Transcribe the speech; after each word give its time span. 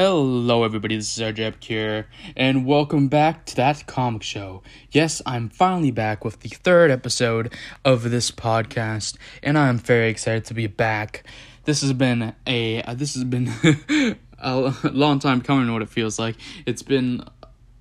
Hello, 0.00 0.62
everybody. 0.62 0.94
This 0.94 1.18
is 1.18 1.24
RJ 1.24 1.40
Epicure, 1.40 2.06
and 2.36 2.64
welcome 2.64 3.08
back 3.08 3.44
to 3.46 3.56
that 3.56 3.84
comic 3.88 4.22
show. 4.22 4.62
Yes, 4.92 5.20
I'm 5.26 5.48
finally 5.48 5.90
back 5.90 6.24
with 6.24 6.38
the 6.38 6.50
third 6.50 6.92
episode 6.92 7.52
of 7.84 8.08
this 8.08 8.30
podcast, 8.30 9.16
and 9.42 9.58
I'm 9.58 9.76
very 9.76 10.08
excited 10.08 10.44
to 10.44 10.54
be 10.54 10.68
back. 10.68 11.24
This 11.64 11.80
has 11.80 11.92
been 11.94 12.32
a 12.46 12.80
uh, 12.80 12.94
this 12.94 13.14
has 13.14 13.24
been 13.24 13.50
a 14.38 14.72
long 14.84 15.18
time 15.18 15.40
coming. 15.40 15.72
What 15.72 15.82
it 15.82 15.88
feels 15.88 16.16
like. 16.16 16.36
It's 16.64 16.84
been 16.84 17.24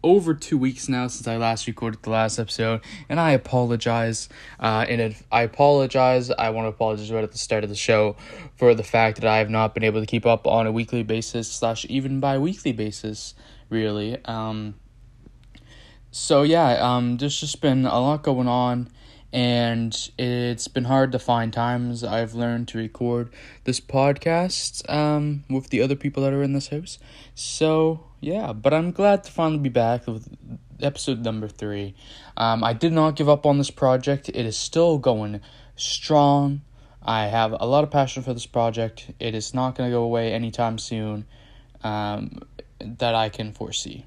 over 0.03 0.33
two 0.33 0.57
weeks 0.57 0.87
now 0.87 1.07
since 1.07 1.27
I 1.27 1.37
last 1.37 1.67
recorded 1.67 2.03
the 2.03 2.09
last 2.09 2.39
episode, 2.39 2.81
and 3.09 3.19
I 3.19 3.31
apologize. 3.31 4.29
Uh, 4.59 4.85
and 4.87 5.15
I 5.31 5.41
apologize. 5.41 6.29
I 6.31 6.49
want 6.51 6.65
to 6.65 6.69
apologize 6.69 7.11
right 7.11 7.23
at 7.23 7.31
the 7.31 7.37
start 7.37 7.63
of 7.63 7.69
the 7.69 7.75
show 7.75 8.15
for 8.55 8.73
the 8.73 8.83
fact 8.83 9.19
that 9.21 9.29
I 9.29 9.37
have 9.37 9.49
not 9.49 9.73
been 9.73 9.83
able 9.83 9.99
to 9.99 10.05
keep 10.05 10.25
up 10.25 10.47
on 10.47 10.67
a 10.67 10.71
weekly 10.71 11.03
basis 11.03 11.51
slash 11.51 11.85
even 11.89 12.19
bi-weekly 12.19 12.71
basis, 12.71 13.35
really. 13.69 14.23
Um, 14.25 14.75
so 16.11 16.43
yeah, 16.43 16.73
um, 16.73 17.17
there's 17.17 17.39
just 17.39 17.61
been 17.61 17.85
a 17.85 17.99
lot 17.99 18.23
going 18.23 18.47
on, 18.47 18.89
and 19.33 20.09
it's 20.17 20.67
been 20.67 20.85
hard 20.85 21.11
to 21.11 21.19
find 21.19 21.51
times 21.51 22.03
I've 22.03 22.33
learned 22.33 22.69
to 22.69 22.77
record 22.77 23.33
this 23.65 23.79
podcast 23.79 24.89
um, 24.89 25.43
with 25.49 25.69
the 25.69 25.81
other 25.81 25.95
people 25.95 26.23
that 26.23 26.33
are 26.33 26.43
in 26.43 26.53
this 26.53 26.69
house. 26.69 26.97
So 27.35 28.06
yeah, 28.19 28.53
but 28.53 28.73
I'm 28.73 28.91
glad 28.91 29.23
to 29.25 29.31
finally 29.31 29.59
be 29.59 29.69
back 29.69 30.07
with 30.07 30.27
episode 30.81 31.23
number 31.23 31.47
three. 31.47 31.95
Um, 32.35 32.63
I 32.63 32.73
did 32.73 32.93
not 32.93 33.15
give 33.15 33.29
up 33.29 33.45
on 33.45 33.57
this 33.57 33.71
project. 33.71 34.29
It 34.29 34.45
is 34.45 34.57
still 34.57 34.97
going 34.97 35.41
strong. 35.75 36.61
I 37.01 37.27
have 37.27 37.55
a 37.57 37.65
lot 37.65 37.83
of 37.83 37.91
passion 37.91 38.23
for 38.23 38.33
this 38.33 38.45
project. 38.45 39.11
It 39.19 39.33
is 39.33 39.53
not 39.53 39.75
going 39.75 39.89
to 39.89 39.95
go 39.95 40.03
away 40.03 40.33
anytime 40.33 40.77
soon 40.77 41.25
um, 41.83 42.41
that 42.79 43.15
I 43.15 43.29
can 43.29 43.53
foresee. 43.53 44.05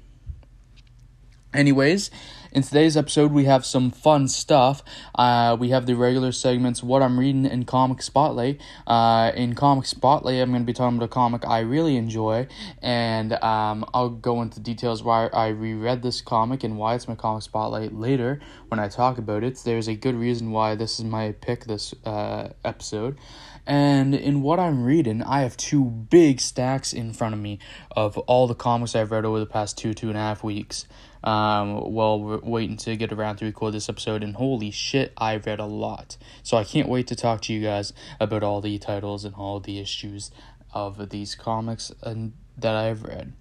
Anyways, 1.53 2.11
in 2.51 2.63
today's 2.63 2.97
episode, 2.97 3.31
we 3.31 3.45
have 3.45 3.65
some 3.65 3.91
fun 3.91 4.27
stuff. 4.27 4.83
Uh, 5.15 5.55
we 5.59 5.69
have 5.69 5.85
the 5.85 5.95
regular 5.95 6.31
segments, 6.31 6.83
What 6.83 7.01
I'm 7.01 7.17
Reading 7.17 7.45
in 7.45 7.63
Comic 7.63 8.01
Spotlight. 8.01 8.61
Uh, 8.85 9.31
in 9.35 9.55
Comic 9.55 9.85
Spotlight, 9.85 10.41
I'm 10.41 10.49
going 10.49 10.63
to 10.63 10.65
be 10.65 10.73
talking 10.73 10.97
about 10.97 11.05
a 11.05 11.07
comic 11.09 11.47
I 11.47 11.59
really 11.59 11.95
enjoy, 11.95 12.47
and 12.81 13.33
um, 13.41 13.85
I'll 13.93 14.09
go 14.09 14.41
into 14.41 14.59
details 14.59 15.01
why 15.01 15.27
I 15.27 15.47
reread 15.49 16.01
this 16.01 16.19
comic 16.19 16.63
and 16.63 16.77
why 16.77 16.95
it's 16.95 17.07
my 17.07 17.15
Comic 17.15 17.43
Spotlight 17.43 17.93
later 17.93 18.41
when 18.67 18.79
I 18.79 18.89
talk 18.89 19.17
about 19.17 19.43
it. 19.43 19.61
There's 19.63 19.87
a 19.87 19.95
good 19.95 20.15
reason 20.15 20.51
why 20.51 20.75
this 20.75 20.99
is 20.99 21.05
my 21.05 21.31
pick 21.31 21.65
this 21.65 21.93
uh, 22.05 22.49
episode. 22.65 23.17
And 23.65 24.15
in 24.15 24.41
what 24.41 24.59
I'm 24.59 24.83
reading, 24.83 25.21
I 25.21 25.41
have 25.41 25.55
two 25.55 25.85
big 25.85 26.41
stacks 26.41 26.93
in 26.93 27.13
front 27.13 27.33
of 27.33 27.39
me 27.39 27.59
of 27.91 28.17
all 28.17 28.47
the 28.47 28.55
comics 28.55 28.95
I've 28.95 29.11
read 29.11 29.23
over 29.23 29.39
the 29.39 29.45
past 29.45 29.77
two, 29.77 29.93
two 29.93 30.09
and 30.09 30.17
a 30.17 30.21
half 30.21 30.43
weeks 30.43 30.85
um, 31.23 31.93
while 31.93 32.19
we're 32.19 32.39
waiting 32.39 32.77
to 32.77 32.95
get 32.95 33.11
around 33.11 33.37
to 33.37 33.45
record 33.45 33.73
this 33.73 33.89
episode. 33.89 34.23
And 34.23 34.35
holy 34.35 34.71
shit, 34.71 35.13
I 35.17 35.37
read 35.37 35.59
a 35.59 35.65
lot. 35.65 36.17
So 36.43 36.57
I 36.57 36.63
can't 36.63 36.89
wait 36.89 37.07
to 37.07 37.15
talk 37.15 37.41
to 37.43 37.53
you 37.53 37.61
guys 37.61 37.93
about 38.19 38.43
all 38.43 38.61
the 38.61 38.77
titles 38.77 39.25
and 39.25 39.35
all 39.35 39.59
the 39.59 39.79
issues 39.79 40.31
of 40.73 41.09
these 41.09 41.35
comics 41.35 41.91
and 42.01 42.33
that 42.57 42.75
I've 42.75 43.03
read. 43.03 43.33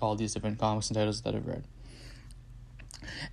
All 0.00 0.14
these 0.14 0.34
different 0.34 0.58
comics 0.58 0.88
and 0.88 0.96
titles 0.96 1.22
that 1.22 1.34
I've 1.34 1.46
read. 1.46 1.64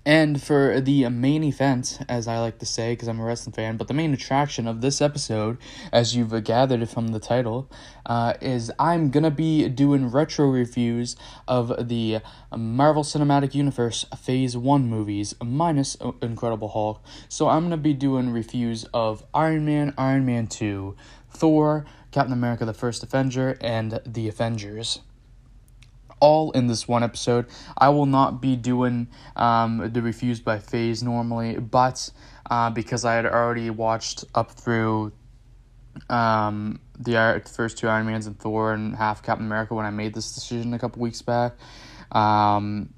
And 0.06 0.42
for 0.42 0.80
the 0.80 1.10
main 1.10 1.44
event, 1.44 2.00
as 2.08 2.28
I 2.28 2.40
like 2.40 2.60
to 2.60 2.66
say, 2.66 2.94
because 2.94 3.08
I'm 3.08 3.20
a 3.20 3.24
wrestling 3.24 3.54
fan, 3.54 3.78
but 3.78 3.88
the 3.88 3.94
main 3.94 4.14
attraction 4.14 4.68
of 4.68 4.82
this 4.82 5.02
episode, 5.02 5.58
as 5.92 6.16
you've 6.16 6.44
gathered 6.44 6.88
from 6.90 7.10
the 7.10 7.20
title, 7.20 7.70
uh, 8.06 8.34
is 8.42 8.72
I'm 8.78 9.10
gonna 9.10 9.32
be 9.32 9.68
doing 9.70 10.10
retro 10.12 10.48
reviews 10.48 11.16
of 11.48 11.88
the 11.88 12.20
Marvel 12.56 13.04
Cinematic 13.04 13.56
Universe 13.56 14.06
Phase 14.18 14.56
1 14.56 14.88
movies, 14.88 15.34
minus 15.44 15.96
Incredible 16.22 16.70
Hulk. 16.70 17.04
So 17.28 17.50
I'm 17.50 17.64
gonna 17.64 17.78
be 17.78 17.94
doing 17.94 18.32
reviews 18.32 18.86
of 18.94 19.26
Iron 19.34 19.66
Man, 19.66 19.94
Iron 19.98 20.26
Man 20.26 20.48
2, 20.48 20.96
Thor, 21.32 21.86
Captain 22.12 22.34
America 22.34 22.66
the 22.66 22.74
First 22.74 23.04
Avenger, 23.04 23.58
and 23.60 24.00
The 24.06 24.28
Avengers 24.28 25.00
all 26.20 26.52
in 26.52 26.68
this 26.68 26.88
one 26.88 27.04
episode. 27.04 27.46
I 27.78 27.90
will 27.90 28.06
not 28.06 28.42
be 28.42 28.56
doing 28.56 29.08
um, 29.36 29.90
the 29.92 30.02
reviews 30.02 30.40
by 30.40 30.60
phase 30.60 31.04
normally, 31.04 31.58
but 31.58 32.10
uh, 32.50 32.70
because 32.70 33.06
I 33.06 33.16
had 33.16 33.26
already 33.26 33.70
watched 33.70 34.26
up 34.34 34.52
through 34.52 35.12
um, 36.10 36.80
the 37.00 37.42
first 37.54 37.78
two 37.78 37.88
Iron 37.88 38.06
Mans 38.06 38.28
and 38.28 38.38
Thor 38.40 38.74
and 38.74 38.96
half 38.96 39.24
Captain 39.24 39.46
America 39.46 39.74
when 39.74 39.86
I 39.86 39.92
made 39.92 40.14
this 40.14 40.34
decision 40.34 40.74
a 40.74 40.80
couple 40.80 41.02
weeks 41.02 41.22
back. 41.22 41.54
Um, 42.12 42.94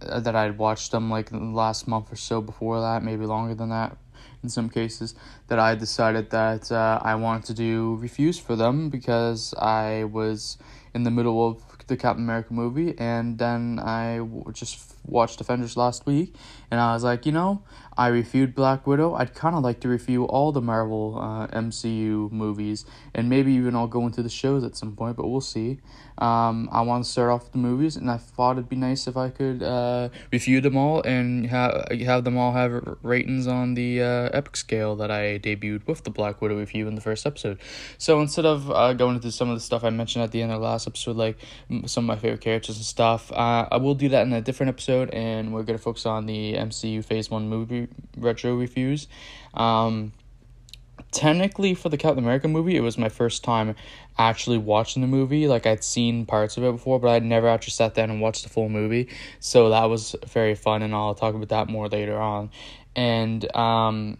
that 0.00 0.36
I 0.36 0.42
had 0.42 0.58
watched 0.58 0.92
them 0.92 1.10
like 1.10 1.28
last 1.32 1.88
month 1.88 2.12
or 2.12 2.16
so 2.16 2.40
before 2.40 2.80
that, 2.80 3.02
maybe 3.02 3.24
longer 3.24 3.54
than 3.54 3.70
that 3.70 3.96
in 4.42 4.48
some 4.48 4.68
cases, 4.68 5.14
that 5.48 5.58
I 5.58 5.74
decided 5.74 6.30
that 6.30 6.70
uh, 6.70 7.00
I 7.02 7.14
wanted 7.14 7.46
to 7.46 7.54
do 7.54 7.96
reviews 7.96 8.38
for 8.38 8.56
them 8.56 8.90
because 8.90 9.54
I 9.54 10.04
was 10.04 10.58
in 10.94 11.02
the 11.02 11.10
middle 11.10 11.48
of 11.48 11.65
the 11.86 11.96
Captain 11.96 12.24
America 12.24 12.52
movie, 12.52 12.94
and 12.98 13.38
then 13.38 13.78
I 13.78 14.18
w- 14.18 14.44
just 14.52 14.94
watched 15.04 15.38
Defenders 15.38 15.76
last 15.76 16.06
week, 16.06 16.34
and 16.70 16.80
I 16.80 16.94
was 16.94 17.04
like, 17.04 17.26
you 17.26 17.32
know, 17.32 17.62
I 17.98 18.08
reviewed 18.08 18.54
Black 18.54 18.86
Widow. 18.86 19.14
I'd 19.14 19.34
kind 19.34 19.56
of 19.56 19.62
like 19.62 19.80
to 19.80 19.88
review 19.88 20.24
all 20.24 20.52
the 20.52 20.60
Marvel 20.60 21.18
uh, 21.18 21.46
MCU 21.48 22.30
movies, 22.30 22.84
and 23.14 23.30
maybe 23.30 23.52
even 23.52 23.74
I'll 23.74 23.86
go 23.86 24.04
into 24.04 24.22
the 24.22 24.28
shows 24.28 24.64
at 24.64 24.76
some 24.76 24.94
point, 24.94 25.16
but 25.16 25.26
we'll 25.26 25.40
see. 25.40 25.78
Um, 26.18 26.68
I 26.72 26.80
want 26.82 27.04
to 27.04 27.10
start 27.10 27.30
off 27.30 27.44
with 27.44 27.52
the 27.52 27.58
movies, 27.58 27.96
and 27.96 28.10
I 28.10 28.16
thought 28.18 28.52
it'd 28.52 28.68
be 28.68 28.76
nice 28.76 29.06
if 29.06 29.16
I 29.16 29.30
could 29.30 29.62
uh, 29.62 30.10
review 30.32 30.60
them 30.60 30.76
all 30.76 31.02
and 31.02 31.46
have 31.46 31.86
have 32.00 32.24
them 32.24 32.36
all 32.36 32.52
have 32.52 32.96
ratings 33.02 33.46
on 33.46 33.74
the 33.74 34.02
uh, 34.02 34.30
epic 34.32 34.56
scale 34.56 34.96
that 34.96 35.10
I 35.10 35.38
debuted 35.38 35.86
with 35.86 36.04
the 36.04 36.10
Black 36.10 36.40
Widow 36.40 36.58
review 36.58 36.88
in 36.88 36.94
the 36.94 37.00
first 37.00 37.26
episode. 37.26 37.58
So 37.98 38.20
instead 38.20 38.46
of 38.46 38.70
uh, 38.70 38.92
going 38.94 39.16
into 39.16 39.32
some 39.32 39.50
of 39.50 39.56
the 39.56 39.60
stuff 39.60 39.84
I 39.84 39.90
mentioned 39.90 40.22
at 40.22 40.32
the 40.32 40.42
end 40.42 40.52
of 40.52 40.60
the 40.60 40.66
last 40.66 40.86
episode, 40.86 41.16
like 41.16 41.38
some 41.86 42.04
of 42.04 42.08
my 42.08 42.16
favorite 42.16 42.40
characters 42.40 42.76
and 42.76 42.84
stuff, 42.84 43.30
uh, 43.32 43.68
I 43.70 43.76
will 43.76 43.94
do 43.94 44.08
that 44.10 44.26
in 44.26 44.32
a 44.32 44.40
different 44.40 44.68
episode, 44.68 45.10
and 45.10 45.52
we're 45.52 45.64
gonna 45.64 45.78
focus 45.78 46.06
on 46.06 46.26
the 46.26 46.54
MCU 46.54 47.04
Phase 47.04 47.30
One 47.30 47.48
movie 47.48 47.85
retro 48.16 48.54
reviews. 48.54 49.08
Um, 49.54 50.12
technically 51.10 51.74
for 51.74 51.88
the 51.88 51.96
Captain 51.96 52.22
America 52.22 52.48
movie, 52.48 52.76
it 52.76 52.80
was 52.80 52.98
my 52.98 53.08
first 53.08 53.42
time 53.42 53.74
actually 54.18 54.58
watching 54.58 55.02
the 55.02 55.08
movie. 55.08 55.48
Like 55.48 55.66
I'd 55.66 55.84
seen 55.84 56.26
parts 56.26 56.56
of 56.56 56.64
it 56.64 56.72
before, 56.72 57.00
but 57.00 57.08
I'd 57.08 57.24
never 57.24 57.48
actually 57.48 57.72
sat 57.72 57.94
down 57.94 58.10
and 58.10 58.20
watched 58.20 58.42
the 58.42 58.48
full 58.48 58.68
movie. 58.68 59.08
So 59.40 59.70
that 59.70 59.84
was 59.84 60.14
very 60.26 60.54
fun, 60.54 60.82
and 60.82 60.94
I'll 60.94 61.14
talk 61.14 61.34
about 61.34 61.48
that 61.48 61.68
more 61.68 61.88
later 61.88 62.18
on. 62.18 62.50
And 62.94 63.54
um, 63.54 64.18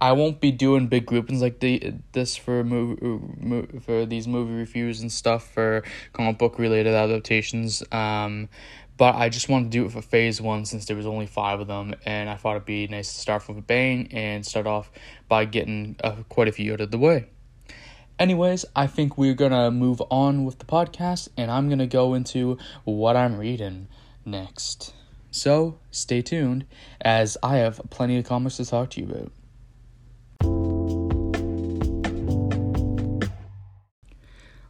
I 0.00 0.12
won't 0.12 0.40
be 0.40 0.50
doing 0.50 0.88
big 0.88 1.06
groupings 1.06 1.40
like 1.40 1.60
the 1.60 1.94
this 2.10 2.36
for 2.36 2.64
movie 2.64 3.78
for 3.78 4.04
these 4.04 4.26
movie 4.26 4.54
reviews 4.54 5.00
and 5.00 5.12
stuff 5.12 5.48
for 5.52 5.84
comic 6.12 6.38
book 6.38 6.58
related 6.58 6.92
adaptations. 6.94 7.84
Um, 7.92 8.48
but 8.96 9.14
I 9.14 9.28
just 9.28 9.48
wanted 9.48 9.72
to 9.72 9.78
do 9.78 9.86
it 9.86 9.92
for 9.92 10.02
phase 10.02 10.40
one 10.40 10.64
since 10.64 10.86
there 10.86 10.96
was 10.96 11.06
only 11.06 11.26
five 11.26 11.60
of 11.60 11.66
them, 11.66 11.94
and 12.04 12.28
I 12.28 12.36
thought 12.36 12.56
it'd 12.56 12.66
be 12.66 12.86
nice 12.86 13.12
to 13.12 13.20
start 13.20 13.48
with 13.48 13.58
a 13.58 13.62
bang 13.62 14.08
and 14.12 14.44
start 14.44 14.66
off 14.66 14.90
by 15.28 15.44
getting 15.44 15.96
uh, 16.04 16.16
quite 16.28 16.48
a 16.48 16.52
few 16.52 16.72
out 16.72 16.80
of 16.80 16.90
the 16.90 16.98
way. 16.98 17.26
Anyways, 18.18 18.64
I 18.76 18.86
think 18.86 19.18
we're 19.18 19.34
gonna 19.34 19.70
move 19.70 20.02
on 20.10 20.44
with 20.44 20.58
the 20.58 20.64
podcast, 20.64 21.28
and 21.36 21.50
I'm 21.50 21.68
gonna 21.68 21.86
go 21.86 22.14
into 22.14 22.58
what 22.84 23.16
I'm 23.16 23.36
reading 23.36 23.88
next. 24.24 24.94
So 25.30 25.78
stay 25.90 26.20
tuned, 26.20 26.66
as 27.00 27.38
I 27.42 27.56
have 27.56 27.80
plenty 27.90 28.18
of 28.18 28.26
comics 28.26 28.58
to 28.58 28.66
talk 28.66 28.90
to 28.90 29.00
you 29.00 29.06
about. 29.06 29.32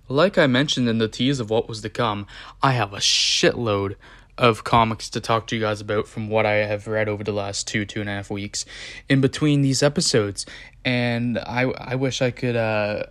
Like 0.08 0.36
I 0.36 0.46
mentioned 0.46 0.88
in 0.88 0.98
the 0.98 1.08
tease 1.08 1.40
of 1.40 1.48
what 1.48 1.68
was 1.68 1.80
to 1.80 1.88
come, 1.88 2.26
I 2.62 2.72
have 2.72 2.92
a 2.92 2.98
shitload 2.98 3.96
of 4.42 4.64
comics 4.64 5.08
to 5.08 5.20
talk 5.20 5.46
to 5.46 5.54
you 5.54 5.62
guys 5.62 5.80
about 5.80 6.08
from 6.08 6.28
what 6.28 6.44
I 6.44 6.54
have 6.66 6.88
read 6.88 7.08
over 7.08 7.22
the 7.22 7.32
last 7.32 7.68
two, 7.68 7.84
two 7.84 8.00
and 8.00 8.10
a 8.10 8.12
half 8.12 8.28
weeks 8.28 8.66
in 9.08 9.20
between 9.20 9.62
these 9.62 9.84
episodes. 9.84 10.44
And 10.84 11.38
I 11.38 11.62
I 11.62 11.94
wish 11.94 12.20
I 12.20 12.32
could 12.32 12.56
uh 12.56 13.04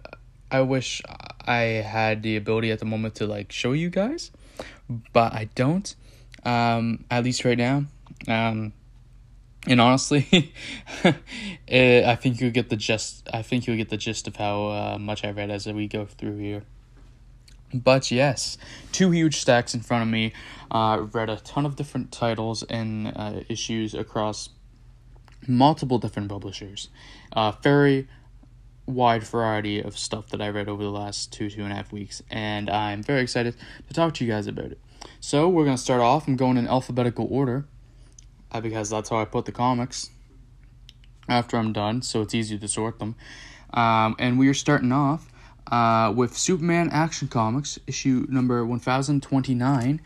I 0.52 0.60
wish 0.60 1.02
I 1.48 1.62
had 1.88 2.22
the 2.22 2.36
ability 2.36 2.70
at 2.70 2.80
the 2.80 2.86
moment 2.86 3.16
to 3.16 3.28
like 3.28 3.54
show 3.54 3.72
you 3.72 3.90
guys, 3.90 4.30
but 5.14 5.34
I 5.34 5.46
don't. 5.56 5.96
Um 6.44 7.06
at 7.10 7.24
least 7.24 7.46
right 7.46 7.58
now. 7.58 7.86
Um 8.28 8.74
and 9.68 9.80
honestly, 9.80 10.54
it, 11.68 12.06
I 12.06 12.16
think 12.16 12.42
you'll 12.42 12.52
get 12.52 12.70
the 12.70 12.76
gist. 12.76 13.30
I 13.34 13.42
think 13.42 13.68
you'll 13.68 13.78
get 13.78 13.90
the 13.90 13.96
gist 13.98 14.28
of 14.28 14.36
how 14.36 14.66
uh, 14.66 14.98
much 15.00 15.24
I 15.24 15.30
read 15.30 15.52
as 15.52 15.68
we 15.68 15.88
go 15.88 16.06
through 16.06 16.38
here. 16.38 16.64
But 17.74 18.12
yes, 18.12 18.58
two 18.92 19.12
huge 19.12 19.38
stacks 19.38 19.74
in 19.74 19.82
front 19.82 20.04
of 20.04 20.10
me. 20.10 20.34
Uh, 20.70 21.08
read 21.12 21.30
a 21.30 21.38
ton 21.38 21.66
of 21.66 21.76
different 21.76 22.12
titles 22.12 22.64
and 22.64 23.12
uh, 23.16 23.42
issues 23.50 23.94
across 23.94 24.50
multiple 25.48 25.98
different 25.98 26.30
publishers. 26.30 26.90
Uh, 27.34 27.52
very 27.64 28.08
wide 28.86 29.24
variety 29.24 29.82
of 29.82 29.98
stuff 29.98 30.30
that 30.30 30.42
I 30.42 30.50
read 30.50 30.68
over 30.68 30.84
the 30.84 30.90
last 30.90 31.32
two, 31.32 31.50
two 31.50 31.64
and 31.64 31.72
a 31.72 31.76
half 31.76 31.92
weeks, 31.92 32.22
and 32.30 32.70
I'm 32.70 33.04
very 33.04 33.22
excited 33.22 33.56
to 33.88 33.94
talk 33.94 34.14
to 34.16 34.26
you 34.26 34.32
guys 34.32 34.48
about 34.48 34.66
it. 34.66 34.80
So, 35.20 35.50
we're 35.50 35.66
going 35.66 35.78
to 35.78 35.82
start 35.82 36.02
off. 36.02 36.28
I'm 36.28 36.36
going 36.36 36.58
in 36.58 36.68
alphabetical 36.68 37.28
order 37.30 37.66
uh, 38.52 38.62
because 38.62 38.90
that's 38.90 39.10
how 39.10 39.18
I 39.18 39.26
put 39.26 39.46
the 39.46 39.52
comics 39.52 40.10
after 41.28 41.58
I'm 41.58 41.74
done, 41.74 42.02
so 42.02 42.22
it's 42.22 42.36
easier 42.36 42.58
to 42.60 42.68
sort 42.68 43.00
them. 43.00 43.16
Um, 43.74 44.16
and 44.20 44.38
we 44.38 44.48
are 44.50 44.54
starting 44.54 44.92
off 44.92 45.31
uh, 45.72 46.14
with 46.16 46.38
Superman 46.38 46.90
Action 46.92 47.28
Comics, 47.28 47.80
issue 47.88 48.26
number 48.30 48.66
1029. 48.66 50.02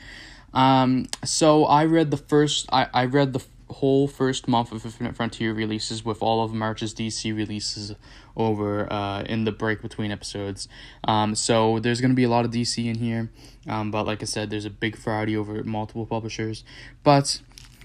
Um, 0.53 1.07
so 1.23 1.65
I 1.65 1.85
read 1.85 2.11
the 2.11 2.17
first, 2.17 2.69
I, 2.71 2.87
I 2.93 3.05
read 3.05 3.33
the 3.33 3.43
whole 3.69 4.07
first 4.07 4.47
month 4.47 4.71
of 4.71 4.85
Infinite 4.85 5.15
Frontier 5.15 5.53
releases 5.53 6.05
with 6.05 6.21
all 6.21 6.43
of 6.43 6.53
March's 6.53 6.93
DC 6.93 7.35
releases 7.35 7.93
over 8.37 8.91
uh, 8.91 9.23
in 9.23 9.43
the 9.43 9.51
break 9.51 9.81
between 9.81 10.11
episodes. 10.11 10.67
Um, 11.05 11.35
so 11.35 11.79
there's 11.79 11.99
going 11.99 12.11
to 12.11 12.15
be 12.15 12.23
a 12.23 12.29
lot 12.29 12.45
of 12.45 12.51
DC 12.51 12.85
in 12.85 12.95
here, 12.95 13.29
um, 13.67 13.91
but 13.91 14.05
like 14.05 14.21
I 14.21 14.25
said, 14.25 14.49
there's 14.49 14.65
a 14.65 14.69
big 14.69 14.95
variety 14.95 15.35
over 15.35 15.63
multiple 15.63 16.05
publishers. 16.05 16.63
But 17.03 17.41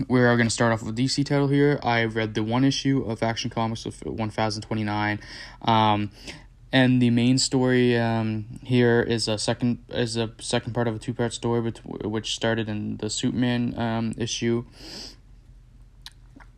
we're 0.09 0.35
going 0.37 0.47
to 0.47 0.55
start 0.55 0.73
off 0.73 0.83
with 0.83 0.99
a 0.99 1.03
DC 1.03 1.25
title 1.25 1.49
here. 1.49 1.81
I 1.83 2.05
read 2.05 2.35
the 2.35 2.43
one 2.43 2.65
issue 2.65 3.03
of 3.07 3.23
Action 3.23 3.51
Comics 3.51 3.87
of 3.87 4.01
1029. 4.05 5.21
Um, 5.63 6.11
and 6.73 7.03
the 7.03 7.11
main 7.11 7.39
story 7.39 7.99
um, 7.99 8.61
here 8.63 9.01
is 9.03 9.27
a 9.27 9.39
second 9.39 9.85
is 9.89 10.17
a 10.17 10.31
second 10.39 10.73
part 10.73 10.87
of 10.87 10.97
a 10.97 10.99
two 10.99 11.15
part 11.15 11.33
story 11.33 11.61
which, 11.61 11.79
which 11.85 12.35
started 12.35 12.69
in 12.69 12.97
the 12.99 13.11
Superman 13.11 13.75
um, 13.77 14.15
issue. 14.17 14.65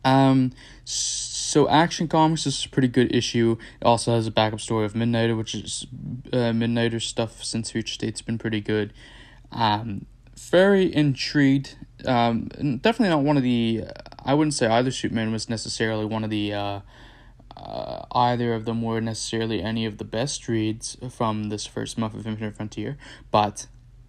Um, 0.05 0.51
so 0.85 1.69
Action 1.69 2.07
Comics 2.07 2.45
is 2.45 2.65
a 2.65 2.69
pretty 2.69 2.89
good 2.89 3.13
issue. 3.15 3.57
It 3.81 3.85
also 3.85 4.13
has 4.13 4.27
a 4.27 4.31
backup 4.31 4.59
story 4.59 4.85
of 4.85 4.93
Midnighter, 4.93 5.37
which 5.37 5.55
is 5.55 5.87
uh, 6.31 6.51
Midnighter 6.51 7.01
stuff 7.01 7.43
since 7.43 7.71
Future 7.71 7.93
State's 7.93 8.21
been 8.21 8.37
pretty 8.37 8.59
good. 8.59 8.93
Um, 9.51 10.05
very 10.37 10.93
intrigued. 10.93 11.75
Um, 12.05 12.49
definitely 12.81 13.09
not 13.09 13.23
one 13.23 13.37
of 13.37 13.43
the. 13.43 13.85
I 14.25 14.33
wouldn't 14.33 14.53
say 14.53 14.67
either 14.67 14.91
Superman 14.91 15.31
was 15.31 15.49
necessarily 15.49 16.05
one 16.05 16.23
of 16.23 16.29
the. 16.29 16.53
Uh, 16.53 16.79
uh, 17.55 18.05
either 18.13 18.53
of 18.53 18.65
them 18.65 18.81
were 18.81 19.01
necessarily 19.01 19.61
any 19.61 19.85
of 19.85 19.97
the 19.97 20.03
best 20.03 20.47
reads 20.47 20.97
from 21.09 21.49
this 21.49 21.65
first 21.65 21.97
month 21.97 22.13
of 22.13 22.25
Infinite 22.25 22.55
Frontier, 22.55 22.97
but 23.31 23.67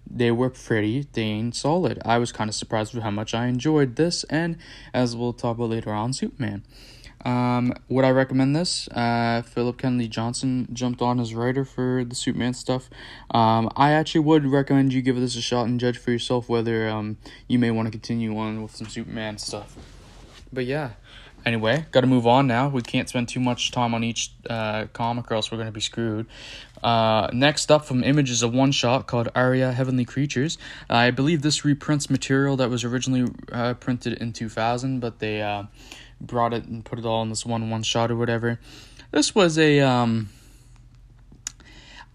they 0.08 0.30
were 0.30 0.50
pretty 0.50 1.04
dang 1.04 1.52
solid. 1.52 2.00
I 2.04 2.18
was 2.18 2.32
kind 2.32 2.48
of 2.48 2.54
surprised 2.54 2.94
with 2.94 3.02
how 3.02 3.10
much 3.10 3.34
I 3.34 3.46
enjoyed 3.46 3.96
this, 3.96 4.24
and 4.24 4.56
as 4.92 5.16
we'll 5.16 5.32
talk 5.32 5.56
about 5.56 5.70
later 5.70 5.92
on, 5.92 6.12
Superman. 6.12 6.64
Um, 7.24 7.72
would 7.88 8.04
I 8.04 8.10
recommend 8.10 8.54
this? 8.54 8.86
Uh, 8.88 9.40
Phillip 9.42 9.78
Kennedy 9.78 10.08
Johnson 10.08 10.68
jumped 10.72 11.00
on 11.00 11.18
as 11.18 11.34
writer 11.34 11.64
for 11.64 12.04
the 12.04 12.14
Superman 12.14 12.52
stuff. 12.52 12.90
Um, 13.30 13.70
I 13.76 13.92
actually 13.92 14.20
would 14.22 14.44
recommend 14.44 14.92
you 14.92 15.00
give 15.00 15.16
this 15.16 15.34
a 15.34 15.40
shot 15.40 15.66
and 15.66 15.80
judge 15.80 15.96
for 15.96 16.10
yourself 16.10 16.50
whether 16.50 16.88
um, 16.88 17.16
you 17.48 17.58
may 17.58 17.70
want 17.70 17.86
to 17.86 17.90
continue 17.90 18.36
on 18.36 18.62
with 18.62 18.76
some 18.76 18.88
Superman 18.88 19.38
stuff. 19.38 19.74
But 20.52 20.66
yeah, 20.66 20.90
Anyway, 21.46 21.84
got 21.90 22.00
to 22.00 22.06
move 22.06 22.26
on 22.26 22.46
now. 22.46 22.68
We 22.68 22.80
can't 22.80 23.08
spend 23.08 23.28
too 23.28 23.40
much 23.40 23.70
time 23.70 23.94
on 23.94 24.02
each 24.02 24.32
uh, 24.48 24.86
comic, 24.92 25.30
or 25.30 25.34
else 25.34 25.50
we're 25.50 25.58
going 25.58 25.68
to 25.68 25.72
be 25.72 25.80
screwed. 25.80 26.26
Uh, 26.82 27.28
next 27.32 27.70
up 27.70 27.84
from 27.84 28.02
Image 28.02 28.30
is 28.30 28.42
a 28.42 28.48
one 28.48 28.72
shot 28.72 29.06
called 29.06 29.28
Aria 29.34 29.72
Heavenly 29.72 30.06
Creatures. 30.06 30.56
Uh, 30.88 30.94
I 30.94 31.10
believe 31.10 31.42
this 31.42 31.64
reprints 31.64 32.08
material 32.08 32.56
that 32.56 32.70
was 32.70 32.82
originally 32.82 33.30
uh, 33.52 33.74
printed 33.74 34.14
in 34.14 34.32
2000, 34.32 35.00
but 35.00 35.18
they 35.18 35.42
uh, 35.42 35.64
brought 36.20 36.54
it 36.54 36.64
and 36.64 36.84
put 36.84 36.98
it 36.98 37.04
all 37.04 37.22
in 37.22 37.28
this 37.28 37.44
one 37.44 37.68
one 37.68 37.82
shot 37.82 38.10
or 38.10 38.16
whatever. 38.16 38.58
This 39.10 39.34
was 39.34 39.58
a. 39.58 39.80
Um, 39.80 40.30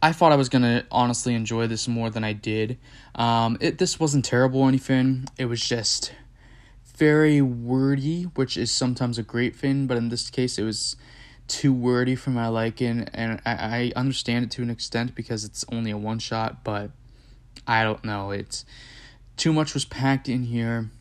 I 0.01 0.13
thought 0.13 0.31
I 0.31 0.37
was 0.37 0.49
gonna 0.49 0.85
honestly 0.91 1.35
enjoy 1.35 1.67
this 1.67 1.87
more 1.87 2.09
than 2.09 2.23
I 2.23 2.33
did. 2.33 2.77
Um, 3.15 3.57
it 3.59 3.77
this 3.77 3.99
wasn't 3.99 4.25
terrible 4.25 4.61
or 4.61 4.67
anything. 4.67 5.27
It 5.37 5.45
was 5.45 5.61
just 5.61 6.13
very 6.99 7.41
wordy, 7.41 8.23
which 8.35 8.57
is 8.57 8.71
sometimes 8.71 9.17
a 9.17 9.23
great 9.23 9.55
thing, 9.55 9.87
but 9.87 9.95
in 9.95 10.09
this 10.09 10.29
case, 10.29 10.59
it 10.59 10.63
was 10.63 10.97
too 11.47 11.71
wordy 11.71 12.13
for 12.13 12.29
my 12.29 12.47
liking, 12.49 13.07
and 13.13 13.41
I, 13.45 13.53
I 13.53 13.91
understand 13.95 14.45
it 14.45 14.51
to 14.51 14.61
an 14.61 14.69
extent 14.69 15.15
because 15.15 15.45
it's 15.45 15.63
only 15.71 15.91
a 15.91 15.97
one 15.97 16.19
shot, 16.19 16.61
but 16.65 16.91
I 17.65 17.83
don't 17.83 18.03
know. 18.03 18.31
It's 18.31 18.65
too 19.37 19.53
much 19.53 19.73
was 19.73 19.85
packed 19.85 20.27
in 20.27 20.43
here. 20.43 20.91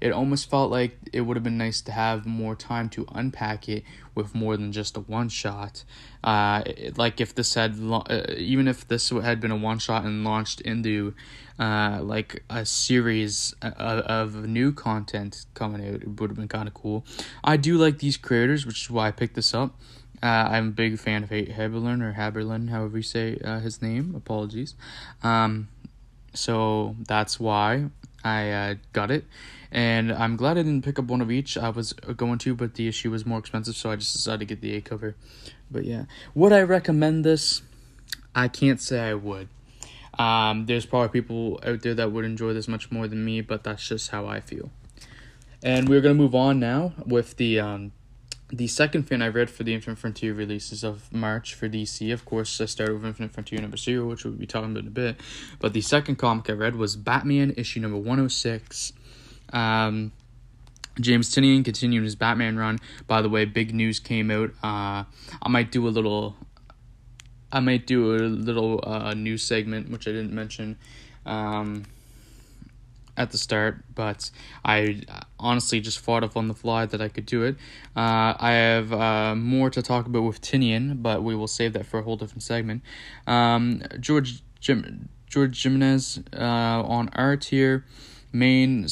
It 0.00 0.10
almost 0.10 0.50
felt 0.50 0.72
like 0.72 0.98
it 1.12 1.20
would 1.20 1.36
have 1.36 1.44
been 1.44 1.56
nice 1.56 1.80
to 1.82 1.92
have 1.92 2.26
more 2.26 2.56
time 2.56 2.88
to 2.90 3.06
unpack 3.14 3.68
it 3.68 3.84
with 4.14 4.34
more 4.34 4.56
than 4.56 4.72
just 4.72 4.96
a 4.96 5.00
one 5.00 5.28
shot. 5.28 5.84
Uh, 6.22 6.62
it, 6.66 6.98
like 6.98 7.20
if 7.20 7.34
this 7.34 7.54
had, 7.54 7.78
uh, 7.80 8.24
even 8.36 8.68
if 8.68 8.86
this 8.88 9.10
had 9.10 9.40
been 9.40 9.50
a 9.50 9.56
one 9.56 9.78
shot 9.78 10.04
and 10.04 10.24
launched 10.24 10.60
into 10.60 11.14
uh, 11.58 12.00
like 12.02 12.42
a 12.50 12.64
series 12.64 13.54
of, 13.62 13.72
of 13.72 14.48
new 14.48 14.72
content 14.72 15.46
coming 15.54 15.86
out, 15.86 16.02
it 16.02 16.20
would 16.20 16.30
have 16.30 16.36
been 16.36 16.48
kind 16.48 16.68
of 16.68 16.74
cool. 16.74 17.04
I 17.42 17.56
do 17.56 17.76
like 17.76 17.98
these 17.98 18.16
creators, 18.16 18.66
which 18.66 18.82
is 18.82 18.90
why 18.90 19.08
I 19.08 19.10
picked 19.10 19.34
this 19.34 19.54
up. 19.54 19.78
Uh, 20.22 20.48
I'm 20.50 20.68
a 20.68 20.70
big 20.72 20.98
fan 20.98 21.22
of 21.22 21.30
Haberlin 21.30 22.00
or 22.00 22.14
Haberlin, 22.14 22.70
however 22.70 22.96
you 22.96 23.02
say 23.02 23.38
uh, 23.44 23.60
his 23.60 23.82
name. 23.82 24.14
Apologies. 24.16 24.74
Um, 25.22 25.68
so 26.32 26.96
that's 27.06 27.38
why 27.38 27.90
I 28.24 28.50
uh, 28.50 28.74
got 28.92 29.10
it, 29.10 29.24
and 29.70 30.10
I'm 30.10 30.36
glad 30.36 30.56
I 30.56 30.62
didn't 30.62 30.82
pick 30.82 30.98
up 30.98 31.04
one 31.04 31.20
of 31.20 31.30
each. 31.30 31.58
I 31.58 31.68
was 31.68 31.92
going 31.92 32.38
to, 32.38 32.54
but 32.54 32.74
the 32.74 32.88
issue 32.88 33.10
was 33.10 33.26
more 33.26 33.38
expensive, 33.38 33.76
so 33.76 33.90
I 33.90 33.96
just 33.96 34.14
decided 34.14 34.40
to 34.40 34.46
get 34.46 34.62
the 34.62 34.74
A 34.74 34.80
cover. 34.80 35.14
But 35.70 35.84
yeah, 35.84 36.04
would 36.34 36.52
I 36.52 36.62
recommend 36.62 37.24
this? 37.24 37.62
I 38.34 38.48
can't 38.48 38.80
say 38.80 39.10
I 39.10 39.14
would. 39.14 39.48
Um, 40.18 40.66
there's 40.66 40.86
probably 40.86 41.08
people 41.20 41.60
out 41.66 41.82
there 41.82 41.94
that 41.94 42.12
would 42.12 42.24
enjoy 42.24 42.52
this 42.52 42.68
much 42.68 42.90
more 42.90 43.06
than 43.08 43.24
me, 43.24 43.40
but 43.40 43.64
that's 43.64 43.86
just 43.86 44.10
how 44.10 44.26
I 44.26 44.40
feel. 44.40 44.70
And 45.62 45.88
we're 45.88 46.00
gonna 46.00 46.14
move 46.14 46.34
on 46.34 46.60
now 46.60 46.92
with 47.04 47.36
the 47.36 47.60
um, 47.60 47.92
the 48.56 48.66
second 48.68 49.04
fin 49.04 49.22
I 49.22 49.28
read 49.28 49.50
for 49.50 49.64
the 49.64 49.74
Infinite 49.74 49.98
Frontier 49.98 50.32
releases 50.32 50.84
of 50.84 51.12
March 51.12 51.54
for 51.54 51.68
DC. 51.68 52.12
Of 52.12 52.24
course, 52.24 52.60
I 52.60 52.66
started 52.66 52.94
with 52.94 53.04
Infinite 53.04 53.32
Frontier 53.32 53.60
number 53.60 53.76
zero, 53.76 54.06
which 54.06 54.24
we'll 54.24 54.34
be 54.34 54.46
talking 54.46 54.70
about 54.70 54.82
in 54.82 54.88
a 54.88 54.90
bit. 54.90 55.20
But 55.58 55.72
the 55.72 55.80
second 55.80 56.16
comic 56.16 56.48
I 56.48 56.52
read 56.52 56.76
was 56.76 56.96
Batman 56.96 57.54
issue 57.56 57.80
number 57.80 57.96
106. 57.96 58.92
Um, 59.52 60.12
James 61.00 61.30
Tynion 61.34 61.64
continuing 61.64 62.04
his 62.04 62.14
Batman 62.14 62.56
run. 62.56 62.78
By 63.06 63.22
the 63.22 63.28
way, 63.28 63.44
big 63.44 63.74
news 63.74 63.98
came 63.98 64.30
out. 64.30 64.50
Uh, 64.62 65.04
I 65.42 65.48
might 65.48 65.72
do 65.72 65.88
a 65.88 65.90
little 65.90 66.36
I 67.50 67.60
might 67.60 67.86
do 67.86 68.16
a 68.16 68.18
little 68.18 68.80
uh, 68.82 69.14
news 69.14 69.44
segment, 69.44 69.88
which 69.88 70.08
I 70.08 70.10
didn't 70.10 70.32
mention 70.32 70.76
um, 71.24 71.84
at 73.16 73.30
the 73.30 73.38
start, 73.38 73.84
but 73.94 74.30
I 74.64 75.02
honestly 75.38 75.80
just 75.80 76.00
thought 76.00 76.24
of 76.24 76.36
on 76.36 76.48
the 76.48 76.54
fly 76.54 76.86
that 76.86 77.00
I 77.00 77.08
could 77.08 77.26
do 77.26 77.42
it. 77.42 77.56
Uh, 77.96 78.34
I 78.38 78.52
have 78.52 78.92
uh, 78.92 79.34
more 79.34 79.70
to 79.70 79.82
talk 79.82 80.06
about 80.06 80.22
with 80.22 80.40
Tynion, 80.40 81.02
but 81.02 81.22
we 81.22 81.34
will 81.34 81.46
save 81.46 81.72
that 81.74 81.86
for 81.86 82.00
a 82.00 82.02
whole 82.02 82.16
different 82.16 82.42
segment. 82.42 82.82
Um, 83.26 83.82
George 84.00 84.42
Jim 84.60 85.08
George 85.28 85.62
Jimenez 85.62 86.20
uh, 86.32 86.38
on 86.38 87.08
art 87.12 87.44
here 87.44 87.84
main 88.34 88.88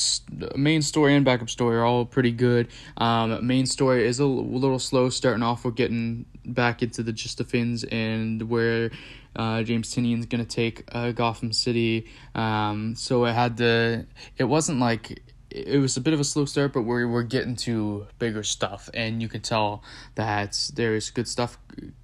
main 0.54 0.80
story 0.80 1.14
and 1.14 1.24
backup 1.24 1.50
story 1.50 1.76
are 1.76 1.84
all 1.84 2.06
pretty 2.06 2.30
good. 2.30 2.68
Um, 2.96 3.46
main 3.46 3.66
story 3.66 4.06
is 4.06 4.20
a 4.20 4.24
little 4.24 4.78
slow 4.78 5.10
starting 5.10 5.42
off. 5.42 5.64
We're 5.64 5.72
getting 5.72 6.24
back 6.46 6.82
into 6.82 7.02
the 7.02 7.12
gist 7.12 7.40
of 7.40 7.48
things 7.48 7.84
and 7.84 8.48
where 8.48 8.90
uh, 9.36 9.62
James 9.64 9.94
Tynion's 9.94 10.26
gonna 10.26 10.44
take 10.44 10.84
uh, 10.92 11.12
Gotham 11.12 11.52
City. 11.52 12.06
Um, 12.34 12.94
so 12.96 13.24
it 13.24 13.32
had 13.32 13.56
the 13.56 14.06
it 14.38 14.44
wasn't 14.44 14.78
like 14.78 15.22
it 15.50 15.78
was 15.78 15.96
a 15.96 16.00
bit 16.00 16.14
of 16.14 16.20
a 16.20 16.24
slow 16.24 16.44
start, 16.44 16.72
but 16.72 16.82
we're 16.82 17.06
we're 17.06 17.22
getting 17.22 17.56
to 17.56 18.06
bigger 18.18 18.42
stuff, 18.42 18.88
and 18.94 19.20
you 19.20 19.28
can 19.28 19.40
tell 19.40 19.82
that 20.14 20.70
there's 20.74 21.10
good 21.10 21.28
stuff 21.28 21.58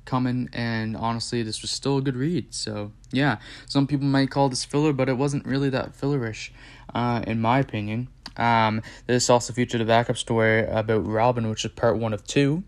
coming. 0.05 0.49
And 0.53 0.97
honestly, 0.97 1.43
this 1.43 1.63
was 1.63 1.71
still 1.71 1.99
a 1.99 2.03
good 2.03 2.17
read. 2.17 2.53
So 2.53 2.93
yeah, 3.13 3.39
some 3.67 3.87
people 3.87 4.07
might 4.07 4.31
call 4.31 4.49
this 4.49 4.65
filler, 4.65 4.93
but 4.93 5.09
it 5.09 5.17
wasn't 5.17 5.47
really 5.47 5.71
that 5.71 5.97
fillerish 5.97 6.51
uh, 6.95 7.23
in 7.27 7.41
my 7.41 7.59
opinion. 7.59 8.09
Um, 8.37 8.83
this 9.07 9.29
also 9.29 9.53
featured 9.53 9.81
a 9.81 9.85
backup 9.85 10.17
story 10.17 10.65
about 10.65 11.05
Robin, 11.07 11.51
which 11.51 11.65
is 11.65 11.73
part 11.73 11.99
one 11.99 12.13
of 12.13 12.25
two 12.25 12.63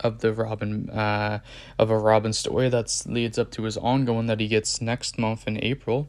of 0.00 0.20
the 0.20 0.32
Robin 0.32 0.88
uh, 0.90 1.40
of 1.78 1.90
a 1.90 1.98
Robin 1.98 2.32
story 2.32 2.68
that 2.68 3.02
leads 3.06 3.38
up 3.38 3.50
to 3.52 3.64
his 3.64 3.76
ongoing 3.76 4.26
that 4.26 4.40
he 4.40 4.48
gets 4.48 4.80
next 4.80 5.18
month 5.18 5.46
in 5.46 5.62
April, 5.62 6.08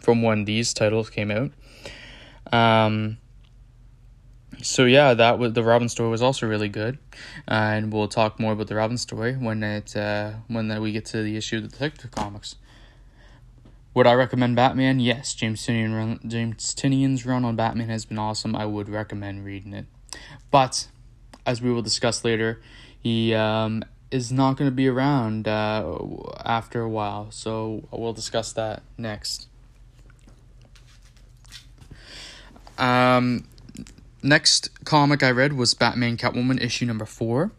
from 0.00 0.22
when 0.22 0.44
these 0.44 0.72
titles 0.72 1.10
came 1.10 1.30
out. 1.30 1.52
Um, 2.52 3.18
so 4.62 4.84
yeah, 4.84 5.14
that 5.14 5.38
was 5.38 5.52
the 5.52 5.62
Robin 5.62 5.88
story 5.88 6.08
was 6.08 6.22
also 6.22 6.46
really 6.46 6.68
good, 6.68 6.98
uh, 7.48 7.52
and 7.74 7.92
we'll 7.92 8.08
talk 8.08 8.40
more 8.40 8.52
about 8.52 8.68
the 8.68 8.76
Robin 8.76 8.96
story 8.96 9.34
when 9.34 9.62
it 9.62 9.96
uh, 9.96 10.32
when 10.48 10.80
we 10.80 10.92
get 10.92 11.04
to 11.06 11.22
the 11.22 11.36
issue 11.36 11.58
of 11.58 11.62
the 11.64 11.68
Detective 11.68 12.10
Comics. 12.10 12.56
Would 13.94 14.06
I 14.06 14.14
recommend 14.14 14.56
Batman? 14.56 15.00
Yes, 15.00 15.34
James 15.34 15.66
Tynion 15.66 15.94
run, 15.94 16.20
James 16.26 16.74
Tynion's 16.74 17.26
run 17.26 17.44
on 17.44 17.56
Batman 17.56 17.90
has 17.90 18.06
been 18.06 18.18
awesome. 18.18 18.56
I 18.56 18.64
would 18.64 18.88
recommend 18.88 19.44
reading 19.44 19.74
it, 19.74 19.84
but 20.50 20.88
as 21.44 21.60
we 21.60 21.70
will 21.70 21.82
discuss 21.82 22.24
later, 22.24 22.62
he 22.98 23.34
um, 23.34 23.84
is 24.10 24.32
not 24.32 24.56
going 24.56 24.70
to 24.70 24.74
be 24.74 24.88
around 24.88 25.46
uh, 25.46 25.98
after 26.44 26.80
a 26.80 26.88
while. 26.88 27.30
So 27.30 27.86
we'll 27.90 28.12
discuss 28.12 28.52
that 28.52 28.82
next. 28.96 29.48
Um, 32.78 33.46
next 34.22 34.84
comic 34.84 35.22
I 35.22 35.30
read 35.30 35.52
was 35.52 35.74
Batman 35.74 36.16
Catwoman 36.16 36.62
issue 36.62 36.86
number 36.86 37.04
four, 37.04 37.52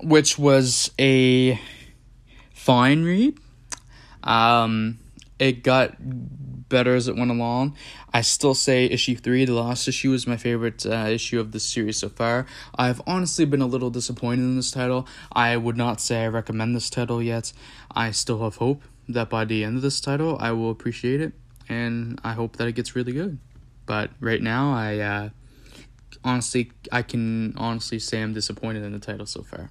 which 0.00 0.38
was 0.38 0.90
a 0.98 1.60
fine 2.52 3.04
read. 3.04 3.38
Um, 4.26 4.98
it 5.38 5.62
got 5.62 5.96
better 6.68 6.94
as 6.94 7.08
it 7.08 7.16
went 7.16 7.30
along. 7.30 7.76
I 8.12 8.22
still 8.22 8.54
say 8.54 8.86
issue 8.86 9.16
three, 9.16 9.44
the 9.44 9.54
last 9.54 9.86
issue, 9.86 10.12
is 10.12 10.26
my 10.26 10.36
favorite 10.36 10.84
uh, 10.84 11.06
issue 11.08 11.38
of 11.38 11.52
the 11.52 11.60
series 11.60 11.98
so 11.98 12.08
far. 12.08 12.46
I've 12.74 13.00
honestly 13.06 13.44
been 13.44 13.62
a 13.62 13.66
little 13.66 13.90
disappointed 13.90 14.42
in 14.42 14.56
this 14.56 14.70
title. 14.70 15.06
I 15.32 15.56
would 15.56 15.76
not 15.76 16.00
say 16.00 16.24
I 16.24 16.28
recommend 16.28 16.74
this 16.74 16.90
title 16.90 17.22
yet. 17.22 17.52
I 17.90 18.10
still 18.10 18.42
have 18.42 18.56
hope 18.56 18.82
that 19.08 19.30
by 19.30 19.44
the 19.44 19.62
end 19.62 19.76
of 19.76 19.82
this 19.82 20.00
title, 20.00 20.36
I 20.40 20.52
will 20.52 20.70
appreciate 20.70 21.20
it, 21.20 21.32
and 21.68 22.20
I 22.24 22.32
hope 22.32 22.56
that 22.56 22.66
it 22.66 22.72
gets 22.72 22.96
really 22.96 23.12
good. 23.12 23.38
But 23.84 24.10
right 24.18 24.42
now, 24.42 24.72
I 24.72 24.98
uh, 24.98 25.28
honestly, 26.24 26.72
I 26.90 27.02
can 27.02 27.54
honestly 27.56 27.98
say 27.98 28.22
I'm 28.22 28.32
disappointed 28.32 28.82
in 28.82 28.92
the 28.92 28.98
title 28.98 29.26
so 29.26 29.42
far. 29.42 29.70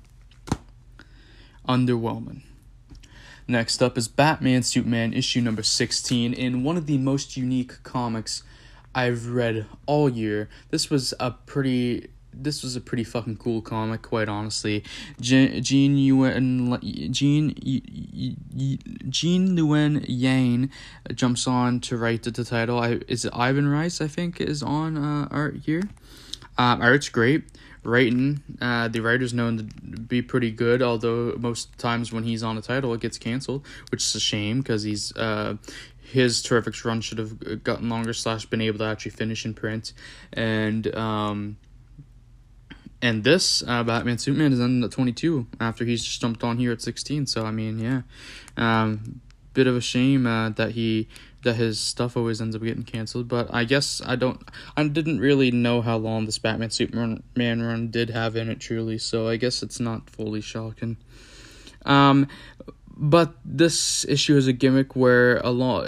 Underwhelming. 1.68 2.44
Next 3.48 3.84
up 3.84 3.98
is 3.98 4.08
Batman 4.08 4.64
Superman 4.64 5.14
issue 5.14 5.40
number 5.40 5.62
16 5.62 6.34
in 6.34 6.64
one 6.64 6.78
of 6.78 6.88
the 6.88 6.98
most 6.98 7.38
unique 7.38 7.84
comics 7.84 8.42
I've 8.96 9.28
read 9.28 9.68
all 9.86 10.10
year. 10.10 10.50
This 10.72 10.90
was 10.90 11.14
a 11.20 11.32
pretty 11.32 12.10
this 12.38 12.64
was 12.64 12.75
a 12.75 12.82
pretty 12.82 13.04
fucking 13.04 13.38
cool 13.38 13.62
comic, 13.62 14.02
quite 14.02 14.28
honestly. 14.28 14.84
Gene 15.22 15.64
Yuen 15.64 16.80
Gene 17.12 17.54
Gene 19.10 19.56
Luen 19.56 20.06
Yang 20.08 20.72
jumps 21.14 21.48
on 21.48 21.80
to 21.82 21.98
write 21.98 22.24
the, 22.24 22.32
the 22.32 22.44
title. 22.44 22.80
I 22.80 23.00
is 23.08 23.25
it 23.25 23.34
Ivan 23.34 23.68
Reis 23.68 24.02
I 24.02 24.08
think 24.08 24.42
is 24.42 24.64
on 24.64 24.98
uh, 24.98 25.28
art 25.30 25.58
here. 25.66 25.84
Um, 26.58 26.82
art's 26.82 27.10
great 27.10 27.44
writing. 27.86 28.44
Uh, 28.62 28.88
the 28.88 29.00
writer's 29.00 29.34
known 29.34 29.58
to 29.58 29.63
be 29.63 30.22
pretty 30.22 30.51
good, 30.51 30.82
although 30.82 31.36
most 31.38 31.77
times 31.77 32.12
when 32.12 32.24
he's 32.24 32.44
on 32.44 32.58
a 32.58 32.62
title, 32.62 32.94
it 32.94 33.01
gets 33.01 33.18
canceled, 33.18 33.65
which 33.92 34.04
is 34.04 34.15
a 34.15 34.20
shame 34.20 34.60
because 34.60 34.84
he's 34.84 35.15
uh, 35.15 35.56
his 36.01 36.42
terrific 36.42 36.84
run 36.86 37.01
should 37.01 37.18
have 37.18 37.63
gotten 37.63 37.89
longer 37.89 38.13
slash 38.13 38.46
been 38.46 38.62
able 38.62 38.80
to 38.80 38.86
actually 38.86 39.12
finish 39.12 39.46
in 39.46 39.54
print, 39.54 39.94
and 40.34 40.94
um, 40.96 41.58
and 43.01 43.24
this 43.24 43.63
uh, 43.68 43.84
Batman 43.84 44.18
Superman 44.18 44.54
is 44.54 44.60
on 44.60 44.84
at 44.84 44.92
twenty 44.92 45.13
two 45.13 45.48
after 45.60 45.86
he's 45.86 46.04
just 46.04 46.22
jumped 46.22 46.44
on 46.44 46.58
here 46.58 46.72
at 46.72 46.82
sixteen. 46.82 47.25
So 47.25 47.46
I 47.46 47.51
mean, 47.51 47.80
yeah, 47.80 48.01
um, 48.58 49.22
bit 49.54 49.68
of 49.68 49.75
a 49.75 49.82
shame 49.82 50.27
uh, 50.27 50.50
that 50.50 50.72
he 50.72 51.08
that 51.46 51.56
his 51.56 51.80
stuff 51.80 52.18
always 52.18 52.42
ends 52.42 52.56
up 52.56 52.62
getting 52.62 52.84
canceled. 52.84 53.30
But 53.30 53.48
I 53.54 53.64
guess 53.64 54.02
I 54.06 54.18
don't 54.18 54.42
I 54.75 54.86
didn't 54.88 55.20
really 55.20 55.52
know 55.52 55.82
how 55.82 55.96
long 55.96 56.25
this 56.25 56.38
Batman 56.38 56.70
Superman 56.70 57.24
run 57.36 57.90
did 57.90 58.10
have 58.10 58.36
in 58.36 58.50
it 58.50 58.60
truly, 58.60 58.98
so 58.98 59.30
I 59.30 59.38
guess 59.38 59.64
it's 59.64 59.80
not 59.80 60.10
fully 60.10 60.42
shocking. 60.42 60.98
Um, 61.86 62.28
but 62.98 63.36
this 63.46 64.06
issue 64.06 64.36
is 64.36 64.48
a 64.48 64.54
gimmick 64.54 64.96
where 64.96 65.38
a 65.38 65.52
lot 65.52 65.88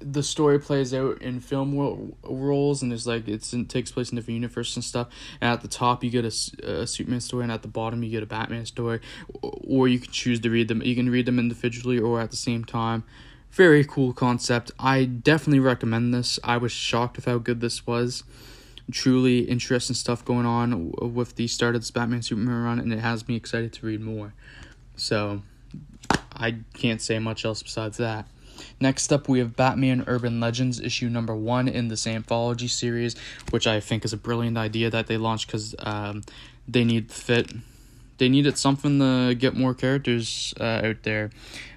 the 0.00 0.22
story 0.22 0.60
plays 0.60 0.94
out 0.94 1.20
in 1.20 1.40
film 1.40 1.74
world, 1.74 2.16
roles 2.22 2.82
and 2.82 2.90
there's 2.90 3.06
like 3.06 3.26
it's 3.26 3.52
it 3.52 3.68
takes 3.68 3.90
place 3.90 4.10
in 4.10 4.16
different 4.16 4.34
universes 4.34 4.76
and 4.76 4.84
stuff 4.84 5.08
and 5.40 5.50
at 5.50 5.60
the 5.60 5.68
top 5.68 6.04
you 6.04 6.10
get 6.10 6.24
a, 6.24 6.72
a 6.82 6.86
superman 6.86 7.20
story 7.20 7.42
and 7.42 7.50
at 7.50 7.62
the 7.62 7.68
bottom 7.68 8.02
you 8.02 8.10
get 8.10 8.22
a 8.22 8.26
batman 8.26 8.64
story 8.64 9.00
or 9.42 9.88
you 9.88 9.98
can 9.98 10.10
choose 10.12 10.38
to 10.38 10.50
read 10.50 10.68
them 10.68 10.82
you 10.82 10.94
can 10.94 11.10
read 11.10 11.26
them 11.26 11.38
individually 11.38 11.98
or 11.98 12.20
at 12.20 12.30
the 12.30 12.36
same 12.36 12.64
time 12.64 13.02
very 13.50 13.84
cool 13.84 14.12
concept. 14.12 14.70
I 14.78 15.04
definitely 15.04 15.60
recommend 15.60 16.14
this. 16.14 16.38
I 16.44 16.56
was 16.56 16.72
shocked 16.72 17.16
with 17.16 17.24
how 17.24 17.38
good 17.38 17.60
this 17.60 17.86
was. 17.86 18.24
Truly 18.90 19.40
interesting 19.40 19.94
stuff 19.94 20.24
going 20.24 20.46
on 20.46 20.92
with 20.92 21.36
the 21.36 21.46
start 21.46 21.74
of 21.74 21.82
this 21.82 21.90
batman 21.90 22.22
superman 22.22 22.62
run 22.62 22.78
and 22.78 22.92
it 22.92 23.00
has 23.00 23.28
me 23.28 23.36
excited 23.36 23.72
to 23.74 23.86
read 23.86 24.00
more. 24.00 24.32
So 24.96 25.42
i 26.34 26.56
can't 26.74 27.02
say 27.02 27.18
much 27.18 27.44
else 27.44 27.62
besides 27.62 27.98
that. 27.98 28.26
Next 28.80 29.12
up, 29.12 29.28
we 29.28 29.38
have 29.38 29.56
Batman 29.56 30.04
Urban 30.06 30.40
Legends 30.40 30.80
issue 30.80 31.08
number 31.08 31.34
one 31.34 31.68
in 31.68 31.88
this 31.88 32.06
anthology 32.06 32.68
series, 32.68 33.14
which 33.50 33.66
I 33.66 33.80
think 33.80 34.04
is 34.04 34.12
a 34.12 34.16
brilliant 34.16 34.58
idea 34.58 34.90
that 34.90 35.06
they 35.06 35.16
launched 35.16 35.46
because 35.46 35.74
um, 35.78 36.22
they 36.66 36.84
need 36.84 37.12
fit. 37.12 37.52
They 38.18 38.28
needed 38.28 38.58
something 38.58 38.98
to 38.98 39.34
get 39.34 39.56
more 39.56 39.74
characters 39.74 40.52
uh, 40.60 40.82
out 40.84 41.02
there 41.02 41.30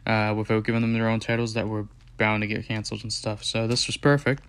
uh, 0.05 0.33
without 0.35 0.63
giving 0.65 0.81
them 0.81 0.93
their 0.93 1.07
own 1.07 1.19
titles 1.19 1.53
that 1.53 1.67
were 1.67 1.87
bound 2.17 2.41
to 2.41 2.47
get 2.47 2.67
canceled 2.67 3.03
and 3.03 3.13
stuff. 3.13 3.43
So 3.43 3.67
this 3.67 3.87
was 3.87 3.97
perfect. 3.97 4.43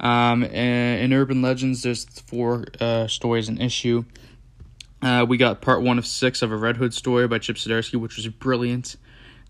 Um, 0.00 0.42
in 0.44 1.12
Urban 1.12 1.42
Legends, 1.42 1.82
there's 1.82 2.04
four 2.04 2.64
uh, 2.80 3.06
stories 3.06 3.48
an 3.48 3.60
issue. 3.60 4.04
Uh, 5.02 5.24
we 5.28 5.36
got 5.36 5.60
part 5.60 5.82
one 5.82 5.98
of 5.98 6.06
six 6.06 6.42
of 6.42 6.52
a 6.52 6.56
Red 6.56 6.76
Hood 6.76 6.92
story 6.92 7.26
by 7.28 7.38
Chip 7.38 7.56
Zdarsky, 7.56 7.98
which 7.98 8.16
was 8.16 8.26
brilliant. 8.28 8.96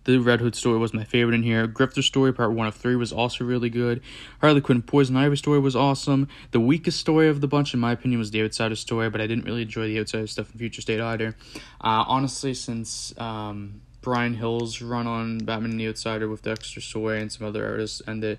The 0.04 0.18
Red 0.18 0.40
Hood 0.40 0.54
story 0.54 0.78
was 0.78 0.94
my 0.94 1.04
favorite 1.04 1.34
in 1.34 1.42
here. 1.42 1.68
Grifter 1.68 2.02
story, 2.02 2.32
part 2.32 2.52
one 2.52 2.66
of 2.66 2.74
three, 2.74 2.96
was 2.96 3.12
also 3.12 3.44
really 3.44 3.68
good. 3.68 4.00
Harley 4.40 4.60
Quinn 4.60 4.80
Poison 4.80 5.16
Ivy 5.16 5.36
story 5.36 5.60
was 5.60 5.76
awesome. 5.76 6.28
The 6.52 6.60
weakest 6.60 6.98
story 6.98 7.28
of 7.28 7.40
the 7.40 7.46
bunch, 7.48 7.74
in 7.74 7.80
my 7.80 7.92
opinion, 7.92 8.18
was 8.18 8.30
the 8.30 8.42
Outsider 8.42 8.76
story, 8.76 9.10
but 9.10 9.20
I 9.20 9.26
didn't 9.26 9.44
really 9.44 9.62
enjoy 9.62 9.88
the 9.88 10.00
Outsider 10.00 10.26
stuff 10.26 10.52
in 10.52 10.58
Future 10.58 10.80
State 10.80 11.00
either. 11.00 11.36
Uh, 11.82 12.04
honestly, 12.08 12.54
since 12.54 13.12
um, 13.18 13.82
Bryan 14.00 14.34
Hill's 14.34 14.80
run 14.80 15.06
on 15.06 15.38
Batman 15.38 15.72
and 15.72 15.80
the 15.80 15.88
Outsider 15.88 16.28
with 16.28 16.42
Dexter 16.42 16.80
Soy 16.80 17.18
and 17.18 17.30
some 17.30 17.46
other 17.46 17.66
artists 17.66 18.00
ended, 18.08 18.38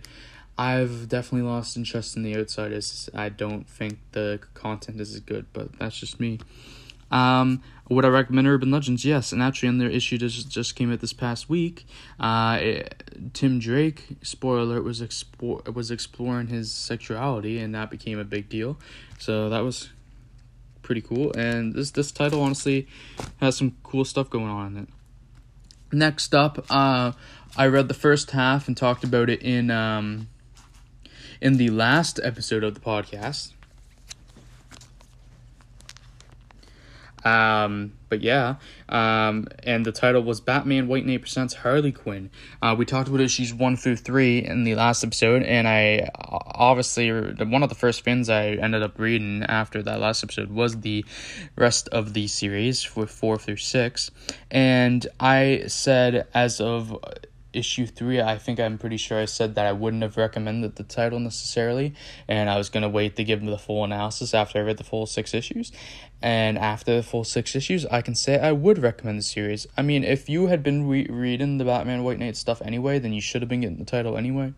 I've 0.58 1.08
definitely 1.10 1.48
lost 1.48 1.78
interest 1.78 2.18
in 2.18 2.24
the 2.24 2.36
Outsiders. 2.36 3.10
I 3.14 3.30
don't 3.30 3.68
think 3.70 4.00
the 4.14 4.40
content 4.56 5.00
is 5.00 5.14
as 5.14 5.20
good, 5.20 5.46
but 5.54 5.78
that's 5.80 5.98
just 5.98 6.20
me. 6.20 6.40
Um, 7.12 7.62
would 7.90 8.06
I 8.06 8.08
recommend 8.08 8.48
Urban 8.48 8.72
Legends? 8.72 9.04
Yes, 9.04 9.34
and 9.34 9.44
actually, 9.44 9.70
in 9.70 9.78
their 9.78 9.90
issue 9.90 10.18
just 10.18 10.50
just 10.50 10.76
came 10.76 10.94
out 10.94 11.02
this 11.02 11.12
past 11.14 11.50
week, 11.50 11.86
uh, 12.20 12.58
it, 12.62 13.32
Tim 13.34 13.60
Drake, 13.60 14.06
spoiler 14.22 14.62
alert, 14.62 14.84
was 14.84 15.02
explore 15.02 15.62
was 15.74 15.92
exploring 15.92 16.48
his 16.48 16.72
sexuality, 16.72 17.60
and 17.60 17.76
that 17.76 17.92
became 17.92 18.18
a 18.18 18.24
big 18.24 18.48
deal. 18.48 18.78
So 19.20 19.50
that 19.50 19.60
was 19.60 19.90
pretty 20.82 21.02
cool. 21.02 21.34
And 21.34 21.74
this 21.74 21.92
this 21.92 22.12
title 22.12 22.42
honestly 22.42 22.88
has 23.42 23.58
some 23.58 23.76
cool 23.84 24.06
stuff 24.06 24.30
going 24.30 24.48
on 24.48 24.68
in 24.68 24.84
it. 24.84 24.90
Next 25.92 26.34
up, 26.34 26.66
uh, 26.70 27.12
I 27.58 27.68
read 27.68 27.90
the 27.90 27.94
first 27.94 28.32
half 28.32 28.70
and 28.70 28.78
talked 28.78 29.04
about 29.04 29.30
it 29.30 29.42
in 29.42 29.70
um, 29.70 30.30
in 31.42 31.58
the 31.58 31.70
last 31.70 32.22
episode 32.24 32.64
of 32.64 32.74
the 32.74 32.80
podcast. 32.80 33.52
Um, 37.24 37.94
but 38.10 38.22
yeah, 38.22 38.56
um, 38.90 39.48
and 39.64 39.86
the 39.86 39.92
title 39.92 40.22
was 40.24 40.42
Batman 40.42 40.88
White 40.88 41.06
Knight 41.06 41.22
Presents 41.22 41.54
Harley 41.54 41.92
Quinn. 41.92 42.30
Uh, 42.62 42.76
we 42.78 42.86
talked 42.86 43.08
about 43.08 43.22
issues 43.22 43.54
one 43.54 43.78
through 43.78 43.98
three 43.98 44.40
in 44.40 44.64
the 44.64 44.76
last 44.76 45.04
episode, 45.04 45.44
and 45.44 45.68
I 45.68 46.10
obviously 46.16 47.12
one 47.12 47.64
of 47.64 47.70
the 47.70 47.76
first 47.76 48.04
things 48.04 48.30
I 48.30 48.48
ended 48.48 48.84
up 48.84 49.00
reading 49.00 49.44
after 49.44 49.82
that 49.84 50.00
last 50.00 50.24
episode 50.24 50.50
was 50.52 50.82
the 50.82 51.06
rest 51.56 51.88
of 51.90 52.14
the 52.14 52.28
series 52.28 52.96
with 52.96 53.10
four 53.10 53.38
through 53.38 53.58
six, 53.58 54.12
and 54.50 55.06
I 55.20 55.64
said 55.68 56.28
as 56.34 56.60
of 56.60 56.98
issue 57.54 57.86
three, 57.86 58.22
I 58.22 58.38
think 58.38 58.60
I'm 58.60 58.78
pretty 58.78 58.98
sure 58.98 59.20
I 59.20 59.26
said 59.26 59.56
that 59.56 59.66
I 59.66 59.72
wouldn't 59.72 60.04
have 60.04 60.18
recommended 60.18 60.76
the 60.76 60.84
title 60.84 61.20
necessarily, 61.20 61.94
and 62.28 62.50
I 62.50 62.58
was 62.58 62.70
gonna 62.70 62.90
wait 62.90 63.16
to 63.18 63.24
give 63.24 63.40
them 63.40 63.50
the 63.50 63.58
full 63.58 63.84
analysis 63.84 64.34
after 64.34 64.60
I 64.60 64.62
read 64.62 64.78
the 64.78 64.84
full 64.84 65.06
six 65.06 65.34
issues. 65.34 65.72
And 66.22 66.58
after 66.58 66.96
the 66.96 67.04
full 67.04 67.24
six 67.24 67.56
issues, 67.56 67.86
I 67.88 68.02
can 68.02 68.14
say 68.14 68.40
I 68.40 68.52
would 68.52 68.78
recommend 68.78 69.18
the 69.18 69.24
series. 69.24 69.66
I 69.76 69.82
mean, 69.82 70.04
if 70.04 70.30
you 70.30 70.48
had 70.48 70.62
been 70.62 70.88
re- 70.88 71.08
reading 71.10 71.58
the 71.58 71.66
Batman 71.66 72.04
White 72.04 72.20
Knight 72.20 72.38
stuff 72.38 72.62
anyway, 72.62 73.00
then 73.00 73.12
you 73.12 73.22
should 73.22 73.42
have 73.42 73.50
been 73.50 73.62
getting 73.62 73.80
the 73.80 73.86
title 73.86 74.18
anyway. 74.18 74.54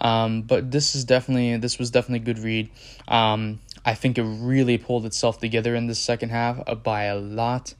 Um, 0.00 0.42
but 0.42 0.70
this 0.70 0.94
is 0.94 1.04
definitely 1.04 1.56
this 1.56 1.78
was 1.78 1.90
definitely 1.90 2.30
a 2.30 2.34
good 2.34 2.42
read. 2.42 2.70
Um, 3.06 3.60
I 3.84 3.94
think 3.94 4.18
it 4.18 4.24
really 4.24 4.78
pulled 4.78 5.06
itself 5.06 5.38
together 5.38 5.74
in 5.74 5.86
the 5.86 5.94
second 5.94 6.30
half 6.30 6.62
uh, 6.66 6.74
by 6.74 7.04
a 7.04 7.16
lot 7.16 7.74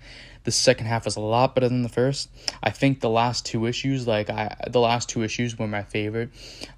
the 0.45 0.51
second 0.51 0.87
half 0.87 1.05
was 1.05 1.17
a 1.17 1.21
lot 1.21 1.55
better 1.55 1.69
than 1.69 1.83
the 1.83 1.89
first. 1.89 2.31
I 2.63 2.71
think 2.71 3.01
the 3.01 3.11
last 3.11 3.45
two 3.45 3.67
issues, 3.67 4.07
like 4.07 4.31
I, 4.31 4.57
the 4.69 4.81
last 4.81 5.09
two 5.09 5.23
issues 5.23 5.59
were 5.59 5.67
my 5.67 5.83
favorite. 5.83 6.31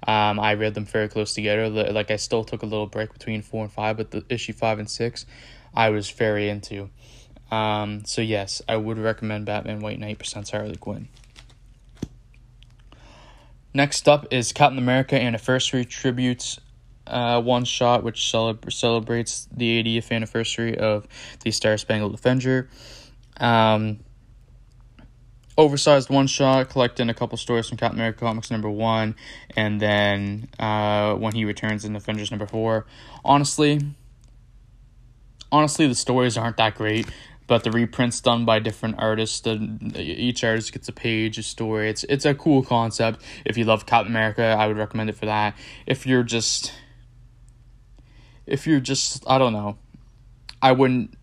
Um, 0.07 0.39
I 0.39 0.53
read 0.53 0.73
them 0.73 0.85
very 0.85 1.07
close 1.07 1.33
together. 1.33 1.69
Like 1.69 2.11
I 2.11 2.15
still 2.15 2.43
took 2.43 2.63
a 2.63 2.65
little 2.65 2.87
break 2.87 3.13
between 3.13 3.41
four 3.41 3.63
and 3.63 3.71
five, 3.71 3.97
but 3.97 4.11
the 4.11 4.25
issue 4.29 4.53
five 4.53 4.79
and 4.79 4.89
six, 4.89 5.25
I 5.73 5.89
was 5.89 6.09
very 6.09 6.49
into. 6.49 6.89
Um, 7.51 8.05
so 8.05 8.21
yes, 8.21 8.61
I 8.67 8.77
would 8.77 8.97
recommend 8.97 9.45
Batman 9.45 9.79
White 9.79 9.99
Knight 9.99 10.19
presents 10.19 10.51
Harley 10.51 10.77
Quinn. 10.77 11.07
Next 13.73 14.09
up 14.09 14.27
is 14.31 14.51
Captain 14.51 14.77
America 14.77 15.15
Anniversary 15.15 15.85
Tributes 15.85 16.59
uh, 17.07 17.41
one 17.41 17.65
shot, 17.65 18.03
which 18.03 18.21
celeb- 18.21 18.71
celebrates 18.71 19.47
the 19.51 19.83
80th 19.83 20.11
anniversary 20.11 20.77
of 20.77 21.07
the 21.43 21.51
Star 21.51 21.77
Spangled 21.77 22.13
Avenger. 22.13 22.69
Um, 23.37 23.99
oversized 25.57 26.09
one 26.09 26.27
shot, 26.27 26.69
collecting 26.69 27.09
a 27.09 27.13
couple 27.13 27.37
stories 27.37 27.67
from 27.67 27.77
Captain 27.77 27.99
America 27.99 28.19
Comics 28.19 28.51
number 28.51 28.69
one, 28.69 29.15
and 29.55 29.79
then 29.79 30.49
uh, 30.59 31.13
when 31.15 31.33
he 31.33 31.45
returns 31.45 31.85
in 31.85 31.95
Avengers 31.95 32.31
number 32.31 32.47
four. 32.47 32.85
Honestly, 33.23 33.79
honestly, 35.51 35.87
the 35.87 35.95
stories 35.95 36.37
aren't 36.37 36.57
that 36.57 36.75
great, 36.75 37.07
but 37.47 37.63
the 37.63 37.71
reprints 37.71 38.21
done 38.21 38.45
by 38.45 38.59
different 38.59 38.95
artists, 38.97 39.41
the, 39.41 39.59
each 39.97 40.43
artist 40.43 40.71
gets 40.71 40.87
a 40.87 40.93
page, 40.93 41.37
a 41.37 41.43
story. 41.43 41.89
It's 41.89 42.03
it's 42.05 42.25
a 42.25 42.33
cool 42.33 42.63
concept. 42.63 43.21
If 43.45 43.57
you 43.57 43.65
love 43.65 43.85
Captain 43.85 44.11
America, 44.11 44.43
I 44.43 44.67
would 44.67 44.77
recommend 44.77 45.09
it 45.09 45.17
for 45.17 45.25
that. 45.25 45.55
If 45.85 46.07
you're 46.07 46.23
just, 46.23 46.73
if 48.45 48.65
you're 48.65 48.79
just, 48.79 49.23
I 49.27 49.37
don't 49.37 49.53
know, 49.53 49.77
I 50.61 50.71
wouldn't 50.71 51.17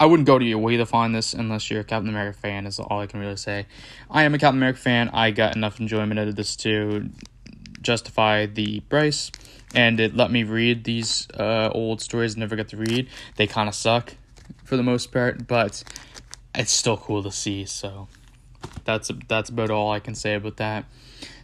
I 0.00 0.06
wouldn't 0.06 0.26
go 0.26 0.38
to 0.38 0.44
your 0.44 0.58
way 0.58 0.78
to 0.78 0.86
find 0.86 1.14
this 1.14 1.34
unless 1.34 1.70
you're 1.70 1.82
a 1.82 1.84
Captain 1.84 2.08
America 2.08 2.38
fan. 2.38 2.66
Is 2.66 2.80
all 2.80 3.00
I 3.00 3.06
can 3.06 3.20
really 3.20 3.36
say. 3.36 3.66
I 4.10 4.22
am 4.22 4.34
a 4.34 4.38
Captain 4.38 4.56
America 4.56 4.78
fan. 4.78 5.10
I 5.10 5.30
got 5.30 5.54
enough 5.54 5.78
enjoyment 5.78 6.18
out 6.18 6.26
of 6.26 6.36
this 6.36 6.56
to 6.56 7.10
justify 7.82 8.46
the 8.46 8.80
price, 8.80 9.30
and 9.74 10.00
it 10.00 10.16
let 10.16 10.30
me 10.30 10.42
read 10.42 10.84
these 10.84 11.28
uh, 11.32 11.68
old 11.74 12.00
stories. 12.00 12.34
I 12.34 12.40
never 12.40 12.56
got 12.56 12.68
to 12.68 12.78
read. 12.78 13.10
They 13.36 13.46
kind 13.46 13.68
of 13.68 13.74
suck 13.74 14.14
for 14.64 14.78
the 14.78 14.82
most 14.82 15.12
part, 15.12 15.46
but 15.46 15.84
it's 16.54 16.72
still 16.72 16.96
cool 16.96 17.22
to 17.22 17.30
see. 17.30 17.66
So 17.66 18.08
that's 18.84 19.10
that's 19.28 19.50
about 19.50 19.70
all 19.70 19.92
I 19.92 20.00
can 20.00 20.14
say 20.14 20.34
about 20.34 20.56
that. 20.56 20.86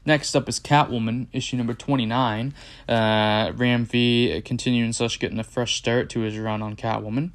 Next 0.06 0.34
up 0.34 0.48
is 0.48 0.58
Catwoman, 0.58 1.26
issue 1.32 1.58
number 1.58 1.74
29. 1.74 2.54
Uh, 2.88 3.52
Ram 3.54 3.84
V 3.84 4.40
continuing 4.46 4.94
such 4.94 5.18
getting 5.18 5.38
a 5.38 5.44
fresh 5.44 5.76
start 5.76 6.08
to 6.10 6.20
his 6.20 6.38
run 6.38 6.62
on 6.62 6.74
Catwoman. 6.74 7.32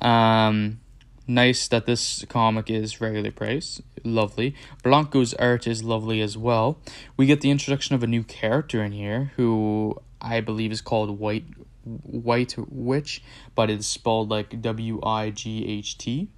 Um, 0.00 0.80
nice 1.26 1.68
that 1.68 1.86
this 1.86 2.24
comic 2.28 2.70
is 2.70 3.00
regular 3.00 3.30
price. 3.30 3.82
Lovely. 4.04 4.54
Blanco's 4.82 5.34
art 5.34 5.66
is 5.66 5.82
lovely 5.82 6.20
as 6.20 6.36
well. 6.36 6.78
We 7.16 7.26
get 7.26 7.40
the 7.40 7.50
introduction 7.50 7.94
of 7.94 8.02
a 8.02 8.06
new 8.06 8.22
character 8.22 8.82
in 8.84 8.92
here 8.92 9.32
who 9.36 9.96
I 10.20 10.40
believe 10.40 10.72
is 10.72 10.80
called 10.80 11.18
White 11.18 11.44
White 11.84 12.56
Witch, 12.68 13.22
but 13.54 13.70
it's 13.70 13.86
spelled 13.86 14.28
like 14.28 14.60
W 14.60 15.00
I 15.04 15.30
G 15.30 15.64
H 15.66 15.98
T. 15.98 16.28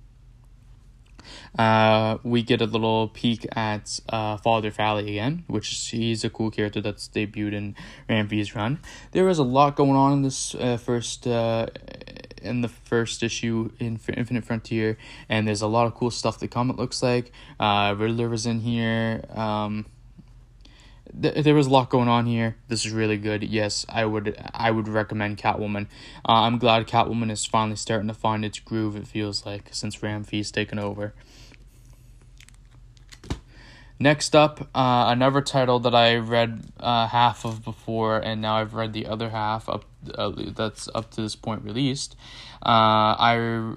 Uh, 1.58 2.18
we 2.22 2.42
get 2.42 2.60
a 2.60 2.64
little 2.64 3.08
peek 3.08 3.46
at 3.56 4.00
uh, 4.08 4.36
Father 4.38 4.70
Valley 4.70 5.10
again, 5.10 5.44
which 5.46 5.72
is, 5.72 5.88
he's 5.88 6.24
a 6.24 6.30
cool 6.30 6.50
character 6.50 6.80
that's 6.80 7.08
debuted 7.08 7.52
in 7.52 7.74
Ram 8.08 8.28
run. 8.54 8.78
There 9.12 9.28
is 9.28 9.38
a 9.38 9.42
lot 9.42 9.76
going 9.76 9.96
on 9.96 10.12
in 10.12 10.22
this 10.22 10.54
uh, 10.54 10.76
first 10.78 11.26
uh, 11.26 11.66
in 12.42 12.60
the 12.60 12.68
first 12.68 13.22
issue 13.22 13.70
in 13.78 13.98
Infinite 14.08 14.44
Frontier, 14.44 14.96
and 15.28 15.46
there's 15.46 15.62
a 15.62 15.66
lot 15.66 15.86
of 15.86 15.94
cool 15.94 16.10
stuff 16.10 16.38
the 16.38 16.48
comic 16.48 16.76
looks 16.76 17.02
like. 17.02 17.32
Uh, 17.58 17.94
Riddler 17.96 18.28
was 18.28 18.46
in 18.46 18.60
here. 18.60 19.24
Um, 19.34 19.86
th- 21.20 21.44
there 21.44 21.54
was 21.54 21.66
a 21.66 21.70
lot 21.70 21.90
going 21.90 22.08
on 22.08 22.26
here. 22.26 22.56
This 22.68 22.84
is 22.84 22.92
really 22.92 23.16
good. 23.16 23.42
Yes, 23.42 23.86
I 23.88 24.04
would 24.04 24.36
I 24.54 24.70
would 24.70 24.88
recommend 24.88 25.38
Catwoman. 25.38 25.86
Uh, 26.28 26.42
I'm 26.42 26.58
glad 26.58 26.86
Catwoman 26.86 27.30
is 27.30 27.44
finally 27.44 27.76
starting 27.76 28.08
to 28.08 28.14
find 28.14 28.44
its 28.44 28.58
groove. 28.58 28.96
It 28.96 29.06
feels 29.06 29.44
like 29.46 29.68
since 29.72 30.02
Ram 30.02 30.24
V's 30.24 30.50
taken 30.50 30.78
over. 30.78 31.14
Next 34.00 34.36
up, 34.36 34.60
uh, 34.76 35.06
another 35.08 35.40
title 35.40 35.80
that 35.80 35.94
I 35.94 36.16
read 36.16 36.70
uh, 36.78 37.08
half 37.08 37.44
of 37.44 37.64
before, 37.64 38.18
and 38.18 38.40
now 38.40 38.58
I've 38.58 38.74
read 38.74 38.92
the 38.92 39.06
other 39.06 39.30
half 39.30 39.68
up 39.68 39.86
uh, 40.14 40.30
that's 40.54 40.88
up 40.94 41.10
to 41.12 41.22
this 41.22 41.34
point 41.34 41.64
released. 41.64 42.14
Uh, 42.64 43.18
I 43.18 43.74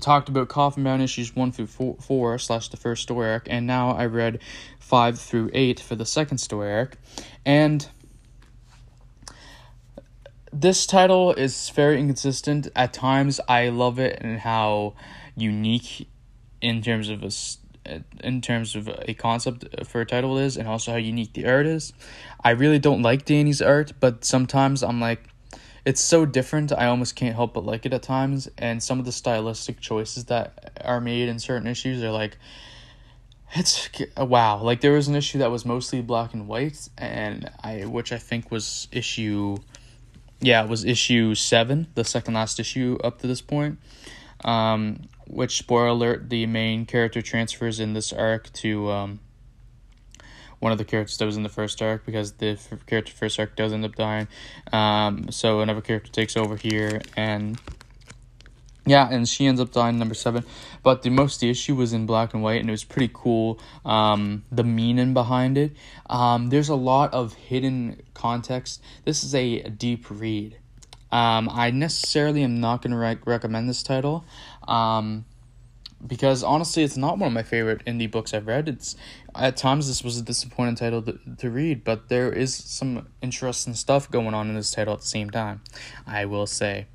talked 0.00 0.28
about 0.28 0.48
Coffin 0.48 0.84
Bound 0.84 1.02
issues 1.02 1.34
one 1.34 1.50
through 1.50 1.66
four, 1.66 1.96
four 2.00 2.38
slash 2.38 2.68
the 2.68 2.76
first 2.76 3.02
story 3.02 3.28
arc, 3.28 3.48
and 3.50 3.66
now 3.66 3.90
I 3.90 4.06
read 4.06 4.38
five 4.78 5.18
through 5.18 5.50
eight 5.52 5.80
for 5.80 5.96
the 5.96 6.06
second 6.06 6.38
story 6.38 6.72
arc, 6.72 6.96
and 7.44 7.88
this 10.52 10.86
title 10.86 11.32
is 11.32 11.70
very 11.70 11.98
inconsistent. 11.98 12.68
At 12.76 12.92
times, 12.92 13.40
I 13.48 13.70
love 13.70 13.98
it 13.98 14.18
and 14.20 14.38
how 14.38 14.94
unique 15.34 16.06
in 16.60 16.80
terms 16.80 17.08
of 17.08 17.24
a 17.24 17.32
in 18.22 18.40
terms 18.40 18.74
of 18.74 18.88
a 18.88 19.14
concept 19.14 19.64
for 19.86 20.00
a 20.00 20.06
title 20.06 20.38
is 20.38 20.56
and 20.56 20.68
also 20.68 20.92
how 20.92 20.98
unique 20.98 21.32
the 21.32 21.46
art 21.46 21.66
is. 21.66 21.92
I 22.42 22.50
really 22.50 22.78
don't 22.78 23.02
like 23.02 23.24
Dani's 23.24 23.62
art, 23.62 23.92
but 24.00 24.24
sometimes 24.24 24.82
I'm 24.82 25.00
like 25.00 25.28
it's 25.84 26.00
so 26.00 26.24
different 26.24 26.72
I 26.72 26.86
almost 26.86 27.14
can't 27.14 27.34
help 27.34 27.52
but 27.52 27.66
like 27.66 27.84
it 27.84 27.92
at 27.92 28.02
times 28.02 28.48
and 28.56 28.82
some 28.82 28.98
of 28.98 29.04
the 29.04 29.12
stylistic 29.12 29.80
choices 29.80 30.24
that 30.26 30.72
are 30.82 30.98
made 30.98 31.28
in 31.28 31.38
certain 31.38 31.68
issues 31.68 32.02
are 32.02 32.10
like 32.10 32.38
it's 33.54 33.90
wow 34.16 34.62
like 34.62 34.80
there 34.80 34.92
was 34.92 35.08
an 35.08 35.14
issue 35.14 35.38
that 35.40 35.50
was 35.50 35.66
mostly 35.66 36.00
black 36.00 36.32
and 36.32 36.48
white 36.48 36.88
and 36.96 37.50
I 37.62 37.82
which 37.82 38.12
I 38.12 38.18
think 38.18 38.50
was 38.50 38.88
issue 38.92 39.58
yeah, 40.44 40.62
it 40.62 40.68
was 40.68 40.84
issue 40.84 41.34
7, 41.34 41.88
the 41.94 42.04
second 42.04 42.34
last 42.34 42.60
issue 42.60 42.98
up 43.02 43.18
to 43.20 43.26
this 43.26 43.40
point. 43.40 43.78
Um, 44.44 45.08
which 45.26 45.58
spoiler 45.58 45.88
alert, 45.88 46.30
the 46.30 46.46
main 46.46 46.86
character 46.86 47.22
transfers 47.22 47.80
in 47.80 47.92
this 47.92 48.12
arc 48.12 48.52
to 48.54 48.90
um, 48.90 49.20
one 50.58 50.72
of 50.72 50.78
the 50.78 50.84
characters 50.84 51.18
that 51.18 51.26
was 51.26 51.36
in 51.36 51.42
the 51.42 51.48
first 51.48 51.80
arc 51.82 52.06
because 52.06 52.32
the 52.32 52.50
f- 52.50 52.86
character 52.86 53.12
first 53.12 53.38
arc 53.38 53.56
does 53.56 53.72
end 53.72 53.84
up 53.84 53.94
dying. 53.94 54.28
Um, 54.72 55.30
so 55.30 55.60
another 55.60 55.80
character 55.80 56.10
takes 56.10 56.36
over 56.36 56.56
here 56.56 57.00
and 57.16 57.60
yeah, 58.86 59.08
and 59.10 59.26
she 59.26 59.46
ends 59.46 59.60
up 59.60 59.72
dying 59.72 59.98
number 59.98 60.14
seven. 60.14 60.44
But 60.82 61.02
the 61.02 61.10
most 61.10 61.40
the 61.40 61.48
issue 61.48 61.74
was 61.74 61.92
in 61.92 62.04
black 62.04 62.34
and 62.34 62.42
white, 62.42 62.60
and 62.60 62.68
it 62.68 62.72
was 62.72 62.84
pretty 62.84 63.10
cool. 63.14 63.58
Um, 63.84 64.44
the 64.52 64.64
meaning 64.64 65.14
behind 65.14 65.56
it. 65.56 65.72
Um, 66.10 66.50
there's 66.50 66.68
a 66.68 66.74
lot 66.74 67.14
of 67.14 67.32
hidden 67.34 68.02
context. 68.12 68.82
This 69.04 69.24
is 69.24 69.34
a 69.34 69.62
deep 69.70 70.06
read. 70.10 70.58
Um, 71.10 71.48
I 71.48 71.70
necessarily 71.70 72.42
am 72.42 72.60
not 72.60 72.82
going 72.82 72.90
to 72.90 72.96
re- 72.96 73.18
recommend 73.24 73.68
this 73.68 73.84
title. 73.84 74.24
Um, 74.66 75.24
because 76.06 76.42
honestly, 76.42 76.82
it's 76.82 76.96
not 76.96 77.18
one 77.18 77.28
of 77.28 77.32
my 77.32 77.42
favorite 77.42 77.84
indie 77.86 78.10
books 78.10 78.34
I've 78.34 78.46
read. 78.46 78.68
It's 78.68 78.94
at 79.34 79.56
times 79.56 79.88
this 79.88 80.04
was 80.04 80.18
a 80.18 80.22
disappointing 80.22 80.74
title 80.74 81.02
to, 81.02 81.18
to 81.38 81.50
read, 81.50 81.82
but 81.84 82.08
there 82.08 82.30
is 82.30 82.54
some 82.54 83.08
interesting 83.22 83.74
stuff 83.74 84.10
going 84.10 84.34
on 84.34 84.48
in 84.48 84.54
this 84.54 84.70
title 84.70 84.94
at 84.94 85.00
the 85.00 85.06
same 85.06 85.30
time. 85.30 85.62
I 86.06 86.26
will 86.26 86.46
say. 86.46 86.86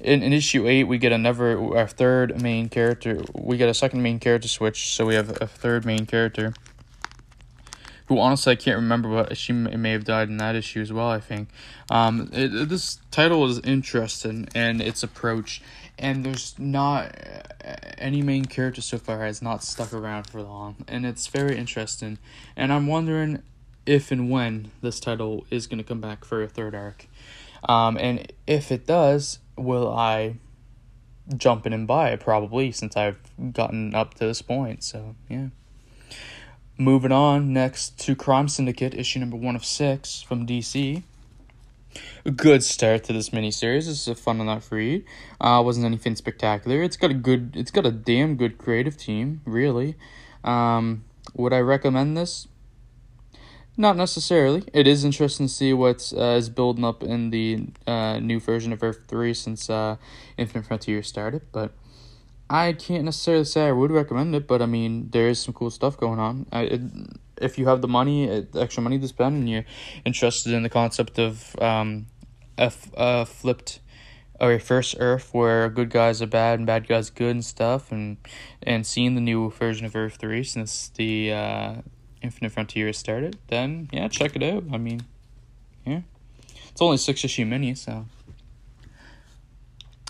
In, 0.00 0.22
in 0.22 0.32
issue 0.32 0.66
eight, 0.66 0.84
we 0.84 0.98
get 0.98 1.12
another 1.12 1.76
our 1.76 1.86
third 1.86 2.40
main 2.40 2.68
character. 2.68 3.20
We 3.34 3.56
get 3.56 3.68
a 3.68 3.74
second 3.74 4.02
main 4.02 4.18
character 4.18 4.48
switch, 4.48 4.94
so 4.94 5.06
we 5.06 5.14
have 5.14 5.40
a 5.40 5.46
third 5.46 5.84
main 5.84 6.06
character 6.06 6.54
who 8.06 8.18
honestly 8.18 8.52
I 8.52 8.56
can't 8.56 8.76
remember, 8.76 9.10
but 9.10 9.36
she 9.36 9.52
may 9.52 9.92
have 9.92 10.04
died 10.04 10.28
in 10.28 10.38
that 10.38 10.56
issue 10.56 10.80
as 10.80 10.92
well. 10.92 11.10
I 11.10 11.20
think. 11.20 11.50
Um, 11.90 12.30
it, 12.32 12.68
this 12.68 12.98
title 13.10 13.46
is 13.46 13.58
interesting 13.60 14.48
and 14.54 14.80
its 14.80 15.02
approach, 15.02 15.62
and 15.98 16.24
there's 16.24 16.58
not 16.58 17.14
uh, 17.64 17.74
any 17.98 18.22
main 18.22 18.44
character 18.44 18.80
so 18.80 18.98
far 18.98 19.24
has 19.24 19.42
not 19.42 19.62
stuck 19.64 19.92
around 19.92 20.26
for 20.26 20.42
long, 20.42 20.76
and 20.86 21.04
it's 21.04 21.26
very 21.26 21.56
interesting. 21.56 22.18
And 22.56 22.72
I'm 22.72 22.86
wondering 22.86 23.42
if 23.86 24.10
and 24.10 24.30
when 24.30 24.70
this 24.82 25.00
title 25.00 25.46
is 25.50 25.66
going 25.66 25.78
to 25.78 25.84
come 25.84 26.00
back 26.00 26.24
for 26.24 26.42
a 26.42 26.48
third 26.48 26.74
arc, 26.74 27.06
um, 27.68 27.96
and 27.98 28.32
if 28.46 28.70
it 28.70 28.86
does, 28.86 29.38
will 29.56 29.88
I 29.88 30.36
jump 31.36 31.66
in 31.66 31.72
and 31.72 31.86
buy 31.86 32.10
it? 32.10 32.20
Probably, 32.20 32.72
since 32.72 32.96
I've 32.96 33.18
gotten 33.52 33.94
up 33.94 34.14
to 34.14 34.26
this 34.26 34.42
point. 34.42 34.84
So 34.84 35.16
yeah. 35.28 35.48
Moving 36.80 37.10
on 37.10 37.52
next 37.52 37.98
to 38.02 38.14
Crime 38.14 38.46
Syndicate, 38.46 38.94
issue 38.94 39.18
number 39.18 39.36
one 39.36 39.56
of 39.56 39.64
six 39.64 40.22
from 40.22 40.46
DC. 40.46 41.02
A 42.24 42.30
good 42.30 42.62
start 42.62 43.04
to 43.04 43.12
this 43.12 43.30
miniseries. 43.30 43.86
This 43.86 44.02
is 44.02 44.08
a 44.08 44.14
fun 44.14 44.40
enough 44.40 44.70
read. 44.70 45.04
Uh, 45.40 45.62
wasn't 45.64 45.86
anything 45.86 46.16
spectacular. 46.16 46.82
It's 46.82 46.96
got 46.96 47.10
a 47.10 47.14
good. 47.14 47.56
It's 47.56 47.70
got 47.70 47.86
a 47.86 47.90
damn 47.90 48.36
good 48.36 48.58
creative 48.58 48.96
team. 48.96 49.40
Really. 49.44 49.96
Um, 50.44 51.04
would 51.34 51.52
I 51.52 51.60
recommend 51.60 52.16
this? 52.16 52.48
Not 53.76 53.96
necessarily. 53.96 54.64
It 54.72 54.88
is 54.88 55.04
interesting 55.04 55.46
to 55.46 55.52
see 55.52 55.72
what 55.72 56.12
uh, 56.16 56.36
is 56.36 56.48
building 56.48 56.84
up 56.84 57.02
in 57.02 57.30
the 57.30 57.68
uh, 57.86 58.18
new 58.18 58.40
version 58.40 58.72
of 58.72 58.82
Earth 58.82 59.00
three 59.06 59.32
since 59.32 59.70
uh, 59.70 59.96
Infinite 60.36 60.66
Frontier 60.66 61.02
started, 61.02 61.42
but 61.52 61.72
I 62.50 62.72
can't 62.72 63.04
necessarily 63.04 63.44
say 63.44 63.68
I 63.68 63.72
would 63.72 63.92
recommend 63.92 64.34
it, 64.34 64.48
but 64.48 64.62
I 64.62 64.66
mean, 64.66 65.10
there 65.10 65.28
is 65.28 65.38
some 65.38 65.54
cool 65.54 65.70
stuff 65.70 65.96
going 65.96 66.18
on. 66.18 66.46
I, 66.50 66.62
it, 66.62 66.80
if 67.40 67.58
you 67.58 67.66
have 67.66 67.80
the 67.80 67.88
money, 67.88 68.30
uh, 68.30 68.42
extra 68.58 68.82
money 68.82 68.98
to 68.98 69.08
spend, 69.08 69.36
and 69.36 69.48
you're 69.48 69.64
interested 70.04 70.52
in 70.52 70.62
the 70.62 70.68
concept 70.68 71.18
of 71.18 71.56
um, 71.60 72.06
a, 72.56 72.72
a 72.94 73.26
flipped 73.26 73.80
or 74.40 74.52
a 74.52 74.60
first 74.60 74.94
Earth 74.98 75.30
where 75.32 75.68
good 75.68 75.90
guys 75.90 76.22
are 76.22 76.26
bad 76.26 76.58
and 76.58 76.66
bad 76.66 76.86
guys 76.86 77.10
good 77.10 77.30
and 77.30 77.44
stuff, 77.44 77.90
and 77.90 78.18
and 78.62 78.86
seeing 78.86 79.14
the 79.14 79.20
new 79.20 79.50
version 79.50 79.86
of 79.86 79.96
Earth 79.96 80.16
three 80.16 80.44
since 80.44 80.90
the 80.90 81.32
uh, 81.32 81.74
Infinite 82.22 82.50
Frontier 82.52 82.86
has 82.86 82.96
started, 82.98 83.38
then 83.48 83.88
yeah, 83.92 84.08
check 84.08 84.36
it 84.36 84.42
out. 84.42 84.64
I 84.72 84.78
mean, 84.78 85.02
yeah, 85.84 86.02
it's 86.70 86.80
only 86.80 86.96
six 86.98 87.24
issue 87.24 87.46
mini, 87.46 87.74
so 87.74 88.06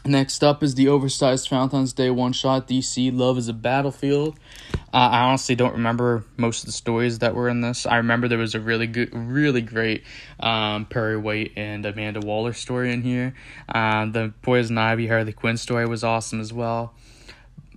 Next 0.08 0.42
up 0.42 0.62
is 0.62 0.74
the 0.74 0.88
oversized 0.88 1.50
Valentine's 1.50 1.92
Day 1.92 2.08
one 2.08 2.32
shot 2.32 2.66
DC 2.66 3.14
Love 3.14 3.36
is 3.36 3.46
a 3.48 3.52
Battlefield. 3.52 4.38
Uh, 4.72 4.96
I 4.96 5.20
honestly 5.24 5.54
don't 5.54 5.74
remember 5.74 6.24
most 6.38 6.60
of 6.60 6.66
the 6.66 6.72
stories 6.72 7.18
that 7.18 7.34
were 7.34 7.46
in 7.46 7.60
this. 7.60 7.84
I 7.84 7.96
remember 7.98 8.26
there 8.26 8.38
was 8.38 8.54
a 8.54 8.60
really 8.60 8.86
good, 8.86 9.10
really 9.12 9.60
great 9.60 10.04
um, 10.40 10.86
Perry 10.86 11.18
White 11.18 11.52
and 11.56 11.84
Amanda 11.84 12.20
Waller 12.20 12.54
story 12.54 12.90
in 12.90 13.02
here. 13.02 13.34
Uh, 13.68 14.06
the 14.06 14.32
Poison 14.40 14.78
Ivy 14.78 15.08
Harley 15.08 15.34
Quinn 15.34 15.58
story 15.58 15.86
was 15.86 16.02
awesome 16.02 16.40
as 16.40 16.54
well. 16.54 16.94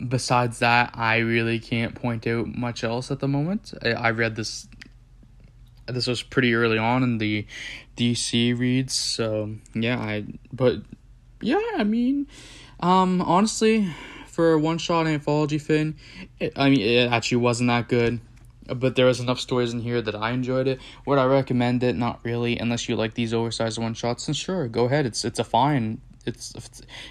Besides 0.07 0.59
that, 0.59 0.91
I 0.93 1.17
really 1.17 1.59
can't 1.59 1.95
point 1.95 2.25
out 2.27 2.47
much 2.47 2.85
else 2.85 3.11
at 3.11 3.19
the 3.19 3.27
moment. 3.27 3.73
I, 3.83 3.89
I 3.89 4.11
read 4.11 4.37
this. 4.37 4.69
This 5.85 6.07
was 6.07 6.23
pretty 6.23 6.55
early 6.55 6.77
on 6.77 7.03
in 7.03 7.17
the 7.17 7.45
DC 7.97 8.57
reads, 8.57 8.93
so 8.93 9.55
yeah. 9.73 9.99
I 9.99 10.23
but 10.53 10.77
yeah, 11.41 11.59
I 11.77 11.83
mean, 11.83 12.27
um, 12.79 13.21
honestly, 13.21 13.93
for 14.27 14.53
a 14.53 14.59
one 14.59 14.77
shot 14.77 15.07
anthology 15.07 15.59
thing, 15.59 15.95
it, 16.39 16.53
I 16.55 16.69
mean, 16.69 16.81
it 16.81 17.11
actually 17.11 17.37
wasn't 17.37 17.69
that 17.69 17.87
good. 17.87 18.19
But 18.67 18.95
there 18.95 19.07
was 19.07 19.19
enough 19.19 19.39
stories 19.39 19.73
in 19.73 19.81
here 19.81 20.01
that 20.01 20.15
I 20.15 20.31
enjoyed 20.31 20.67
it. 20.67 20.79
Would 21.05 21.17
I 21.17 21.25
recommend 21.25 21.83
it? 21.83 21.95
Not 21.95 22.19
really, 22.23 22.57
unless 22.57 22.87
you 22.87 22.95
like 22.95 23.15
these 23.15 23.33
oversized 23.33 23.77
one 23.77 23.93
shots. 23.93 24.27
And 24.27 24.37
sure, 24.37 24.67
go 24.67 24.85
ahead. 24.85 25.05
It's 25.05 25.25
it's 25.25 25.39
a 25.39 25.43
fine. 25.43 25.99
It's, 26.23 26.53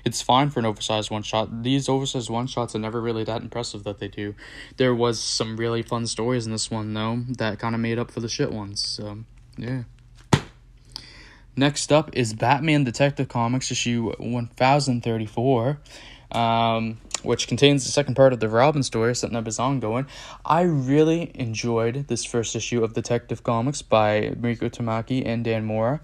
it's 0.04 0.22
fine 0.22 0.50
for 0.50 0.60
an 0.60 0.66
oversized 0.66 1.10
one 1.10 1.22
shot. 1.22 1.64
These 1.64 1.88
oversized 1.88 2.30
one 2.30 2.46
shots 2.46 2.76
are 2.76 2.78
never 2.78 3.00
really 3.00 3.24
that 3.24 3.42
impressive 3.42 3.82
that 3.82 3.98
they 3.98 4.06
do. 4.06 4.36
There 4.76 4.94
was 4.94 5.18
some 5.18 5.56
really 5.56 5.82
fun 5.82 6.06
stories 6.06 6.46
in 6.46 6.52
this 6.52 6.70
one 6.70 6.94
though 6.94 7.24
that 7.36 7.58
kind 7.58 7.74
of 7.74 7.80
made 7.80 7.98
up 7.98 8.12
for 8.12 8.20
the 8.20 8.28
shit 8.28 8.52
ones. 8.52 8.80
So 8.80 9.24
yeah. 9.58 9.82
Next 11.56 11.92
up 11.92 12.10
is 12.12 12.32
Batman 12.32 12.84
Detective 12.84 13.28
Comics 13.28 13.70
issue 13.70 14.12
1034, 14.18 15.80
um, 16.32 16.98
which 17.22 17.48
contains 17.48 17.84
the 17.84 17.90
second 17.90 18.14
part 18.14 18.32
of 18.32 18.40
the 18.40 18.48
Robin 18.48 18.82
story, 18.82 19.14
something 19.16 19.42
that 19.42 19.48
is 19.48 19.58
ongoing. 19.58 20.06
I 20.44 20.62
really 20.62 21.32
enjoyed 21.34 22.06
this 22.06 22.24
first 22.24 22.54
issue 22.54 22.84
of 22.84 22.94
Detective 22.94 23.42
Comics 23.42 23.82
by 23.82 24.32
Mariko 24.40 24.70
Tamaki 24.70 25.26
and 25.26 25.44
Dan 25.44 25.64
Mora. 25.64 26.00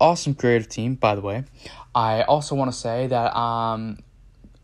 Awesome 0.00 0.34
creative 0.34 0.68
team, 0.68 0.94
by 0.94 1.16
the 1.16 1.22
way. 1.22 1.44
I 1.92 2.22
also 2.22 2.54
want 2.54 2.70
to 2.70 2.76
say 2.76 3.08
that, 3.08 3.36
um, 3.36 3.98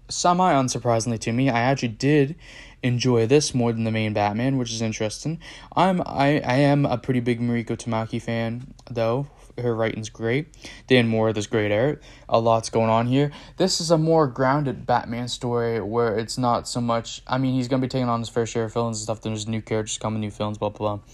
semi 0.08 0.52
unsurprisingly 0.52 1.18
to 1.18 1.32
me, 1.32 1.50
I 1.50 1.58
actually 1.58 1.88
did 1.88 2.36
enjoy 2.84 3.26
this 3.26 3.54
more 3.54 3.72
than 3.72 3.84
the 3.84 3.90
main 3.90 4.12
Batman, 4.12 4.58
which 4.58 4.70
is 4.70 4.80
interesting. 4.80 5.40
I'm 5.74 6.02
I, 6.02 6.40
I 6.40 6.56
am 6.56 6.86
a 6.86 6.98
pretty 6.98 7.20
big 7.20 7.40
Mariko 7.40 7.76
Tamaki 7.76 8.20
fan 8.20 8.74
though 8.90 9.26
her 9.58 9.74
writing's 9.74 10.08
great. 10.08 10.48
Dan 10.86 11.08
Mora 11.08 11.32
does 11.32 11.46
great 11.46 11.72
art. 11.72 12.02
A 12.28 12.38
lot's 12.38 12.70
going 12.70 12.90
on 12.90 13.06
here. 13.06 13.32
This 13.56 13.80
is 13.80 13.90
a 13.90 13.98
more 13.98 14.26
grounded 14.26 14.86
Batman 14.86 15.28
story 15.28 15.80
where 15.80 16.18
it's 16.18 16.38
not 16.38 16.66
so 16.68 16.80
much. 16.80 17.22
I 17.26 17.38
mean, 17.38 17.54
he's 17.54 17.68
gonna 17.68 17.82
be 17.82 17.88
taking 17.88 18.08
on 18.08 18.20
his 18.20 18.28
fair 18.28 18.46
share 18.46 18.64
of 18.64 18.72
villains 18.72 18.98
and 18.98 19.04
stuff. 19.04 19.20
There's 19.20 19.46
new 19.46 19.62
characters 19.62 19.98
coming, 19.98 20.20
new 20.20 20.30
films, 20.30 20.58
blah 20.58 20.70
blah 20.70 20.96
blah. 20.96 21.04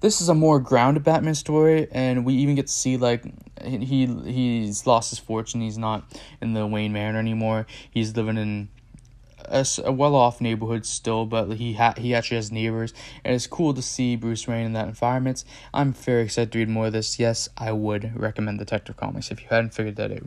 This 0.00 0.20
is 0.20 0.28
a 0.28 0.34
more 0.34 0.60
grounded 0.60 1.02
Batman 1.02 1.34
story, 1.34 1.88
and 1.90 2.24
we 2.24 2.34
even 2.34 2.54
get 2.54 2.68
to 2.68 2.72
see 2.72 2.96
like 2.96 3.24
he 3.64 4.06
he's 4.06 4.86
lost 4.86 5.10
his 5.10 5.18
fortune. 5.18 5.60
He's 5.60 5.78
not 5.78 6.04
in 6.40 6.52
the 6.52 6.66
Wayne 6.66 6.92
Manor 6.92 7.18
anymore. 7.18 7.66
He's 7.90 8.16
living 8.16 8.36
in 8.36 8.68
a, 9.50 9.66
a 9.84 9.92
well 9.92 10.14
off 10.14 10.40
neighborhood 10.40 10.86
still, 10.86 11.26
but 11.26 11.52
he 11.54 11.74
ha- 11.74 11.94
he 11.96 12.14
actually 12.14 12.36
has 12.36 12.52
neighbors, 12.52 12.92
and 13.24 13.34
it's 13.34 13.46
cool 13.46 13.74
to 13.74 13.82
see 13.82 14.16
Bruce 14.16 14.46
Wayne 14.46 14.66
in 14.66 14.72
that 14.74 14.88
environment. 14.88 15.44
I'm 15.72 15.92
very 15.92 16.22
excited 16.22 16.52
to 16.52 16.58
read 16.58 16.68
more 16.68 16.86
of 16.86 16.92
this. 16.92 17.18
Yes, 17.18 17.48
I 17.56 17.72
would 17.72 18.12
recommend 18.18 18.58
Detective 18.58 18.96
Comics 18.96 19.30
if 19.30 19.42
you 19.42 19.48
hadn't 19.48 19.74
figured 19.74 19.96
that 19.96 20.12
out. 20.12 20.24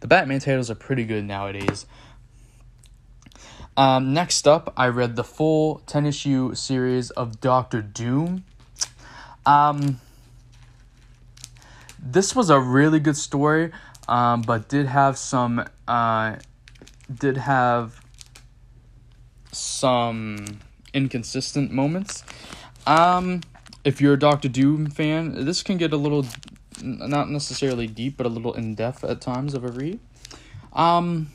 The 0.00 0.06
Batman 0.06 0.40
titles 0.40 0.70
are 0.70 0.74
pretty 0.74 1.04
good 1.04 1.24
nowadays. 1.24 1.86
Um, 3.76 4.12
next 4.12 4.46
up, 4.48 4.72
I 4.76 4.88
read 4.88 5.16
the 5.16 5.24
full 5.24 5.82
10 5.86 6.04
issue 6.04 6.54
series 6.54 7.10
of 7.10 7.40
Doctor 7.40 7.80
Doom. 7.80 8.44
Um, 9.46 10.00
this 11.98 12.34
was 12.34 12.50
a 12.50 12.58
really 12.58 13.00
good 13.00 13.16
story, 13.16 13.72
um, 14.08 14.42
but 14.42 14.68
did 14.68 14.86
have 14.86 15.16
some 15.16 15.64
uh, 15.86 16.36
did 17.12 17.36
have 17.36 18.00
some 19.52 20.60
inconsistent 20.92 21.70
moments. 21.70 22.24
Um, 22.86 23.40
if 23.84 24.00
you're 24.00 24.14
a 24.14 24.18
Doctor 24.18 24.48
Doom 24.48 24.90
fan, 24.90 25.44
this 25.44 25.62
can 25.62 25.76
get 25.76 25.92
a 25.92 25.96
little, 25.96 26.26
not 26.82 27.30
necessarily 27.30 27.86
deep, 27.86 28.16
but 28.16 28.26
a 28.26 28.28
little 28.28 28.52
in 28.54 28.74
depth 28.74 29.04
at 29.04 29.20
times 29.20 29.54
of 29.54 29.64
a 29.64 29.68
read. 29.68 30.00
Um, 30.72 31.30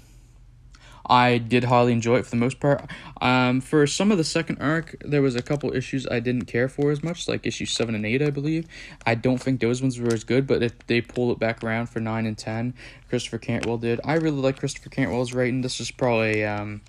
I 1.08 1.38
did 1.38 1.66
highly 1.66 1.92
enjoy 1.92 2.18
it 2.18 2.26
for 2.26 2.32
the 2.32 2.38
most 2.38 2.60
part. 2.60 2.90
Um, 3.22 3.62
for 3.62 3.86
some 3.86 4.12
of 4.12 4.18
the 4.18 4.24
second 4.24 4.58
arc, 4.60 4.96
there 5.02 5.22
was 5.22 5.36
a 5.36 5.42
couple 5.42 5.74
issues 5.74 6.08
I 6.08 6.20
didn't 6.20 6.46
care 6.46 6.68
for 6.68 6.92
as 6.92 7.04
much, 7.04 7.28
like 7.28 7.46
issue 7.46 7.66
seven 7.66 7.94
and 7.96 8.06
eight, 8.06 8.22
I 8.22 8.32
believe. 8.32 8.68
I 9.06 9.16
don't 9.16 9.38
think 9.38 9.60
those 9.60 9.82
ones 9.82 10.00
were 10.00 10.14
as 10.14 10.24
good, 10.24 10.48
but 10.48 10.64
if 10.64 10.74
they 10.88 11.02
pull 11.02 11.32
it 11.32 11.40
back 11.40 11.64
around 11.64 11.88
for 11.88 12.00
nine 12.00 12.26
and 12.26 12.38
ten, 12.38 12.74
Christopher 13.10 13.38
Cantwell 13.38 13.78
did. 13.78 14.00
I 14.04 14.16
really 14.16 14.42
like 14.42 14.58
Christopher 14.58 14.90
Cantwell's 14.90 15.34
writing. 15.34 15.62
This 15.62 15.80
is 15.80 15.92
probably 15.92 16.44
um 16.44 16.82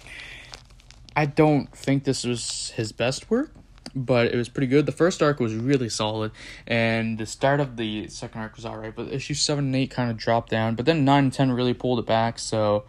I 1.16 1.24
don't 1.24 1.74
think 1.74 2.04
this 2.04 2.24
was 2.24 2.70
his 2.76 2.92
best 2.92 3.30
work, 3.30 3.50
but 3.94 4.26
it 4.26 4.36
was 4.36 4.50
pretty 4.50 4.66
good. 4.66 4.84
The 4.84 4.92
first 4.92 5.22
arc 5.22 5.40
was 5.40 5.54
really 5.54 5.88
solid, 5.88 6.30
and 6.66 7.16
the 7.16 7.24
start 7.24 7.58
of 7.58 7.78
the 7.78 8.08
second 8.08 8.42
arc 8.42 8.54
was 8.56 8.66
alright, 8.66 8.94
but 8.94 9.10
issue 9.10 9.32
seven 9.32 9.64
and 9.64 9.76
eight 9.76 9.90
kind 9.90 10.10
of 10.10 10.18
dropped 10.18 10.50
down. 10.50 10.74
But 10.74 10.84
then 10.84 11.06
nine 11.06 11.24
and 11.24 11.32
ten 11.32 11.50
really 11.50 11.72
pulled 11.72 11.98
it 11.98 12.06
back. 12.06 12.38
So, 12.38 12.84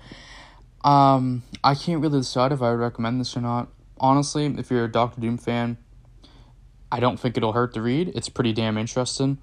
um, 0.83 1.43
I 1.63 1.73
can't 1.73 2.01
really 2.01 2.19
decide 2.19 2.51
if 2.51 2.61
I 2.61 2.71
would 2.71 2.79
recommend 2.79 3.21
this 3.21 3.37
or 3.37 3.41
not. 3.41 3.69
Honestly, 3.97 4.45
if 4.45 4.69
you're 4.69 4.83
a 4.83 4.91
Doctor 4.91 5.21
Doom 5.21 5.37
fan, 5.37 5.77
I 6.91 6.99
don't 6.99 7.17
think 7.17 7.37
it'll 7.37 7.53
hurt 7.53 7.73
to 7.75 7.81
read. 7.81 8.11
It's 8.13 8.29
pretty 8.29 8.51
damn 8.51 8.77
interesting. 8.77 9.37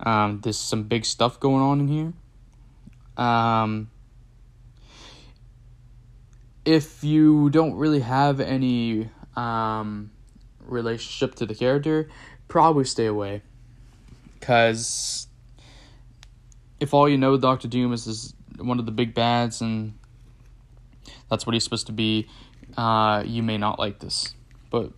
Um, 0.00 0.40
there's 0.42 0.58
some 0.58 0.84
big 0.84 1.04
stuff 1.04 1.38
going 1.38 1.62
on 1.62 1.80
in 1.80 1.88
here. 1.88 2.12
Um, 3.22 3.90
if 6.64 7.02
you 7.02 7.50
don't 7.50 7.74
really 7.74 8.00
have 8.00 8.40
any 8.40 9.08
um, 9.36 10.10
relationship 10.60 11.34
to 11.36 11.46
the 11.46 11.54
character, 11.54 12.08
probably 12.48 12.84
stay 12.84 13.06
away. 13.06 13.42
Because 14.38 15.26
if 16.78 16.94
all 16.94 17.08
you 17.08 17.18
know 17.18 17.36
Doctor 17.36 17.68
Doom 17.68 17.92
is, 17.92 18.06
is 18.06 18.34
one 18.58 18.78
of 18.78 18.86
the 18.86 18.92
big 18.92 19.14
bads 19.14 19.60
and 19.60 19.94
that's 21.30 21.46
what 21.46 21.54
he's 21.54 21.64
supposed 21.64 21.86
to 21.86 21.92
be, 21.92 22.28
uh, 22.76 23.22
you 23.26 23.42
may 23.42 23.58
not 23.58 23.78
like 23.78 23.98
this. 24.00 24.34
But 24.70 24.92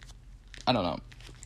I 0.67 0.73
don't 0.73 0.85
know. 0.85 0.99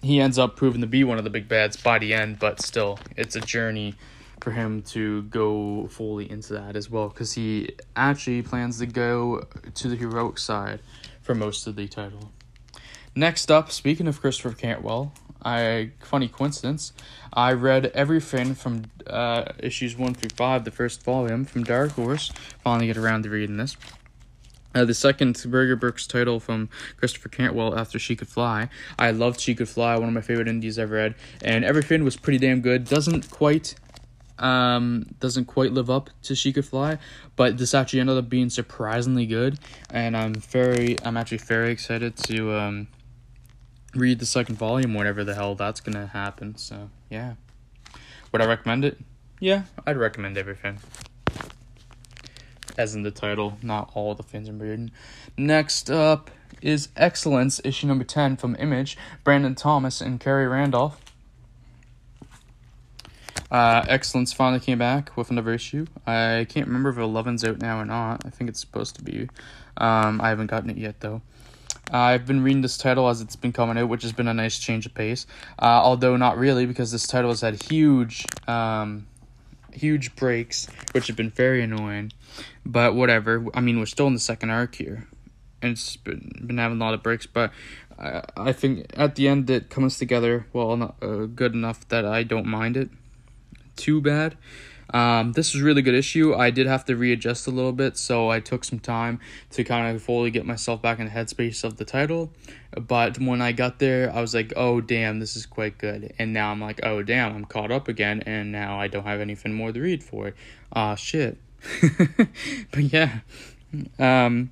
He 0.02 0.20
ends 0.20 0.38
up 0.38 0.56
proving 0.56 0.82
to 0.82 0.86
be 0.86 1.04
one 1.04 1.18
of 1.18 1.24
the 1.24 1.30
big 1.30 1.48
bads 1.48 1.76
by 1.76 1.98
the 1.98 2.14
end, 2.14 2.38
but 2.38 2.60
still, 2.62 2.98
it's 3.16 3.34
a 3.34 3.40
journey 3.40 3.94
for 4.40 4.50
him 4.50 4.82
to 4.82 5.22
go 5.24 5.88
fully 5.88 6.30
into 6.30 6.52
that 6.52 6.76
as 6.76 6.90
well 6.90 7.08
because 7.08 7.32
he 7.32 7.70
actually 7.94 8.42
plans 8.42 8.78
to 8.78 8.86
go 8.86 9.46
to 9.74 9.88
the 9.88 9.96
heroic 9.96 10.38
side 10.38 10.80
for 11.22 11.34
most 11.34 11.66
of 11.66 11.76
the 11.76 11.88
title. 11.88 12.32
Next 13.14 13.50
up, 13.50 13.72
speaking 13.72 14.06
of 14.06 14.20
Christopher 14.20 14.54
Cantwell, 14.54 15.12
I 15.42 15.92
funny 16.00 16.28
coincidence, 16.28 16.92
I 17.32 17.52
read 17.52 17.86
everything 17.94 18.54
from 18.54 18.84
uh, 19.06 19.52
issues 19.58 19.96
one 19.96 20.14
through 20.14 20.30
five, 20.36 20.64
the 20.64 20.70
first 20.70 21.02
volume 21.02 21.44
from 21.44 21.64
Dark 21.64 21.92
Horse. 21.92 22.32
Finally, 22.62 22.88
get 22.88 22.96
around 22.96 23.22
to 23.22 23.30
reading 23.30 23.56
this. 23.56 23.76
Uh, 24.74 24.84
the 24.84 24.92
second 24.92 25.42
Berger 25.46 25.76
Books 25.76 26.06
title 26.06 26.38
from 26.38 26.68
Christopher 26.98 27.30
Cantwell 27.30 27.78
after 27.78 27.98
She 27.98 28.14
Could 28.14 28.28
Fly. 28.28 28.68
I 28.98 29.10
loved 29.10 29.40
She 29.40 29.54
Could 29.54 29.70
Fly, 29.70 29.96
one 29.96 30.08
of 30.08 30.14
my 30.14 30.20
favorite 30.20 30.48
indies 30.48 30.78
I've 30.78 30.90
read, 30.90 31.14
and 31.42 31.64
everything 31.64 32.04
was 32.04 32.16
pretty 32.16 32.38
damn 32.38 32.60
good. 32.60 32.84
Doesn't 32.84 33.30
quite 33.30 33.74
um, 34.38 35.06
doesn't 35.18 35.46
quite 35.46 35.72
live 35.72 35.90
up 35.90 36.10
to 36.22 36.34
She 36.34 36.52
Could 36.52 36.66
Fly, 36.66 36.98
but 37.36 37.58
this 37.58 37.74
actually 37.74 38.00
ended 38.00 38.16
up 38.18 38.28
being 38.28 38.50
surprisingly 38.50 39.26
good, 39.26 39.58
and 39.90 40.16
I'm 40.16 40.34
very, 40.34 40.96
I'm 41.04 41.16
actually 41.16 41.38
very 41.38 41.70
excited 41.70 42.16
to 42.24 42.54
um, 42.54 42.88
read 43.94 44.18
the 44.18 44.26
second 44.26 44.56
volume 44.56 44.94
whenever 44.94 45.24
the 45.24 45.34
hell 45.34 45.54
that's 45.54 45.80
gonna 45.80 46.08
happen. 46.08 46.56
So 46.56 46.90
yeah, 47.10 47.34
would 48.32 48.42
I 48.42 48.46
recommend 48.46 48.84
it? 48.84 48.98
Yeah, 49.40 49.62
I'd 49.86 49.96
recommend 49.96 50.38
everything. 50.38 50.78
As 52.78 52.94
in 52.94 53.02
the 53.02 53.10
title, 53.10 53.56
not 53.62 53.90
all 53.94 54.14
the 54.14 54.22
fans 54.22 54.48
are 54.48 54.52
reading. 54.52 54.90
Next 55.36 55.90
up 55.90 56.30
is 56.60 56.88
Excellence, 56.96 57.60
issue 57.64 57.86
number 57.86 58.04
10 58.04 58.36
from 58.36 58.56
Image, 58.58 58.96
Brandon 59.24 59.54
Thomas 59.54 60.00
and 60.00 60.20
Khary 60.20 60.50
Randolph. 60.50 61.00
Uh, 63.50 63.84
Excellence 63.88 64.32
finally 64.32 64.60
came 64.60 64.78
back 64.78 65.16
with 65.16 65.30
another 65.30 65.52
issue. 65.52 65.86
I 66.06 66.46
can't 66.48 66.66
remember 66.66 66.90
if 66.90 66.96
11's 66.96 67.44
out 67.44 67.60
now 67.60 67.80
or 67.80 67.84
not. 67.84 68.24
I 68.26 68.30
think 68.30 68.50
it's 68.50 68.60
supposed 68.60 68.96
to 68.96 69.02
be. 69.02 69.28
Um, 69.76 70.20
I 70.20 70.30
haven't 70.30 70.48
gotten 70.48 70.70
it 70.70 70.78
yet 70.78 71.00
though. 71.00 71.22
I've 71.90 72.26
been 72.26 72.42
reading 72.42 72.62
this 72.62 72.76
title 72.76 73.08
as 73.08 73.20
it's 73.20 73.36
been 73.36 73.52
coming 73.52 73.78
out, 73.78 73.88
which 73.88 74.02
has 74.02 74.12
been 74.12 74.26
a 74.26 74.34
nice 74.34 74.58
change 74.58 74.86
of 74.86 74.94
pace. 74.94 75.26
Uh, 75.58 75.66
although 75.66 76.16
not 76.16 76.36
really, 76.36 76.66
because 76.66 76.90
this 76.90 77.06
title 77.06 77.30
has 77.30 77.42
had 77.42 77.62
huge, 77.62 78.24
um, 78.48 79.06
huge 79.72 80.16
breaks, 80.16 80.66
which 80.92 81.06
have 81.06 81.16
been 81.16 81.30
very 81.30 81.62
annoying. 81.62 82.12
But 82.64 82.96
whatever. 82.96 83.46
I 83.54 83.60
mean, 83.60 83.78
we're 83.78 83.86
still 83.86 84.08
in 84.08 84.14
the 84.14 84.20
second 84.20 84.50
arc 84.50 84.74
here, 84.74 85.06
and 85.62 85.72
it's 85.72 85.96
been 85.96 86.42
been 86.44 86.58
having 86.58 86.80
a 86.80 86.84
lot 86.84 86.94
of 86.94 87.04
breaks. 87.04 87.26
But 87.26 87.52
I 87.96 88.22
I 88.36 88.52
think 88.52 88.90
at 88.94 89.14
the 89.14 89.28
end 89.28 89.48
it 89.48 89.70
comes 89.70 89.96
together 89.96 90.46
well, 90.52 90.76
not, 90.76 90.96
uh, 91.00 91.26
good 91.26 91.54
enough 91.54 91.86
that 91.88 92.04
I 92.04 92.24
don't 92.24 92.46
mind 92.46 92.76
it 92.76 92.90
too 93.76 94.00
bad. 94.00 94.36
Um, 94.94 95.32
this 95.32 95.52
was 95.52 95.62
really 95.62 95.82
good 95.82 95.94
issue. 95.94 96.34
I 96.34 96.50
did 96.50 96.66
have 96.66 96.84
to 96.84 96.96
readjust 96.96 97.46
a 97.46 97.50
little 97.50 97.72
bit, 97.72 97.96
so 97.96 98.30
I 98.30 98.40
took 98.40 98.64
some 98.64 98.78
time 98.78 99.20
to 99.50 99.64
kind 99.64 99.94
of 99.94 100.02
fully 100.02 100.30
get 100.30 100.46
myself 100.46 100.80
back 100.80 100.98
in 100.98 101.06
the 101.06 101.10
headspace 101.10 101.64
of 101.64 101.76
the 101.76 101.84
title. 101.84 102.32
But 102.70 103.18
when 103.18 103.42
I 103.42 103.52
got 103.52 103.78
there, 103.78 104.14
I 104.14 104.20
was 104.20 104.34
like, 104.34 104.52
oh, 104.54 104.80
damn, 104.80 105.18
this 105.18 105.36
is 105.36 105.44
quite 105.44 105.78
good. 105.78 106.14
And 106.18 106.32
now 106.32 106.52
I'm 106.52 106.60
like, 106.60 106.80
oh, 106.84 107.02
damn, 107.02 107.34
I'm 107.34 107.44
caught 107.44 107.72
up 107.72 107.88
again, 107.88 108.22
and 108.26 108.52
now 108.52 108.78
I 108.78 108.86
don't 108.88 109.04
have 109.04 109.20
anything 109.20 109.54
more 109.54 109.72
to 109.72 109.80
read 109.80 110.04
for 110.04 110.28
it. 110.28 110.34
Ah, 110.72 110.92
uh, 110.92 110.94
shit. 110.94 111.38
but 112.70 112.84
yeah. 112.84 113.20
Um, 113.98 114.50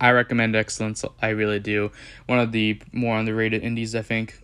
I 0.00 0.12
recommend 0.12 0.56
Excellence. 0.56 1.04
I 1.20 1.28
really 1.30 1.60
do. 1.60 1.90
One 2.26 2.38
of 2.38 2.52
the 2.52 2.80
more 2.92 3.18
underrated 3.18 3.62
indies, 3.62 3.94
I 3.94 4.02
think, 4.02 4.38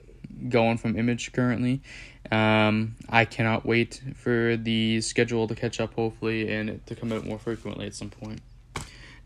going 0.48 0.78
from 0.78 0.98
Image 0.98 1.32
currently. 1.32 1.82
Um, 2.30 2.96
I 3.08 3.24
cannot 3.24 3.64
wait 3.64 4.02
for 4.14 4.56
the 4.56 5.00
schedule 5.00 5.46
to 5.48 5.54
catch 5.54 5.80
up, 5.80 5.94
hopefully, 5.94 6.52
and 6.52 6.84
to 6.86 6.94
come 6.94 7.12
out 7.12 7.24
more 7.24 7.38
frequently 7.38 7.86
at 7.86 7.94
some 7.94 8.10
point. 8.10 8.40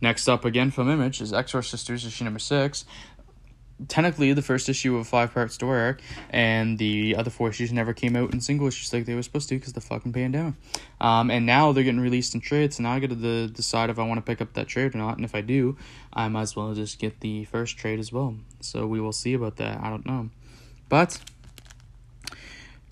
Next 0.00 0.28
up, 0.28 0.44
again 0.44 0.70
from 0.70 0.90
Image, 0.90 1.20
is 1.20 1.32
X 1.32 1.52
Sisters 1.52 2.06
issue 2.06 2.24
number 2.24 2.38
six. 2.38 2.84
Technically, 3.88 4.34
the 4.34 4.42
first 4.42 4.68
issue 4.68 4.94
of 4.94 5.00
a 5.00 5.04
five 5.04 5.32
part 5.32 5.52
story 5.52 5.80
arc, 5.80 6.02
and 6.28 6.78
the 6.78 7.16
other 7.16 7.30
four 7.30 7.48
issues 7.48 7.72
never 7.72 7.94
came 7.94 8.14
out 8.14 8.32
in 8.34 8.40
single 8.40 8.66
issues 8.66 8.92
like 8.92 9.06
they 9.06 9.14
were 9.14 9.22
supposed 9.22 9.48
to 9.48 9.56
because 9.56 9.72
the 9.72 9.80
fucking 9.80 10.12
pandemic. 10.12 10.54
Um, 11.00 11.30
and 11.30 11.46
now 11.46 11.72
they're 11.72 11.84
getting 11.84 12.00
released 12.00 12.34
in 12.34 12.42
trades, 12.42 12.76
so 12.76 12.82
now 12.82 12.92
I 12.92 13.00
got 13.00 13.10
to 13.10 13.48
decide 13.48 13.88
if 13.88 13.98
I 13.98 14.06
want 14.06 14.18
to 14.18 14.22
pick 14.22 14.42
up 14.42 14.52
that 14.54 14.68
trade 14.68 14.94
or 14.94 14.98
not. 14.98 15.16
And 15.16 15.24
if 15.24 15.34
I 15.34 15.40
do, 15.40 15.78
I 16.12 16.28
might 16.28 16.42
as 16.42 16.56
well 16.56 16.74
just 16.74 16.98
get 16.98 17.20
the 17.20 17.44
first 17.44 17.78
trade 17.78 17.98
as 17.98 18.12
well. 18.12 18.36
So 18.60 18.86
we 18.86 19.00
will 19.00 19.12
see 19.12 19.32
about 19.32 19.56
that. 19.56 19.80
I 19.82 19.88
don't 19.88 20.04
know. 20.04 20.28
But 20.90 21.18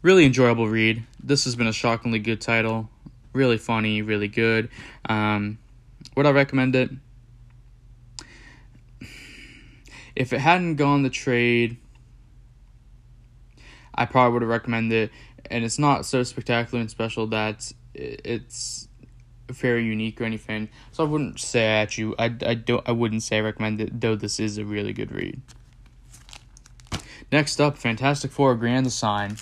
really 0.03 0.25
enjoyable 0.25 0.69
read. 0.69 1.05
This 1.23 1.45
has 1.45 1.57
been 1.57 1.67
a 1.67 1.73
shockingly 1.73 2.19
good 2.19 2.41
title. 2.41 2.89
Really 3.33 3.59
funny, 3.59 4.03
really 4.03 4.29
good. 4.29 4.69
Um, 5.09 5.59
would 6.17 6.27
I 6.27 6.31
recommend 6.31 6.75
it? 6.75 6.91
If 10.17 10.33
it 10.33 10.41
hadn't 10.41 10.77
gone 10.77 11.03
the 11.03 11.11
trade, 11.11 11.77
I 13.95 14.05
probably 14.05 14.33
would 14.33 14.43
have 14.43 14.49
recommended 14.49 15.11
it. 15.11 15.13
And 15.51 15.65
it's 15.65 15.79
not 15.79 16.07
so 16.07 16.23
spectacular 16.25 16.81
and 16.81 16.91
special 16.91 17.27
that 17.29 17.73
it's 17.95 18.89
very 19.49 19.85
unique 19.85 20.21
or 20.21 20.25
anything. 20.25 20.69
So 20.93 21.05
I 21.05 21.07
wouldn't 21.07 21.41
say 21.41 21.67
at 21.67 21.97
you. 21.97 22.15
I, 22.19 22.25
I 22.45 22.55
don't. 22.55 22.87
I 22.89 22.93
wouldn't 22.93 23.23
say 23.23 23.39
I 23.39 23.41
recommend 23.41 23.81
it. 23.81 24.01
Though 24.01 24.17
this 24.17 24.41
is 24.41 24.59
a 24.59 24.65
really 24.65 24.93
good 24.93 25.13
read. 25.13 25.41
Next 27.31 27.61
up, 27.61 27.77
Fantastic 27.77 28.31
Four 28.31 28.55
Grand 28.57 28.85
Design. 28.85 29.37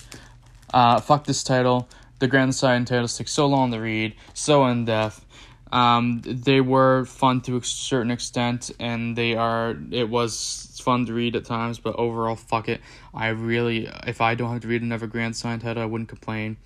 Uh, 0.73 1.01
fuck 1.01 1.25
this 1.25 1.43
title. 1.43 1.89
The 2.19 2.29
Grand 2.29 2.53
Design 2.53 2.85
titles 2.85 3.17
take 3.19 3.29
so 3.29 3.47
long 3.47 3.71
to 3.73 3.79
read, 3.79 4.15
so 4.33 4.67
in 4.67 4.87
depth. 4.87 5.25
Um, 5.73 6.23
they 6.25 6.61
were 6.61 7.05
fun 7.05 7.41
to 7.43 7.57
a 7.57 7.63
certain 7.63 8.11
extent, 8.11 8.71
and 8.79 9.17
they 9.17 9.35
are. 9.35 9.77
It 9.91 10.09
was 10.09 10.81
fun 10.83 11.07
to 11.07 11.13
read 11.13 11.37
at 11.37 11.45
times, 11.45 11.79
but 11.79 11.97
overall, 11.97 12.37
fuck 12.37 12.69
it. 12.69 12.81
I 13.13 13.29
really, 13.29 13.89
if 14.07 14.21
I 14.21 14.35
don't 14.35 14.53
have 14.53 14.63
to 14.63 14.69
read 14.69 14.83
another 14.83 15.07
Grand 15.07 15.35
Design 15.35 15.59
title, 15.59 15.83
I 15.83 15.87
wouldn't 15.87 16.09
complain. 16.09 16.57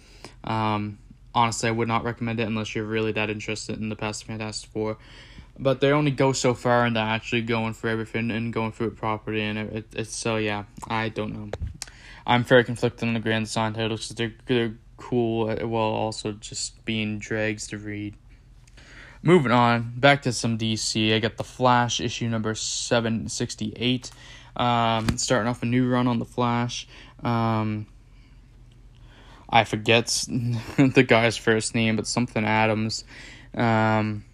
Um, 0.44 0.98
honestly, 1.34 1.68
I 1.68 1.72
would 1.72 1.88
not 1.88 2.04
recommend 2.04 2.40
it 2.40 2.46
unless 2.46 2.74
you're 2.74 2.84
really 2.84 3.12
that 3.12 3.30
interested 3.30 3.78
in 3.78 3.88
the 3.88 3.96
past 3.96 4.24
Fantastic 4.24 4.70
Four. 4.70 4.98
But 5.58 5.80
they 5.80 5.90
only 5.92 6.10
go 6.10 6.32
so 6.32 6.54
far 6.54 6.86
into 6.86 7.00
actually 7.00 7.42
going 7.42 7.74
for 7.74 7.88
everything 7.88 8.30
and 8.30 8.52
going 8.52 8.72
through 8.72 8.88
it 8.88 8.96
properly, 8.96 9.42
and 9.42 9.58
it, 9.58 9.72
it, 9.72 9.86
it's 9.94 10.14
so 10.14 10.36
yeah. 10.36 10.64
I 10.88 11.08
don't 11.08 11.32
know. 11.34 11.50
I'm 12.26 12.44
very 12.44 12.64
conflicted 12.64 13.08
on 13.08 13.14
the 13.14 13.20
Grand 13.20 13.46
Design 13.46 13.72
titles 13.72 14.08
because 14.08 14.16
they're, 14.16 14.34
they're 14.46 14.74
cool 14.96 15.50
uh, 15.50 15.66
while 15.66 15.90
also 15.90 16.32
just 16.32 16.84
being 16.84 17.18
drags 17.18 17.66
to 17.68 17.78
read. 17.78 18.14
Moving 19.22 19.52
on, 19.52 19.92
back 19.96 20.22
to 20.22 20.32
some 20.32 20.56
DC. 20.56 21.14
I 21.14 21.18
got 21.18 21.36
The 21.36 21.44
Flash, 21.44 22.00
issue 22.00 22.28
number 22.28 22.54
768. 22.54 24.10
Um, 24.56 25.18
starting 25.18 25.48
off 25.48 25.62
a 25.62 25.66
new 25.66 25.88
run 25.88 26.06
on 26.06 26.18
The 26.18 26.24
Flash. 26.24 26.88
Um, 27.22 27.86
I 29.48 29.64
forget 29.64 30.06
the 30.78 31.04
guy's 31.06 31.36
first 31.36 31.74
name, 31.74 31.96
but 31.96 32.06
something 32.06 32.44
Adams. 32.44 33.04
Um, 33.54 34.24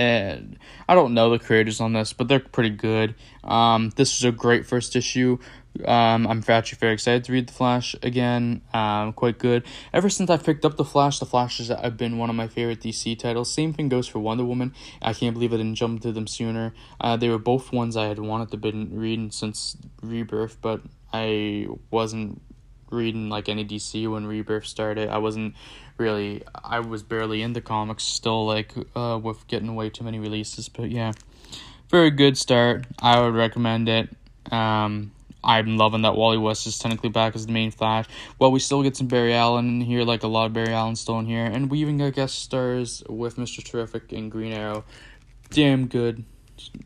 and 0.00 0.58
I 0.88 0.94
don't 0.94 1.12
know 1.12 1.28
the 1.28 1.38
creators 1.38 1.78
on 1.78 1.92
this, 1.92 2.14
but 2.14 2.26
they're 2.26 2.40
pretty 2.40 2.70
good. 2.70 3.14
Um, 3.44 3.90
this 3.96 4.16
is 4.16 4.24
a 4.24 4.32
great 4.32 4.64
first 4.64 4.96
issue. 4.96 5.36
Um, 5.84 6.26
I'm 6.26 6.42
actually 6.48 6.78
very 6.78 6.94
excited 6.94 7.24
to 7.24 7.32
read 7.32 7.48
The 7.48 7.52
Flash 7.52 7.94
again. 8.02 8.62
Um, 8.72 9.12
quite 9.12 9.38
good. 9.38 9.66
Ever 9.92 10.08
since 10.08 10.30
I 10.30 10.38
picked 10.38 10.64
up 10.64 10.78
The 10.78 10.86
Flash, 10.86 11.18
The 11.18 11.26
Flash 11.26 11.58
has 11.58 11.68
been 11.92 12.16
one 12.16 12.30
of 12.30 12.34
my 12.34 12.48
favorite 12.48 12.80
DC 12.80 13.18
titles. 13.18 13.52
Same 13.52 13.74
thing 13.74 13.90
goes 13.90 14.08
for 14.08 14.20
Wonder 14.20 14.44
Woman. 14.44 14.72
I 15.02 15.12
can't 15.12 15.34
believe 15.34 15.52
I 15.52 15.58
didn't 15.58 15.74
jump 15.74 16.00
to 16.00 16.12
them 16.12 16.26
sooner. 16.26 16.72
Uh, 16.98 17.18
they 17.18 17.28
were 17.28 17.38
both 17.38 17.70
ones 17.70 17.94
I 17.94 18.06
had 18.06 18.18
wanted 18.18 18.50
to 18.52 18.56
been 18.56 18.98
reading 18.98 19.30
since 19.30 19.76
Rebirth, 20.02 20.56
but 20.62 20.80
I 21.12 21.66
wasn't 21.90 22.40
reading 22.90 23.28
like 23.28 23.48
any 23.48 23.64
DC 23.64 24.10
when 24.10 24.26
Rebirth 24.26 24.66
started. 24.66 25.08
I 25.08 25.18
wasn't 25.18 25.54
really 25.96 26.42
I 26.64 26.80
was 26.80 27.02
barely 27.02 27.42
into 27.42 27.60
comics 27.60 28.04
still 28.04 28.46
like 28.46 28.72
uh 28.96 29.18
with 29.22 29.46
getting 29.46 29.74
way 29.74 29.90
too 29.90 30.04
many 30.04 30.18
releases, 30.18 30.68
but 30.68 30.90
yeah. 30.90 31.12
Very 31.88 32.10
good 32.10 32.38
start. 32.38 32.86
I 33.00 33.20
would 33.20 33.34
recommend 33.34 33.88
it. 33.88 34.08
Um 34.50 35.12
I'm 35.42 35.78
loving 35.78 36.02
that 36.02 36.16
Wally 36.16 36.36
West 36.36 36.66
is 36.66 36.78
technically 36.78 37.08
back 37.08 37.34
as 37.34 37.46
the 37.46 37.52
main 37.52 37.70
Flash. 37.70 38.06
Well, 38.38 38.52
we 38.52 38.60
still 38.60 38.82
get 38.82 38.96
some 38.96 39.06
Barry 39.06 39.32
Allen 39.32 39.68
in 39.68 39.80
here, 39.80 40.02
like 40.02 40.22
a 40.22 40.28
lot 40.28 40.44
of 40.44 40.52
Barry 40.52 40.74
Allen 40.74 40.96
still 40.96 41.18
in 41.18 41.24
here, 41.24 41.46
and 41.46 41.70
we 41.70 41.78
even 41.78 41.96
got 41.96 42.12
guest 42.12 42.40
stars 42.40 43.02
with 43.08 43.38
Mister 43.38 43.62
Terrific 43.62 44.12
and 44.12 44.30
Green 44.30 44.52
Arrow. 44.52 44.84
Damn 45.50 45.86
good 45.86 46.24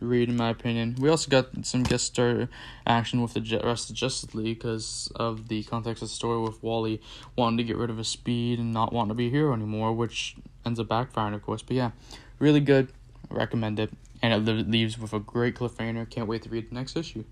read, 0.01 0.29
in 0.29 0.37
my 0.37 0.51
opinion. 0.51 0.97
We 0.99 1.09
also 1.09 1.31
got 1.31 1.67
some 1.67 1.83
guest 1.83 2.07
star 2.07 2.49
action 2.87 3.21
with 3.23 3.35
the 3.35 3.61
rest 3.65 3.91
of 3.91 3.97
Justice 3.97 4.35
League 4.35 4.59
because 4.59 5.11
of 5.17 5.49
the 5.49 5.63
context 5.65 6.03
of 6.03 6.09
the 6.09 6.15
story 6.15 6.41
with 6.41 6.63
Wally 6.63 7.01
wanting 7.37 7.59
to 7.59 7.65
get 7.65 7.77
rid 7.77 7.91
of 7.91 7.99
his 7.99 8.09
speed 8.09 8.59
and 8.59 8.73
not 8.73 8.93
wanting 8.93 9.11
to 9.11 9.15
be 9.15 9.27
a 9.27 9.31
hero 9.31 9.53
anymore, 9.53 9.93
which 9.93 10.37
ends 10.65 10.79
up 10.81 10.89
backfiring, 10.89 11.35
of 11.35 11.43
course. 11.43 11.63
But 11.63 11.77
yeah, 11.77 11.91
really 12.39 12.61
good. 12.61 12.89
recommend 13.31 13.79
it. 13.79 13.91
And 14.23 14.49
it 14.49 14.71
leaves 14.71 14.99
with 14.99 15.13
a 15.13 15.21
great 15.21 15.57
cliffhanger. 15.57 16.09
Can't 16.09 16.29
wait 16.29 16.43
to 16.43 16.49
read 16.49 16.71
the 16.71 16.75
next 16.75 16.97
issue. 16.97 17.25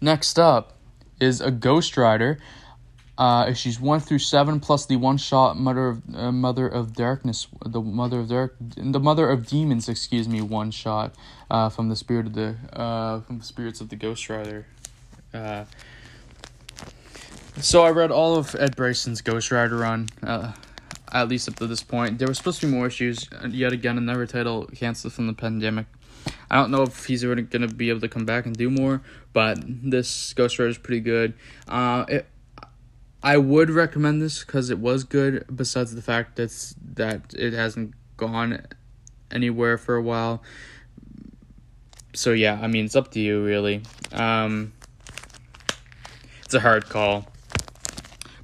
Next 0.00 0.38
up 0.38 0.74
is 1.20 1.40
a 1.40 1.50
Ghost 1.50 1.96
Rider 1.96 2.38
uh, 3.18 3.46
issues 3.48 3.80
one 3.80 3.98
through 3.98 4.20
seven, 4.20 4.60
plus 4.60 4.86
the 4.86 4.96
one-shot 4.96 5.56
Mother 5.56 5.88
of 5.88 6.02
uh, 6.14 6.32
Mother 6.32 6.68
of 6.68 6.94
Darkness, 6.94 7.48
the 7.66 7.80
Mother 7.80 8.20
of 8.20 8.28
Dark, 8.28 8.56
the 8.60 9.00
Mother 9.00 9.28
of 9.28 9.46
Demons, 9.46 9.88
excuse 9.88 10.28
me, 10.28 10.40
one 10.40 10.70
shot 10.70 11.14
uh, 11.50 11.68
from 11.68 11.88
the 11.88 11.96
spirit 11.96 12.26
of 12.26 12.34
the 12.34 12.54
uh, 12.72 13.20
from 13.22 13.38
the 13.38 13.44
spirits 13.44 13.80
of 13.80 13.88
the 13.88 13.96
Ghost 13.96 14.30
Rider. 14.30 14.66
Uh, 15.34 15.64
so 17.60 17.82
I 17.82 17.90
read 17.90 18.12
all 18.12 18.36
of 18.36 18.54
Ed 18.54 18.76
Brisson's 18.76 19.20
Ghost 19.20 19.50
Rider 19.50 19.78
run, 19.78 20.08
uh, 20.22 20.52
at 21.12 21.28
least 21.28 21.48
up 21.48 21.56
to 21.56 21.66
this 21.66 21.82
point. 21.82 22.18
There 22.20 22.28
were 22.28 22.34
supposed 22.34 22.60
to 22.60 22.66
be 22.66 22.72
more 22.72 22.86
issues. 22.86 23.28
Yet 23.48 23.72
again, 23.72 23.98
another 23.98 24.28
title 24.28 24.66
canceled 24.66 25.12
from 25.12 25.26
the 25.26 25.32
pandemic. 25.32 25.86
I 26.50 26.56
don't 26.56 26.70
know 26.70 26.82
if 26.82 27.06
he's 27.06 27.24
ever 27.24 27.34
going 27.34 27.66
to 27.66 27.74
be 27.74 27.90
able 27.90 28.00
to 28.00 28.08
come 28.08 28.24
back 28.24 28.46
and 28.46 28.56
do 28.56 28.70
more, 28.70 29.02
but 29.32 29.58
this 29.66 30.32
Ghost 30.34 30.58
Rider 30.58 30.70
is 30.70 30.78
pretty 30.78 31.00
good. 31.00 31.34
Uh, 31.66 32.04
it, 32.08 32.26
I 33.22 33.36
would 33.36 33.70
recommend 33.70 34.22
this 34.22 34.44
because 34.44 34.70
it 34.70 34.78
was 34.78 35.04
good. 35.04 35.44
Besides 35.54 35.94
the 35.94 36.02
fact 36.02 36.36
that 36.36 36.74
that 36.94 37.34
it 37.34 37.52
hasn't 37.52 37.94
gone 38.16 38.62
anywhere 39.30 39.76
for 39.76 39.96
a 39.96 40.02
while. 40.02 40.42
So 42.14 42.32
yeah, 42.32 42.58
I 42.60 42.68
mean 42.68 42.84
it's 42.84 42.96
up 42.96 43.10
to 43.12 43.20
you 43.20 43.44
really. 43.44 43.82
Um, 44.12 44.72
it's 46.44 46.54
a 46.54 46.60
hard 46.60 46.88
call, 46.88 47.26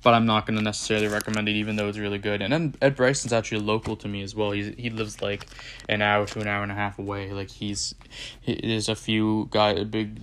but 0.03 0.13
I'm 0.13 0.27
not 0.27 0.47
gonna 0.47 0.61
necessarily 0.61 1.09
recommend 1.09 1.49
it, 1.49 1.53
even 1.53 1.77
though 1.77 1.89
it's 1.89 1.99
really 1.99 2.19
good. 2.19 2.43
And 2.43 2.53
then 2.53 2.75
Ed 2.83 2.97
Brisson's 2.97 3.33
actually 3.33 3.63
local 3.63 3.97
to 3.97 4.09
me 4.09 4.23
as 4.23 4.35
well. 4.35 4.51
He 4.51 4.73
he 4.73 4.91
lives 4.91 5.23
like 5.23 5.47
an 5.89 6.03
hour 6.03 6.27
to 6.27 6.41
an 6.41 6.49
hour 6.49 6.65
and 6.65 6.73
a 6.73 6.75
half 6.75 6.99
away. 6.99 7.33
Like 7.33 7.51
he's 7.51 7.95
he, 8.41 8.61
there's 8.63 8.89
a 8.89 8.97
few 8.97 9.49
guy 9.51 9.71
a 9.71 9.85
big 9.85 10.21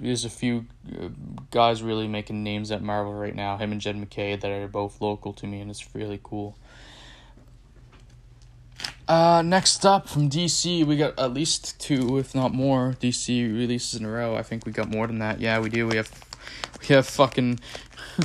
there's 0.00 0.24
a 0.24 0.30
few 0.30 0.66
uh, 1.00 1.08
guys 1.50 1.82
really 1.82 2.08
making 2.08 2.42
names 2.42 2.70
at 2.70 2.82
Marvel 2.82 3.14
right 3.14 3.34
now. 3.34 3.56
Him 3.56 3.72
and 3.72 3.80
Jed 3.80 3.96
MacKay 3.96 4.36
that 4.36 4.50
are 4.50 4.68
both 4.68 5.00
local 5.00 5.32
to 5.34 5.46
me, 5.46 5.60
and 5.60 5.70
it's 5.70 5.94
really 5.94 6.20
cool. 6.22 6.56
Uh, 9.06 9.42
next 9.42 9.84
up 9.84 10.08
from 10.08 10.30
DC, 10.30 10.86
we 10.86 10.96
got 10.96 11.18
at 11.18 11.34
least 11.34 11.80
two, 11.80 12.18
if 12.18 12.34
not 12.34 12.54
more, 12.54 12.94
DC 13.00 13.42
releases 13.52 13.98
in 14.00 14.06
a 14.06 14.10
row. 14.10 14.36
I 14.36 14.42
think 14.42 14.64
we 14.64 14.72
got 14.72 14.88
more 14.88 15.06
than 15.06 15.18
that. 15.18 15.40
Yeah, 15.40 15.58
we 15.58 15.68
do. 15.68 15.86
We 15.86 15.96
have 15.96 16.10
we 16.80 16.94
have 16.94 17.06
fucking 17.06 17.58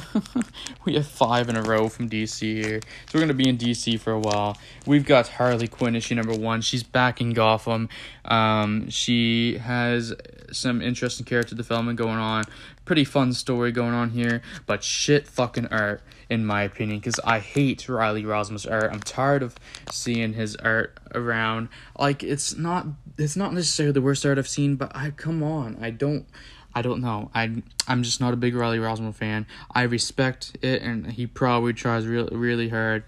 we 0.86 0.94
have 0.94 1.08
five 1.08 1.50
in 1.50 1.56
a 1.56 1.62
row 1.62 1.90
from 1.90 2.10
DC 2.10 2.40
here. 2.40 2.82
So 3.10 3.18
we're 3.18 3.22
gonna 3.22 3.34
be 3.34 3.50
in 3.50 3.58
DC 3.58 4.00
for 4.00 4.12
a 4.12 4.20
while. 4.20 4.58
We've 4.86 5.06
got 5.06 5.28
Harley 5.28 5.68
Quinn 5.68 5.96
issue 5.96 6.16
number 6.16 6.34
one. 6.34 6.62
She's 6.62 6.84
back 6.84 7.20
in 7.20 7.34
Gotham. 7.34 7.90
Um, 8.24 8.90
she 8.90 9.58
has 9.58 10.14
some 10.52 10.82
interesting 10.82 11.26
character 11.26 11.56
development 11.56 11.98
going 11.98 12.18
on. 12.18 12.44
Pretty 12.86 13.04
fun 13.04 13.34
story 13.34 13.72
going 13.72 13.94
on 13.94 14.12
here, 14.12 14.42
but 14.66 14.84
shit 14.84 15.28
fucking 15.28 15.68
art 15.68 16.02
in 16.30 16.46
my 16.46 16.64
opinion, 16.64 17.00
because 17.00 17.20
I 17.24 17.40
hate 17.40 17.88
Riley 17.88 18.24
Rossmo's 18.24 18.66
art. 18.66 18.92
I'm 18.92 19.00
tired 19.00 19.44
of 19.44 19.56
seeing 19.92 20.34
his 20.34 20.56
art 20.58 20.98
around. 21.14 21.70
Like 21.98 22.24
it's 22.24 22.56
not 22.56 22.88
it's 23.18 23.36
not 23.36 23.54
necessarily 23.54 23.94
the 23.94 24.02
worst 24.02 24.26
art 24.26 24.38
I've 24.38 24.48
seen, 24.48 24.76
but 24.76 24.92
I 24.96 25.12
come 25.12 25.44
on, 25.44 25.78
I 25.82 25.92
don't 25.92 26.26
I 26.74 26.82
don't 26.82 27.02
know. 27.02 27.30
I 27.34 27.64
I'm 27.88 28.04
just 28.04 28.20
not 28.20 28.34
a 28.34 28.38
big 28.38 28.56
Riley 28.56 28.80
Rossmo 28.80 29.14
fan. 29.14 29.46
I 29.72 29.84
respect 29.84 30.58
it, 30.62 30.82
and 30.82 31.12
he 31.12 31.28
probably 31.28 31.74
tries 31.74 32.08
really 32.08 32.36
really 32.36 32.70
hard, 32.70 33.04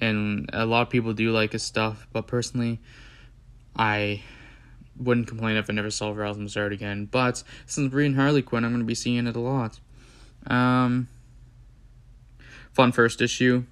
and 0.00 0.50
a 0.52 0.66
lot 0.66 0.82
of 0.82 0.90
people 0.90 1.12
do 1.12 1.30
like 1.30 1.52
his 1.52 1.62
stuff. 1.62 2.06
But 2.12 2.26
personally, 2.26 2.80
I 3.76 4.22
wouldn't 5.02 5.26
complain 5.26 5.56
if 5.56 5.68
I 5.68 5.72
never 5.72 5.90
saw 5.90 6.12
Rossmo's 6.12 6.56
art 6.56 6.72
again. 6.72 7.06
But 7.06 7.42
since 7.66 7.92
reading 7.92 8.14
Harley 8.14 8.42
Quinn, 8.42 8.64
I'm 8.64 8.70
going 8.70 8.80
to 8.80 8.86
be 8.86 8.94
seeing 8.94 9.26
it 9.26 9.36
a 9.36 9.40
lot. 9.40 9.80
Um, 10.46 11.08
fun 12.72 12.92
first 12.92 13.20
issue. 13.20 13.64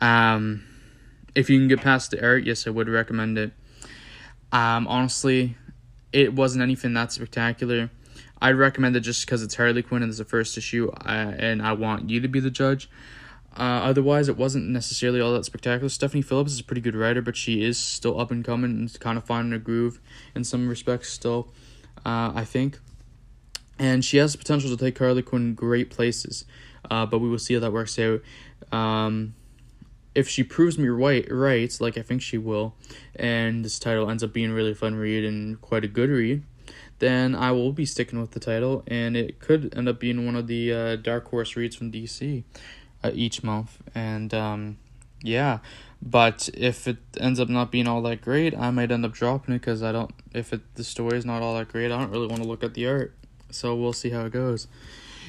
Um, 0.00 0.64
if 1.34 1.50
you 1.50 1.58
can 1.58 1.68
get 1.68 1.80
past 1.80 2.10
the 2.10 2.24
art, 2.24 2.44
yes, 2.44 2.66
I 2.66 2.70
would 2.70 2.88
recommend 2.88 3.38
it. 3.38 3.52
Um, 4.52 4.86
honestly, 4.88 5.56
it 6.12 6.34
wasn't 6.34 6.62
anything 6.62 6.94
that 6.94 7.12
spectacular. 7.12 7.90
I'd 8.40 8.56
recommend 8.56 8.96
it 8.96 9.00
just 9.00 9.24
because 9.24 9.42
it's 9.42 9.54
Harley 9.54 9.82
Quinn 9.82 10.02
and 10.02 10.10
it's 10.10 10.18
the 10.18 10.24
first 10.24 10.58
issue, 10.58 10.90
uh, 10.90 11.32
and 11.38 11.62
I 11.62 11.72
want 11.72 12.10
you 12.10 12.20
to 12.20 12.28
be 12.28 12.40
the 12.40 12.50
judge. 12.50 12.88
Uh, 13.58 13.80
otherwise, 13.84 14.28
it 14.28 14.36
wasn't 14.36 14.68
necessarily 14.68 15.20
all 15.20 15.32
that 15.32 15.44
spectacular. 15.44 15.88
Stephanie 15.88 16.22
Phillips 16.22 16.52
is 16.52 16.60
a 16.60 16.64
pretty 16.64 16.82
good 16.82 16.94
writer, 16.94 17.22
but 17.22 17.36
she 17.36 17.64
is 17.64 17.78
still 17.78 18.20
up 18.20 18.30
and 18.30 18.44
coming 18.44 18.70
and 18.70 19.00
kind 19.00 19.16
of 19.16 19.24
finding 19.24 19.52
her 19.52 19.58
groove 19.58 19.98
in 20.34 20.44
some 20.44 20.68
respects 20.68 21.10
still, 21.10 21.48
uh, 22.04 22.32
I 22.34 22.44
think. 22.44 22.78
And 23.78 24.04
she 24.04 24.18
has 24.18 24.32
the 24.32 24.38
potential 24.38 24.68
to 24.68 24.76
take 24.76 24.98
Harley 24.98 25.22
Quinn 25.22 25.54
great 25.54 25.88
places, 25.88 26.44
uh, 26.90 27.06
but 27.06 27.18
we 27.18 27.28
will 27.30 27.38
see 27.38 27.54
how 27.54 27.60
that 27.60 27.72
works 27.72 27.98
out. 27.98 28.20
Um, 28.72 29.34
if 30.14 30.28
she 30.28 30.42
proves 30.42 30.78
me 30.78 30.88
right, 30.88 31.26
right, 31.30 31.74
like 31.80 31.96
I 31.96 32.02
think 32.02 32.22
she 32.22 32.38
will, 32.38 32.74
and 33.14 33.64
this 33.64 33.78
title 33.78 34.10
ends 34.10 34.22
up 34.22 34.32
being 34.32 34.50
a 34.50 34.54
really 34.54 34.74
fun 34.74 34.94
read 34.94 35.24
and 35.24 35.60
quite 35.60 35.84
a 35.84 35.88
good 35.88 36.10
read, 36.10 36.42
then 36.98 37.34
I 37.34 37.52
will 37.52 37.72
be 37.72 37.84
sticking 37.84 38.20
with 38.20 38.32
the 38.32 38.40
title, 38.40 38.82
and 38.86 39.16
it 39.16 39.40
could 39.40 39.74
end 39.76 39.88
up 39.88 40.00
being 40.00 40.24
one 40.24 40.36
of 40.36 40.46
the 40.46 40.72
uh, 40.72 40.96
dark 40.96 41.28
horse 41.28 41.56
reads 41.56 41.76
from 41.76 41.92
DC 41.92 42.44
uh, 43.02 43.10
each 43.14 43.42
month. 43.42 43.78
And 43.94 44.32
um, 44.34 44.78
yeah, 45.22 45.58
but 46.02 46.48
if 46.54 46.86
it 46.86 46.98
ends 47.18 47.40
up 47.40 47.48
not 47.48 47.70
being 47.70 47.88
all 47.88 48.02
that 48.02 48.20
great, 48.20 48.56
I 48.56 48.70
might 48.70 48.90
end 48.90 49.04
up 49.04 49.12
dropping 49.12 49.54
it 49.54 49.58
because 49.58 49.82
I 49.82 49.92
don't. 49.92 50.10
If 50.32 50.52
it 50.52 50.60
the 50.74 50.84
story 50.84 51.18
is 51.18 51.24
not 51.24 51.42
all 51.42 51.56
that 51.56 51.68
great, 51.68 51.86
I 51.86 51.98
don't 51.98 52.10
really 52.10 52.26
want 52.26 52.42
to 52.42 52.48
look 52.48 52.62
at 52.62 52.74
the 52.74 52.86
art. 52.86 53.14
So 53.50 53.74
we'll 53.74 53.92
see 53.92 54.10
how 54.10 54.26
it 54.26 54.32
goes. 54.32 54.66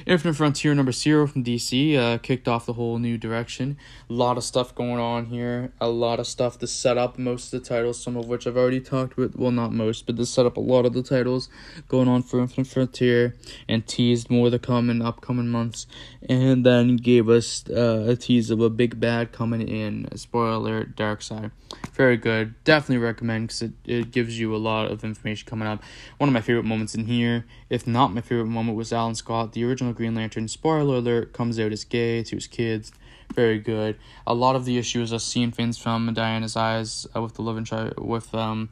Infinite 0.06 0.34
Frontier 0.34 0.74
number 0.74 0.92
zero 0.92 1.26
from 1.26 1.44
DC 1.44 1.96
uh, 1.96 2.18
kicked 2.18 2.48
off 2.48 2.66
the 2.66 2.74
whole 2.74 2.98
new 2.98 3.18
direction. 3.18 3.76
A 4.08 4.12
lot 4.12 4.36
of 4.36 4.44
stuff 4.44 4.74
going 4.74 4.98
on 4.98 5.26
here. 5.26 5.72
A 5.80 5.88
lot 5.88 6.20
of 6.20 6.26
stuff 6.26 6.58
to 6.58 6.66
set 6.66 6.96
up 6.96 7.18
most 7.18 7.52
of 7.52 7.62
the 7.62 7.68
titles, 7.68 8.02
some 8.02 8.16
of 8.16 8.26
which 8.26 8.46
I've 8.46 8.56
already 8.56 8.80
talked 8.80 9.16
with. 9.16 9.36
Well, 9.36 9.50
not 9.50 9.72
most, 9.72 10.06
but 10.06 10.16
to 10.16 10.26
set 10.26 10.46
up 10.46 10.56
a 10.56 10.60
lot 10.60 10.86
of 10.86 10.92
the 10.92 11.02
titles 11.02 11.48
going 11.88 12.08
on 12.08 12.22
for 12.22 12.40
Infinite 12.40 12.68
Frontier 12.68 13.34
and 13.68 13.86
teased 13.86 14.30
more 14.30 14.50
to 14.50 14.58
come 14.58 14.90
in 14.90 15.02
upcoming 15.02 15.48
months. 15.48 15.86
And 16.28 16.64
then 16.64 16.96
gave 16.96 17.28
us 17.28 17.64
uh, 17.68 18.06
a 18.08 18.16
tease 18.16 18.50
of 18.50 18.60
a 18.60 18.70
big 18.70 19.00
bad 19.00 19.32
coming 19.32 19.66
in. 19.66 20.08
Spoiler 20.16 20.52
alert, 20.52 20.96
Darkseid. 20.96 21.50
Very 21.92 22.16
good. 22.16 22.54
Definitely 22.64 23.04
recommend 23.04 23.48
because 23.48 23.62
it, 23.62 23.72
it 23.84 24.10
gives 24.10 24.38
you 24.38 24.54
a 24.54 24.58
lot 24.58 24.90
of 24.90 25.04
information 25.04 25.48
coming 25.48 25.68
up. 25.68 25.82
One 26.18 26.28
of 26.28 26.32
my 26.32 26.40
favorite 26.40 26.64
moments 26.64 26.94
in 26.94 27.06
here, 27.06 27.44
if 27.70 27.86
not 27.86 28.12
my 28.12 28.20
favorite 28.20 28.46
moment, 28.46 28.76
was 28.76 28.92
Alan 28.92 29.14
Scott, 29.14 29.52
the 29.52 29.64
original 29.64 29.92
Green 29.92 30.14
Lantern. 30.14 30.48
Spoiler 30.48 30.96
alert, 30.96 31.32
comes 31.32 31.58
out 31.58 31.72
as 31.72 31.84
gay 31.84 32.22
to 32.22 32.36
his 32.36 32.46
kids. 32.46 32.92
Very 33.34 33.58
good. 33.58 33.98
A 34.26 34.34
lot 34.34 34.56
of 34.56 34.64
the 34.64 34.78
issues 34.78 35.12
are 35.12 35.18
seeing 35.18 35.52
things 35.52 35.78
from 35.78 36.12
Diana's 36.14 36.56
eyes 36.56 37.06
uh, 37.14 37.20
with 37.20 37.34
the 37.34 37.42
love 37.42 37.56
and 37.56 37.66
try 37.66 37.90
with 37.98 38.34
um 38.34 38.70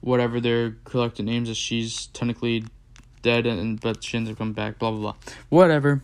whatever 0.00 0.40
their 0.40 0.76
collected 0.84 1.26
names 1.26 1.48
is. 1.48 1.56
She's 1.56 2.06
technically 2.06 2.64
dead 3.22 3.46
and 3.46 3.80
but 3.80 4.02
she 4.02 4.16
ends 4.16 4.30
up 4.30 4.38
coming 4.38 4.54
back. 4.54 4.78
Blah 4.78 4.92
blah 4.92 5.00
blah. 5.00 5.14
Whatever. 5.50 6.02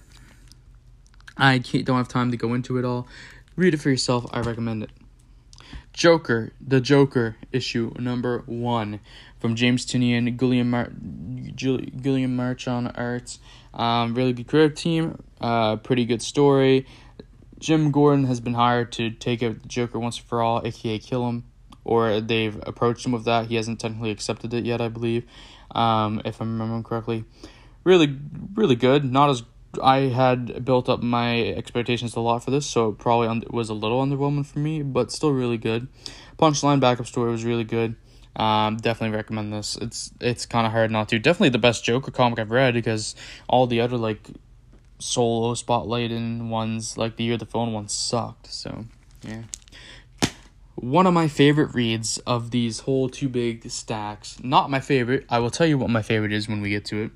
I 1.36 1.58
don't 1.58 1.96
have 1.96 2.08
time 2.08 2.30
to 2.30 2.36
go 2.36 2.54
into 2.54 2.78
it 2.78 2.84
all. 2.84 3.08
Read 3.56 3.74
it 3.74 3.78
for 3.78 3.90
yourself. 3.90 4.26
I 4.32 4.40
recommend 4.40 4.82
it. 4.82 4.90
Joker, 5.94 6.52
the 6.60 6.80
Joker 6.80 7.36
issue 7.52 7.92
number 7.98 8.42
one 8.46 8.98
from 9.38 9.54
James 9.54 9.86
Tynion, 9.86 10.36
Guillaume, 10.36 10.68
Mar- 10.68 10.90
Guillaume 11.56 12.34
March 12.34 12.66
on 12.66 12.88
arts. 12.88 13.38
Um, 13.72 14.14
really 14.14 14.32
good 14.32 14.48
creative 14.48 14.76
team. 14.76 15.22
Uh, 15.40 15.76
pretty 15.76 16.04
good 16.04 16.20
story. 16.20 16.86
Jim 17.60 17.92
Gordon 17.92 18.24
has 18.24 18.40
been 18.40 18.54
hired 18.54 18.90
to 18.92 19.10
take 19.10 19.42
out 19.42 19.62
the 19.62 19.68
Joker 19.68 20.00
once 20.00 20.16
for 20.16 20.42
all, 20.42 20.60
aka 20.66 20.98
kill 20.98 21.28
him, 21.28 21.44
or 21.84 22.20
they've 22.20 22.60
approached 22.66 23.06
him 23.06 23.12
with 23.12 23.24
that. 23.24 23.46
He 23.46 23.54
hasn't 23.54 23.78
technically 23.78 24.10
accepted 24.10 24.52
it 24.52 24.64
yet, 24.64 24.80
I 24.80 24.88
believe, 24.88 25.24
um, 25.70 26.20
if 26.24 26.40
I'm 26.40 26.52
remembering 26.52 26.82
correctly. 26.82 27.24
Really, 27.84 28.18
really 28.54 28.74
good. 28.74 29.04
Not 29.04 29.30
as 29.30 29.44
I 29.82 30.08
had 30.08 30.64
built 30.64 30.88
up 30.88 31.02
my 31.02 31.40
expectations 31.40 32.16
a 32.16 32.20
lot 32.20 32.44
for 32.44 32.50
this, 32.50 32.66
so 32.66 32.90
it 32.90 32.98
probably 32.98 33.28
un- 33.28 33.44
was 33.50 33.68
a 33.68 33.74
little 33.74 34.04
underwhelming 34.04 34.46
for 34.46 34.58
me, 34.58 34.82
but 34.82 35.10
still 35.10 35.32
really 35.32 35.58
good. 35.58 35.88
Punchline 36.38 36.80
backup 36.80 37.06
story 37.06 37.30
was 37.30 37.44
really 37.44 37.64
good. 37.64 37.96
Um, 38.36 38.76
definitely 38.78 39.16
recommend 39.16 39.52
this. 39.52 39.76
It's 39.76 40.12
it's 40.20 40.44
kind 40.46 40.66
of 40.66 40.72
hard 40.72 40.90
not 40.90 41.08
to. 41.10 41.18
Definitely 41.18 41.50
the 41.50 41.58
best 41.58 41.84
Joker 41.84 42.10
comic 42.10 42.38
I've 42.38 42.50
read 42.50 42.74
because 42.74 43.14
all 43.48 43.66
the 43.66 43.80
other 43.80 43.96
like 43.96 44.28
solo 44.98 45.54
spotlighting 45.54 46.48
ones, 46.48 46.98
like 46.98 47.16
the 47.16 47.24
Year 47.24 47.36
the 47.36 47.46
Phone 47.46 47.72
ones, 47.72 47.92
sucked. 47.92 48.52
So 48.52 48.86
yeah. 49.22 49.42
One 50.74 51.06
of 51.06 51.14
my 51.14 51.28
favorite 51.28 51.72
reads 51.72 52.18
of 52.18 52.50
these 52.50 52.80
whole 52.80 53.08
two 53.08 53.28
big 53.28 53.70
stacks. 53.70 54.42
Not 54.42 54.70
my 54.70 54.80
favorite. 54.80 55.24
I 55.30 55.38
will 55.38 55.50
tell 55.50 55.66
you 55.66 55.78
what 55.78 55.88
my 55.88 56.02
favorite 56.02 56.32
is 56.32 56.48
when 56.48 56.60
we 56.60 56.70
get 56.70 56.84
to 56.86 57.04
it. 57.04 57.10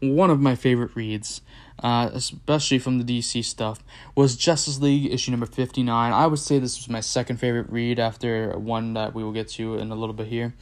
One 0.00 0.30
of 0.30 0.40
my 0.40 0.54
favorite 0.54 0.94
reads 0.94 1.42
uh, 1.78 2.10
especially 2.12 2.78
from 2.78 2.98
the 2.98 3.04
DC 3.18 3.44
stuff, 3.44 3.82
was 4.14 4.36
Justice 4.36 4.80
League 4.80 5.12
issue 5.12 5.30
number 5.30 5.46
59. 5.46 6.12
I 6.12 6.26
would 6.26 6.38
say 6.38 6.58
this 6.58 6.78
was 6.78 6.88
my 6.88 7.00
second 7.00 7.38
favorite 7.38 7.70
read 7.70 7.98
after 7.98 8.56
one 8.58 8.94
that 8.94 9.14
we 9.14 9.24
will 9.24 9.32
get 9.32 9.48
to 9.50 9.76
in 9.76 9.90
a 9.90 9.94
little 9.94 10.14
bit 10.14 10.26
here. 10.26 10.54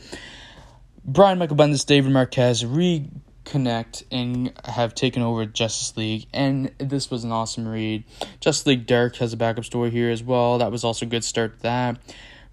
Brian 1.04 1.38
Michael 1.38 1.56
Bendis, 1.56 1.86
David 1.86 2.12
Marquez 2.12 2.62
reconnect 2.62 4.04
and 4.10 4.52
have 4.64 4.94
taken 4.94 5.22
over 5.22 5.46
Justice 5.46 5.96
League, 5.96 6.26
and 6.32 6.72
this 6.78 7.10
was 7.10 7.24
an 7.24 7.32
awesome 7.32 7.66
read. 7.66 8.04
Justice 8.40 8.66
League 8.66 8.86
Dark 8.86 9.16
has 9.16 9.32
a 9.32 9.36
backup 9.36 9.64
story 9.64 9.90
here 9.90 10.10
as 10.10 10.22
well. 10.22 10.58
That 10.58 10.70
was 10.70 10.84
also 10.84 11.06
a 11.06 11.08
good 11.08 11.24
start 11.24 11.56
to 11.58 11.62
that. 11.62 11.98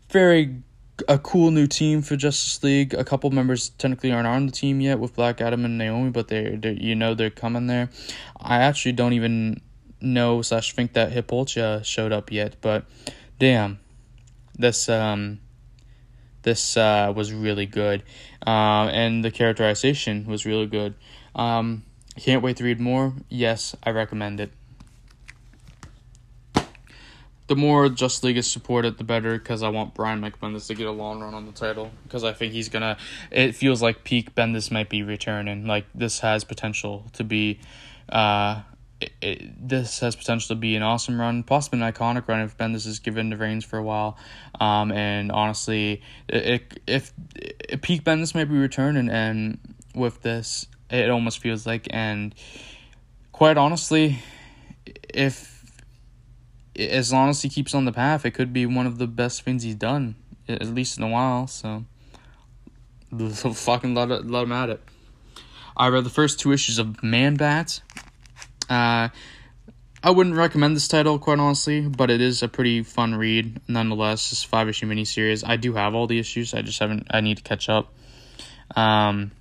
Very 0.10 0.64
a 1.08 1.20
cool 1.20 1.52
new 1.52 1.68
team 1.68 2.02
for 2.02 2.16
Justice 2.16 2.64
League. 2.64 2.94
A 2.94 3.04
couple 3.04 3.30
members 3.32 3.70
technically 3.70 4.12
aren't 4.12 4.28
on 4.28 4.46
the 4.46 4.52
team 4.52 4.82
yet 4.82 5.00
with 5.00 5.16
Black 5.16 5.42
Adam 5.42 5.66
and 5.66 5.78
Naomi, 5.78 6.10
but 6.10 6.28
they 6.28 6.56
they 6.56 6.74
you 6.74 6.96
know 6.96 7.14
they're 7.14 7.30
coming 7.30 7.68
there. 7.68 7.90
I 8.40 8.58
actually 8.58 8.94
don't 8.94 9.14
even 9.14 9.62
know 10.02 10.42
slash 10.42 10.74
think 10.74 10.94
that 10.94 11.12
Hippolyta 11.12 11.82
showed 11.84 12.12
up 12.12 12.32
yet, 12.32 12.56
but 12.62 12.86
damn, 13.40 13.80
this 14.58 14.90
um 14.90 15.40
this 16.44 16.78
uh, 16.78 17.12
was 17.14 17.34
really 17.34 17.66
good, 17.66 18.04
uh, 18.46 18.90
and 18.92 19.24
the 19.24 19.32
characterization 19.32 20.26
was 20.26 20.46
really 20.46 20.68
good. 20.68 20.96
Um, 21.36 21.84
can't 22.18 22.42
wait 22.42 22.58
to 22.58 22.64
read 22.64 22.80
more. 22.80 23.14
Yes, 23.30 23.76
I 23.84 23.90
recommend 23.92 24.40
it 24.40 24.52
the 27.48 27.56
more 27.56 27.90
Just 27.90 28.24
League 28.24 28.38
is 28.38 28.50
supported, 28.50 28.98
the 28.98 29.04
better. 29.04 29.38
Because 29.38 29.64
I 29.64 29.70
want 29.70 29.94
Brian 29.94 30.22
McBendis 30.22 30.68
to 30.68 30.76
get 30.76 30.88
a 30.88 30.92
long 30.92 31.22
run 31.22 31.34
on 31.34 31.46
the 31.46 31.52
title. 31.52 31.92
Because 32.04 32.24
I 32.24 32.34
think 32.34 32.54
he's 32.54 32.70
gonna. 32.70 32.98
It 33.32 33.56
feels 33.56 33.82
like 33.82 34.04
peak 34.04 34.36
Bendis 34.36 34.72
might 34.72 34.90
be 34.90 35.04
returning. 35.04 35.66
Like 35.66 35.86
this 35.96 36.20
has 36.20 36.44
potential 36.44 37.06
to 37.14 37.24
be. 37.24 37.60
Uh, 38.10 38.62
it, 39.00 39.12
it, 39.22 39.70
this 39.70 40.00
has 40.00 40.16
potential 40.16 40.56
to 40.56 40.60
be 40.60 40.76
an 40.76 40.82
awesome 40.82 41.20
run, 41.20 41.44
possibly 41.44 41.82
an 41.82 41.92
iconic 41.92 42.28
run 42.28 42.42
if 42.42 42.58
Bendis 42.58 42.88
is 42.88 43.00
given 43.00 43.30
the 43.30 43.38
reins 43.38 43.64
for 43.64 43.78
a 43.78 43.84
while. 43.84 44.18
Um, 44.60 44.92
and 44.92 45.32
honestly, 45.32 46.02
it, 46.28 46.80
if, 46.88 47.14
peak 47.82 48.04
Bendis 48.04 48.34
might 48.34 48.46
be 48.46 48.58
returning, 48.58 49.10
and 49.10 49.60
with 49.94 50.22
this, 50.24 50.68
it 50.90 51.10
almost 51.10 51.40
feels 51.40 51.66
like, 51.68 51.88
and 51.92 52.34
quite 53.32 53.58
honestly, 53.58 54.20
if 55.14 55.57
as 56.78 57.12
long 57.12 57.30
as 57.30 57.42
he 57.42 57.50
keeps 57.50 57.74
on 57.74 57.86
the 57.86 57.92
path, 57.92 58.26
it 58.26 58.32
could 58.32 58.54
be 58.54 58.66
one 58.66 58.86
of 58.86 58.98
the 58.98 59.08
best 59.08 59.42
things 59.42 59.64
he's 59.64 59.76
done, 59.76 60.16
at 60.48 60.68
least 60.68 60.98
in 60.98 61.04
a 61.04 61.08
while. 61.08 61.48
So, 61.48 61.86
fucking 63.18 63.96
let, 63.96 64.10
let 64.26 64.44
him 64.44 64.52
at 64.52 64.70
it. 64.70 64.82
I 65.76 65.90
read 65.90 66.04
the 66.04 66.10
first 66.10 66.40
two 66.40 66.52
issues 66.52 66.80
of 66.80 67.04
Man 67.04 67.36
Bat. 67.36 67.82
Uh, 68.70 69.10
I 70.04 70.12
wouldn't 70.12 70.36
recommend 70.36 70.76
this 70.76 70.88
title, 70.88 71.20
quite 71.20 71.40
honestly, 71.40 71.82
but 71.82 72.10
it 72.12 72.22
is 72.22 72.44
a 72.44 72.48
pretty 72.48 72.84
fun 72.84 73.16
read 73.16 73.60
nonetheless. 73.68 74.32
It's 74.32 74.44
five 74.44 74.70
issue 74.70 74.88
miniseries. 74.88 75.44
I 75.46 75.58
do 75.58 75.74
have 75.74 75.96
all 75.96 76.08
the 76.08 76.20
issues. 76.20 76.54
I 76.54 76.62
just 76.62 76.80
haven't. 76.80 77.08
I 77.10 77.22
need 77.22 77.38
to 77.38 77.44
catch 77.44 77.70
up. 77.70 77.94
Um, 78.76 79.32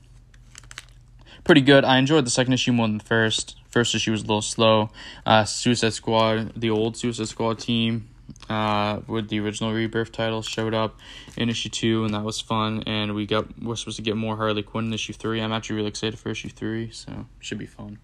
pretty 1.44 1.60
good. 1.60 1.84
I 1.84 1.98
enjoyed 1.98 2.24
the 2.26 2.30
second 2.30 2.54
issue 2.54 2.72
more 2.72 2.86
than 2.86 2.98
the 2.98 3.04
first. 3.04 3.56
First 3.76 3.94
issue 3.94 4.12
was 4.12 4.22
a 4.22 4.24
little 4.24 4.40
slow. 4.40 4.88
Uh, 5.26 5.44
Suicide 5.44 5.92
Squad, 5.92 6.54
the 6.56 6.70
old 6.70 6.96
Suicide 6.96 7.28
Squad 7.28 7.58
team, 7.58 8.08
uh, 8.48 9.00
with 9.06 9.28
the 9.28 9.38
original 9.38 9.70
Rebirth 9.74 10.12
title 10.12 10.40
showed 10.40 10.72
up 10.72 10.98
in 11.36 11.50
issue 11.50 11.68
two, 11.68 12.02
and 12.06 12.14
that 12.14 12.24
was 12.24 12.40
fun. 12.40 12.84
And 12.86 13.14
we 13.14 13.26
got 13.26 13.62
we're 13.62 13.76
supposed 13.76 13.98
to 13.98 14.02
get 14.02 14.16
more 14.16 14.34
Harley 14.34 14.62
Quinn 14.62 14.86
in 14.86 14.94
issue 14.94 15.12
three. 15.12 15.42
I'm 15.42 15.52
actually 15.52 15.76
really 15.76 15.88
excited 15.88 16.18
for 16.18 16.30
issue 16.30 16.48
three, 16.48 16.90
so 16.90 17.26
should 17.38 17.58
be 17.58 17.66
fun. 17.66 17.98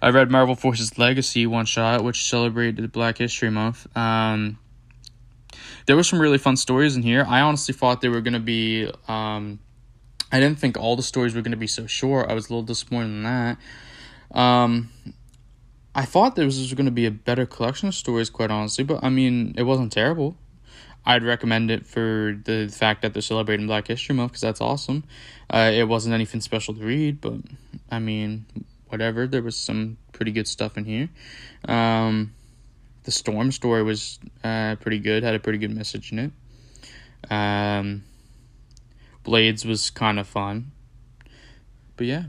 I 0.00 0.10
read 0.10 0.30
Marvel's 0.30 0.60
Voices 0.60 0.96
Legacy 0.96 1.44
one 1.44 1.66
shot, 1.66 2.04
which 2.04 2.22
celebrated 2.22 2.92
Black 2.92 3.18
History 3.18 3.50
Month. 3.50 3.88
Um, 3.96 4.60
there 5.86 5.96
were 5.96 6.04
some 6.04 6.20
really 6.20 6.38
fun 6.38 6.56
stories 6.56 6.94
in 6.94 7.02
here. 7.02 7.26
I 7.28 7.40
honestly 7.40 7.74
thought 7.74 8.00
they 8.00 8.08
were 8.08 8.20
gonna 8.20 8.38
be. 8.38 8.88
Um, 9.08 9.58
I 10.30 10.38
didn't 10.38 10.60
think 10.60 10.78
all 10.78 10.94
the 10.94 11.02
stories 11.02 11.34
were 11.34 11.42
gonna 11.42 11.56
be 11.56 11.66
so 11.66 11.88
short. 11.88 12.30
I 12.30 12.34
was 12.34 12.46
a 12.46 12.50
little 12.50 12.62
disappointed 12.62 13.06
in 13.06 13.22
that. 13.24 13.58
Um, 14.32 14.90
I 15.94 16.04
thought 16.04 16.36
there 16.36 16.44
was 16.44 16.72
going 16.74 16.86
to 16.86 16.92
be 16.92 17.06
a 17.06 17.10
better 17.10 17.46
collection 17.46 17.88
of 17.88 17.94
stories, 17.94 18.30
quite 18.30 18.50
honestly, 18.50 18.84
but 18.84 19.02
I 19.02 19.08
mean, 19.08 19.54
it 19.56 19.64
wasn't 19.64 19.92
terrible. 19.92 20.36
I'd 21.04 21.24
recommend 21.24 21.70
it 21.70 21.86
for 21.86 22.38
the 22.44 22.68
fact 22.68 23.02
that 23.02 23.12
they're 23.12 23.22
celebrating 23.22 23.66
Black 23.66 23.88
History 23.88 24.14
Month 24.14 24.32
because 24.32 24.42
that's 24.42 24.60
awesome. 24.60 25.04
Uh, 25.48 25.70
it 25.72 25.88
wasn't 25.88 26.14
anything 26.14 26.40
special 26.40 26.74
to 26.74 26.84
read, 26.84 27.20
but 27.20 27.34
I 27.90 27.98
mean, 27.98 28.44
whatever. 28.88 29.26
There 29.26 29.42
was 29.42 29.56
some 29.56 29.96
pretty 30.12 30.32
good 30.32 30.46
stuff 30.46 30.76
in 30.76 30.84
here. 30.84 31.08
Um, 31.64 32.34
the 33.04 33.10
Storm 33.10 33.50
story 33.50 33.82
was 33.82 34.18
uh, 34.44 34.76
pretty 34.76 34.98
good, 34.98 35.22
had 35.22 35.34
a 35.34 35.40
pretty 35.40 35.58
good 35.58 35.74
message 35.74 36.12
in 36.12 36.18
it. 36.18 37.32
Um, 37.32 38.04
Blades 39.24 39.64
was 39.64 39.90
kind 39.90 40.18
of 40.18 40.26
fun. 40.26 40.72
But 41.96 42.06
yeah, 42.06 42.24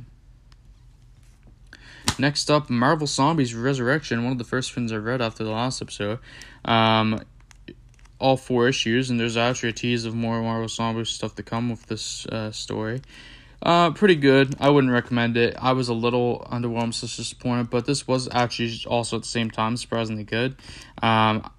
Next 2.20 2.51
up, 2.51 2.70
Marvel 2.70 3.07
Zombies 3.07 3.55
Resurrection, 3.55 4.24
one 4.24 4.34
of 4.34 4.38
the 4.38 4.43
first 4.43 4.74
things 4.74 4.91
I 4.91 4.97
read 4.97 5.22
after 5.22 5.43
the 5.43 5.51
last 5.51 5.82
episode. 5.82 6.20
Um, 6.66 7.22
all 8.20 8.38
four 8.38 8.68
issues, 8.68 9.09
and 9.09 9.20
there's 9.20 9.38
actually 9.38 9.70
a 9.70 9.74
tease 9.74 10.05
of 10.05 10.14
more 10.14 10.41
Marvel 10.41 10.68
Zombies 10.68 11.09
stuff 11.09 11.36
to 11.36 11.43
come 11.43 11.70
with 11.70 11.88
this 11.88 12.26
uh, 12.28 12.51
story. 12.51 13.01
Uh, 13.64 13.91
pretty 13.91 14.16
good. 14.16 14.55
I 14.59 14.70
wouldn't 14.70 14.91
recommend 14.91 15.38
it. 15.38 15.55
I 15.59 15.74
was 15.74 15.88
a 15.88 15.93
little 15.93 16.47
underwhelmed, 16.51 16.93
so 16.93 17.07
disappointed, 17.07 17.70
but 17.70 17.86
this 17.86 18.07
was 18.07 18.28
actually 18.32 18.76
also 18.88 19.18
at 19.18 19.24
the 19.24 19.28
same 19.28 19.51
time 19.51 19.78
surprisingly 19.78 20.24
good. 20.24 20.55
Um, 21.01 21.49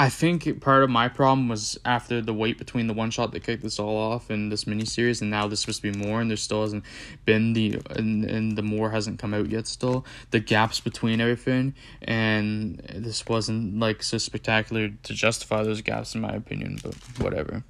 I 0.00 0.08
think 0.08 0.62
part 0.62 0.82
of 0.82 0.88
my 0.88 1.08
problem 1.08 1.50
was 1.50 1.78
after 1.84 2.22
the 2.22 2.32
wait 2.32 2.56
between 2.56 2.86
the 2.86 2.94
one 2.94 3.10
shot 3.10 3.32
that 3.32 3.42
kicked 3.42 3.62
this 3.62 3.78
all 3.78 3.98
off 3.98 4.30
and 4.30 4.50
this 4.50 4.64
miniseries, 4.64 5.20
and 5.20 5.30
now 5.30 5.46
this 5.46 5.60
supposed 5.60 5.82
to 5.82 5.92
be 5.92 5.98
more, 5.98 6.22
and 6.22 6.30
there 6.30 6.38
still 6.38 6.62
hasn't 6.62 6.84
been 7.26 7.52
the 7.52 7.82
and, 7.90 8.24
and 8.24 8.56
the 8.56 8.62
more 8.62 8.92
hasn't 8.92 9.18
come 9.18 9.34
out 9.34 9.50
yet. 9.50 9.66
Still, 9.66 10.06
the 10.30 10.40
gaps 10.40 10.80
between 10.80 11.20
everything, 11.20 11.74
and 12.00 12.78
this 12.94 13.26
wasn't 13.26 13.78
like 13.78 14.02
so 14.02 14.16
spectacular 14.16 14.88
to 14.88 15.12
justify 15.12 15.62
those 15.64 15.82
gaps, 15.82 16.14
in 16.14 16.22
my 16.22 16.32
opinion. 16.32 16.78
But 16.82 16.94
whatever. 17.18 17.62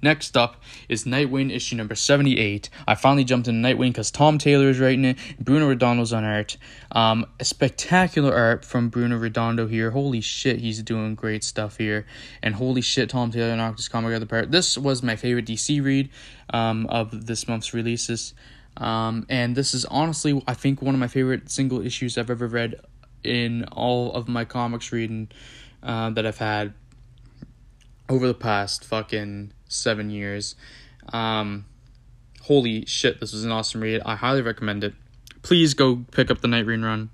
Next 0.00 0.36
up 0.36 0.62
is 0.88 1.04
Nightwing 1.04 1.54
issue 1.54 1.76
number 1.76 1.94
78. 1.94 2.68
I 2.86 2.94
finally 2.94 3.24
jumped 3.24 3.48
into 3.48 3.66
Nightwing 3.66 3.88
because 3.88 4.10
Tom 4.10 4.38
Taylor 4.38 4.68
is 4.68 4.80
writing 4.80 5.04
it. 5.04 5.18
Bruno 5.38 5.72
Redondo's 5.72 6.12
on 6.12 6.24
art. 6.24 6.56
Um, 6.92 7.26
a 7.40 7.44
spectacular 7.44 8.34
art 8.34 8.64
from 8.64 8.88
Bruno 8.88 9.16
Redondo 9.16 9.66
here. 9.66 9.90
Holy 9.90 10.20
shit, 10.20 10.60
he's 10.60 10.82
doing 10.82 11.14
great 11.14 11.44
stuff 11.44 11.78
here. 11.78 12.06
And 12.42 12.54
holy 12.54 12.80
shit, 12.80 13.10
Tom 13.10 13.30
Taylor 13.30 13.56
knocked 13.56 13.78
his 13.78 13.88
comic 13.88 14.10
out 14.10 14.14
of 14.14 14.20
the 14.20 14.26
park. 14.26 14.50
This 14.50 14.76
was 14.76 15.02
my 15.02 15.16
favorite 15.16 15.46
DC 15.46 15.82
read 15.82 16.10
um, 16.50 16.86
of 16.86 17.26
this 17.26 17.48
month's 17.48 17.74
releases. 17.74 18.34
Um, 18.76 19.26
and 19.28 19.54
this 19.54 19.74
is 19.74 19.84
honestly, 19.86 20.42
I 20.46 20.54
think, 20.54 20.80
one 20.82 20.94
of 20.94 21.00
my 21.00 21.08
favorite 21.08 21.50
single 21.50 21.84
issues 21.84 22.16
I've 22.16 22.30
ever 22.30 22.46
read 22.46 22.80
in 23.22 23.64
all 23.64 24.12
of 24.14 24.28
my 24.28 24.44
comics 24.44 24.92
reading 24.92 25.28
uh, 25.82 26.10
that 26.10 26.26
I've 26.26 26.38
had 26.38 26.74
over 28.08 28.26
the 28.26 28.34
past 28.34 28.84
fucking 28.84 29.52
seven 29.72 30.10
years. 30.10 30.54
Um, 31.12 31.66
holy 32.42 32.84
shit, 32.86 33.20
this 33.20 33.32
was 33.32 33.44
an 33.44 33.52
awesome 33.52 33.80
read. 33.80 34.02
I 34.04 34.16
highly 34.16 34.42
recommend 34.42 34.84
it. 34.84 34.94
Please 35.42 35.74
go 35.74 36.04
pick 36.10 36.30
up 36.30 36.40
the 36.40 36.48
Night 36.48 36.66
Nightwing 36.66 36.84
run. 36.84 37.10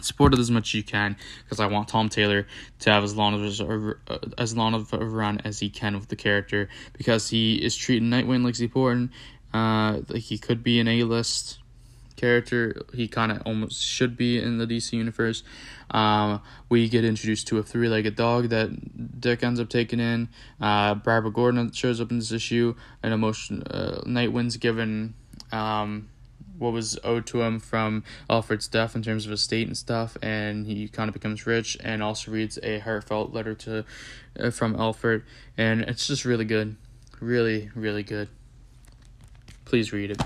Support 0.00 0.34
it 0.34 0.38
as 0.38 0.50
much 0.50 0.70
as 0.70 0.74
you 0.74 0.84
can 0.84 1.16
because 1.42 1.58
I 1.58 1.66
want 1.66 1.88
Tom 1.88 2.08
Taylor 2.08 2.46
to 2.80 2.90
have 2.90 3.02
as 3.02 3.16
long 3.16 3.34
of 3.34 3.96
a, 4.08 4.20
as 4.38 4.56
long 4.56 4.74
of 4.74 4.92
a 4.92 5.04
run 5.04 5.40
as 5.44 5.58
he 5.58 5.68
can 5.68 5.94
with 5.94 6.08
the 6.08 6.16
character 6.16 6.68
because 6.92 7.28
he 7.28 7.56
is 7.56 7.76
treating 7.76 8.08
Nightwing 8.08 8.44
like 8.44 8.54
he's 8.54 8.60
important. 8.60 9.10
Uh, 9.52 10.00
like 10.08 10.22
he 10.22 10.38
could 10.38 10.62
be 10.62 10.78
an 10.78 10.86
A 10.86 11.02
list 11.02 11.59
character. 12.20 12.82
He 12.92 13.08
kind 13.08 13.32
of 13.32 13.42
almost 13.46 13.82
should 13.82 14.16
be 14.16 14.38
in 14.38 14.58
the 14.58 14.66
DC 14.66 14.92
universe. 14.92 15.42
Um, 15.90 16.42
we 16.68 16.88
get 16.88 17.04
introduced 17.04 17.48
to 17.48 17.58
a 17.58 17.62
three 17.62 17.88
legged 17.88 18.16
dog 18.16 18.50
that 18.50 19.20
Dick 19.20 19.42
ends 19.42 19.58
up 19.58 19.68
taking 19.68 20.00
in. 20.00 20.28
Uh, 20.60 20.94
Barbara 20.94 21.32
Gordon 21.32 21.72
shows 21.72 22.00
up 22.00 22.10
in 22.10 22.18
this 22.18 22.32
issue. 22.32 22.74
An 23.02 23.12
emotion. 23.12 23.62
Uh, 23.62 24.02
Nightwing's 24.06 24.56
given. 24.56 25.14
Um, 25.50 26.10
what 26.58 26.74
was 26.74 26.98
owed 27.02 27.26
to 27.26 27.40
him 27.40 27.58
from 27.58 28.04
Alfred's 28.28 28.68
death 28.68 28.94
in 28.94 29.02
terms 29.02 29.24
of 29.24 29.32
estate 29.32 29.66
and 29.66 29.76
stuff, 29.76 30.18
and 30.20 30.66
he 30.66 30.88
kind 30.88 31.08
of 31.08 31.14
becomes 31.14 31.46
rich 31.46 31.76
and 31.82 32.02
also 32.02 32.30
reads 32.30 32.58
a 32.62 32.78
heartfelt 32.80 33.32
letter 33.32 33.54
to 33.54 33.84
uh, 34.38 34.50
from 34.50 34.76
Alfred, 34.76 35.22
and 35.56 35.80
it's 35.80 36.06
just 36.06 36.26
really 36.26 36.44
good, 36.44 36.76
really 37.18 37.70
really 37.74 38.02
good. 38.02 38.28
Please 39.64 39.90
read 39.90 40.10
it. 40.10 40.20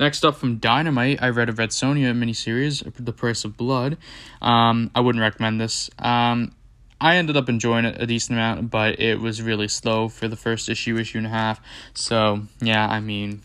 Next 0.00 0.24
up 0.24 0.36
from 0.36 0.56
Dynamite, 0.56 1.22
I 1.22 1.28
read 1.28 1.50
a 1.50 1.52
Red 1.52 1.68
Sonja 1.68 2.16
miniseries, 2.16 2.82
The 2.96 3.12
Price 3.12 3.44
of 3.44 3.58
Blood. 3.58 3.98
Um, 4.40 4.90
I 4.94 5.00
wouldn't 5.00 5.20
recommend 5.20 5.60
this. 5.60 5.90
Um, 5.98 6.52
I 6.98 7.16
ended 7.16 7.36
up 7.36 7.50
enjoying 7.50 7.84
it 7.84 8.00
a 8.00 8.06
decent 8.06 8.38
amount, 8.38 8.70
but 8.70 8.98
it 8.98 9.20
was 9.20 9.42
really 9.42 9.68
slow 9.68 10.08
for 10.08 10.26
the 10.26 10.36
first 10.36 10.70
issue, 10.70 10.96
issue 10.96 11.18
and 11.18 11.26
a 11.26 11.30
half. 11.30 11.60
So, 11.92 12.44
yeah, 12.62 12.88
I 12.88 13.00
mean, 13.00 13.42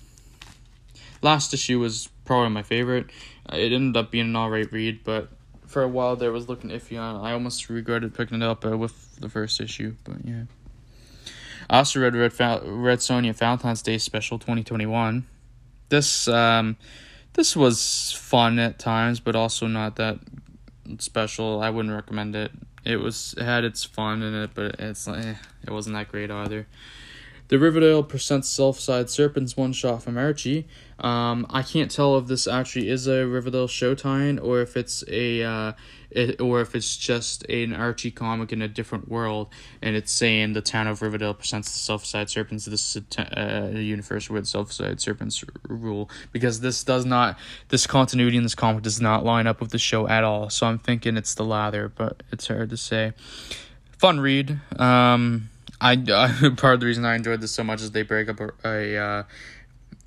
last 1.22 1.54
issue 1.54 1.78
was 1.78 2.08
probably 2.24 2.52
my 2.52 2.64
favorite. 2.64 3.08
It 3.52 3.74
ended 3.74 3.98
up 3.98 4.10
being 4.10 4.28
an 4.28 4.36
alright 4.38 4.72
read, 4.72 5.04
but 5.04 5.28
for 5.68 5.84
a 5.84 5.90
while 5.90 6.16
there 6.16 6.32
was 6.32 6.48
looking 6.48 6.70
iffy 6.70 6.98
on 6.98 7.18
it. 7.18 7.28
I 7.28 7.34
almost 7.34 7.70
regretted 7.70 8.14
picking 8.14 8.42
it 8.42 8.46
up 8.48 8.66
uh, 8.66 8.78
with 8.78 9.18
the 9.20 9.28
first 9.28 9.60
issue, 9.60 9.96
but 10.06 10.24
yeah. 10.24 10.44
I 11.70 11.80
also 11.80 12.00
read 12.00 12.16
Red, 12.16 12.32
Red 12.40 13.00
Sonja 13.00 13.36
Valentine's 13.36 13.82
Day 13.82 13.98
Special 13.98 14.40
2021 14.40 15.28
this 15.90 16.28
um, 16.28 16.78
this 17.34 17.56
was 17.56 18.12
fun 18.18 18.60
at 18.60 18.80
times, 18.80 19.20
but 19.20 19.36
also 19.36 19.68
not 19.68 19.96
that 19.98 20.20
special. 21.00 21.62
I 21.62 21.70
wouldn't 21.70 21.94
recommend 21.94 22.36
it. 22.36 22.52
It 22.84 22.98
was 22.98 23.34
it 23.38 23.44
had 23.44 23.64
its 23.64 23.84
fun 23.84 24.22
in 24.22 24.34
it, 24.34 24.52
but 24.54 24.80
it's 24.80 25.08
eh, 25.08 25.36
it 25.64 25.72
wasn't 25.72 25.96
that 25.96 26.10
great 26.10 26.32
either. 26.32 26.68
The 27.48 27.60
Riverdale 27.60 28.04
presents 28.04 28.50
Southside 28.50 29.10
Serpents 29.10 29.56
one 29.56 29.74
shot 29.74 30.02
from 30.04 30.18
Archie. 30.18 30.68
Um, 31.00 31.46
I 31.50 31.62
can't 31.62 31.92
tell 31.92 32.18
if 32.18 32.28
this 32.28 32.48
actually 32.48 32.90
is 32.90 33.08
a 33.08 33.28
Riverdale 33.28 33.68
Showtime 33.68 34.42
or 34.42 34.62
if 34.62 34.78
it's 34.78 35.04
a 35.10 35.44
uh, 35.44 35.74
it, 36.10 36.40
or 36.40 36.62
if 36.62 36.74
it's 36.74 36.96
just 36.96 37.44
an 37.50 37.74
Archie 37.74 38.12
comic 38.12 38.54
in 38.54 38.62
a 38.62 38.68
different 38.68 39.10
world, 39.10 39.50
and 39.82 39.96
it's 39.96 40.12
saying 40.12 40.54
the 40.54 40.62
town 40.62 40.88
of 40.88 41.02
Riverdale 41.02 41.34
presents 41.34 41.74
the 41.74 41.80
Southside 41.80 42.30
Serpents. 42.30 42.66
This 42.66 42.98
uh, 43.18 43.72
universe 43.74 44.30
where 44.30 44.40
the 44.40 44.48
Southside 44.48 45.02
Serpents 45.02 45.44
rule 45.68 46.10
because 46.32 46.62
this 46.62 46.84
does 46.84 47.06
not 47.06 47.38
this 47.68 47.86
continuity 47.86 48.38
in 48.38 48.44
this 48.44 48.56
comic 48.56 48.84
does 48.84 49.02
not 49.02 49.26
line 49.26 49.48
up 49.48 49.60
with 49.60 49.72
the 49.72 49.78
show 49.78 50.08
at 50.08 50.24
all. 50.24 50.50
So 50.50 50.68
I'm 50.68 50.80
thinking 50.80 51.18
it's 51.18 51.36
the 51.36 51.46
latter, 51.46 51.90
but 51.90 52.24
it's 52.32 52.48
hard 52.48 52.70
to 52.70 52.78
say. 52.78 53.12
Fun 53.98 54.22
read. 54.22 54.60
Um, 54.80 55.50
I 55.82 55.94
uh, 55.96 56.52
part 56.56 56.76
of 56.76 56.80
the 56.80 56.86
reason 56.86 57.04
I 57.04 57.16
enjoyed 57.16 57.42
this 57.42 57.52
so 57.52 57.64
much 57.64 57.82
is 57.82 57.92
they 57.92 58.04
break 58.04 58.30
up 58.30 58.40
a, 58.40 58.52
a 58.64 58.98
uh, 58.98 59.24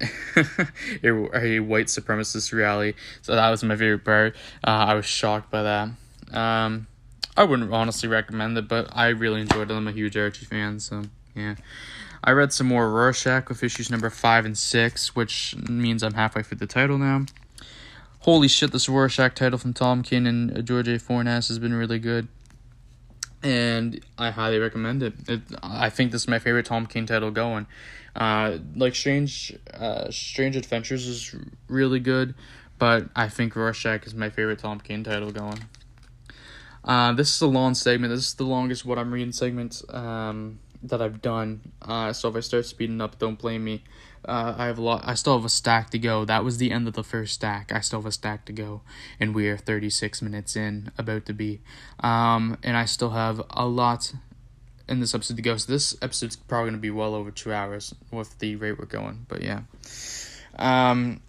a, 1.03 1.61
white 1.61 1.87
supremacist 1.87 2.57
rally. 2.57 2.95
So 3.23 3.35
that 3.35 3.51
was 3.51 3.65
my 3.65 3.77
favorite 3.77 4.05
part. 4.05 4.37
Uh, 4.65 4.71
I 4.71 4.95
was 4.95 5.07
shocked 5.07 5.51
by 5.51 5.63
that. 5.63 5.89
Um, 6.37 6.87
I 7.37 7.45
wouldn't 7.45 7.73
honestly 7.73 8.09
recommend 8.09 8.59
it, 8.59 8.69
but 8.69 8.89
I 8.93 9.09
really 9.09 9.41
enjoyed 9.41 9.71
it. 9.71 9.75
I'm 9.75 9.89
a 9.89 9.93
huge 9.93 10.17
Archie 10.17 10.45
fan, 10.45 10.81
so 10.81 11.05
yeah. 11.35 11.57
I 12.23 12.33
read 12.33 12.53
some 12.53 12.67
more 12.67 12.91
Rorschach 12.91 13.49
with 13.49 13.63
issues 13.63 13.91
number 13.91 14.11
five 14.11 14.45
and 14.45 14.59
six, 14.59 15.15
which 15.15 15.57
means 15.69 16.03
I'm 16.03 16.15
halfway 16.15 16.43
through 16.43 16.59
the 16.59 16.67
title 16.67 16.99
now. 16.99 17.27
Holy 18.21 18.49
shit, 18.49 18.73
this 18.73 18.89
Rorschach 18.89 19.35
title 19.35 19.59
from 19.59 19.73
Tom 19.73 20.03
King 20.03 20.27
and 20.27 20.67
George 20.67 20.89
A. 20.89 20.99
Fornas 20.99 21.49
has 21.49 21.59
been 21.59 21.73
really 21.75 22.01
good 22.01 22.29
and 23.43 24.01
I 24.17 24.31
highly 24.31 24.59
recommend 24.59 25.03
it. 25.03 25.15
it. 25.29 25.43
I 25.63 25.91
think 25.91 26.13
this 26.13 26.23
is 26.23 26.29
my 26.29 26.39
favorite 26.39 26.67
Tom 26.67 26.87
King 26.87 27.07
title 27.07 27.31
going. 27.31 27.67
Uh, 28.17 28.59
like 28.75 28.95
Strange, 28.95 29.57
uh, 29.75 30.11
Strange 30.11 30.57
Adventures 30.57 31.07
is 31.07 31.35
really 31.69 32.01
good, 32.01 32.35
but 32.79 33.09
I 33.15 33.29
think 33.29 33.55
Rorschach 33.55 34.07
is 34.07 34.15
my 34.15 34.31
favorite 34.31 34.59
Tom 34.59 34.81
King 34.81 35.05
title 35.05 35.31
going. 35.31 35.65
Uh, 36.85 37.13
this 37.13 37.35
is 37.35 37.41
a 37.41 37.47
long 37.47 37.75
segment. 37.75 38.13
This 38.13 38.29
is 38.29 38.35
the 38.35 38.45
longest 38.45 38.85
what 38.85 38.99
I'm 38.99 39.13
reading 39.13 39.33
segment 39.33 39.83
um, 39.91 40.59
that 40.83 41.03
I've 41.03 41.21
done. 41.21 41.73
Uh, 41.83 42.13
so 42.13 42.29
if 42.29 42.37
I 42.37 42.41
start 42.41 42.67
speeding 42.67 43.01
up, 43.01 43.19
don't 43.19 43.39
blame 43.39 43.65
me. 43.65 43.85
Uh, 44.25 44.55
I 44.57 44.67
have 44.67 44.79
a 44.79 44.83
lot. 44.83 45.03
I 45.05 45.15
still 45.15 45.37
have 45.37 45.45
a 45.45 45.51
stack 45.51 45.91
to 45.91 45.99
go. 45.99 46.25
That 46.25 46.45
was 46.45 46.59
the 46.59 46.71
end 46.71 46.89
of 46.89 46.95
the 46.95 47.05
first 47.05 47.35
stack. 47.35 47.73
I 47.73 47.81
still 47.81 48.01
have 48.01 48.07
a 48.07 48.13
stack 48.13 48.45
to 48.47 48.53
go, 48.53 48.83
and 49.19 49.35
we 49.35 49.49
are 49.49 49.57
36 49.57 50.23
minutes 50.23 50.57
in, 50.57 50.91
about 50.99 51.27
to 51.27 51.33
be. 51.33 51.61
Um, 52.01 52.59
and 52.63 52.77
I 52.77 52.85
still 52.85 53.11
have 53.11 53.43
a 53.51 53.67
lot 53.67 54.13
in 54.89 55.01
this 55.01 55.15
episode 55.15 55.37
to 55.37 55.43
go. 55.43 55.57
So 55.57 55.73
this 55.73 55.97
episode's 56.03 56.37
probably 56.37 56.71
gonna 56.71 56.79
be 56.79 56.91
well 56.91 57.15
over 57.15 57.31
two 57.31 57.53
hours 57.53 57.95
with 58.11 58.39
the 58.39 58.57
rate 58.57 58.79
we're 58.79 58.87
going. 58.87 59.27
But 59.29 59.43
yeah. 59.43 59.63
Um, 60.59 61.21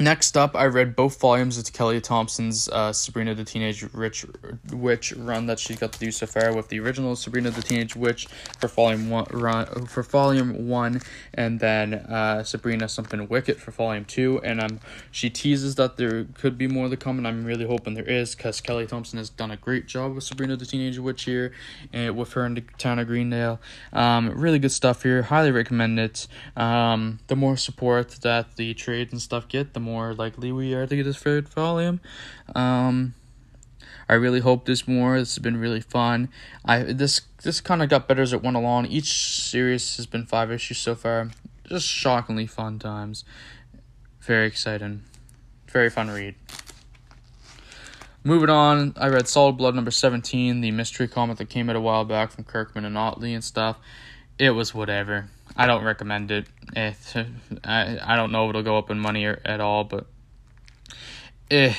Next 0.00 0.36
up, 0.36 0.54
I 0.54 0.66
read 0.66 0.94
both 0.94 1.18
volumes 1.18 1.58
of 1.58 1.72
Kelly 1.72 2.00
Thompson's 2.00 2.68
uh, 2.68 2.92
Sabrina 2.92 3.34
the 3.34 3.42
Teenage 3.42 3.82
Rich 3.92 4.26
Witch 4.70 5.12
run 5.14 5.46
that 5.46 5.58
she's 5.58 5.76
got 5.76 5.92
to 5.92 5.98
do 5.98 6.12
so 6.12 6.24
far 6.24 6.54
with 6.54 6.68
the 6.68 6.78
original 6.78 7.16
Sabrina 7.16 7.50
the 7.50 7.62
Teenage 7.62 7.96
Witch 7.96 8.28
for 8.60 8.68
volume 8.68 9.10
one, 9.10 9.26
run 9.32 9.86
for 9.86 10.04
volume 10.04 10.68
one, 10.68 11.00
and 11.34 11.58
then 11.58 11.94
uh, 11.94 12.44
Sabrina 12.44 12.88
Something 12.88 13.26
Wicked 13.26 13.56
for 13.56 13.72
volume 13.72 14.04
two. 14.04 14.40
And 14.44 14.60
um, 14.60 14.78
she 15.10 15.30
teases 15.30 15.74
that 15.74 15.96
there 15.96 16.26
could 16.34 16.56
be 16.56 16.68
more 16.68 16.88
to 16.88 16.96
come, 16.96 17.18
and 17.18 17.26
I'm 17.26 17.44
really 17.44 17.66
hoping 17.66 17.94
there 17.94 18.08
is 18.08 18.36
because 18.36 18.60
Kelly 18.60 18.86
Thompson 18.86 19.18
has 19.18 19.30
done 19.30 19.50
a 19.50 19.56
great 19.56 19.88
job 19.88 20.14
with 20.14 20.22
Sabrina 20.22 20.54
the 20.54 20.64
Teenage 20.64 21.00
Witch 21.00 21.24
here, 21.24 21.50
and 21.92 22.16
with 22.16 22.34
her 22.34 22.46
in 22.46 22.54
the 22.54 22.62
town 22.78 23.00
of 23.00 23.08
Greendale. 23.08 23.58
Um, 23.92 24.30
really 24.30 24.60
good 24.60 24.70
stuff 24.70 25.02
here. 25.02 25.22
Highly 25.22 25.50
recommend 25.50 25.98
it. 25.98 26.28
Um, 26.56 27.18
the 27.26 27.34
more 27.34 27.56
support 27.56 28.10
that 28.22 28.54
the 28.54 28.74
trades 28.74 29.12
and 29.12 29.20
stuff 29.20 29.48
get, 29.48 29.74
the 29.74 29.80
more 29.80 29.87
likely 30.14 30.52
we 30.52 30.74
are 30.74 30.86
to 30.86 30.96
get 30.96 31.04
this 31.04 31.18
third 31.18 31.48
volume. 31.48 32.00
Um, 32.54 33.14
I 34.08 34.14
really 34.14 34.40
hope 34.40 34.64
this 34.64 34.88
more. 34.88 35.18
This 35.18 35.34
has 35.34 35.42
been 35.42 35.58
really 35.58 35.80
fun. 35.80 36.30
I 36.64 36.82
this 36.82 37.20
this 37.42 37.60
kind 37.60 37.82
of 37.82 37.88
got 37.88 38.08
better 38.08 38.22
as 38.22 38.32
it 38.32 38.42
went 38.42 38.56
along. 38.56 38.86
Each 38.86 39.12
series 39.12 39.96
has 39.96 40.06
been 40.06 40.24
five 40.24 40.50
issues 40.50 40.78
so 40.78 40.94
far. 40.94 41.30
Just 41.64 41.86
shockingly 41.86 42.46
fun 42.46 42.78
times. 42.78 43.24
Very 44.20 44.46
exciting. 44.46 45.02
Very 45.68 45.90
fun 45.90 46.08
read. 46.10 46.34
Moving 48.24 48.50
on, 48.50 48.94
I 48.96 49.08
read 49.08 49.28
Solid 49.28 49.56
Blood 49.56 49.74
number 49.74 49.90
17, 49.90 50.60
the 50.60 50.70
mystery 50.70 51.06
comic 51.06 51.38
that 51.38 51.48
came 51.48 51.70
out 51.70 51.76
a 51.76 51.80
while 51.80 52.04
back 52.04 52.30
from 52.30 52.44
Kirkman 52.44 52.84
and 52.84 52.98
Ottley 52.98 53.32
and 53.32 53.44
stuff. 53.44 53.78
It 54.38 54.50
was 54.50 54.74
whatever. 54.74 55.30
I 55.58 55.66
don't 55.66 55.84
recommend 55.84 56.30
it. 56.30 56.46
it 56.76 56.96
I 57.64 57.98
I 58.00 58.14
don't 58.16 58.30
know 58.30 58.44
if 58.44 58.50
it'll 58.50 58.62
go 58.62 58.78
up 58.78 58.90
in 58.90 59.00
money 59.00 59.24
or, 59.24 59.42
at 59.44 59.60
all, 59.60 59.82
but 59.82 60.06
eh, 61.50 61.74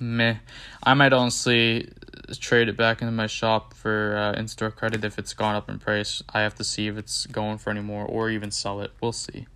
meh. 0.00 0.36
I 0.82 0.94
might 0.94 1.12
honestly 1.12 1.92
trade 2.40 2.70
it 2.70 2.76
back 2.76 3.02
into 3.02 3.12
my 3.12 3.26
shop 3.26 3.74
for 3.74 4.16
uh, 4.16 4.38
in 4.38 4.48
store 4.48 4.70
credit 4.70 5.04
if 5.04 5.18
it's 5.18 5.34
gone 5.34 5.54
up 5.54 5.68
in 5.68 5.78
price. 5.78 6.22
I 6.32 6.40
have 6.40 6.54
to 6.54 6.64
see 6.64 6.86
if 6.86 6.96
it's 6.96 7.26
going 7.26 7.58
for 7.58 7.68
any 7.68 7.82
more 7.82 8.06
or 8.06 8.30
even 8.30 8.50
sell 8.50 8.80
it. 8.80 8.92
We'll 9.02 9.12
see. 9.12 9.46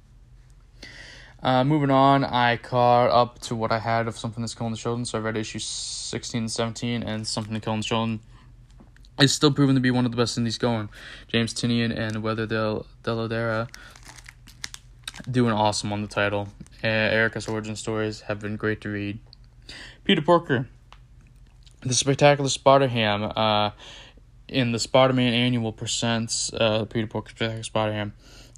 Uh, 1.42 1.64
moving 1.64 1.90
on, 1.90 2.24
I 2.24 2.58
caught 2.58 3.10
up 3.10 3.40
to 3.40 3.56
what 3.56 3.72
I 3.72 3.78
had 3.78 4.06
of 4.06 4.16
Something 4.16 4.42
That's 4.42 4.54
Killing 4.54 4.72
the 4.72 4.78
Children. 4.78 5.06
So 5.06 5.18
I 5.18 5.22
read 5.22 5.36
issues 5.36 5.64
16 5.64 6.42
and 6.42 6.50
17 6.50 7.02
and 7.02 7.26
Something 7.26 7.54
That's 7.54 7.64
Kill 7.64 7.76
the 7.76 7.82
Children 7.82 8.20
is 9.20 9.32
still 9.32 9.52
proven 9.52 9.74
to 9.74 9.80
be 9.80 9.90
one 9.90 10.04
of 10.04 10.10
the 10.10 10.16
best 10.16 10.38
indies 10.38 10.58
going. 10.58 10.88
James 11.28 11.52
Tynion 11.52 11.96
and 11.96 12.22
Werther 12.22 12.46
Del 12.46 12.86
Dell'Edera 13.03 13.68
doing 15.30 15.53
awesome 15.53 15.92
on 15.92 16.03
the 16.03 16.09
title. 16.09 16.48
Uh, 16.82 16.88
Erica's 16.88 17.48
origin 17.48 17.76
stories 17.76 18.22
have 18.22 18.40
been 18.40 18.57
great 18.57 18.80
to 18.82 18.88
read. 18.88 19.18
Peter 20.05 20.22
Porker, 20.22 20.68
the 21.80 21.94
spectacular 21.94 22.48
Spider-Ham, 22.48 23.32
uh, 23.36 23.70
in 24.48 24.72
the 24.72 24.78
Spider-Man 24.78 25.32
annual 25.32 25.72
presents 25.72 26.53
uh, 26.53 26.84
Peter 26.86 27.07
Porker 27.07 27.30
spectacular 27.30 27.62
Spider-Ham. 27.62 28.12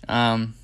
Um, 0.09 0.55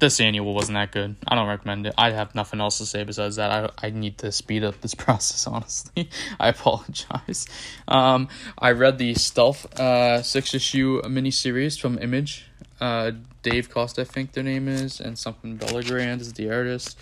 this 0.00 0.20
annual 0.20 0.54
wasn't 0.54 0.74
that 0.74 0.92
good. 0.92 1.16
I 1.26 1.34
don't 1.34 1.48
recommend 1.48 1.86
it. 1.86 1.94
I 1.96 2.10
have 2.10 2.34
nothing 2.34 2.60
else 2.60 2.78
to 2.78 2.86
say 2.86 3.04
besides 3.04 3.36
that. 3.36 3.72
I, 3.80 3.86
I 3.86 3.90
need 3.90 4.18
to 4.18 4.32
speed 4.32 4.64
up 4.64 4.80
this 4.80 4.94
process, 5.04 5.46
honestly. 5.46 6.10
I 6.38 6.48
apologize. 6.48 7.46
Um, 7.86 8.28
I 8.58 8.72
read 8.72 8.98
the 8.98 9.14
Stealth 9.14 9.78
uh, 9.78 10.22
six 10.22 10.54
issue 10.54 11.00
miniseries 11.02 11.80
from 11.80 11.98
Image. 11.98 12.46
Uh, 12.80 13.12
Dave 13.42 13.70
Costa, 13.70 14.02
I 14.02 14.04
think 14.04 14.32
their 14.32 14.44
name 14.44 14.68
is, 14.68 15.00
and 15.00 15.18
something 15.18 15.56
Bellegarde 15.56 16.20
is 16.20 16.32
the 16.32 16.50
artist. 16.50 16.98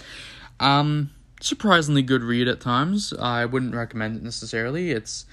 Um, 0.61 1.11
surprisingly 1.41 2.03
good 2.03 2.23
read 2.23 2.49
at 2.49 2.61
times. 2.61 3.13
I 3.19 3.45
wouldn't 3.45 3.75
recommend 3.75 4.17
it 4.17 4.23
necessarily. 4.23 4.91
It's 4.91 5.27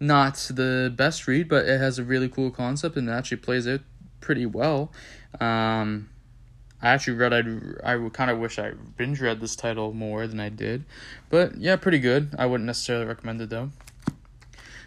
not 0.00 0.34
the 0.50 0.92
best 0.94 1.26
read, 1.26 1.48
but 1.48 1.66
it 1.66 1.78
has 1.78 1.98
a 1.98 2.04
really 2.04 2.28
cool 2.28 2.50
concept 2.50 2.96
and 2.96 3.08
it 3.08 3.12
actually 3.12 3.38
plays 3.38 3.66
out 3.66 3.80
pretty 4.20 4.46
well. 4.46 4.92
Um, 5.40 6.10
I 6.82 6.90
actually 6.90 7.14
read 7.14 7.32
I 7.32 7.94
I 7.94 8.08
kind 8.10 8.30
of 8.30 8.38
wish 8.38 8.58
I 8.58 8.72
binge 8.96 9.20
read 9.20 9.40
this 9.40 9.56
title 9.56 9.94
more 9.94 10.26
than 10.26 10.38
I 10.38 10.50
did, 10.50 10.84
but 11.30 11.56
yeah, 11.56 11.76
pretty 11.76 11.98
good. 11.98 12.34
I 12.38 12.44
wouldn't 12.46 12.66
necessarily 12.66 13.06
recommend 13.06 13.40
it 13.40 13.48
though. 13.48 13.70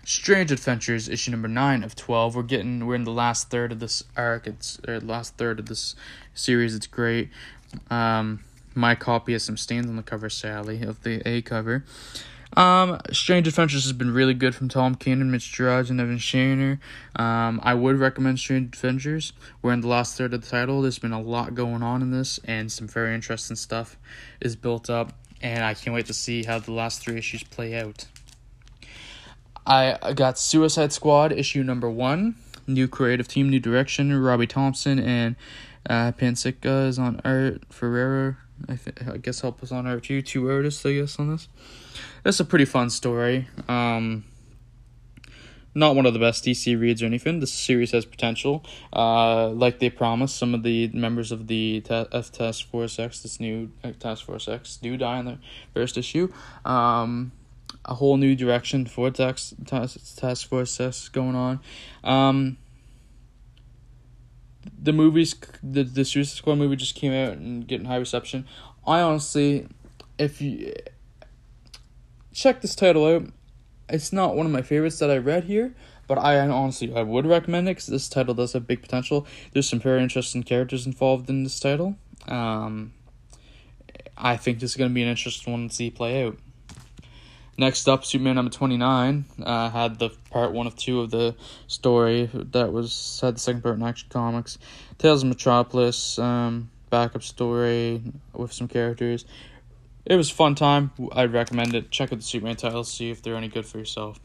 Strange 0.08 0.54
Adventures 0.54 1.10
issue 1.10 1.32
number 1.32 1.50
nine 1.50 1.84
of 1.84 1.94
twelve. 1.94 2.34
We're 2.34 2.44
getting 2.44 2.86
we're 2.86 2.96
in 2.96 3.04
the 3.04 3.12
last 3.12 3.50
third 3.50 3.74
of 3.74 3.82
this 3.82 4.06
arc. 4.16 4.48
It's 4.48 4.80
or 4.88 5.02
last 5.02 5.36
third 5.36 5.60
of 5.60 5.66
this 5.66 5.98
series. 6.34 6.74
It's 6.74 6.88
great. 6.88 7.30
Um, 7.90 8.40
my 8.74 8.96
copy 8.96 9.34
has 9.34 9.44
some 9.44 9.58
stains 9.58 9.88
on 9.88 9.98
the 9.98 10.04
cover, 10.04 10.30
sadly, 10.30 10.82
of 10.82 11.04
the 11.04 11.22
A 11.28 11.42
cover. 11.42 11.84
Um, 12.56 13.02
Strange 13.12 13.50
Adventures 13.50 13.84
has 13.84 13.92
been 13.92 14.12
really 14.12 14.34
good 14.34 14.56
from 14.56 14.70
Tom 14.70 14.96
Cannon, 14.96 15.30
Mitch 15.30 15.52
Gerads, 15.52 15.90
and 15.90 16.00
Evan 16.00 16.20
Shaner. 16.20 16.80
Um, 17.18 17.60
I 17.62 17.74
would 17.74 17.98
recommend 17.98 18.40
Strange 18.40 18.76
Adventures. 18.76 19.34
We're 19.62 19.74
in 19.74 19.82
the 19.82 19.90
last 19.90 20.18
third 20.18 20.34
of 20.34 20.42
the 20.42 20.48
title. 20.48 20.84
There's 20.84 21.00
been 21.00 21.12
a 21.12 21.22
lot 21.22 21.54
going 21.54 21.84
on 21.84 22.02
in 22.02 22.12
this, 22.12 22.40
and 22.46 22.72
some 22.72 22.88
very 22.88 23.14
interesting 23.14 23.58
stuff 23.58 23.98
is 24.40 24.56
built 24.56 24.90
up, 24.90 25.12
and 25.42 25.66
I 25.66 25.74
can't 25.74 25.94
wait 25.94 26.06
to 26.06 26.14
see 26.14 26.46
how 26.46 26.60
the 26.60 26.72
last 26.72 27.02
three 27.02 27.18
issues 27.18 27.44
play 27.44 27.78
out. 27.78 28.06
I 29.68 30.14
got 30.14 30.40
Suicide 30.40 30.94
Squad 30.94 31.34
issue 31.34 31.62
number 31.62 31.90
one. 31.90 32.36
New 32.68 32.88
creative 32.88 33.28
team, 33.28 33.50
new 33.50 33.60
direction. 33.60 34.18
Robbie 34.18 34.48
Thompson 34.48 34.98
and 34.98 35.36
uh, 35.90 36.14
Pansica 36.14 36.88
is 36.88 36.98
on 36.98 37.20
art. 37.26 37.64
Ferreira, 37.70 38.38
I, 38.70 38.78
th- 38.78 38.96
I 39.14 39.18
guess, 39.18 39.42
help 39.42 39.62
us 39.62 39.72
on 39.74 39.86
art 39.86 40.06
too. 40.06 40.22
Two 40.22 40.50
artists, 40.50 40.86
I 40.86 40.94
guess, 40.94 41.20
on 41.20 41.32
this. 41.32 41.50
It's 42.26 42.40
a 42.40 42.46
pretty 42.46 42.64
fun 42.64 42.90
story. 42.90 43.50
Um, 43.68 44.24
not 45.76 45.96
one 45.96 46.06
of 46.06 46.14
the 46.14 46.20
best 46.20 46.46
DC 46.46 46.80
reads 46.80 47.04
or 47.04 47.06
anything. 47.06 47.42
This 47.42 47.52
series 47.52 47.92
has 47.92 48.06
potential. 48.06 48.64
Uh, 48.92 49.50
like 49.50 49.80
they 49.80 49.90
promised, 49.90 50.38
some 50.38 50.54
of 50.54 50.64
the 50.64 50.88
members 50.90 51.32
of 51.32 51.48
the 51.48 51.84
F 51.90 52.32
Task 52.32 52.68
Force 52.70 52.98
X, 53.00 53.22
this 53.22 53.40
new 53.40 53.72
Task 54.00 54.26
Force 54.26 54.48
X, 54.48 54.78
do 54.78 54.96
die 54.96 55.20
in 55.20 55.26
the 55.26 55.38
first 55.74 55.98
issue. 55.98 56.32
Um, 56.66 57.32
a 57.86 57.96
whole 57.96 58.18
new 58.18 58.36
direction 58.36 58.86
for 58.86 59.10
Task, 59.12 59.54
task, 59.66 60.18
task 60.18 60.48
Force 60.48 60.80
X 60.80 61.10
going 61.10 61.36
on. 61.36 61.60
Um, 62.04 62.58
the 64.82 64.94
movies, 64.94 65.36
the 65.64 65.84
the 65.84 66.06
Suicide 66.06 66.38
Squad 66.38 66.56
movie 66.56 66.76
just 66.76 66.96
came 66.96 67.14
out 67.14 67.38
and 67.38 67.68
getting 67.68 67.88
high 67.88 67.98
reception. 67.98 68.46
I 68.86 69.02
honestly, 69.02 69.68
if 70.18 70.42
you 70.42 70.74
check 72.38 72.62
this 72.62 72.76
title 72.76 73.06
out. 73.06 73.24
It's 73.90 74.14
not 74.14 74.36
one 74.36 74.46
of 74.46 74.52
my 74.52 74.62
favorites 74.62 75.00
that 75.00 75.10
I 75.10 75.18
read 75.18 75.46
here, 75.46 75.74
but 76.08 76.18
I 76.18 76.40
honestly 76.40 76.94
I 76.94 77.02
would 77.02 77.26
recommend 77.26 77.68
it 77.68 77.72
because 77.72 77.88
this 77.88 78.10
title 78.10 78.34
does 78.34 78.54
have 78.54 78.68
big 78.68 78.82
potential. 78.82 79.26
There's 79.52 79.68
some 79.68 79.80
very 79.80 80.04
interesting 80.04 80.44
characters 80.44 80.86
involved 80.86 81.30
in 81.30 81.44
this 81.44 81.60
title. 81.60 81.96
Um, 82.28 82.94
I 84.18 84.38
think 84.38 84.60
this 84.60 84.72
is 84.72 84.78
going 84.78 84.92
to 84.92 84.94
be 84.94 85.04
an 85.04 85.10
interesting 85.10 85.54
one 85.54 85.70
to 85.70 85.74
see 85.74 85.90
play 85.90 86.24
out. 86.24 86.38
Next 87.58 87.90
up, 87.90 88.06
Superman 88.06 88.36
number 88.36 88.52
29 88.52 89.26
uh, 89.44 89.70
had 89.72 89.98
the 89.98 90.12
part 90.30 90.52
one 90.52 90.68
of 90.68 90.76
two 90.76 91.02
of 91.02 91.10
the 91.10 91.36
story 91.66 92.30
that 92.34 92.72
was 92.72 93.20
had 93.22 93.36
the 93.36 93.40
second 93.40 93.64
part 93.64 93.76
in 93.76 93.84
Action 93.84 94.08
Comics. 94.10 94.60
Tales 95.00 95.24
of 95.24 95.30
Metropolis, 95.30 96.20
um, 96.20 96.70
backup 96.90 97.24
story 97.24 98.02
with 98.34 98.54
some 98.54 98.68
characters 98.68 99.26
it 100.10 100.16
was 100.16 100.30
fun 100.30 100.56
time. 100.56 100.92
I'd 101.12 101.34
recommend 101.34 101.76
it. 101.76 101.92
Check 101.92 102.14
out 102.14 102.20
the 102.20 102.26
Superman 102.26 102.56
titles, 102.56 102.92
see 102.92 103.10
if 103.10 103.22
they're 103.22 103.36
any 103.36 103.50
good 103.50 103.66
for 103.66 103.78
yourself. 103.78 104.20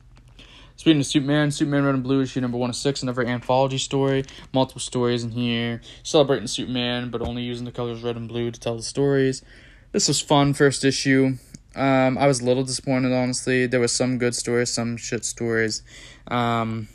Speaking 0.77 1.01
of 1.01 1.07
Superman, 1.07 1.51
Superman 1.51 1.85
Red 1.85 1.95
and 1.95 2.05
Blue 2.05 2.23
issue 2.23 2.41
number 2.41 2.57
one 2.57 2.71
of 2.71 2.77
six, 2.77 3.03
another 3.03 3.25
anthology 3.25 3.79
story. 3.79 4.25
Multiple 4.53 4.81
stories 4.81 5.25
in 5.25 5.33
here, 5.33 5.81
celebrating 6.03 6.47
Superman, 6.47 7.11
but 7.11 7.21
only 7.21 7.43
using 7.43 7.65
the 7.65 7.73
colors 7.73 8.03
red 8.03 8.17
and 8.17 8.29
blue 8.29 8.51
to 8.51 8.61
tell 8.61 8.77
the 8.77 8.83
stories. 8.83 9.43
This 9.91 10.09
was 10.09 10.21
fun, 10.21 10.55
first 10.55 10.85
issue. 10.85 11.37
Um, 11.75 12.19
I 12.19 12.27
was 12.27 12.41
a 12.41 12.45
little 12.45 12.65
disappointed, 12.65 13.13
honestly. 13.13 13.67
There 13.67 13.81
was 13.81 13.93
some 13.93 14.19
good 14.19 14.35
stories, 14.35 14.71
some 14.71 14.97
shit 14.97 15.25
stories. 15.25 15.83
Um, 16.29 16.89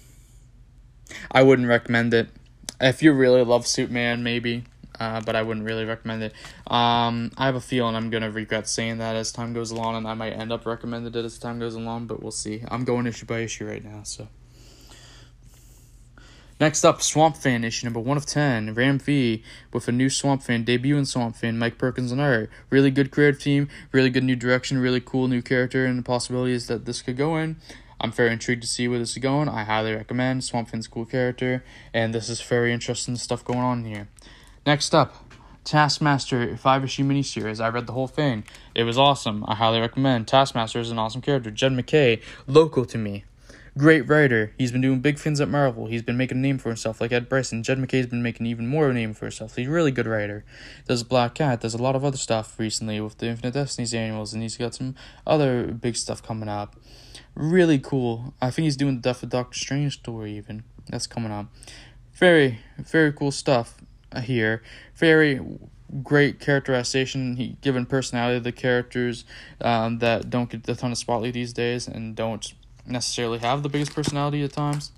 I 1.32 1.44
wouldn't 1.44 1.68
recommend 1.68 2.14
it. 2.14 2.30
If 2.80 3.02
you 3.02 3.12
really 3.14 3.44
love 3.44 3.66
Superman, 3.68 4.24
maybe. 4.24 4.66
uh, 5.00 5.22
but 5.22 5.36
I 5.36 5.42
wouldn't 5.44 5.66
really 5.66 5.86
recommend 5.86 6.24
it. 6.24 6.34
Um, 6.66 7.32
I 7.38 7.46
have 7.46 7.56
a 7.56 7.62
feeling 7.62 7.96
I'm 7.96 8.10
gonna 8.10 8.32
regret 8.32 8.68
saying 8.68 8.98
that 8.98 9.16
as 9.16 9.32
time 9.32 9.54
goes 9.54 9.72
along, 9.72 9.96
and 9.96 10.08
I 10.08 10.14
might 10.16 10.34
end 10.34 10.52
up 10.52 10.66
recommending 10.66 11.14
it 11.14 11.26
as 11.26 11.38
time 11.38 11.60
goes 11.60 11.76
along, 11.76 12.08
but 12.08 12.22
we'll 12.22 12.32
see. 12.32 12.64
I'm 12.68 12.84
going 12.84 13.06
issue 13.08 13.26
by 13.26 13.40
issue 13.40 13.68
right 13.68 13.84
now, 13.84 14.02
so. 14.04 14.28
Next 16.60 16.84
up, 16.84 17.04
Swamp 17.04 17.36
Thing 17.36 17.64
issue 17.64 17.86
number 17.86 18.00
one 18.00 18.18
of 18.18 18.26
ten. 18.26 18.74
Ram 18.74 18.98
V 18.98 19.44
with 19.72 19.88
a 19.88 19.92
new 19.92 20.10
Swamp 20.10 20.42
Thing 20.42 20.64
debut 20.64 20.98
in 20.98 21.06
Swamp 21.06 21.36
Thing. 21.36 21.60
Mike 21.60 21.78
Perkins 21.78 22.12
and 22.12 22.20
art. 22.20 22.50
Really 22.72 22.90
good 22.90 23.12
creative 23.12 23.40
team. 23.40 23.70
Really 23.92 24.10
good 24.10 24.24
new 24.24 24.36
direction. 24.36 24.80
Really 24.80 25.00
cool 25.00 25.28
new 25.28 25.44
character 25.44 25.86
and 25.86 26.00
the 26.00 26.04
possibilities 26.04 26.68
that 26.68 26.86
this 26.86 27.04
could 27.04 27.16
go 27.16 27.38
in. 27.38 27.58
I'm 28.02 28.12
very 28.12 28.32
intrigued 28.32 28.62
to 28.62 28.68
see 28.68 28.88
where 28.88 29.00
this 29.00 29.12
is 29.12 29.18
going. 29.18 29.50
I 29.50 29.64
highly 29.64 29.94
recommend. 29.94 30.44
Swamp 30.44 30.70
Thing's 30.70 30.88
cool 30.88 31.06
character, 31.06 31.64
and 31.94 32.14
this 32.14 32.30
is 32.30 32.42
very 32.42 32.74
interesting 32.74 33.16
stuff 33.16 33.46
going 33.46 33.60
on 33.60 33.86
here. 33.86 34.08
Next 34.66 34.96
up, 34.96 35.32
Taskmaster 35.64 36.58
five 36.58 36.84
issue 36.84 37.04
miniseries. 37.04 37.64
I 37.64 37.70
read 37.70 37.88
the 37.88 37.94
whole 37.94 38.08
thing. 38.08 38.46
It 38.74 38.84
was 38.84 38.98
awesome. 38.98 39.44
I 39.48 39.56
highly 39.56 39.80
recommend. 39.80 40.28
Taskmaster 40.28 40.80
is 40.80 40.92
an 40.92 40.98
awesome 40.98 41.22
character. 41.22 41.52
Jed 41.52 41.74
MacKay, 41.74 42.22
local 42.48 42.86
to 42.86 42.98
me. 42.98 43.26
Great 43.78 44.10
writer. 44.10 44.54
He's 44.58 44.72
been 44.72 44.82
doing 44.82 45.02
big 45.02 45.20
things 45.20 45.40
at 45.40 45.50
Marvel. 45.50 45.86
He's 45.86 46.02
been 46.02 46.18
making 46.18 46.40
a 46.40 46.42
name 46.42 46.58
for 46.58 46.70
himself, 46.70 47.00
like 47.00 47.12
Ed 47.12 47.30
Brisson. 47.30 47.62
Jed 47.62 47.78
MacKay's 47.78 48.08
been 48.08 48.24
making 48.24 48.48
even 48.48 48.66
more 48.66 48.86
of 48.86 48.92
a 48.92 48.94
name 48.94 49.14
for 49.14 49.26
himself. 49.26 49.56
He's 49.56 49.68
a 49.68 49.72
really 49.72 49.92
good 49.92 50.08
writer. 50.08 50.44
Does 50.88 51.04
Black 51.04 51.36
Cat. 51.36 51.62
Does 51.62 51.76
a 51.76 51.82
lot 51.82 51.96
of 51.96 52.04
other 52.04 52.18
stuff 52.18 52.58
recently 52.58 53.00
with 53.00 53.20
the 53.20 53.28
Infinite 53.28 53.54
Destinies 53.54 53.94
annuals, 53.94 54.34
and 54.34 54.42
he's 54.42 54.58
got 54.58 54.74
some 54.74 54.96
other 55.28 55.68
big 55.68 55.96
stuff 55.96 56.24
coming 56.24 56.50
up. 56.50 56.76
Really 57.36 57.78
cool. 57.78 58.34
I 58.42 58.50
think 58.50 58.64
he's 58.64 58.78
doing 58.78 58.96
the 58.96 59.02
Death 59.02 59.22
of 59.22 59.30
Doctor 59.30 59.60
Strange 59.60 60.00
story 60.00 60.36
even. 60.38 60.64
That's 60.90 61.06
coming 61.06 61.32
up. 61.32 61.48
Very, 62.14 62.60
very 62.80 63.14
cool 63.14 63.32
stuff 63.32 63.78
here. 64.24 64.64
Very 64.96 65.40
great 66.02 66.40
characterization. 66.40 67.36
He 67.36 67.58
given 67.62 67.86
personality 67.86 68.40
to 68.40 68.44
the 68.44 68.52
characters 68.52 69.24
um, 69.62 70.00
that 70.00 70.30
don't 70.30 70.50
get 70.50 70.68
a 70.68 70.76
ton 70.76 70.92
of 70.92 70.98
spotlight 70.98 71.34
these 71.34 71.54
days 71.54 71.88
and 71.88 72.16
don't 72.16 72.54
necessarily 72.88 73.40
have 73.40 73.64
the 73.64 73.70
biggest 73.70 73.94
personality 73.94 74.44
at 74.44 74.54
times. 74.54 74.92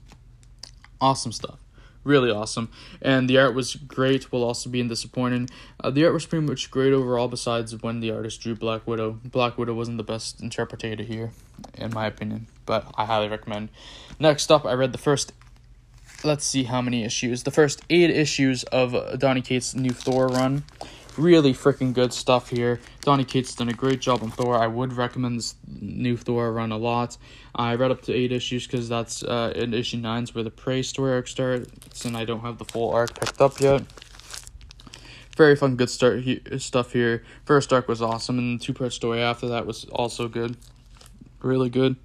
Awesome 1.01 1.31
stuff. 1.31 1.59
Really 2.03 2.31
awesome. 2.31 2.69
And 3.01 3.29
the 3.29 3.37
art 3.37 3.53
was 3.53 3.75
great 3.75 4.31
while 4.31 4.43
also 4.43 4.69
being 4.69 4.87
disappointing. 4.87 5.49
Uh, 5.83 5.89
the 5.89 6.05
art 6.05 6.13
was 6.13 6.25
pretty 6.25 6.45
much 6.45 6.71
great 6.71 6.93
overall, 6.93 7.27
besides 7.27 7.75
when 7.81 7.99
the 7.99 8.11
artist 8.11 8.41
drew 8.41 8.55
Black 8.55 8.87
Widow. 8.87 9.19
Black 9.25 9.57
Widow 9.57 9.73
wasn't 9.73 9.97
the 9.97 10.03
best 10.03 10.41
interpreter 10.41 11.03
here, 11.03 11.31
in 11.75 11.93
my 11.93 12.07
opinion, 12.07 12.47
but 12.65 12.89
I 12.95 13.05
highly 13.05 13.27
recommend. 13.27 13.69
Next 14.17 14.49
up, 14.49 14.65
I 14.65 14.73
read 14.73 14.91
the 14.91 14.97
first 14.97 15.33
let's 16.23 16.45
see 16.45 16.63
how 16.63 16.81
many 16.81 17.03
issues. 17.03 17.43
The 17.43 17.51
first 17.51 17.81
eight 17.89 18.09
issues 18.09 18.63
of 18.65 19.19
Donny 19.19 19.41
Cates' 19.41 19.73
new 19.75 19.91
Thor 19.91 20.27
run. 20.27 20.63
Really 21.19 21.53
freaking 21.53 21.93
good 21.93 22.13
stuff 22.13 22.49
here. 22.49 22.79
Donny 23.01 23.25
Cates 23.25 23.53
done 23.53 23.67
a 23.67 23.73
great 23.73 23.99
job 23.99 24.23
on 24.23 24.31
Thor. 24.31 24.55
I 24.55 24.67
would 24.67 24.93
recommend 24.93 25.39
this 25.39 25.53
new 25.67 26.15
Thor 26.15 26.53
run 26.53 26.71
a 26.71 26.77
lot. 26.77 27.17
I 27.53 27.75
read 27.75 27.91
up 27.91 28.01
to 28.03 28.13
eight 28.13 28.31
issues 28.31 28.65
because 28.65 28.87
that's 28.87 29.21
uh, 29.23 29.51
in 29.53 29.73
issue 29.73 29.97
nine's 29.97 30.33
where 30.33 30.45
the 30.45 30.49
Prey 30.49 30.81
story 30.81 31.11
arc 31.11 31.27
starts, 31.27 32.05
and 32.05 32.15
I 32.15 32.23
don't 32.23 32.39
have 32.39 32.57
the 32.57 32.63
full 32.63 32.91
arc 32.91 33.19
picked 33.19 33.41
up 33.41 33.59
yet. 33.59 33.83
Very 35.35 35.57
fun, 35.57 35.75
good 35.75 35.89
start 35.89 36.21
he- 36.21 36.41
stuff 36.57 36.93
here. 36.93 37.25
First 37.43 37.73
arc 37.73 37.89
was 37.89 38.01
awesome, 38.01 38.39
and 38.39 38.57
the 38.57 38.63
two 38.63 38.73
part 38.73 38.93
story 38.93 39.19
after 39.19 39.49
that 39.49 39.65
was 39.65 39.83
also 39.91 40.29
good. 40.29 40.55
Really 41.41 41.69
good. 41.69 41.97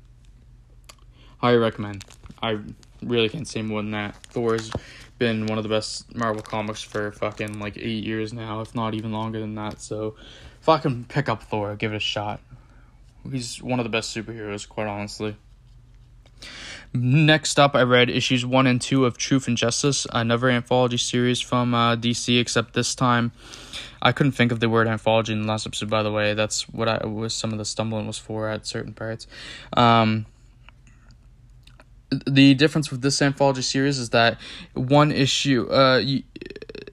Highly 1.38 1.58
recommend. 1.58 2.04
I 2.42 2.58
really 3.00 3.28
can't 3.28 3.46
say 3.46 3.62
more 3.62 3.80
than 3.80 3.92
that. 3.92 4.16
Thor's 4.26 4.72
been 5.18 5.46
one 5.46 5.58
of 5.58 5.64
the 5.64 5.70
best 5.70 6.14
Marvel 6.14 6.42
comics 6.42 6.82
for 6.82 7.12
fucking 7.12 7.60
like 7.60 7.76
eight 7.76 8.04
years 8.04 8.32
now, 8.32 8.60
if 8.60 8.74
not 8.74 8.94
even 8.94 9.12
longer 9.12 9.40
than 9.40 9.54
that. 9.54 9.80
So, 9.80 10.16
fucking 10.60 11.06
pick 11.08 11.28
up 11.28 11.42
Thor, 11.42 11.76
give 11.76 11.92
it 11.92 11.96
a 11.96 12.00
shot. 12.00 12.40
He's 13.30 13.62
one 13.62 13.80
of 13.80 13.84
the 13.84 13.90
best 13.90 14.14
superheroes, 14.14 14.68
quite 14.68 14.86
honestly. 14.86 15.36
Next 16.96 17.58
up, 17.58 17.74
I 17.74 17.82
read 17.82 18.08
issues 18.08 18.46
one 18.46 18.68
and 18.68 18.80
two 18.80 19.04
of 19.04 19.18
Truth 19.18 19.48
and 19.48 19.56
Justice, 19.56 20.06
another 20.12 20.48
anthology 20.48 20.96
series 20.96 21.40
from 21.40 21.74
uh, 21.74 21.96
DC. 21.96 22.40
Except 22.40 22.72
this 22.72 22.94
time, 22.94 23.32
I 24.00 24.12
couldn't 24.12 24.32
think 24.32 24.52
of 24.52 24.60
the 24.60 24.68
word 24.68 24.86
anthology 24.86 25.32
in 25.32 25.42
the 25.42 25.48
last 25.48 25.66
episode. 25.66 25.90
By 25.90 26.04
the 26.04 26.12
way, 26.12 26.34
that's 26.34 26.68
what 26.68 26.86
I 26.86 27.04
was. 27.04 27.34
Some 27.34 27.50
of 27.50 27.58
the 27.58 27.64
stumbling 27.64 28.06
was 28.06 28.18
for 28.18 28.48
at 28.48 28.64
certain 28.64 28.92
parts. 28.92 29.26
Um, 29.76 30.26
the 32.26 32.54
difference 32.54 32.90
with 32.90 33.02
this 33.02 33.20
anthology 33.22 33.62
series 33.62 33.98
is 33.98 34.10
that 34.10 34.38
one 34.74 35.12
issue 35.12 35.66
uh 35.68 36.02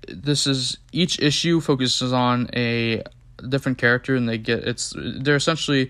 this 0.08 0.48
is 0.48 0.78
each 0.92 1.20
issue 1.20 1.62
focuses 1.62 2.14
on 2.14 2.50
a 2.54 3.04
different 3.48 3.78
character 3.78 4.16
and 4.16 4.28
they 4.28 4.38
get 4.38 4.60
it's 4.68 4.94
they're 5.22 5.36
essentially 5.36 5.90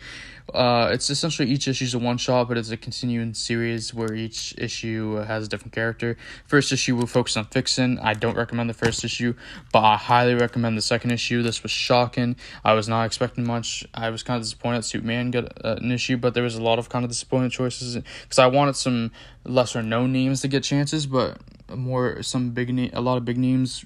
uh, 0.53 0.89
it's 0.91 1.09
essentially 1.09 1.49
each 1.49 1.67
issue 1.67 1.85
is 1.85 1.93
a 1.93 1.99
one 1.99 2.17
shot, 2.17 2.47
but 2.47 2.57
it's 2.57 2.69
a 2.69 2.77
continuing 2.77 3.33
series 3.33 3.93
where 3.93 4.13
each 4.13 4.53
issue 4.57 5.15
has 5.15 5.45
a 5.45 5.49
different 5.49 5.73
character. 5.73 6.17
First 6.47 6.71
issue 6.71 6.95
will 6.95 7.07
focus 7.07 7.37
on 7.37 7.45
Vixen. 7.45 7.99
I 7.99 8.13
don't 8.13 8.35
recommend 8.35 8.69
the 8.69 8.73
first 8.73 9.03
issue, 9.03 9.33
but 9.71 9.83
I 9.83 9.97
highly 9.97 10.33
recommend 10.33 10.77
the 10.77 10.81
second 10.81 11.11
issue. 11.11 11.41
This 11.41 11.63
was 11.63 11.71
shocking. 11.71 12.35
I 12.63 12.73
was 12.73 12.87
not 12.87 13.05
expecting 13.05 13.45
much. 13.45 13.85
I 13.93 14.09
was 14.09 14.23
kind 14.23 14.37
of 14.37 14.43
disappointed 14.43 14.83
Superman 14.83 15.31
got 15.31 15.65
uh, 15.65 15.75
an 15.81 15.91
issue, 15.91 16.17
but 16.17 16.33
there 16.33 16.43
was 16.43 16.55
a 16.55 16.63
lot 16.63 16.79
of 16.79 16.89
kind 16.89 17.05
of 17.05 17.11
disappointing 17.11 17.49
choices 17.49 17.95
because 17.95 18.39
I 18.39 18.47
wanted 18.47 18.75
some 18.75 19.11
lesser 19.45 19.81
known 19.81 20.11
names 20.11 20.41
to 20.41 20.47
get 20.47 20.63
chances, 20.63 21.05
but 21.05 21.37
more 21.75 22.21
some 22.21 22.51
big 22.51 22.73
na- 22.73 22.89
a 22.93 23.01
lot 23.01 23.17
of 23.17 23.25
big 23.25 23.37
names 23.37 23.85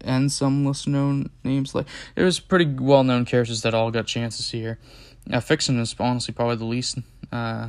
and 0.00 0.30
some 0.30 0.64
less 0.64 0.86
known 0.86 1.30
names. 1.44 1.74
Like 1.74 1.86
there 2.14 2.24
was 2.24 2.40
pretty 2.40 2.66
well 2.66 3.04
known 3.04 3.24
characters 3.24 3.62
that 3.62 3.74
all 3.74 3.90
got 3.90 4.06
chances 4.06 4.50
here. 4.50 4.78
Uh, 5.30 5.40
Vixen 5.40 5.78
is 5.78 5.94
honestly 5.98 6.34
probably 6.34 6.56
the 6.56 6.64
least 6.64 6.98
uh, 7.32 7.68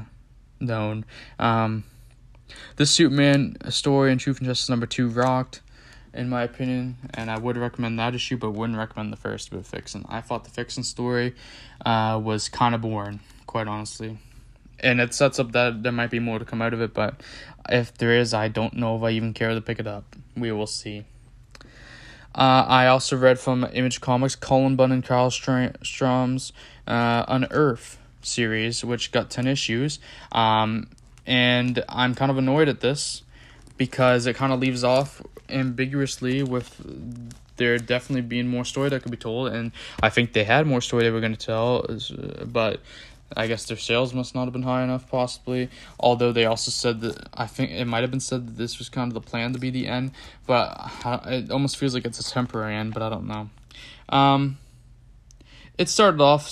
known. 0.59 1.05
Um, 1.37 1.83
this 2.77 2.91
Superman 2.91 3.57
story 3.69 4.11
in 4.11 4.17
Truth 4.17 4.39
and 4.39 4.47
Justice 4.47 4.69
number 4.69 4.85
two 4.85 5.09
rocked, 5.09 5.61
in 6.13 6.29
my 6.29 6.43
opinion, 6.43 6.97
and 7.13 7.29
I 7.29 7.37
would 7.37 7.57
recommend 7.57 7.99
that 7.99 8.15
issue, 8.15 8.37
but 8.37 8.51
wouldn't 8.51 8.77
recommend 8.77 9.13
the 9.13 9.17
first 9.17 9.51
with 9.51 9.67
Vixen. 9.67 10.05
I 10.09 10.21
thought 10.21 10.43
the 10.43 10.49
Vixen 10.49 10.83
story 10.83 11.35
uh, 11.85 12.19
was 12.23 12.49
kind 12.49 12.73
of 12.73 12.81
boring, 12.81 13.19
quite 13.45 13.67
honestly. 13.67 14.17
And 14.79 15.01
it 15.01 15.13
sets 15.13 15.39
up 15.39 15.51
that 15.51 15.83
there 15.83 15.91
might 15.91 16.09
be 16.09 16.19
more 16.19 16.39
to 16.39 16.45
come 16.45 16.61
out 16.61 16.73
of 16.73 16.81
it, 16.81 16.93
but 16.93 17.21
if 17.69 17.93
there 17.97 18.17
is, 18.17 18.33
I 18.33 18.47
don't 18.47 18.73
know 18.73 18.95
if 18.95 19.03
I 19.03 19.11
even 19.11 19.33
care 19.33 19.53
to 19.53 19.61
pick 19.61 19.79
it 19.79 19.87
up. 19.87 20.15
We 20.37 20.51
will 20.51 20.67
see. 20.67 21.05
Uh, 22.33 22.63
I 22.67 22.87
also 22.87 23.17
read 23.17 23.39
from 23.39 23.67
Image 23.73 24.01
Comics 24.01 24.35
Cullen 24.35 24.75
Bunn 24.75 24.91
and 24.91 25.03
Karl 25.03 25.29
Strahm's 25.29 26.53
uh, 26.89 27.23
Unearth 27.27 27.97
series, 28.21 28.83
which 28.83 29.11
got 29.11 29.29
10 29.29 29.47
issues. 29.47 29.99
Um, 30.31 30.87
and 31.25 31.83
I'm 31.87 32.15
kind 32.15 32.31
of 32.31 32.37
annoyed 32.37 32.67
at 32.67 32.81
this 32.81 33.23
because 33.77 34.25
it 34.25 34.35
kind 34.35 34.51
of 34.51 34.59
leaves 34.59 34.83
off 34.83 35.21
ambiguously 35.47 36.43
with 36.43 36.75
there 37.57 37.77
definitely 37.77 38.21
being 38.21 38.47
more 38.47 38.65
story 38.65 38.89
that 38.89 39.03
could 39.03 39.11
be 39.11 39.17
told. 39.17 39.53
And 39.53 39.71
I 40.01 40.09
think 40.09 40.33
they 40.33 40.43
had 40.43 40.65
more 40.65 40.81
story 40.81 41.03
they 41.03 41.11
were 41.11 41.19
going 41.19 41.35
to 41.35 41.45
tell, 41.45 41.85
but 42.45 42.81
I 43.35 43.47
guess 43.47 43.65
their 43.65 43.77
sales 43.77 44.13
must 44.13 44.33
not 44.33 44.45
have 44.45 44.53
been 44.53 44.63
high 44.63 44.83
enough, 44.83 45.07
possibly. 45.09 45.69
Although 45.99 46.31
they 46.31 46.45
also 46.45 46.71
said 46.71 47.01
that 47.01 47.29
I 47.33 47.45
think 47.45 47.71
it 47.71 47.85
might 47.85 48.01
have 48.01 48.11
been 48.11 48.19
said 48.19 48.47
that 48.47 48.57
this 48.57 48.79
was 48.79 48.89
kind 48.89 49.09
of 49.09 49.13
the 49.13 49.21
plan 49.21 49.53
to 49.53 49.59
be 49.59 49.69
the 49.69 49.87
end, 49.87 50.11
but 50.47 50.91
it 51.27 51.51
almost 51.51 51.77
feels 51.77 51.93
like 51.93 52.05
it's 52.05 52.19
a 52.19 52.23
temporary 52.23 52.75
end. 52.75 52.93
But 52.93 53.03
I 53.03 53.09
don't 53.09 53.27
know. 53.27 53.49
Um, 54.09 54.57
it 55.79 55.87
started 55.87 56.19
off 56.19 56.51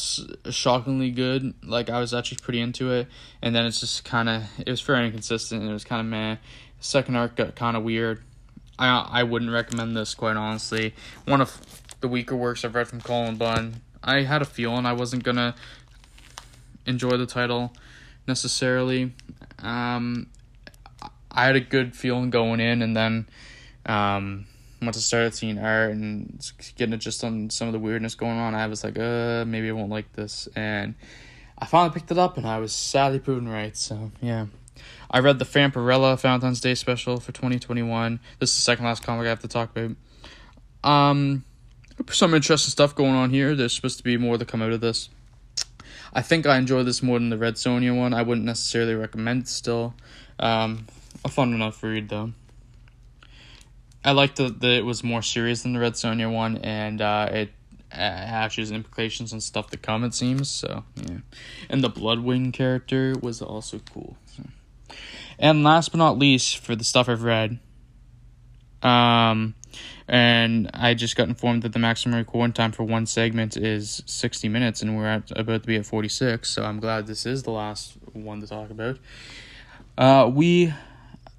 shockingly 0.49 1.11
good. 1.11 1.53
Like 1.61 1.89
I 1.89 1.99
was 1.99 2.13
actually 2.13 2.37
pretty 2.41 2.61
into 2.61 2.91
it, 2.93 3.07
and 3.41 3.53
then 3.53 3.65
it's 3.65 3.81
just 3.81 4.05
kind 4.05 4.29
of 4.29 4.43
it 4.57 4.71
was 4.71 4.79
very 4.79 5.05
inconsistent. 5.05 5.61
And 5.61 5.69
it 5.69 5.73
was 5.73 5.83
kind 5.83 5.99
of 5.99 6.07
meh. 6.07 6.37
Second 6.79 7.17
arc 7.17 7.35
got 7.35 7.53
kind 7.53 7.75
of 7.75 7.83
weird. 7.83 8.23
I 8.79 8.87
I 8.87 9.23
wouldn't 9.23 9.51
recommend 9.51 9.97
this 9.97 10.15
quite 10.15 10.37
honestly. 10.37 10.95
One 11.25 11.41
of 11.41 11.59
the 11.99 12.07
weaker 12.07 12.37
works 12.37 12.63
I've 12.63 12.73
read 12.73 12.87
from 12.87 13.01
Cullen 13.01 13.35
Bunn. 13.35 13.81
I 14.01 14.21
had 14.21 14.41
a 14.41 14.45
feeling 14.45 14.85
I 14.85 14.93
wasn't 14.93 15.23
gonna 15.23 15.55
enjoy 16.85 17.17
the 17.17 17.25
title 17.25 17.73
necessarily. 18.27 19.11
Um, 19.59 20.27
I 21.29 21.45
had 21.45 21.57
a 21.57 21.59
good 21.59 21.97
feeling 21.97 22.29
going 22.29 22.61
in, 22.61 22.81
and 22.81 22.95
then 22.95 23.27
um, 23.85 24.45
once 24.81 24.97
I 24.97 24.99
started 24.99 25.33
seeing 25.33 25.57
art 25.59 25.91
and 25.91 26.51
getting 26.75 26.97
just 26.99 27.23
on 27.23 27.49
some 27.49 27.67
of 27.67 27.73
the 27.73 27.79
weirdness 27.79 28.15
going 28.15 28.37
on, 28.37 28.55
I 28.55 28.67
was 28.67 28.83
like, 28.83 28.97
uh, 28.97 29.43
maybe 29.45 29.69
I 29.69 29.73
won't 29.73 29.89
like 29.89 30.13
this. 30.13 30.47
And 30.55 30.95
I 31.57 31.65
finally 31.65 31.93
picked 31.93 32.11
it 32.11 32.17
up, 32.17 32.37
and 32.37 32.45
I 32.45 32.59
was 32.59 32.73
sadly 32.73 33.19
proven 33.19 33.47
right. 33.47 33.75
So 33.75 34.11
yeah. 34.21 34.47
I 35.09 35.19
read 35.19 35.39
the 35.39 35.45
Vampirella 35.45 36.19
Valentine's 36.19 36.61
Day 36.61 36.75
special 36.75 37.19
for 37.19 37.31
2021. 37.31 38.19
This 38.39 38.51
is 38.51 38.57
the 38.57 38.61
second 38.61 38.85
last 38.85 39.03
comic 39.03 39.25
I 39.25 39.29
have 39.29 39.39
to 39.39 39.47
talk 39.47 39.75
about. 39.75 39.95
Um, 40.83 41.43
some 42.09 42.33
interesting 42.33 42.71
stuff 42.71 42.93
going 42.93 43.15
on 43.15 43.31
here. 43.31 43.55
There's 43.55 43.73
supposed 43.73 43.97
to 43.97 44.03
be 44.03 44.17
more 44.17 44.37
to 44.37 44.45
come 44.45 44.61
out 44.61 44.71
of 44.71 44.81
this. 44.81 45.09
I 46.13 46.21
think 46.21 46.45
I 46.45 46.57
enjoy 46.57 46.83
this 46.83 47.01
more 47.01 47.19
than 47.19 47.29
the 47.29 47.37
Red 47.37 47.55
Sonja 47.55 47.95
one. 47.95 48.13
I 48.13 48.21
wouldn't 48.21 48.45
necessarily 48.45 48.95
recommend 48.95 49.43
it 49.43 49.47
still. 49.47 49.93
Um, 50.39 50.87
a 51.25 51.29
fun 51.29 51.53
enough 51.53 51.81
read 51.83 52.09
though. 52.09 52.33
I 54.03 54.11
liked 54.11 54.37
that 54.37 54.63
it 54.63 54.85
was 54.85 55.03
more 55.03 55.21
serious 55.21 55.63
than 55.63 55.73
the 55.73 55.79
Red 55.79 55.93
Sonja 55.93 56.31
one, 56.31 56.57
and 56.57 57.01
uh, 57.01 57.29
it 57.31 57.51
hashes 57.89 58.71
implications 58.71 59.33
and 59.33 59.41
stuff 59.41 59.69
to 59.71 59.77
come. 59.77 60.03
It 60.03 60.13
seems 60.13 60.49
so. 60.49 60.83
Yeah, 60.95 61.17
and 61.69 61.83
the 61.83 61.89
Bloodwing 61.89 62.53
character 62.53 63.15
was 63.21 63.41
also 63.41 63.79
cool. 63.93 64.17
So. 64.25 64.43
And 65.39 65.63
last 65.63 65.91
but 65.91 65.97
not 65.97 66.17
least, 66.17 66.57
for 66.57 66.75
the 66.75 66.83
stuff 66.83 67.09
I've 67.09 67.23
read, 67.23 67.59
um, 68.81 69.55
and 70.07 70.69
I 70.73 70.93
just 70.93 71.15
got 71.15 71.27
informed 71.27 71.63
that 71.63 71.73
the 71.73 71.79
maximum 71.79 72.17
recording 72.17 72.53
time 72.53 72.71
for 72.71 72.83
one 72.83 73.05
segment 73.05 73.57
is 73.57 74.01
60 74.05 74.49
minutes, 74.49 74.81
and 74.81 74.97
we're 74.97 75.07
at, 75.07 75.31
about 75.37 75.61
to 75.63 75.67
be 75.67 75.75
at 75.75 75.85
46, 75.85 76.49
so 76.49 76.63
I'm 76.63 76.79
glad 76.79 77.07
this 77.07 77.25
is 77.25 77.43
the 77.43 77.51
last 77.51 77.93
one 78.13 78.41
to 78.41 78.47
talk 78.47 78.69
about. 78.69 78.97
Uh, 79.97 80.29
we, 80.33 80.73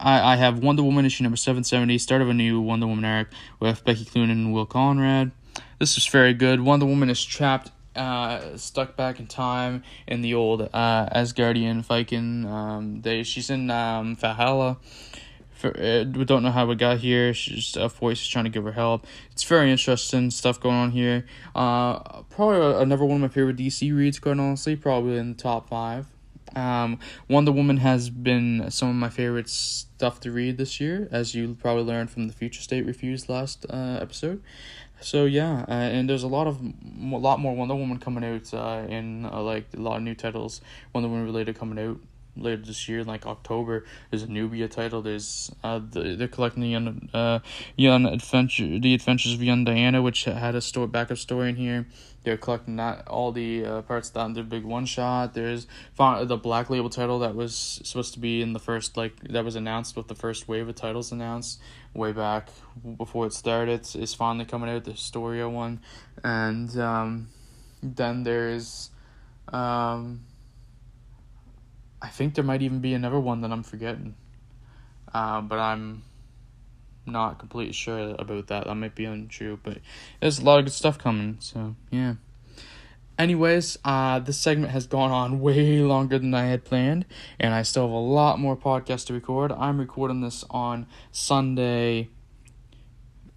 I, 0.01 0.35
I 0.35 0.37
have 0.37 0.61
Wonder 0.61 0.83
Woman 0.83 1.05
issue 1.05 1.25
number 1.25 1.37
770, 1.37 1.99
start 1.99 2.23
of 2.23 2.29
a 2.29 2.35
new 2.35 2.61
Wonder 2.61 2.87
Woman 2.87 3.05
arc 3.05 3.33
with 3.61 3.85
Becky 3.85 4.05
Cloonan 4.05 4.31
and 4.31 4.53
Will 4.53 4.67
Conrad. 4.67 5.33
This 5.79 5.97
is 5.97 6.07
very 6.07 6.35
good. 6.35 6.61
Wonder 6.61 6.87
Woman 6.87 7.11
is 7.11 7.25
trapped 7.25 7.71
uh, 7.97 8.57
stuck 8.57 8.97
back 8.97 9.19
in 9.19 9.27
time 9.27 9.83
in 10.07 10.23
the 10.23 10.35
old 10.35 10.63
uh, 10.63 11.09
Asgardian 11.15 11.83
Viking. 11.83 12.47
Um, 12.47 13.03
she's 13.25 13.51
in 13.51 13.71
um, 13.71 14.15
Valhalla, 14.17 14.79
for, 15.51 15.71
uh, 15.77 16.05
we 16.05 16.25
don't 16.25 16.45
know 16.45 16.53
how 16.53 16.67
we 16.67 16.77
got 16.77 16.99
here. 16.99 17.35
She's 17.35 17.77
a 17.77 17.89
voice 17.89 18.21
is 18.23 18.29
trying 18.29 18.45
to 18.45 18.51
give 18.51 18.65
her 18.65 18.73
help. 18.73 19.07
It's 19.33 19.43
very 19.43 19.71
interesting 19.73 20.31
stuff 20.31 20.61
going 20.61 20.77
on 20.77 20.91
here. 20.93 21.27
Uh, 21.55 22.23
probably 22.31 22.81
another 22.83 23.05
one 23.05 23.17
of 23.17 23.21
my 23.23 23.29
favorite 23.29 23.57
DC 23.57 23.95
reads, 23.95 24.21
quite 24.21 24.39
honestly. 24.39 24.77
Probably 24.77 25.17
in 25.17 25.31
the 25.31 25.43
top 25.43 25.69
five. 25.69 26.07
Um, 26.57 26.99
Wonder 27.29 27.53
Woman 27.53 27.79
has 27.79 28.11
been 28.11 28.71
some 28.71 28.89
of 28.89 28.95
my 28.95 29.09
favorite 29.09 29.49
stuff 29.49 30.21
to 30.21 30.31
read 30.31 30.59
this 30.59 30.81
year, 30.81 31.09
as 31.11 31.35
you 31.35 31.57
probably 31.61 31.85
learned 31.85 32.11
from 32.11 32.29
the 32.29 32.35
Future 32.35 32.63
State 32.63 32.87
reviews 32.87 33.29
last 33.29 33.67
uh, 33.71 33.99
episode. 34.01 34.43
So 35.01 35.27
yeah, 35.27 35.65
uh, 35.69 35.73
and 35.73 36.09
there's 36.09 36.25
a 36.25 36.29
lot 36.29 36.47
of 36.47 36.61
a 36.61 37.17
lot 37.17 37.39
more 37.41 37.55
Wonder 37.55 37.75
Woman 37.75 37.99
coming 37.99 38.25
out 38.25 38.53
uh, 38.53 38.85
in 38.89 39.27
uh, 39.27 39.41
like 39.43 39.67
a 39.77 39.81
lot 39.81 39.99
of 39.99 40.03
new 40.03 40.15
titles 40.15 40.61
Wonder 40.93 41.09
Woman 41.09 41.25
related 41.25 41.59
coming 41.59 41.79
out 41.79 41.99
later 42.41 42.63
this 42.63 42.89
year, 42.89 43.05
like 43.05 43.27
October. 43.27 43.85
There's 44.11 44.23
a 44.23 44.27
Nubia 44.27 44.69
title. 44.69 45.03
There's 45.03 45.51
uh, 45.63 45.81
the, 45.91 46.17
they're 46.17 46.29
collecting 46.29 46.63
the 46.63 46.69
young, 46.69 47.09
uh, 47.13 47.41
young 47.77 48.07
adventure, 48.07 48.79
the 48.79 48.95
adventures 48.95 49.35
of 49.35 49.43
young 49.43 49.65
Diana, 49.65 50.03
which 50.03 50.25
had 50.25 50.55
a 50.55 50.61
story 50.61 50.87
backup 50.87 51.19
story 51.19 51.51
in 51.51 51.57
here. 51.57 51.87
They're 52.25 52.37
collecting 52.37 52.77
that 52.77 53.07
all 53.09 53.33
the 53.33 53.65
uh, 53.65 53.83
parts 53.83 54.11
that 54.11 54.35
their 54.35 54.45
big 54.45 54.65
one 54.65 54.87
shot. 54.87 55.35
There's 55.35 55.67
the 55.97 56.37
Black 56.37 56.69
Label 56.69 56.91
title 56.91 57.21
that 57.21 57.35
was 57.35 57.81
supposed 57.85 58.13
to 58.15 58.21
be 58.21 58.43
in 58.43 58.53
the 58.53 58.59
first 58.59 58.97
like 58.97 59.19
that 59.31 59.45
was 59.45 59.57
announced 59.57 59.97
with 59.97 60.09
the 60.09 60.15
first 60.15 60.49
wave 60.49 60.69
of 60.69 60.75
titles 60.75 61.13
announced 61.13 61.61
way 61.95 62.13
back 62.13 62.49
before 62.97 63.27
it 63.27 63.33
started. 63.33 63.89
Is 63.95 64.15
finally 64.15 64.45
coming 64.45 64.69
out 64.69 64.85
the 64.85 64.93
Historia 64.93 65.49
one, 65.49 65.81
and 66.23 66.77
um, 66.79 67.29
then 67.83 68.25
there's 68.25 68.91
um 69.51 70.21
I 72.01 72.09
think 72.09 72.35
there 72.35 72.45
might 72.45 72.63
even 72.63 72.81
be 72.81 72.95
another 72.95 73.19
one 73.19 73.41
that 73.41 73.51
I'm 73.51 73.63
forgetting. 73.63 74.15
Uh, 75.13 75.41
but 75.41 75.59
I'm 75.59 76.03
not 77.07 77.39
completely 77.39 77.73
sure 77.73 78.15
about 78.19 78.49
that. 78.49 78.67
That 78.67 78.75
might 78.75 78.95
be 78.95 79.05
untrue, 79.05 79.59
but 79.63 79.79
there's 80.21 80.39
a 80.39 80.45
lot 80.45 80.59
of 80.59 80.67
good 80.67 80.73
stuff 80.73 80.99
coming. 80.99 81.39
So 81.41 81.75
yeah. 81.91 82.15
Anyways, 83.19 83.79
uh, 83.85 84.21
this 84.21 84.39
segment 84.39 84.71
has 84.71 84.87
gone 84.87 85.11
on 85.11 85.41
way 85.41 85.81
longer 85.81 86.19
than 86.19 86.35
I 86.35 86.47
had 86.47 86.65
planned, 86.65 87.05
and 87.41 87.53
I 87.53 87.63
still 87.63 87.85
have 87.85 87.93
a 87.93 87.99
lot 87.99 88.39
more 88.39 88.57
podcasts 88.57 89.07
to 89.07 89.15
record. 89.15 89.51
I'm 89.51 89.79
recording 89.81 90.21
this 90.21 90.45
on 90.51 90.87
Sunday. 91.11 92.11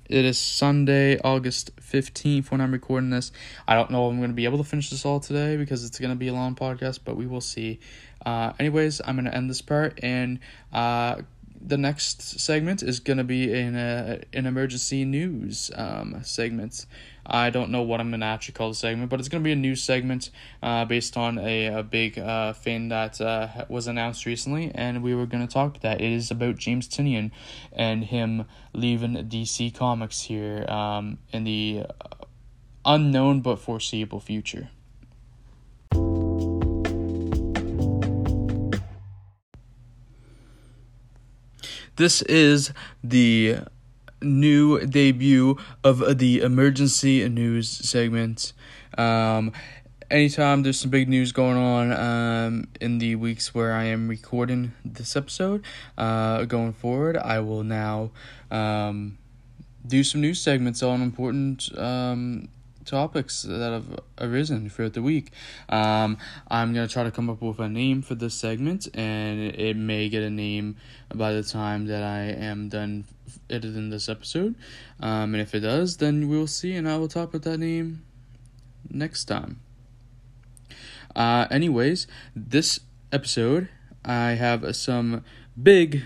It 0.06 0.26
is 0.26 0.38
Sunday, 0.38 1.18
August 1.20 1.72
15th 1.92 2.52
when 2.52 2.62
I'm 2.62 2.72
recording 2.72 3.10
this. 3.10 3.32
I 3.68 3.76
don't 3.76 3.92
know 3.92 4.08
if 4.08 4.12
I'm 4.12 4.18
going 4.18 4.30
to 4.30 4.36
be 4.36 4.46
able 4.46 4.58
to 4.60 4.64
finish 4.64 4.90
this 4.90 5.06
all 5.06 5.20
today 5.20 5.58
because 5.58 5.84
it's 5.84 6.00
going 6.00 6.12
to 6.12 6.16
be 6.16 6.30
a 6.30 6.34
long 6.34 6.56
podcast, 6.56 7.00
but 7.04 7.16
we 7.18 7.28
will 7.28 7.42
see. 7.42 7.80
Uh, 8.26 8.54
anyways, 8.60 9.02
I'm 9.04 9.16
gonna 9.16 9.32
end 9.32 9.50
this 9.50 9.62
part, 9.62 10.00
and 10.04 10.40
uh, 10.72 11.22
the 11.60 11.78
next 11.78 12.40
segment 12.40 12.84
is 12.84 13.00
gonna 13.00 13.24
be 13.24 13.52
in 13.52 13.76
a 13.76 14.22
an 14.34 14.46
emergency 14.46 15.06
news 15.06 15.72
um 15.76 16.20
segment. 16.24 16.86
I 17.26 17.50
don't 17.50 17.70
know 17.70 17.82
what 17.82 18.00
I'm 18.00 18.12
gonna 18.12 18.26
actually 18.26 18.54
call 18.54 18.70
the 18.70 18.76
segment, 18.76 19.10
but 19.10 19.20
it's 19.20 19.30
gonna 19.30 19.44
be 19.44 19.52
a 19.52 19.56
new 19.56 19.76
segment 19.76 20.30
uh, 20.62 20.86
based 20.86 21.18
on 21.18 21.38
a, 21.38 21.68
a 21.68 21.84
big 21.84 22.18
uh, 22.18 22.54
thing 22.54 22.90
that 22.90 23.22
uh, 23.22 23.66
was 23.70 23.88
announced 23.88 24.26
recently, 24.26 24.72
and 24.74 25.04
we 25.04 25.16
were 25.16 25.26
gonna 25.26 25.48
talk 25.48 25.80
that. 25.82 26.02
It 26.02 26.12
is 26.12 26.32
about 26.32 26.58
James 26.58 26.88
Tynion 26.88 27.32
and 27.72 28.06
him 28.06 28.46
leaving 28.74 29.14
DC 29.14 29.74
Comics 29.76 30.24
here 30.24 30.66
um, 30.70 31.20
in 31.32 31.44
the 31.44 31.86
unknown 32.86 33.42
but 33.42 33.60
foreseeable 33.60 34.20
future. 34.20 34.70
This 41.98 42.22
is 42.24 42.72
the 43.04 43.60
new 44.22 44.80
debut 44.86 45.58
of 45.84 46.18
the 46.18 46.42
emergency 46.42 47.28
news 47.28 47.70
segment. 47.70 48.54
Um, 48.98 49.52
anytime 50.10 50.64
there's 50.64 50.80
some 50.80 50.92
big 50.92 51.08
news 51.08 51.32
going 51.32 51.58
on 51.58 51.92
um, 51.94 52.68
in 52.80 52.98
the 53.00 53.16
weeks 53.16 53.56
where 53.56 53.74
I 53.74 53.86
am 53.86 54.08
recording 54.08 54.74
this 54.84 55.16
episode, 55.16 55.64
uh, 55.98 56.46
going 56.46 56.74
forward, 56.74 57.18
I 57.18 57.40
will 57.40 57.64
now 57.64 58.12
um, 58.52 59.18
do 59.88 60.04
some 60.04 60.22
news 60.22 60.40
segments 60.42 60.84
on 60.84 61.02
important 61.02 61.76
um, 61.78 62.50
topics 62.86 63.44
that 63.44 63.72
have 63.72 64.00
arisen 64.20 64.70
throughout 64.70 64.94
the 64.94 65.02
week. 65.02 65.32
Um, 65.70 66.18
I'm 66.50 66.74
gonna 66.74 66.88
try 66.88 67.04
to 67.04 67.12
come 67.12 67.30
up 67.30 67.42
with 67.42 67.60
a 67.60 67.70
name 67.70 68.02
for 68.02 68.16
this 68.16 68.34
segment, 68.34 68.88
and 68.94 69.40
it 69.40 69.78
may 69.78 70.10
get 70.10 70.24
a 70.24 70.30
name 70.30 70.76
by 71.14 71.34
the 71.34 71.44
time 71.44 71.88
that 71.88 72.04
I 72.04 72.24
am 72.24 72.70
done 72.70 73.06
editing 73.50 73.90
this 73.90 74.10
episode. 74.10 74.56
Um, 75.00 75.34
and 75.34 75.42
if 75.42 75.54
it 75.56 75.62
does, 75.62 75.98
then 75.98 76.28
we'll 76.30 76.48
see, 76.48 76.74
and 76.74 76.88
I 76.88 76.98
will 76.98 77.08
talk 77.08 77.30
about 77.30 77.44
that 77.44 77.58
name 77.58 78.04
next 78.90 79.26
time. 79.26 79.62
Uh, 81.16 81.48
anyways, 81.52 82.08
this 82.36 82.80
episode 83.12 83.70
I 84.04 84.32
have 84.32 84.76
some 84.76 85.24
big 85.62 86.04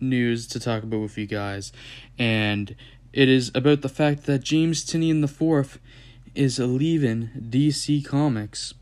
news 0.00 0.46
to 0.48 0.60
talk 0.60 0.82
about 0.82 1.00
with 1.00 1.18
you 1.18 1.26
guys, 1.26 1.72
and 2.18 2.74
it 3.12 3.28
is 3.28 3.50
about 3.54 3.82
the 3.82 3.88
fact 3.88 4.24
that 4.24 4.42
James 4.42 4.84
Tynion 4.84 5.20
the 5.20 5.28
Fourth 5.28 5.78
is 6.34 6.58
leaving 6.58 7.30
DC 7.38 8.04
Comics. 8.04 8.74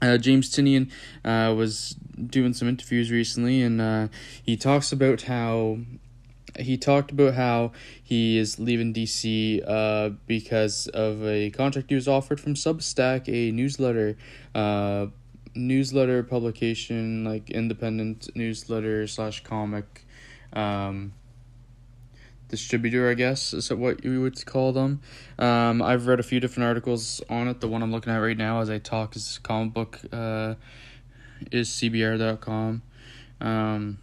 Uh, 0.00 0.16
James 0.16 0.50
Tynion 0.50 0.90
uh, 1.24 1.52
was 1.54 1.96
doing 2.14 2.54
some 2.54 2.68
interviews 2.68 3.10
recently, 3.10 3.62
and 3.62 3.80
uh, 3.80 4.08
he 4.42 4.56
talks 4.56 4.92
about 4.92 5.22
how 5.22 5.78
he 6.58 6.76
talked 6.76 7.10
about 7.10 7.34
how 7.34 7.72
he 8.02 8.38
is 8.38 8.58
leaving 8.58 8.92
DC 8.92 9.62
uh, 9.66 10.10
because 10.26 10.86
of 10.88 11.24
a 11.24 11.50
contract 11.50 11.90
he 11.90 11.94
was 11.94 12.08
offered 12.08 12.40
from 12.40 12.54
Substack, 12.54 13.28
a 13.28 13.52
newsletter, 13.52 14.16
uh, 14.54 15.06
newsletter 15.54 16.22
publication, 16.22 17.24
like 17.24 17.50
independent 17.50 18.34
newsletter 18.34 19.06
slash 19.06 19.42
comic. 19.42 20.04
Um, 20.52 21.12
distributor, 22.48 23.10
I 23.10 23.14
guess 23.14 23.52
is 23.52 23.70
what 23.72 24.04
you 24.04 24.22
would 24.22 24.44
call 24.46 24.72
them. 24.72 25.00
Um, 25.38 25.82
I've 25.82 26.06
read 26.06 26.18
a 26.18 26.22
few 26.22 26.40
different 26.40 26.66
articles 26.66 27.22
on 27.28 27.48
it. 27.48 27.60
The 27.60 27.68
one 27.68 27.82
I'm 27.82 27.92
looking 27.92 28.12
at 28.12 28.18
right 28.18 28.36
now 28.36 28.60
as 28.60 28.70
I 28.70 28.78
talk 28.78 29.14
is 29.16 29.38
comic 29.42 29.74
book 29.74 30.00
uh, 30.12 30.54
is 31.52 31.68
cbr.com. 31.68 32.82
Um, 33.40 33.98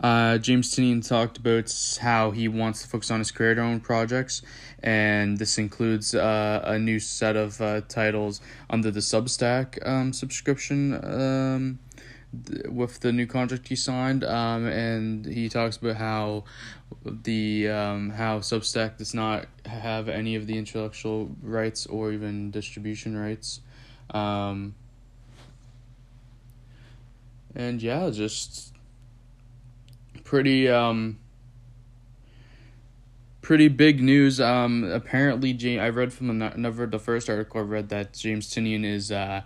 uh, 0.00 0.38
James 0.38 0.74
Tynion 0.74 1.06
talked 1.06 1.38
about 1.38 1.72
how 2.00 2.30
he 2.30 2.46
wants 2.46 2.82
to 2.82 2.88
focus 2.88 3.10
on 3.10 3.18
his 3.18 3.30
creator 3.30 3.62
owned 3.62 3.82
projects, 3.82 4.42
and 4.80 5.38
this 5.38 5.58
includes 5.58 6.14
uh, 6.14 6.62
a 6.64 6.78
new 6.78 7.00
set 7.00 7.34
of 7.34 7.60
uh, 7.60 7.80
titles 7.88 8.40
under 8.70 8.90
the 8.92 9.00
Substack 9.00 9.84
um, 9.86 10.12
subscription 10.12 10.94
um, 11.04 11.78
with 12.68 13.00
the 13.00 13.10
new 13.10 13.26
contract 13.26 13.66
he 13.66 13.74
signed, 13.74 14.22
um, 14.22 14.66
and 14.66 15.26
he 15.26 15.48
talks 15.48 15.76
about 15.78 15.96
how 15.96 16.44
the 17.04 17.68
um, 17.68 18.10
how 18.10 18.38
Substack 18.38 18.98
does 18.98 19.14
not 19.14 19.46
have 19.66 20.08
any 20.08 20.36
of 20.36 20.46
the 20.46 20.56
intellectual 20.56 21.34
rights 21.42 21.86
or 21.86 22.12
even 22.12 22.52
distribution 22.52 23.16
rights, 23.16 23.62
um, 24.10 24.76
and 27.56 27.82
yeah, 27.82 28.10
just 28.10 28.74
pretty 30.28 30.68
um 30.68 31.18
pretty 33.40 33.68
big 33.68 34.02
news. 34.02 34.42
Um, 34.42 34.84
apparently, 34.84 35.54
James, 35.54 35.80
I 35.80 35.88
read 35.88 36.12
from 36.12 36.42
another 36.42 36.86
the 36.86 36.98
first 36.98 37.30
article 37.30 37.62
I 37.62 37.64
read 37.64 37.88
that 37.88 38.12
James 38.12 38.48
Tynion 38.50 38.84
is 38.84 39.10
uh 39.10 39.40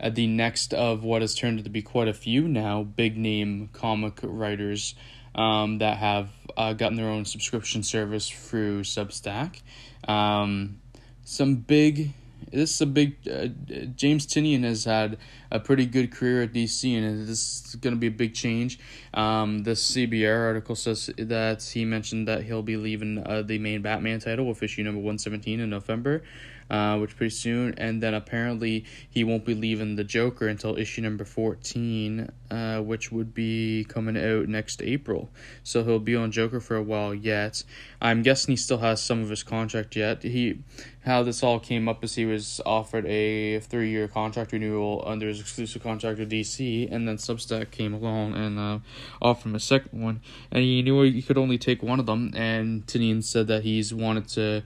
at 0.00 0.16
the 0.16 0.26
next 0.26 0.74
of 0.74 1.04
what 1.04 1.22
has 1.22 1.34
turned 1.34 1.62
to 1.62 1.70
be 1.70 1.80
quite 1.80 2.08
a 2.08 2.12
few 2.12 2.48
now 2.48 2.82
big 2.82 3.16
name 3.16 3.70
comic 3.72 4.18
writers 4.22 4.96
um, 5.36 5.78
that 5.78 5.96
have 5.98 6.28
uh, 6.56 6.72
gotten 6.72 6.96
their 6.96 7.08
own 7.08 7.24
subscription 7.24 7.82
service 7.82 8.28
through 8.28 8.82
Substack. 8.82 9.60
Um, 10.08 10.80
some 11.24 11.54
big 11.54 12.12
this 12.56 12.74
is 12.74 12.80
a 12.80 12.86
big 12.86 13.16
uh, 13.28 13.48
James 13.94 14.26
Tynion 14.26 14.64
has 14.64 14.84
had 14.84 15.18
a 15.50 15.60
pretty 15.60 15.86
good 15.86 16.10
career 16.10 16.42
at 16.42 16.52
DC, 16.52 16.96
and 16.96 17.26
this 17.26 17.66
is 17.66 17.74
going 17.76 17.94
to 17.94 18.00
be 18.00 18.06
a 18.06 18.10
big 18.10 18.34
change. 18.34 18.78
Um, 19.14 19.62
the 19.64 19.72
CBR 19.72 20.46
article 20.46 20.74
says 20.74 21.10
that 21.18 21.62
he 21.62 21.84
mentioned 21.84 22.26
that 22.28 22.44
he'll 22.44 22.62
be 22.62 22.76
leaving 22.76 23.24
uh, 23.26 23.42
the 23.42 23.58
main 23.58 23.82
Batman 23.82 24.20
title 24.20 24.46
with 24.46 24.62
issue 24.62 24.82
number 24.82 25.00
one 25.00 25.18
seventeen 25.18 25.60
in 25.60 25.70
November 25.70 26.22
uh, 26.70 26.98
which 26.98 27.16
pretty 27.16 27.34
soon, 27.34 27.74
and 27.76 28.02
then 28.02 28.14
apparently 28.14 28.84
he 29.08 29.24
won't 29.24 29.44
be 29.44 29.54
leaving 29.54 29.96
the 29.96 30.04
Joker 30.04 30.48
until 30.48 30.76
issue 30.76 31.02
number 31.02 31.24
fourteen, 31.24 32.30
uh, 32.50 32.80
which 32.80 33.12
would 33.12 33.34
be 33.34 33.84
coming 33.88 34.16
out 34.16 34.48
next 34.48 34.82
April. 34.82 35.30
So 35.62 35.84
he'll 35.84 35.98
be 35.98 36.16
on 36.16 36.32
Joker 36.32 36.60
for 36.60 36.76
a 36.76 36.82
while 36.82 37.14
yet. 37.14 37.62
I'm 38.00 38.22
guessing 38.22 38.52
he 38.52 38.56
still 38.56 38.78
has 38.78 39.02
some 39.02 39.22
of 39.22 39.30
his 39.30 39.42
contract 39.42 39.96
yet. 39.96 40.22
He, 40.22 40.58
how 41.04 41.22
this 41.22 41.42
all 41.42 41.60
came 41.60 41.88
up 41.88 42.02
is 42.02 42.14
he 42.16 42.26
was 42.26 42.60
offered 42.66 43.06
a 43.06 43.60
three 43.60 43.90
year 43.90 44.08
contract 44.08 44.52
renewal 44.52 45.02
under 45.06 45.28
his 45.28 45.40
exclusive 45.40 45.82
contract 45.82 46.18
with 46.18 46.30
DC, 46.30 46.92
and 46.92 47.06
then 47.06 47.16
Substack 47.16 47.70
came 47.70 47.94
along 47.94 48.34
and 48.34 48.58
uh, 48.58 48.78
offered 49.22 49.50
him 49.50 49.54
a 49.54 49.60
second 49.60 50.02
one, 50.02 50.20
and 50.50 50.62
he 50.64 50.82
knew 50.82 51.00
he 51.02 51.22
could 51.22 51.38
only 51.38 51.58
take 51.58 51.82
one 51.82 52.00
of 52.00 52.06
them, 52.06 52.32
and 52.34 52.86
Tynion 52.86 53.22
said 53.22 53.46
that 53.46 53.62
he's 53.62 53.94
wanted 53.94 54.28
to 54.30 54.62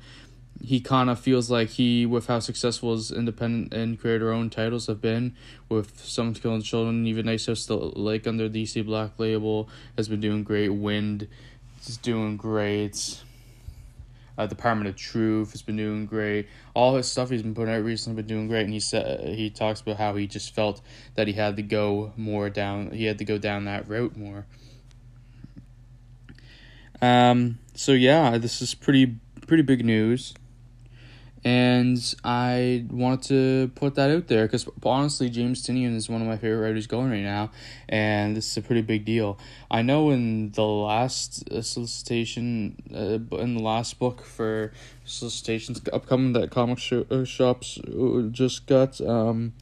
he 0.62 0.80
kind 0.80 1.08
of 1.08 1.18
feels 1.18 1.50
like 1.50 1.70
he, 1.70 2.04
with 2.04 2.26
how 2.26 2.38
successful 2.38 2.92
his 2.92 3.10
independent 3.10 3.72
and 3.72 3.98
creator 3.98 4.30
owned 4.32 4.52
titles 4.52 4.86
have 4.88 5.00
been, 5.00 5.34
with 5.68 6.04
Someone's 6.04 6.38
Killing 6.38 6.62
Children, 6.62 7.06
even 7.06 7.26
House 7.26 7.48
still 7.60 7.92
like 7.96 8.26
under 8.26 8.48
the 8.48 8.62
DC 8.64 8.84
Black 8.84 9.18
Label 9.18 9.68
has 9.96 10.08
been 10.08 10.20
doing 10.20 10.44
great. 10.44 10.68
Wynd 10.68 11.28
is 11.86 11.96
doing 11.96 12.36
great. 12.36 13.22
Uh, 14.36 14.46
Department 14.46 14.88
of 14.88 14.96
Truth 14.96 15.52
has 15.52 15.62
been 15.62 15.76
doing 15.76 16.06
great. 16.06 16.46
All 16.74 16.96
his 16.96 17.10
stuff 17.10 17.30
he's 17.30 17.42
been 17.42 17.54
putting 17.54 17.74
out 17.74 17.82
recently 17.82 18.22
been 18.22 18.28
doing 18.28 18.48
great, 18.48 18.64
and 18.64 18.72
he 18.72 18.80
said 18.80 19.34
he 19.34 19.50
talks 19.50 19.80
about 19.80 19.96
how 19.96 20.14
he 20.14 20.26
just 20.26 20.54
felt 20.54 20.82
that 21.14 21.26
he 21.26 21.32
had 21.32 21.56
to 21.56 21.62
go 21.62 22.12
more 22.16 22.50
down. 22.50 22.90
He 22.90 23.04
had 23.04 23.18
to 23.18 23.24
go 23.24 23.38
down 23.38 23.64
that 23.64 23.88
route 23.88 24.16
more. 24.16 24.46
Um. 27.00 27.58
So 27.74 27.92
yeah, 27.92 28.36
this 28.36 28.60
is 28.60 28.74
pretty 28.74 29.16
pretty 29.46 29.62
big 29.62 29.84
news 29.84 30.34
and 31.42 32.14
I 32.22 32.84
wanted 32.90 33.22
to 33.28 33.70
put 33.74 33.94
that 33.94 34.10
out 34.10 34.26
there 34.26 34.46
because 34.46 34.68
honestly, 34.82 35.30
James 35.30 35.66
Tynion 35.66 35.96
is 35.96 36.08
one 36.08 36.20
of 36.20 36.28
my 36.28 36.36
favorite 36.36 36.60
writers 36.60 36.86
going 36.86 37.10
right 37.10 37.22
now, 37.22 37.50
and 37.88 38.36
this 38.36 38.50
is 38.50 38.56
a 38.58 38.62
pretty 38.62 38.82
big 38.82 39.04
deal. 39.04 39.38
I 39.70 39.82
know 39.82 40.10
in 40.10 40.50
the 40.52 40.64
last 40.64 41.48
uh, 41.50 41.62
solicitation, 41.62 42.76
uh, 42.94 43.36
in 43.38 43.54
the 43.54 43.62
last 43.62 43.98
book 43.98 44.24
for 44.24 44.72
solicitations 45.04 45.80
upcoming 45.92 46.34
that 46.34 46.50
comic 46.50 46.78
sh- 46.78 46.92
uh, 47.10 47.24
shops 47.24 47.78
uh, 47.78 48.28
just 48.30 48.66
got, 48.66 49.00
um, 49.00 49.54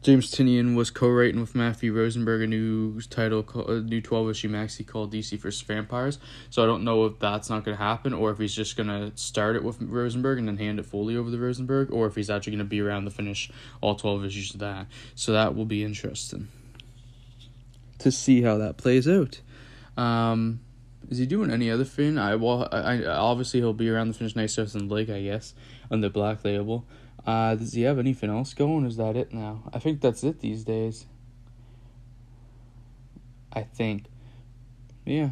James 0.00 0.30
Tynion 0.30 0.76
was 0.76 0.90
co-writing 0.90 1.40
with 1.40 1.56
Matthew 1.56 1.92
Rosenberg 1.92 2.42
a 2.42 2.46
new 2.46 3.00
title, 3.00 3.44
a 3.68 3.80
new 3.80 4.00
twelve 4.00 4.30
issue 4.30 4.48
maxi 4.48 4.86
called 4.86 5.12
DC 5.12 5.36
vs 5.38 5.60
Vampires. 5.62 6.18
So 6.50 6.62
I 6.62 6.66
don't 6.66 6.84
know 6.84 7.04
if 7.06 7.18
that's 7.18 7.50
not 7.50 7.64
going 7.64 7.76
to 7.76 7.82
happen, 7.82 8.12
or 8.12 8.30
if 8.30 8.38
he's 8.38 8.54
just 8.54 8.76
going 8.76 8.88
to 8.88 9.10
start 9.16 9.56
it 9.56 9.64
with 9.64 9.82
Rosenberg 9.82 10.38
and 10.38 10.46
then 10.46 10.56
hand 10.56 10.78
it 10.78 10.86
fully 10.86 11.16
over 11.16 11.30
to 11.30 11.36
Rosenberg, 11.36 11.90
or 11.90 12.06
if 12.06 12.14
he's 12.14 12.30
actually 12.30 12.52
going 12.52 12.58
to 12.60 12.64
be 12.64 12.80
around 12.80 13.04
to 13.06 13.10
finish 13.10 13.50
all 13.80 13.96
twelve 13.96 14.24
issues 14.24 14.54
of 14.54 14.60
that. 14.60 14.86
So 15.16 15.32
that 15.32 15.56
will 15.56 15.66
be 15.66 15.82
interesting 15.82 16.48
to 17.98 18.12
see 18.12 18.42
how 18.42 18.56
that 18.58 18.76
plays 18.76 19.08
out. 19.08 19.40
Um, 19.96 20.60
is 21.10 21.18
he 21.18 21.26
doing 21.26 21.50
any 21.50 21.70
other 21.70 21.84
thing? 21.84 22.18
I 22.18 22.36
well, 22.36 22.68
I, 22.70 23.02
I 23.02 23.04
obviously 23.06 23.60
he'll 23.60 23.72
be 23.72 23.90
around 23.90 24.08
the 24.08 24.14
finish 24.14 24.36
Nice 24.36 24.56
House 24.56 24.74
and 24.74 24.90
Lake, 24.90 25.10
I 25.10 25.22
guess, 25.22 25.54
on 25.90 26.00
the 26.00 26.10
Black 26.10 26.44
Label. 26.44 26.86
Uh, 27.28 27.54
does 27.56 27.74
he 27.74 27.82
have 27.82 27.98
anything 27.98 28.30
else 28.30 28.54
going? 28.54 28.86
is 28.86 28.96
that 28.96 29.14
it 29.14 29.34
now? 29.34 29.62
I 29.74 29.78
think 29.78 30.00
that's 30.00 30.24
it 30.24 30.40
these 30.40 30.64
days. 30.64 31.04
I 33.52 33.64
think. 33.64 34.06
Yeah. 35.04 35.30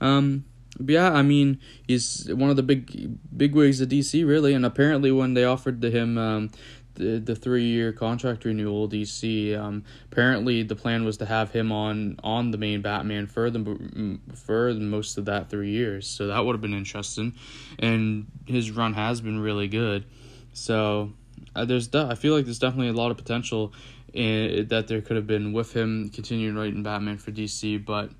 Um. 0.00 0.44
yeah, 0.78 1.10
I 1.10 1.22
mean, 1.22 1.58
he's 1.88 2.32
one 2.32 2.50
of 2.50 2.56
the 2.56 2.62
big 2.62 3.18
big 3.36 3.52
wigs 3.52 3.80
of 3.80 3.88
DC, 3.88 4.24
really. 4.24 4.54
And 4.54 4.64
apparently, 4.64 5.10
when 5.10 5.34
they 5.34 5.42
offered 5.42 5.82
to 5.82 5.90
him 5.90 6.18
um, 6.18 6.50
the 6.94 7.18
the 7.18 7.34
three 7.34 7.64
year 7.64 7.92
contract 7.92 8.44
renewal, 8.44 8.88
DC, 8.88 9.58
um, 9.58 9.82
apparently 10.12 10.62
the 10.62 10.76
plan 10.76 11.04
was 11.04 11.16
to 11.16 11.26
have 11.26 11.50
him 11.50 11.72
on 11.72 12.20
on 12.22 12.52
the 12.52 12.58
main 12.58 12.80
Batman 12.80 13.26
for 13.26 13.50
the 13.50 14.20
for 14.36 14.72
most 14.74 15.18
of 15.18 15.24
that 15.24 15.50
three 15.50 15.70
years. 15.70 16.06
So 16.06 16.28
that 16.28 16.44
would 16.44 16.52
have 16.52 16.62
been 16.62 16.74
interesting, 16.74 17.34
and 17.80 18.28
his 18.46 18.70
run 18.70 18.92
has 18.92 19.20
been 19.20 19.40
really 19.40 19.66
good. 19.66 20.04
So 20.52 21.12
uh, 21.54 21.64
there's 21.64 21.88
de- 21.88 22.06
I 22.10 22.14
feel 22.14 22.34
like 22.34 22.44
there's 22.44 22.58
definitely 22.58 22.88
a 22.88 22.92
lot 22.92 23.10
of 23.10 23.16
potential 23.16 23.72
in, 24.12 24.68
that 24.68 24.88
there 24.88 25.00
could 25.00 25.16
have 25.16 25.26
been 25.26 25.52
with 25.52 25.74
him 25.74 26.10
continuing 26.10 26.56
writing 26.56 26.82
Batman 26.82 27.18
for 27.18 27.30
DC, 27.30 27.84
but 27.84 28.10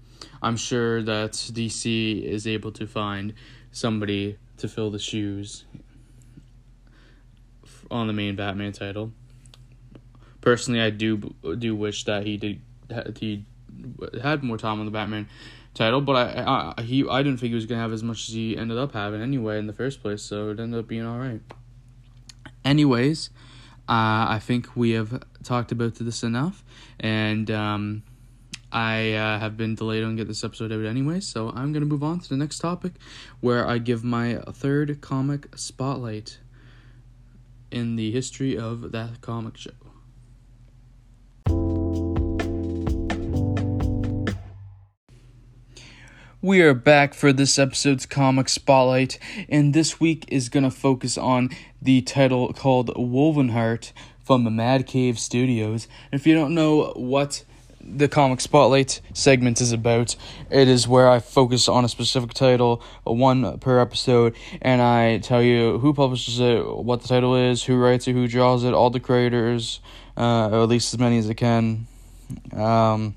I'm 0.42 0.56
sure 0.56 1.02
that 1.02 1.32
DC 1.32 2.22
is 2.22 2.46
able 2.46 2.72
to 2.72 2.86
find 2.86 3.34
somebody 3.72 4.38
to 4.58 4.68
fill 4.68 4.90
the 4.90 4.98
shoes 4.98 5.64
on 7.90 8.06
the 8.06 8.12
main 8.12 8.36
Batman 8.36 8.72
title. 8.72 9.12
Personally, 10.40 10.80
I 10.80 10.90
do 10.90 11.34
do 11.58 11.74
wish 11.74 12.04
that 12.04 12.24
he 12.24 12.36
did 12.36 12.60
he 13.18 13.44
had 14.22 14.42
more 14.42 14.56
time 14.56 14.80
on 14.80 14.86
the 14.86 14.92
Batman 14.92 15.28
title, 15.74 16.00
but 16.00 16.16
I, 16.16 16.74
I 16.76 16.82
he 16.82 17.06
I 17.08 17.22
didn't 17.22 17.40
think 17.40 17.50
he 17.50 17.54
was 17.54 17.66
gonna 17.66 17.80
have 17.80 17.92
as 17.92 18.02
much 18.02 18.28
as 18.28 18.34
he 18.34 18.56
ended 18.56 18.78
up 18.78 18.92
having 18.92 19.20
anyway 19.20 19.58
in 19.58 19.66
the 19.66 19.72
first 19.72 20.00
place, 20.02 20.22
so 20.22 20.50
it 20.50 20.60
ended 20.60 20.80
up 20.80 20.88
being 20.88 21.04
all 21.04 21.18
right. 21.18 21.40
Anyways, 22.68 23.30
uh, 23.88 24.28
I 24.28 24.40
think 24.42 24.76
we 24.76 24.90
have 24.90 25.22
talked 25.42 25.72
about 25.72 25.94
this 25.94 26.22
enough, 26.22 26.62
and 27.00 27.50
um, 27.50 28.02
I 28.70 29.14
uh, 29.14 29.38
have 29.38 29.56
been 29.56 29.74
delayed 29.74 30.04
on 30.04 30.16
get 30.16 30.28
this 30.28 30.44
episode 30.44 30.70
out 30.70 30.84
anyway, 30.84 31.20
so 31.20 31.48
I'm 31.48 31.72
gonna 31.72 31.86
move 31.86 32.04
on 32.04 32.20
to 32.20 32.28
the 32.28 32.36
next 32.36 32.58
topic, 32.58 32.92
where 33.40 33.66
I 33.66 33.78
give 33.78 34.04
my 34.04 34.42
third 34.52 35.00
comic 35.00 35.46
spotlight 35.56 36.40
in 37.70 37.96
the 37.96 38.12
history 38.12 38.58
of 38.58 38.92
that 38.92 39.22
comic 39.22 39.56
show. 39.56 39.70
We 46.40 46.60
are 46.60 46.72
back 46.72 47.14
for 47.14 47.32
this 47.32 47.58
episode's 47.58 48.06
comic 48.06 48.48
spotlight, 48.48 49.18
and 49.48 49.74
this 49.74 49.98
week 49.98 50.24
is 50.28 50.48
going 50.48 50.62
to 50.62 50.70
focus 50.70 51.18
on 51.18 51.50
the 51.80 52.02
title 52.02 52.52
called 52.52 52.88
Wolvenheart 52.94 53.92
from 54.24 54.44
the 54.44 54.50
Mad 54.50 54.86
Cave 54.86 55.18
Studios. 55.18 55.88
If 56.12 56.26
you 56.26 56.34
don't 56.34 56.54
know 56.54 56.92
what 56.96 57.44
the 57.80 58.08
comic 58.08 58.40
spotlight 58.40 59.00
segment 59.14 59.60
is 59.60 59.72
about, 59.72 60.16
it 60.50 60.68
is 60.68 60.86
where 60.86 61.08
I 61.08 61.20
focus 61.20 61.68
on 61.68 61.84
a 61.84 61.88
specific 61.88 62.34
title, 62.34 62.82
one 63.04 63.58
per 63.58 63.80
episode, 63.80 64.36
and 64.60 64.82
I 64.82 65.18
tell 65.18 65.42
you 65.42 65.78
who 65.78 65.94
publishes 65.94 66.40
it, 66.40 66.66
what 66.66 67.02
the 67.02 67.08
title 67.08 67.36
is, 67.36 67.64
who 67.64 67.76
writes 67.76 68.06
it, 68.08 68.12
who 68.12 68.28
draws 68.28 68.64
it, 68.64 68.74
all 68.74 68.90
the 68.90 69.00
creators, 69.00 69.80
uh, 70.16 70.50
or 70.50 70.62
at 70.62 70.68
least 70.68 70.92
as 70.92 71.00
many 71.00 71.18
as 71.18 71.30
I 71.30 71.34
can. 71.34 71.86
Um, 72.52 73.16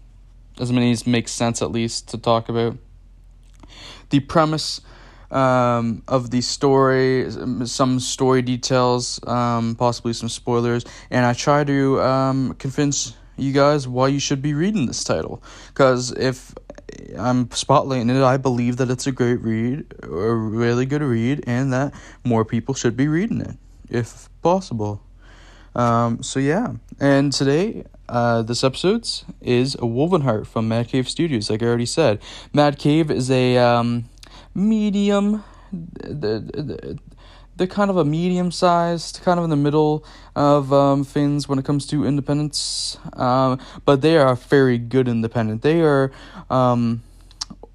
as 0.59 0.71
many 0.71 0.91
as 0.91 1.07
makes 1.07 1.31
sense, 1.31 1.61
at 1.61 1.71
least, 1.71 2.09
to 2.09 2.17
talk 2.17 2.47
about 2.47 2.77
the 4.11 4.19
premise 4.19 4.81
um, 5.31 6.03
of 6.07 6.29
the 6.29 6.41
story, 6.41 7.31
some 7.65 7.99
story 7.99 8.41
details, 8.41 9.19
um, 9.27 9.75
possibly 9.75 10.13
some 10.13 10.29
spoilers, 10.29 10.85
and 11.09 11.25
I 11.25 11.33
try 11.33 11.63
to 11.63 12.01
um, 12.01 12.55
convince 12.59 13.15
you 13.37 13.53
guys 13.53 13.87
why 13.87 14.09
you 14.09 14.19
should 14.19 14.41
be 14.41 14.53
reading 14.53 14.85
this 14.85 15.03
title. 15.03 15.41
Because 15.69 16.11
if 16.11 16.53
I'm 17.17 17.47
spotlighting 17.47 18.15
it, 18.15 18.23
I 18.23 18.37
believe 18.37 18.77
that 18.77 18.89
it's 18.89 19.07
a 19.07 19.11
great 19.11 19.41
read, 19.41 19.93
a 20.03 20.07
really 20.33 20.85
good 20.85 21.01
read, 21.01 21.43
and 21.47 21.73
that 21.73 21.93
more 22.23 22.45
people 22.45 22.75
should 22.75 22.95
be 22.95 23.07
reading 23.07 23.41
it, 23.41 23.55
if 23.89 24.29
possible. 24.41 25.01
Um, 25.73 26.21
so 26.21 26.39
yeah, 26.39 26.73
and 26.99 27.31
today, 27.31 27.85
uh, 28.09 28.41
this 28.41 28.63
episode 28.63 29.07
is 29.39 29.75
a 29.75 29.87
Wolvenheart 29.87 30.45
from 30.45 30.67
Mad 30.67 30.89
Cave 30.89 31.07
Studios. 31.07 31.49
Like 31.49 31.63
I 31.63 31.67
already 31.67 31.85
said, 31.85 32.19
Mad 32.53 32.77
Cave 32.77 33.09
is 33.09 33.31
a 33.31 33.57
um, 33.57 34.09
medium, 34.53 35.43
the, 35.71 36.39
the, 36.39 36.99
they're 37.55 37.67
kind 37.67 37.89
of 37.89 37.97
a 37.97 38.05
medium 38.05 38.51
sized, 38.51 39.21
kind 39.23 39.37
of 39.37 39.43
in 39.43 39.49
the 39.49 39.55
middle 39.55 40.05
of 40.35 40.73
um, 40.73 41.03
things 41.03 41.47
when 41.47 41.59
it 41.59 41.65
comes 41.65 41.85
to 41.87 42.05
independence. 42.05 42.97
Um, 43.13 43.59
but 43.85 44.01
they 44.01 44.17
are 44.17 44.35
very 44.35 44.77
good 44.77 45.07
independent. 45.07 45.61
They 45.61 45.81
are. 45.81 46.11
Um, 46.49 47.03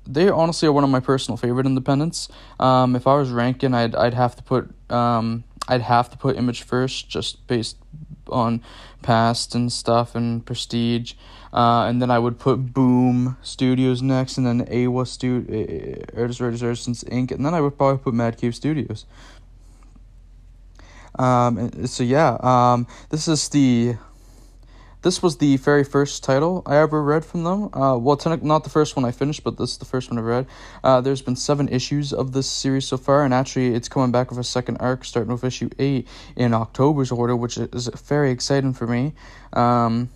they 0.09 0.29
honestly 0.29 0.69
are 0.69 0.73
one 0.73 0.85
of 0.85 0.91
my 0.91 1.01
personal 1.01 1.37
favorite 1.37 1.67
independents. 1.67 2.29
Um, 2.61 2.95
if 2.95 3.07
I 3.07 3.17
was 3.17 3.31
ranking, 3.31 3.75
I'd 3.75 3.95
I'd 3.95 4.15
have 4.15 4.37
to 4.37 4.43
put 4.43 4.71
um, 4.91 5.45
I'd 5.69 5.83
have 5.83 6.11
to 6.11 6.17
put 6.17 6.37
Image 6.37 6.63
first, 6.63 7.09
just 7.09 7.47
based 7.47 7.77
on 8.29 8.63
Past 9.03 9.55
and 9.55 9.73
stuff 9.73 10.15
and 10.15 10.45
Prestige. 10.45 11.15
Uh, 11.53 11.87
and 11.89 12.03
then 12.03 12.11
I 12.11 12.19
would 12.19 12.39
put 12.39 12.73
Boom 12.73 13.37
Studios 13.43 14.03
next, 14.03 14.39
and 14.39 14.47
then 14.47 14.67
AWA 14.69 15.07
Studio, 15.07 16.05
Artist 16.17 16.41
Resistance 16.41 17.05
Inc., 17.05 17.31
and 17.31 17.45
then 17.45 17.55
I 17.55 17.61
would 17.61 17.77
probably 17.77 17.99
put 17.99 18.15
Mad 18.15 18.37
Cave 18.37 18.55
Studios. 18.55 19.07
Um, 21.19 21.87
so 21.87 22.05
yeah, 22.05 22.37
um, 22.41 22.87
this 23.11 23.27
is 23.29 23.49
the 23.49 23.97
this 25.03 25.23
was 25.23 25.37
the 25.37 25.57
very 25.59 25.85
first 25.85 26.25
title 26.25 26.65
I 26.67 26.79
ever 26.79 27.01
read 27.01 27.25
from 27.25 27.45
them. 27.45 27.71
Uh, 27.73 27.97
well, 27.97 28.19
not 28.43 28.65
the 28.65 28.71
first 28.71 28.97
one 28.97 29.05
I 29.05 29.13
finished, 29.13 29.45
but 29.45 29.57
this 29.57 29.71
is 29.73 29.79
the 29.79 29.85
first 29.85 30.11
one 30.11 30.19
I 30.19 30.23
read. 30.23 30.47
Uh, 30.83 31.01
there's 31.01 31.23
been 31.23 31.37
seven 31.37 31.69
issues 31.69 32.13
of 32.13 32.33
this 32.33 32.51
series 32.51 32.89
so 32.89 32.97
far, 32.97 33.25
and 33.25 33.33
actually, 33.33 33.69
it's 33.69 33.89
coming 33.89 34.11
back 34.11 34.31
with 34.31 34.39
a 34.41 34.45
second 34.45 34.79
arc, 34.79 35.05
starting 35.05 35.33
with 35.33 35.45
issue 35.45 35.71
eight 35.79 36.09
in 36.35 36.53
October's 36.53 37.13
order, 37.13 37.37
which 37.37 37.57
is 37.57 37.89
very 38.05 38.33
exciting 38.33 38.73
for 38.73 38.89
me. 38.89 39.15
Um, 39.53 40.09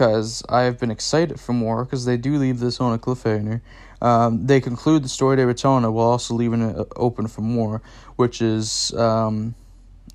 because 0.00 0.42
I've 0.48 0.78
been 0.78 0.90
excited 0.90 1.38
for 1.38 1.52
more, 1.52 1.84
because 1.84 2.06
they 2.06 2.16
do 2.16 2.38
leave 2.38 2.58
this 2.58 2.80
on 2.80 2.94
a 2.94 2.98
cliffhanger. 2.98 3.60
Um, 4.00 4.46
they 4.46 4.58
conclude 4.58 5.04
the 5.04 5.10
story 5.10 5.36
telling 5.52 5.84
it 5.84 5.90
while 5.90 6.06
also 6.06 6.32
leaving 6.32 6.62
it 6.62 6.86
open 6.96 7.26
for 7.26 7.42
more, 7.42 7.82
which 8.16 8.40
is 8.40 8.94
um, 8.94 9.54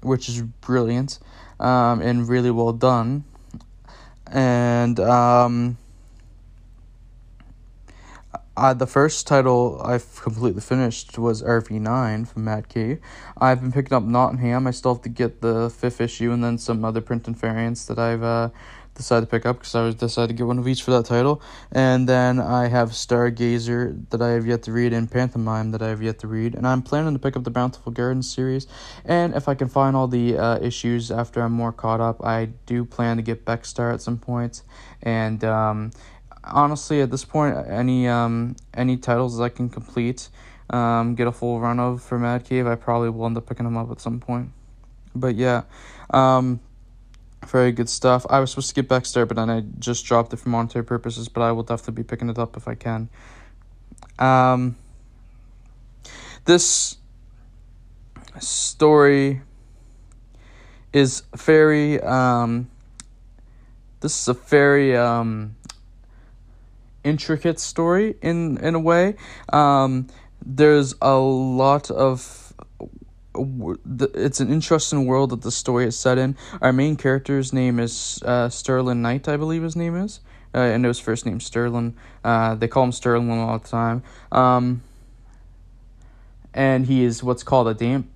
which 0.02 0.28
is 0.28 0.42
brilliant 0.42 1.20
um, 1.60 2.02
and 2.02 2.28
really 2.28 2.50
well 2.50 2.74
done 2.74 3.26
and 4.32 5.00
um, 5.00 5.78
uh, 8.58 8.74
the 8.74 8.88
first 8.88 9.28
title 9.28 9.82
I've 9.84 10.22
completely 10.22 10.62
finished 10.62 11.18
was 11.18 11.44
RV9 11.44 12.28
from 12.28 12.46
Mad 12.46 12.70
Cave. 12.70 13.00
I've 13.38 13.60
been 13.60 13.72
picking 13.72 13.94
up 13.94 14.04
Nottingham. 14.04 14.66
I 14.66 14.72
still 14.72 14.94
have 14.94 15.04
to 15.04 15.10
get 15.10 15.42
the 15.42 15.70
fifth 15.70 16.00
issue 16.00 16.32
and 16.32 16.44
then 16.44 16.58
some 16.58 16.86
other 16.86 17.02
print 17.02 17.28
and 17.28 17.38
variants 17.38 17.86
that 17.88 18.00
I've 18.00 18.24
uh, 18.24 18.50
decided 18.96 19.26
to 19.26 19.28
pick 19.28 19.46
up 19.46 19.60
because 19.60 19.76
I 19.76 19.84
was 19.84 19.96
decided 19.96 20.30
to 20.30 20.34
get 20.34 20.48
one 20.48 20.58
of 20.58 20.68
each 20.68 20.82
for 20.82 20.92
that 20.92 21.06
title. 21.06 21.42
And 21.72 22.10
then 22.10 22.40
I 22.40 22.68
have 22.68 22.90
Stargazer 22.92 24.10
that 24.10 24.22
I 24.22 24.30
have 24.30 24.48
yet 24.48 24.64
to 24.64 24.72
read 24.72 24.94
and 24.94 25.10
Pantomime 25.10 25.72
that 25.72 25.82
I 25.82 25.90
have 25.90 26.02
yet 26.02 26.20
to 26.20 26.28
read. 26.28 26.56
And 26.56 26.68
I'm 26.68 26.82
planning 26.82 27.14
to 27.14 27.20
pick 27.20 27.36
up 27.36 27.44
the 27.44 27.52
Bountiful 27.52 27.92
Gardens 27.92 28.34
series. 28.34 28.68
And 29.04 29.36
if 29.36 29.48
I 29.48 29.54
can 29.54 29.68
find 29.68 29.96
all 29.96 30.08
the 30.08 30.38
uh, 30.38 30.60
issues 30.60 31.12
after 31.12 31.42
I'm 31.42 31.52
more 31.52 31.72
caught 31.72 32.02
up, 32.02 32.24
I 32.26 32.46
do 32.66 32.86
plan 32.86 33.18
to 33.18 33.24
get 33.24 33.46
Becstar 33.46 33.94
at 33.94 34.02
some 34.02 34.18
point. 34.18 34.64
And 35.04 35.44
um, 35.44 35.92
honestly, 36.44 37.02
at 37.02 37.12
this 37.12 37.26
point, 37.26 37.56
any 37.68 38.08
um, 38.08 38.56
any 38.74 38.98
titles 38.98 39.38
that 39.38 39.44
I 39.44 39.50
can 39.50 39.70
complete, 39.70 40.30
um, 40.70 41.16
get 41.16 41.28
a 41.28 41.32
full 41.32 41.60
run 41.60 41.80
of 41.80 42.02
for 42.02 42.18
Mad 42.18 42.46
Cave, 42.46 42.66
I 42.66 42.76
probably 42.76 43.10
will 43.10 43.26
end 43.26 43.38
up 43.38 43.46
picking 43.46 43.66
them 43.66 43.78
up 43.78 43.92
at 43.92 44.00
some 44.00 44.20
point. 44.20 44.50
But 45.14 45.36
yeah. 45.36 45.64
Um, 46.12 46.60
very 47.48 47.72
good 47.72 47.90
stuff. 47.90 48.26
I 48.30 48.40
was 48.40 48.52
supposed 48.52 48.70
to 48.70 48.76
get 48.76 48.88
back 48.88 49.06
there, 49.06 49.26
but 49.26 49.38
then 49.38 49.50
I 49.50 49.62
just 49.80 50.06
dropped 50.06 50.34
it 50.34 50.38
for 50.38 50.50
monetary 50.50 50.86
purposes, 50.86 51.28
but 51.30 51.42
I 51.42 51.52
will 51.52 51.64
definitely 51.64 52.04
be 52.04 52.08
picking 52.08 52.30
it 52.30 52.38
up 52.38 52.58
if 52.58 52.68
I 52.68 52.76
can. 52.76 53.10
Um, 54.20 54.76
this 56.46 56.98
story 58.40 59.42
is 60.94 61.24
very 61.36 62.02
um, 62.02 62.70
this 64.00 64.22
is 64.22 64.28
a 64.28 64.34
very 64.34 64.96
um, 64.96 65.56
intricate 67.04 67.60
story 67.60 68.16
in 68.22 68.58
in 68.58 68.76
a 68.76 68.80
way. 68.80 69.16
Um, 69.52 70.08
there's 70.46 70.94
a 71.02 71.18
lot 71.18 71.90
of 71.90 72.45
it's 74.16 74.40
an 74.40 74.52
interesting 74.52 75.06
world 75.06 75.32
that 75.32 75.42
the 75.42 75.52
story 75.52 75.86
is 75.86 75.98
set 75.98 76.18
in. 76.18 76.36
Our 76.62 76.74
main 76.74 76.96
character's 76.96 77.54
name 77.54 77.80
is 77.80 78.22
uh, 78.24 78.50
Sterling 78.50 79.02
Knight, 79.02 79.28
I 79.28 79.38
believe 79.38 79.64
his 79.64 79.76
name 79.76 79.96
is. 79.96 80.20
Uh, 80.54 80.60
I 80.60 80.78
know 80.78 80.88
his 80.88 81.00
first 81.00 81.26
name 81.26 81.40
Sterling. 81.40 81.96
Uh, 82.24 82.56
they 82.56 82.68
call 82.68 82.86
him 82.86 82.92
Sterling 82.92 83.30
all 83.32 83.60
the 83.60 83.68
time. 83.68 84.04
Um, 84.32 84.82
and 86.54 86.86
he 86.86 87.04
is 87.04 87.22
what's 87.22 87.44
called 87.44 87.68
a 87.68 87.74
damp, 87.74 88.08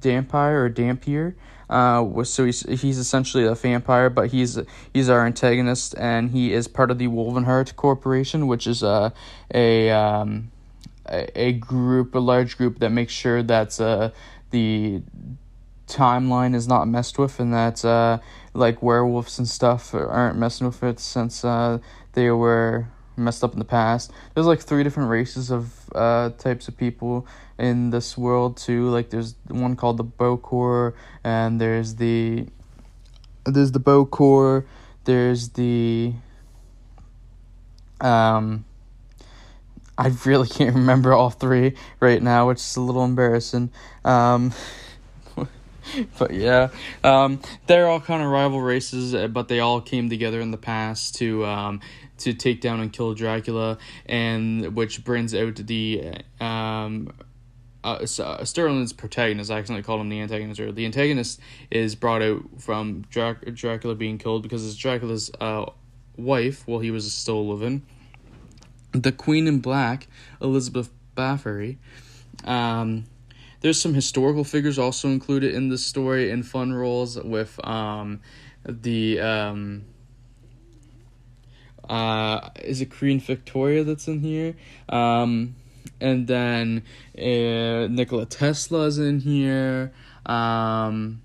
vampire 0.00 0.64
or 0.64 0.70
dhampir. 0.70 1.34
Uh, 1.68 2.22
so 2.22 2.44
he's 2.44 2.60
he's 2.80 2.98
essentially 2.98 3.44
a 3.44 3.54
vampire, 3.54 4.10
but 4.10 4.30
he's 4.30 4.58
he's 4.92 5.08
our 5.08 5.26
antagonist, 5.26 5.94
and 5.98 6.30
he 6.30 6.52
is 6.52 6.68
part 6.68 6.90
of 6.90 6.98
the 6.98 7.08
Wolvenheart 7.08 7.74
Corporation, 7.74 8.46
which 8.46 8.66
is 8.66 8.82
a 8.82 9.12
a 9.52 9.90
um, 9.90 10.52
a, 11.06 11.40
a 11.40 11.52
group, 11.52 12.14
a 12.14 12.18
large 12.18 12.56
group 12.56 12.78
that 12.78 12.90
makes 12.90 13.12
sure 13.12 13.42
that 13.42 13.80
uh, 13.80 14.10
the 14.54 15.02
timeline 15.88 16.54
is 16.54 16.68
not 16.68 16.86
messed 16.86 17.18
with 17.18 17.40
and 17.40 17.52
that 17.52 17.84
uh, 17.84 18.18
like 18.54 18.80
werewolves 18.82 19.36
and 19.38 19.48
stuff 19.48 19.92
aren't 19.92 20.38
messing 20.38 20.66
with 20.68 20.80
it 20.84 21.00
since 21.00 21.44
uh, 21.44 21.78
they 22.12 22.30
were 22.30 22.86
messed 23.16 23.42
up 23.42 23.52
in 23.52 23.58
the 23.58 23.64
past. 23.64 24.12
There's 24.32 24.46
like 24.46 24.60
three 24.60 24.84
different 24.84 25.10
races 25.10 25.50
of 25.50 25.72
uh, 25.92 26.30
types 26.38 26.68
of 26.68 26.76
people 26.76 27.26
in 27.58 27.90
this 27.90 28.16
world 28.16 28.56
too. 28.56 28.88
Like 28.90 29.10
there's 29.10 29.34
one 29.48 29.74
called 29.74 29.96
the 29.96 30.04
Bokor 30.04 30.94
and 31.24 31.60
there's 31.60 31.96
the 31.96 32.46
there's 33.44 33.72
the 33.72 33.80
Bokor, 33.80 34.66
there's 35.04 35.48
the 35.50 36.12
um 38.00 38.64
I 39.96 40.12
really 40.24 40.48
can't 40.48 40.74
remember 40.74 41.12
all 41.12 41.30
three 41.30 41.74
right 42.00 42.22
now, 42.22 42.48
which 42.48 42.58
is 42.58 42.76
a 42.76 42.80
little 42.80 43.04
embarrassing. 43.04 43.70
Um, 44.04 44.52
but 46.18 46.32
yeah, 46.32 46.68
um, 47.02 47.40
they're 47.66 47.86
all 47.86 48.00
kind 48.00 48.22
of 48.22 48.30
rival 48.30 48.60
races, 48.60 49.14
uh, 49.14 49.28
but 49.28 49.48
they 49.48 49.60
all 49.60 49.80
came 49.80 50.08
together 50.08 50.40
in 50.40 50.50
the 50.50 50.58
past 50.58 51.16
to 51.16 51.44
um, 51.44 51.80
to 52.18 52.32
take 52.32 52.60
down 52.60 52.80
and 52.80 52.92
kill 52.92 53.14
Dracula, 53.14 53.78
and 54.06 54.74
which 54.74 55.04
brings 55.04 55.34
out 55.34 55.56
the 55.56 56.14
um, 56.40 57.12
uh, 57.82 58.06
uh, 58.18 58.44
Sterling's 58.44 58.92
protagonist. 58.92 59.50
I 59.50 59.58
accidentally 59.58 59.82
called 59.82 60.00
him 60.00 60.08
the 60.08 60.20
antagonist. 60.20 60.60
Or 60.60 60.72
the 60.72 60.86
antagonist 60.86 61.40
is 61.70 61.94
brought 61.94 62.22
out 62.22 62.42
from 62.58 63.02
Drac- 63.10 63.44
Dracula 63.54 63.94
being 63.94 64.18
killed 64.18 64.42
because 64.42 64.66
it's 64.66 64.76
Dracula's 64.76 65.30
uh, 65.40 65.66
wife 66.16 66.66
while 66.66 66.80
he 66.80 66.90
was 66.90 67.12
still 67.12 67.46
living 67.48 67.82
the 68.94 69.12
Queen 69.12 69.46
in 69.46 69.58
Black, 69.58 70.06
Elizabeth 70.40 70.90
Bathory. 71.16 71.76
Um, 72.44 73.04
there's 73.60 73.80
some 73.80 73.94
historical 73.94 74.44
figures 74.44 74.78
also 74.78 75.08
included 75.08 75.54
in 75.54 75.68
the 75.68 75.78
story 75.78 76.30
and 76.30 76.46
fun 76.46 76.72
roles 76.72 77.18
with 77.18 77.58
um, 77.66 78.20
the 78.64 79.20
um, 79.20 79.84
uh, 81.88 82.50
is 82.62 82.80
it 82.80 82.90
Queen 82.90 83.20
Victoria 83.20 83.84
that's 83.84 84.08
in 84.08 84.20
here? 84.20 84.54
Um, 84.88 85.56
and 86.00 86.26
then 86.26 86.82
uh, 87.16 87.88
Nikola 87.88 88.26
Tesla's 88.26 88.98
in 88.98 89.20
here. 89.20 89.92
Um, 90.26 91.22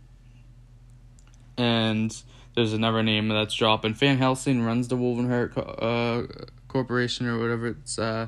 and 1.58 2.24
there's 2.56 2.74
another 2.74 3.04
name 3.04 3.28
that's 3.30 3.54
dropping. 3.54 3.94
Van 3.94 4.18
Helsing 4.18 4.64
runs 4.64 4.88
the 4.88 4.96
Wolvenheart 4.96 5.58
uh, 5.58 6.52
corporation 6.80 7.28
or 7.28 7.38
whatever 7.38 7.68
it's 7.68 8.00
uh, 8.00 8.28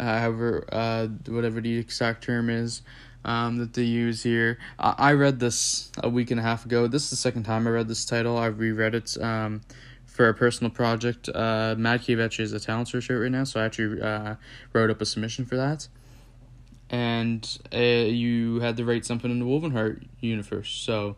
uh, 0.00 0.18
however 0.18 0.64
uh, 0.72 1.06
whatever 1.28 1.60
the 1.60 1.78
exact 1.78 2.24
term 2.24 2.50
is 2.50 2.82
um, 3.24 3.58
that 3.58 3.72
they 3.74 3.84
use 3.84 4.22
here. 4.24 4.58
I, 4.78 4.94
I 4.98 5.12
read 5.12 5.38
this 5.38 5.92
a 6.02 6.08
week 6.08 6.32
and 6.32 6.40
a 6.40 6.42
half 6.42 6.64
ago. 6.66 6.88
This 6.88 7.04
is 7.04 7.10
the 7.10 7.16
second 7.16 7.44
time 7.44 7.68
I 7.68 7.70
read 7.70 7.88
this 7.88 8.04
title. 8.04 8.36
I've 8.36 8.58
reread 8.58 8.96
it 8.96 9.16
um, 9.20 9.60
for 10.06 10.28
a 10.28 10.34
personal 10.34 10.72
project. 10.72 11.28
Uh, 11.32 11.76
Mad 11.78 12.02
Cave 12.02 12.18
actually 12.18 12.46
is 12.46 12.52
a 12.52 12.60
talent 12.60 12.88
search 12.88 13.08
right 13.08 13.30
now, 13.30 13.44
so 13.44 13.60
I 13.60 13.64
actually 13.64 14.02
uh, 14.02 14.34
wrote 14.72 14.90
up 14.90 15.00
a 15.00 15.06
submission 15.06 15.44
for 15.44 15.56
that. 15.56 15.86
And 16.90 17.58
uh, 17.72 17.78
you 17.78 18.58
had 18.60 18.76
to 18.76 18.84
write 18.84 19.06
something 19.06 19.30
in 19.30 19.38
the 19.38 19.46
Wolvenheart 19.46 20.04
universe, 20.20 20.70
so 20.70 21.16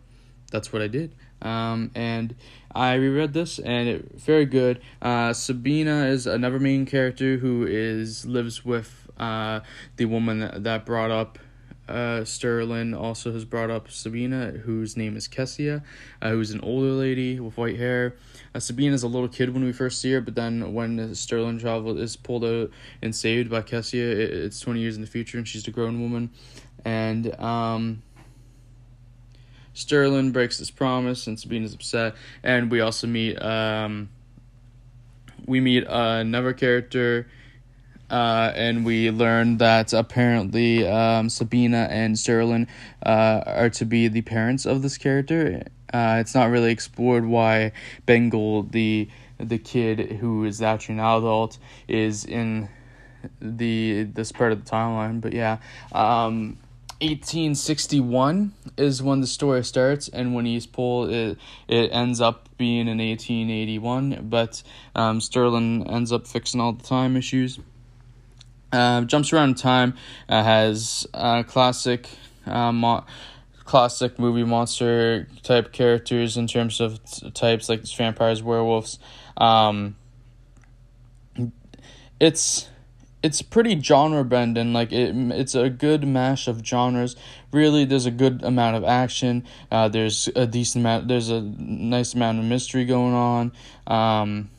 that's 0.51 0.72
what 0.72 0.83
I 0.83 0.89
did. 0.89 1.14
Um, 1.43 1.91
and 1.95 2.35
I 2.77 2.95
reread 2.95 3.33
this 3.33 3.59
and 3.59 3.89
it 3.89 4.20
very 4.20 4.45
good. 4.45 4.81
Uh, 5.01 5.33
Sabina 5.33 6.07
is 6.07 6.27
another 6.27 6.61
main 6.61 6.85
character 6.85 7.39
who 7.39 7.66
is 7.66 8.27
lives 8.27 8.66
with 8.66 9.09
uh, 9.16 9.61
the 9.97 10.05
woman 10.05 10.62
that, 10.62 10.85
brought 10.85 11.11
up 11.11 11.39
uh, 11.89 12.24
Sterling. 12.24 12.93
Also 12.93 13.33
has 13.33 13.47
brought 13.47 13.70
up 13.70 13.91
Sabina, 13.91 14.51
whose 14.51 14.95
name 14.95 15.16
is 15.16 15.27
Kessia, 15.27 15.83
uh, 16.20 16.31
who's 16.31 16.51
an 16.51 16.61
older 16.61 16.91
lady 16.91 17.41
with 17.41 17.57
white 17.57 17.79
hair. 17.79 18.14
Uh, 18.55 18.61
Sabina 18.61 18.95
is 18.95 19.03
a 19.03 19.09
little 19.09 19.29
kid 19.29 19.55
when 19.55 19.64
we 19.64 19.72
first 19.72 19.99
see 20.01 20.12
her, 20.12 20.20
but 20.20 20.35
then 20.35 20.74
when 20.74 21.14
Sterling 21.14 21.59
travel 21.59 21.99
is 21.99 22.14
pulled 22.14 22.45
out 22.45 22.70
and 23.01 23.14
saved 23.14 23.49
by 23.49 23.62
Kessia, 23.62 24.12
it, 24.12 24.31
it's 24.35 24.61
twenty 24.61 24.81
years 24.81 24.97
in 24.97 25.01
the 25.01 25.09
future, 25.09 25.39
and 25.39 25.49
she's 25.49 25.66
a 25.66 25.70
grown 25.70 26.03
woman. 26.03 26.31
And 26.85 27.35
um, 27.41 28.03
Sterling 29.77 30.33
breaks 30.33 30.57
his 30.57 30.70
promise, 30.70 31.27
and 31.27 31.39
Sabina's 31.39 31.74
upset. 31.74 32.14
And 32.43 32.70
we 32.70 32.81
also 32.81 33.07
meet 33.07 33.37
um, 33.43 34.09
we 35.47 35.61
meet 35.61 35.85
another 35.87 36.55
character, 36.55 37.29
uh, 38.11 38.53
and 38.55 38.87
we 38.87 39.11
learn 39.11 39.59
that 39.59 39.93
apparently 39.93 40.87
um, 40.89 41.29
Sabina 41.29 41.89
and 41.91 42.18
Sterling 42.18 42.68
uh, 43.05 43.43
are 43.45 43.70
to 43.70 43.85
be 43.85 44.09
the 44.09 44.22
parents 44.22 44.64
of 44.64 44.81
this 44.81 44.97
character. 44.97 45.62
Uh, 45.93 46.16
it's 46.20 46.35
not 46.35 46.51
really 46.51 46.72
explored 46.72 47.27
why 47.27 47.72
Bengal, 48.07 48.62
the 48.62 49.09
the 49.39 49.59
kid 49.59 50.12
who 50.20 50.45
is 50.45 50.62
actually 50.62 50.95
an 50.95 51.01
adult, 51.01 51.59
is 51.87 52.24
in 52.24 52.70
the 53.41 54.05
this 54.05 54.33
part 54.33 54.53
of 54.53 54.64
the 54.64 54.70
timeline. 54.70 55.20
But 55.20 55.35
yeah, 55.35 55.59
um, 55.93 56.57
1861 57.01 58.55
is 58.79 59.03
when 59.03 59.21
the 59.21 59.27
story 59.27 59.63
starts, 59.63 60.09
and 60.09 60.35
when 60.35 60.47
East 60.47 60.73
Pole 60.73 61.05
it 61.05 61.39
it 61.69 61.91
ends 61.93 62.21
up 62.21 62.49
being 62.57 62.89
in 62.89 62.99
1881. 62.99 64.29
But 64.31 64.63
um, 64.95 65.21
Sterling 65.21 65.87
ends 65.89 66.11
up 66.11 66.27
fixing 66.27 66.61
all 66.61 66.73
the 66.73 66.83
time 66.83 67.17
issues. 67.17 67.59
Uh, 68.73 69.03
jumps 69.03 69.33
around 69.33 69.59
time, 69.59 69.95
uh, 70.29 70.43
has 70.43 71.07
classic, 71.47 72.09
uh, 72.47 72.73
mo- 72.73 73.05
classic 73.65 74.19
movie 74.19 74.45
monster 74.45 75.29
type 75.43 75.73
characters 75.73 76.37
in 76.37 76.47
terms 76.47 76.81
of 76.81 77.03
t- 77.05 77.31
types 77.31 77.69
like 77.69 77.87
vampires, 77.87 78.43
werewolves. 78.43 78.99
Um, 79.37 79.97
it's 82.19 82.69
it's 83.23 83.43
pretty 83.43 83.81
genre 83.81 84.25
bending. 84.25 84.73
Like 84.73 84.93
it, 84.93 85.14
it's 85.33 85.55
a 85.55 85.69
good 85.71 86.07
mash 86.07 86.49
of 86.49 86.64
genres. 86.64 87.17
Really, 87.53 87.85
there's 87.85 88.07
a 88.07 88.11
good 88.11 88.43
amount 88.45 88.77
of 88.77 88.85
action. 88.85 89.45
Uh, 89.71 89.89
there's 89.89 90.29
a 90.37 90.47
decent 90.47 90.83
amount. 90.83 91.09
There's 91.09 91.31
a 91.31 91.41
nice 91.41 92.14
amount 92.14 92.39
of 92.39 92.45
mystery 92.45 92.85
going 92.85 93.14
on. 93.14 93.53
Um, 93.87 94.51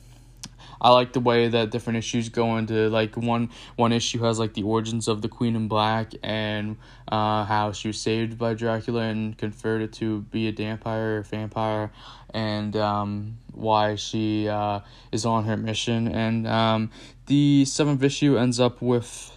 I 0.81 0.91
like 0.91 1.13
the 1.13 1.19
way 1.19 1.47
that 1.47 1.71
different 1.71 1.97
issues 1.97 2.29
go 2.29 2.57
into 2.57 2.89
like 2.89 3.15
one 3.17 3.49
one 3.75 3.91
issue 3.91 4.19
has 4.23 4.39
like 4.39 4.53
the 4.53 4.63
origins 4.63 5.07
of 5.07 5.21
the 5.21 5.29
Queen 5.29 5.55
in 5.55 5.67
Black 5.67 6.13
and 6.23 6.77
uh, 7.07 7.45
how 7.45 7.71
she 7.71 7.87
was 7.89 7.99
saved 7.99 8.37
by 8.37 8.53
Dracula 8.53 9.01
and 9.01 9.37
converted 9.37 9.93
to 9.93 10.21
be 10.21 10.47
a 10.47 10.51
vampire, 10.51 11.21
vampire, 11.23 11.91
and 12.33 12.75
um, 12.75 13.37
why 13.53 13.95
she 13.95 14.47
uh, 14.47 14.81
is 15.11 15.25
on 15.25 15.45
her 15.45 15.57
mission. 15.57 16.07
And 16.07 16.47
um, 16.47 16.91
the 17.27 17.65
seventh 17.65 18.03
issue 18.03 18.37
ends 18.37 18.59
up 18.59 18.81
with 18.81 19.36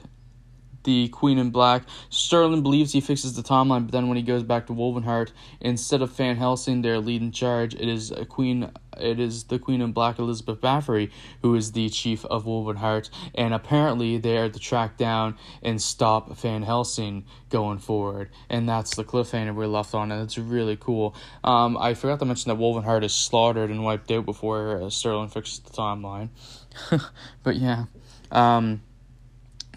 the 0.84 1.08
Queen 1.08 1.38
in 1.38 1.50
Black. 1.50 1.82
Sterling 2.08 2.62
believes 2.62 2.92
he 2.92 3.00
fixes 3.00 3.34
the 3.34 3.42
timeline, 3.42 3.84
but 3.84 3.92
then 3.92 4.08
when 4.08 4.16
he 4.16 4.22
goes 4.22 4.42
back 4.42 4.66
to 4.66 4.72
Wolvenheart, 4.72 5.30
instead 5.60 6.02
of 6.02 6.10
Van 6.12 6.36
Helsing, 6.36 6.82
their 6.82 6.98
lead 6.98 7.22
in 7.22 7.32
charge, 7.32 7.74
it 7.74 7.88
is 7.88 8.10
a 8.10 8.24
Queen. 8.24 8.70
It 8.98 9.20
is 9.20 9.44
the 9.44 9.58
Queen 9.58 9.80
in 9.80 9.92
Black, 9.92 10.18
Elizabeth 10.18 10.60
Bathory, 10.60 11.10
who 11.42 11.54
is 11.54 11.72
the 11.72 11.88
chief 11.88 12.24
of 12.26 12.44
Wolvenheart, 12.44 13.08
and 13.34 13.54
apparently 13.54 14.18
they 14.18 14.36
are 14.36 14.48
to 14.48 14.58
track 14.58 14.96
down 14.96 15.36
and 15.62 15.80
stop 15.80 16.36
Van 16.36 16.62
Helsing 16.62 17.24
going 17.50 17.78
forward, 17.78 18.30
and 18.48 18.68
that's 18.68 18.96
the 18.96 19.04
cliffhanger 19.04 19.54
we're 19.54 19.66
left 19.66 19.94
on, 19.94 20.10
and 20.10 20.22
it's 20.22 20.36
really 20.36 20.76
cool. 20.76 21.14
Um, 21.44 21.78
I 21.78 21.94
forgot 21.94 22.18
to 22.18 22.24
mention 22.24 22.50
that 22.50 22.58
Wolvenheart 22.58 23.04
is 23.04 23.14
slaughtered 23.14 23.70
and 23.70 23.84
wiped 23.84 24.10
out 24.10 24.26
before 24.26 24.82
uh, 24.82 24.90
Sterling 24.90 25.28
fixes 25.28 25.60
the 25.60 25.70
timeline, 25.70 26.28
but 27.42 27.56
yeah. 27.56 27.84
Um, 28.32 28.82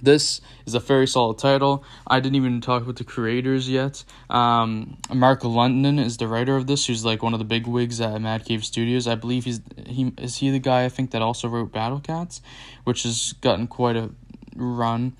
this 0.03 0.41
is 0.65 0.73
a 0.73 0.79
very 0.79 1.07
solid 1.07 1.37
title. 1.37 1.83
I 2.05 2.19
didn't 2.19 2.35
even 2.35 2.61
talk 2.61 2.83
about 2.83 2.97
the 2.97 3.03
creators 3.03 3.69
yet. 3.69 4.03
Um, 4.29 4.97
Mark 5.13 5.43
London 5.43 5.97
is 5.97 6.17
the 6.17 6.27
writer 6.27 6.55
of 6.57 6.67
this, 6.67 6.85
who's 6.85 7.05
like 7.05 7.23
one 7.23 7.33
of 7.33 7.39
the 7.39 7.45
big 7.45 7.65
wigs 7.65 8.01
at 8.01 8.21
Mad 8.21 8.45
Cave 8.45 8.65
Studios. 8.65 9.07
I 9.07 9.15
believe 9.15 9.45
he's 9.45 9.61
he 9.87 10.11
is 10.17 10.37
he 10.37 10.49
the 10.49 10.59
guy 10.59 10.83
I 10.85 10.89
think 10.89 11.11
that 11.11 11.21
also 11.21 11.47
wrote 11.47 11.71
Battle 11.71 11.99
Cats, 11.99 12.41
which 12.83 13.03
has 13.03 13.33
gotten 13.41 13.67
quite 13.67 13.95
a 13.95 14.09
run. 14.55 15.13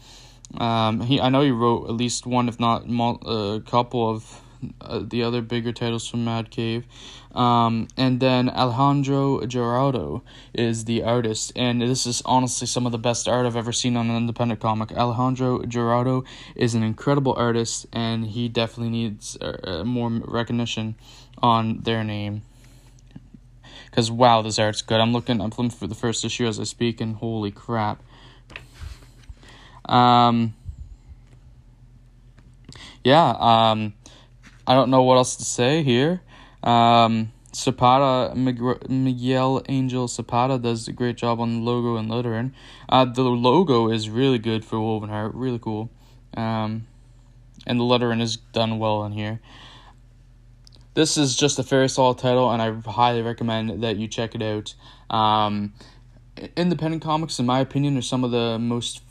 Um, 0.58 1.02
he 1.02 1.20
I 1.20 1.30
know 1.30 1.42
he 1.42 1.52
wrote 1.52 1.86
at 1.86 1.96
least 1.96 2.28
one, 2.28 2.50
if 2.50 2.60
not 2.60 2.84
a 2.86 3.64
couple 3.66 4.10
of 4.10 4.43
uh, 4.82 5.02
the 5.04 5.24
other 5.24 5.42
bigger 5.42 5.72
titles 5.72 6.08
from 6.08 6.24
Mad 6.26 6.50
Cave. 6.50 6.86
Um, 7.34 7.88
and 7.98 8.20
then 8.20 8.50
Alejandro 8.50 9.46
Gerardo 9.46 10.24
is 10.54 10.86
the 10.86 11.04
artist, 11.04 11.52
and 11.56 11.82
this 11.82 12.06
is 12.06 12.22
honestly 12.26 12.68
some 12.68 12.86
of 12.86 12.92
the 12.92 13.00
best 13.00 13.28
art 13.28 13.46
I've 13.46 13.56
ever 13.56 13.72
seen 13.72 13.98
on 13.98 14.10
an 14.10 14.18
independent 14.18 14.60
comic. 14.60 14.92
Alejandro 14.92 15.64
Gerardo 15.66 16.24
is 16.56 16.76
an 16.76 16.84
incredible 16.84 17.34
artist, 17.34 17.88
and 17.92 18.28
he 18.28 18.48
definitely 18.50 18.92
needs 18.92 19.36
uh, 19.42 19.84
more 19.84 20.10
recognition 20.10 20.96
on 21.40 21.80
their 21.80 22.04
name. 22.04 22.44
Because 23.86 24.12
wow, 24.12 24.42
this 24.42 24.60
art's 24.60 24.82
good. 24.82 25.00
I'm 25.00 25.14
looking, 25.14 25.42
I'm 25.42 25.52
flipping 25.52 25.72
for 25.72 25.88
the 25.88 25.96
first 25.96 26.24
issue 26.24 26.46
as 26.48 26.60
I 26.60 26.64
speak, 26.64 27.02
and 27.02 27.16
holy 27.16 27.52
crap. 27.52 28.02
Um, 29.86 30.54
yeah, 33.04 33.36
um, 33.40 33.94
I 34.66 34.74
don't 34.74 34.90
know 34.90 35.04
what 35.04 35.16
else 35.16 35.36
to 35.38 35.44
say 35.44 35.84
here. 35.84 36.22
Um, 36.64 37.32
Zapata, 37.56 38.34
Miguel 38.36 39.62
Angel 39.70 40.08
Zapata 40.08 40.58
does 40.58 40.88
a 40.88 40.92
great 40.92 41.18
job 41.18 41.40
on 41.40 41.54
the 41.54 41.62
logo 41.62 41.98
and 41.98 42.10
lettering. 42.10 42.54
Uh, 42.90 43.06
the 43.06 43.22
logo 43.22 43.90
is 43.90 44.10
really 44.10 44.40
good 44.40 44.66
for 44.66 44.78
Wolvenheart, 44.78 45.32
really 45.34 45.60
cool. 45.60 45.92
Um, 46.36 46.88
and 47.68 47.80
the 47.80 47.84
lettering 47.84 48.22
is 48.22 48.38
done 48.38 48.80
well 48.80 49.04
in 49.06 49.12
here. 49.12 49.40
This 50.96 51.18
is 51.18 51.36
just 51.36 51.60
a 51.60 51.64
very 51.64 51.90
solid 51.90 52.18
title, 52.18 52.52
and 52.52 52.62
I 52.62 52.92
highly 52.92 53.22
recommend 53.22 53.84
that 53.84 53.98
you 53.98 54.08
check 54.08 54.36
it 54.36 54.42
out. 54.42 54.76
Um, 55.16 55.74
independent 56.56 57.04
comics, 57.04 57.40
in 57.40 57.46
my 57.46 57.60
opinion, 57.60 57.98
are 57.98 58.02
some 58.02 58.24
of 58.24 58.32
the 58.32 58.58
most. 58.60 59.02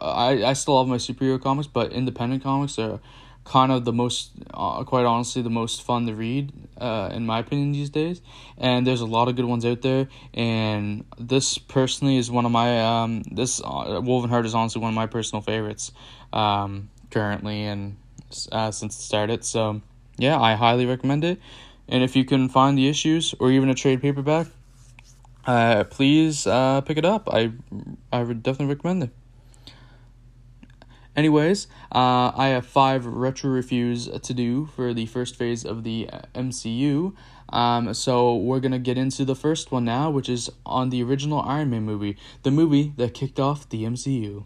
I, 0.00 0.44
I 0.44 0.52
still 0.54 0.74
love 0.74 0.88
my 0.88 0.96
superhero 0.96 1.40
comics, 1.40 1.66
but 1.66 1.92
independent 1.92 2.42
comics 2.42 2.78
are 2.78 3.00
kind 3.44 3.72
of 3.72 3.84
the 3.84 3.92
most, 3.92 4.32
uh, 4.52 4.84
quite 4.84 5.04
honestly, 5.04 5.42
the 5.42 5.50
most 5.50 5.82
fun 5.82 6.06
to 6.06 6.14
read, 6.14 6.52
uh, 6.78 7.10
in 7.12 7.26
my 7.26 7.38
opinion, 7.38 7.72
these 7.72 7.90
days. 7.90 8.20
And 8.58 8.86
there's 8.86 9.00
a 9.00 9.06
lot 9.06 9.28
of 9.28 9.36
good 9.36 9.44
ones 9.44 9.64
out 9.64 9.82
there. 9.82 10.08
And 10.34 11.04
this 11.18 11.58
personally 11.58 12.16
is 12.16 12.30
one 12.30 12.46
of 12.46 12.52
my, 12.52 12.80
um, 12.80 13.22
this 13.22 13.60
uh, 13.60 14.00
Wolvenheart 14.00 14.44
is 14.44 14.54
honestly 14.54 14.80
one 14.80 14.90
of 14.90 14.94
my 14.94 15.06
personal 15.06 15.42
favorites, 15.42 15.92
um, 16.32 16.90
currently 17.10 17.64
and 17.64 17.96
uh, 18.52 18.70
since 18.70 18.96
it 18.98 19.02
started. 19.02 19.44
So 19.44 19.80
yeah, 20.16 20.38
I 20.38 20.54
highly 20.54 20.86
recommend 20.86 21.24
it. 21.24 21.40
And 21.88 22.04
if 22.04 22.14
you 22.14 22.24
can 22.24 22.48
find 22.48 22.78
the 22.78 22.88
issues 22.88 23.34
or 23.40 23.50
even 23.50 23.68
a 23.68 23.74
trade 23.74 24.00
paperback, 24.00 24.46
uh, 25.46 25.84
please 25.84 26.46
uh, 26.46 26.82
pick 26.82 26.98
it 26.98 27.04
up. 27.04 27.28
I 27.32 27.52
I 28.12 28.22
would 28.22 28.42
definitely 28.42 28.74
recommend 28.74 29.02
it. 29.04 29.10
Anyways, 31.16 31.66
uh, 31.92 32.30
I 32.34 32.48
have 32.48 32.66
five 32.66 33.04
retro 33.04 33.50
reviews 33.50 34.08
to 34.08 34.34
do 34.34 34.66
for 34.66 34.94
the 34.94 35.06
first 35.06 35.36
phase 35.36 35.64
of 35.64 35.82
the 35.82 36.08
MCU. 36.34 37.14
Um, 37.48 37.92
so 37.94 38.36
we're 38.36 38.60
gonna 38.60 38.78
get 38.78 38.96
into 38.96 39.24
the 39.24 39.34
first 39.34 39.72
one 39.72 39.84
now, 39.84 40.08
which 40.08 40.28
is 40.28 40.50
on 40.64 40.90
the 40.90 41.02
original 41.02 41.40
Iron 41.40 41.70
Man 41.70 41.82
movie, 41.82 42.16
the 42.44 42.52
movie 42.52 42.92
that 42.96 43.12
kicked 43.12 43.40
off 43.40 43.68
the 43.68 43.84
MCU. 43.84 44.44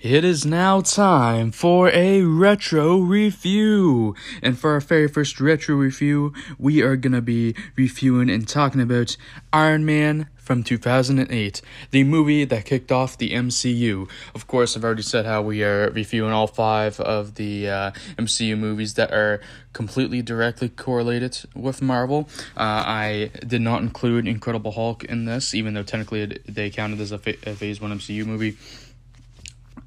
It 0.00 0.22
is 0.22 0.46
now 0.46 0.80
time 0.80 1.50
for 1.50 1.90
a 1.90 2.22
retro 2.22 2.98
review. 2.98 4.14
And 4.40 4.56
for 4.56 4.70
our 4.74 4.80
very 4.80 5.08
first 5.08 5.40
retro 5.40 5.74
review, 5.74 6.32
we 6.56 6.82
are 6.82 6.94
gonna 6.94 7.20
be 7.20 7.56
reviewing 7.74 8.30
and 8.30 8.46
talking 8.46 8.80
about 8.80 9.16
Iron 9.52 9.84
Man 9.84 10.28
from 10.48 10.62
2008, 10.62 11.60
the 11.90 12.04
movie 12.04 12.42
that 12.46 12.64
kicked 12.64 12.90
off 12.90 13.18
the 13.18 13.32
MCU. 13.32 14.08
Of 14.34 14.46
course, 14.46 14.74
I've 14.74 14.82
already 14.82 15.02
said 15.02 15.26
how 15.26 15.42
we 15.42 15.62
are 15.62 15.90
reviewing 15.90 16.32
all 16.32 16.46
five 16.46 16.98
of 17.00 17.34
the 17.34 17.68
uh, 17.68 17.90
MCU 18.16 18.58
movies 18.58 18.94
that 18.94 19.12
are 19.12 19.42
completely 19.74 20.22
directly 20.22 20.70
correlated 20.70 21.38
with 21.54 21.82
Marvel. 21.82 22.30
Uh, 22.56 22.82
I 22.86 23.30
did 23.46 23.60
not 23.60 23.82
include 23.82 24.26
Incredible 24.26 24.72
Hulk 24.72 25.04
in 25.04 25.26
this, 25.26 25.54
even 25.54 25.74
though 25.74 25.82
technically 25.82 26.40
they 26.48 26.70
counted 26.70 26.98
as 27.02 27.12
a, 27.12 27.16
a 27.16 27.54
Phase 27.54 27.78
1 27.82 27.98
MCU 27.98 28.24
movie. 28.24 28.56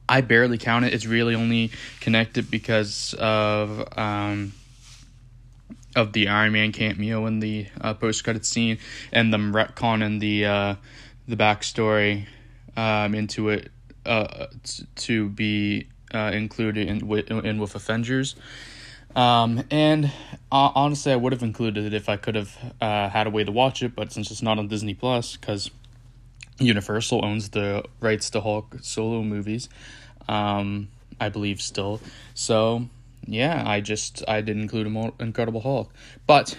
I 0.07 0.21
barely 0.21 0.59
count 0.59 0.85
it. 0.85 0.93
It's 0.93 1.07
really 1.07 1.33
only 1.33 1.71
connected 2.01 2.51
because 2.51 3.15
of 3.17 3.97
um, 3.97 4.53
of 5.95 6.13
the 6.13 6.27
Iron 6.27 6.53
Man 6.53 6.71
cameo 6.71 7.25
in 7.25 7.39
the 7.39 7.67
uh, 7.79 7.93
post 7.93 8.23
credit 8.23 8.45
scene 8.45 8.77
and 9.11 9.33
them 9.33 9.53
retconning 9.53 10.19
the 10.19 10.45
uh, 10.45 10.75
the 11.27 11.35
backstory 11.35 12.25
um, 12.77 13.15
into 13.15 13.49
it 13.49 13.71
uh, 14.05 14.47
to 14.95 15.29
be 15.29 15.87
uh, 16.13 16.31
included 16.33 16.87
in 16.87 17.07
with, 17.07 17.29
in 17.29 17.59
with 17.59 17.75
Avengers. 17.75 18.35
Um, 19.15 19.63
and 19.69 20.05
uh, 20.51 20.71
honestly, 20.73 21.11
I 21.11 21.17
would 21.17 21.33
have 21.33 21.43
included 21.43 21.85
it 21.85 21.93
if 21.93 22.07
I 22.07 22.17
could 22.17 22.35
have 22.35 22.57
uh, 22.79 23.09
had 23.09 23.27
a 23.27 23.29
way 23.29 23.43
to 23.43 23.51
watch 23.51 23.83
it, 23.83 23.93
but 23.95 24.11
since 24.11 24.31
it's 24.31 24.41
not 24.41 24.57
on 24.57 24.67
Disney 24.67 24.93
Plus, 24.93 25.35
because 25.35 25.69
Universal 26.59 27.25
owns 27.25 27.49
the 27.49 27.83
rights 27.99 28.29
to 28.31 28.41
Hulk 28.41 28.77
solo 28.81 29.21
movies, 29.21 29.67
um, 30.29 30.87
I 31.19 31.29
believe 31.29 31.61
still. 31.61 31.99
So 32.33 32.87
yeah, 33.25 33.63
I 33.65 33.81
just 33.81 34.23
I 34.27 34.41
did 34.41 34.57
include 34.57 34.87
Incredible 35.19 35.61
Hulk, 35.61 35.93
but 36.27 36.57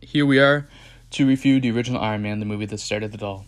here 0.00 0.24
we 0.24 0.38
are 0.38 0.68
to 1.10 1.26
review 1.26 1.60
the 1.60 1.70
original 1.70 2.00
Iron 2.00 2.22
Man, 2.22 2.40
the 2.40 2.46
movie 2.46 2.66
that 2.66 2.78
started 2.78 3.14
it 3.14 3.22
all. 3.22 3.46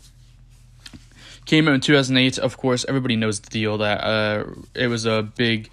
Came 1.46 1.68
out 1.68 1.74
in 1.74 1.80
2008. 1.80 2.38
Of 2.38 2.56
course, 2.56 2.84
everybody 2.88 3.16
knows 3.16 3.40
the 3.40 3.50
deal 3.50 3.78
that 3.78 4.04
uh, 4.04 4.44
it 4.74 4.88
was 4.88 5.06
a 5.06 5.22
big 5.22 5.70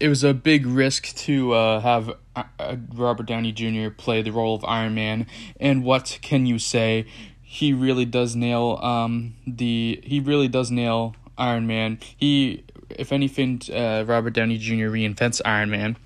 it 0.00 0.08
was 0.08 0.24
a 0.24 0.32
big 0.32 0.66
risk 0.66 1.14
to 1.14 1.52
uh, 1.52 1.80
have 1.80 2.10
uh, 2.34 2.76
Robert 2.94 3.26
Downey 3.26 3.52
Jr. 3.52 3.90
play 3.90 4.22
the 4.22 4.30
role 4.32 4.54
of 4.54 4.64
Iron 4.64 4.94
Man, 4.94 5.26
and 5.60 5.84
what 5.84 6.18
can 6.22 6.46
you 6.46 6.58
say? 6.58 7.06
He 7.42 7.72
really 7.72 8.04
does 8.04 8.34
nail 8.34 8.78
um, 8.82 9.34
the 9.46 10.00
he 10.02 10.20
really 10.20 10.48
does 10.48 10.70
nail 10.70 11.14
Iron 11.36 11.66
Man. 11.66 11.98
He, 12.16 12.64
if 12.98 13.12
anything, 13.12 13.60
uh, 13.72 14.04
Robert 14.06 14.32
Downey 14.32 14.58
Jr. 14.58 14.88
reinvents 14.88 15.40
Iron 15.44 15.70
Man 15.70 15.96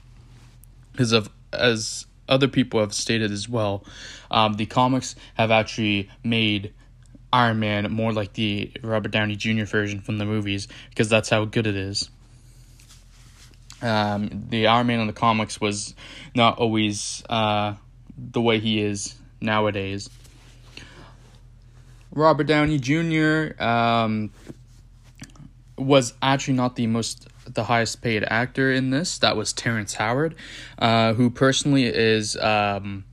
because 0.93 1.13
of 1.13 1.31
as 1.53 2.07
other 2.29 2.49
people 2.49 2.81
have 2.81 2.95
stated 2.95 3.31
as 3.31 3.49
well. 3.49 3.85
Um, 4.31 4.55
the 4.55 4.67
comics 4.67 5.15
have 5.35 5.51
actually 5.51 6.11
made 6.23 6.73
Iron 7.33 7.59
Man 7.59 7.91
more 7.93 8.13
like 8.13 8.33
the 8.35 8.73
Robert 8.83 9.11
Downey 9.11 9.37
Jr. 9.37 9.65
version 9.65 10.01
from 10.01 10.19
the 10.19 10.25
movies 10.25 10.69
because 10.91 11.09
that's 11.09 11.29
how 11.29 11.45
good 11.45 11.67
it 11.67 11.77
is. 11.77 12.09
Um, 13.83 14.47
the 14.49 14.67
Iron 14.69 14.87
Man 14.87 15.01
in 15.01 15.07
the 15.07 15.13
comics 15.13 15.61
was 15.61 15.95
not 16.35 16.59
always 16.59 17.23
uh, 17.29 17.75
the 18.17 18.41
way 18.41 18.61
he 18.61 18.81
is 18.81 19.15
nowadays. 19.41 20.09
Robert 22.13 22.47
Downey 22.47 22.79
Jr. 22.79 23.61
Um, 23.63 24.31
was 25.77 26.15
actually 26.23 26.55
not 26.55 26.77
the 26.77 26.87
most 26.87 27.29
the 27.47 27.65
highest 27.65 28.01
paid 28.01 28.25
actor 28.25 28.73
in 28.73 28.91
this. 28.91 29.19
That 29.19 29.37
was 29.37 29.53
Terrence 29.53 29.95
Howard, 29.95 30.35
uh, 30.79 31.15
who 31.15 31.31
personally 31.31 31.85
is. 31.85 32.37
Um, 32.37 33.05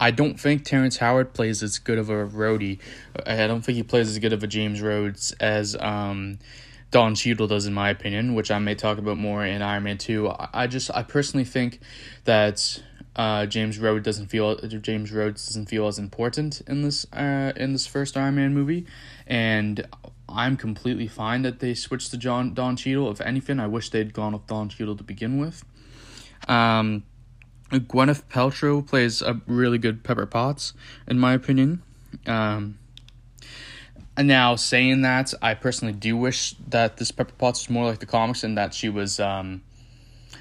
I 0.00 0.10
don't 0.10 0.40
think 0.40 0.64
Terrence 0.64 0.96
Howard 0.96 1.32
plays 1.32 1.62
as 1.62 1.78
good 1.78 1.98
of 1.98 2.10
a 2.10 2.26
Rhodey. 2.26 2.80
I 3.24 3.46
don't 3.46 3.62
think 3.62 3.76
he 3.76 3.82
plays 3.84 4.08
as 4.08 4.18
good 4.18 4.32
of 4.32 4.42
a 4.42 4.48
James 4.48 4.80
Rhodes 4.80 5.30
as 5.38 5.76
um, 5.76 6.40
Don 6.90 7.14
Cheadle 7.14 7.46
does, 7.46 7.66
in 7.66 7.74
my 7.74 7.90
opinion, 7.90 8.34
which 8.34 8.50
I 8.50 8.58
may 8.58 8.74
talk 8.74 8.98
about 8.98 9.16
more 9.16 9.44
in 9.46 9.62
Iron 9.62 9.84
Man 9.84 9.98
Two. 9.98 10.32
I 10.52 10.66
just, 10.66 10.90
I 10.92 11.04
personally 11.04 11.44
think 11.44 11.78
that 12.24 12.82
uh, 13.14 13.46
James 13.46 13.78
Rhodes 13.78 14.04
doesn't 14.04 14.26
feel 14.26 14.56
James 14.56 15.12
Rhodes 15.12 15.46
doesn't 15.46 15.66
feel 15.66 15.86
as 15.86 15.98
important 15.98 16.62
in 16.66 16.82
this 16.82 17.06
uh, 17.12 17.52
in 17.54 17.72
this 17.72 17.86
first 17.86 18.16
Iron 18.16 18.34
Man 18.36 18.54
movie, 18.54 18.86
and 19.26 19.86
I'm 20.32 20.56
completely 20.56 21.08
fine 21.08 21.42
that 21.42 21.60
they 21.60 21.74
switched 21.74 22.10
to 22.10 22.16
John 22.16 22.54
Don 22.54 22.76
Cheadle. 22.76 23.10
If 23.10 23.20
anything, 23.20 23.60
I 23.60 23.66
wish 23.66 23.90
they'd 23.90 24.12
gone 24.12 24.32
with 24.32 24.46
Don 24.46 24.68
Cheadle 24.68 24.96
to 24.96 25.04
begin 25.04 25.38
with. 25.38 25.64
Um, 26.48 27.04
Gwyneth 27.70 28.24
Paltrow 28.24 28.86
plays 28.86 29.22
a 29.22 29.40
really 29.46 29.78
good 29.78 30.04
Pepper 30.04 30.26
Potts, 30.26 30.74
in 31.06 31.18
my 31.18 31.32
opinion. 31.32 31.82
Um, 32.26 32.78
and 34.16 34.28
now 34.28 34.56
saying 34.56 35.02
that, 35.02 35.32
I 35.40 35.54
personally 35.54 35.94
do 35.94 36.16
wish 36.16 36.54
that 36.68 36.98
this 36.98 37.10
Pepper 37.10 37.32
Potts 37.32 37.60
was 37.60 37.70
more 37.70 37.86
like 37.86 38.00
the 38.00 38.06
comics 38.06 38.44
and 38.44 38.58
that 38.58 38.74
she 38.74 38.88
was 38.88 39.18
um, 39.18 39.62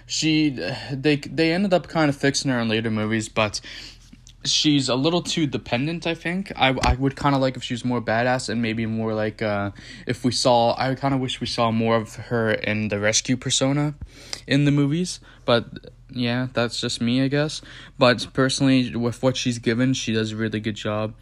she 0.06 0.50
they 0.92 1.16
they 1.16 1.54
ended 1.54 1.74
up 1.74 1.88
kind 1.88 2.10
of 2.10 2.18
fixing 2.18 2.52
her 2.52 2.60
in 2.60 2.68
later 2.68 2.92
movies, 2.92 3.30
but 3.30 3.62
she's 4.44 4.90
a 4.90 4.96
little 4.96 5.22
too 5.22 5.46
dependent 5.46 6.08
i 6.08 6.16
think. 6.16 6.52
I, 6.56 6.76
I 6.84 6.96
would 6.96 7.16
kind 7.16 7.36
of 7.36 7.42
like 7.42 7.58
if 7.58 7.64
she 7.64 7.74
was 7.74 7.86
more 7.86 8.02
badass 8.02 8.50
and 8.50 8.62
maybe 8.62 8.86
more 8.86 9.14
like 9.14 9.42
uh, 9.42 9.72
if 10.08 10.24
we 10.24 10.32
saw 10.32 10.76
i 10.78 10.96
kind 10.96 11.14
of 11.14 11.20
wish 11.20 11.40
we 11.40 11.48
saw 11.48 11.72
more 11.72 11.96
of 11.96 12.16
her 12.16 12.52
in 12.52 12.88
the 12.88 13.00
rescue 13.00 13.38
persona 13.38 13.96
in 14.48 14.66
the 14.66 14.72
movies. 14.72 15.20
But 15.46 15.66
yeah 16.14 16.48
that's 16.54 16.82
just 16.82 17.02
me 17.02 17.22
i 17.22 17.28
guess. 17.28 17.62
But 17.98 18.28
personally 18.34 18.96
with 18.96 19.22
what 19.22 19.38
she's 19.38 19.60
given 19.60 19.94
she 19.94 20.14
does 20.14 20.32
a 20.32 20.36
really 20.36 20.60
good 20.60 20.76
job. 20.76 21.14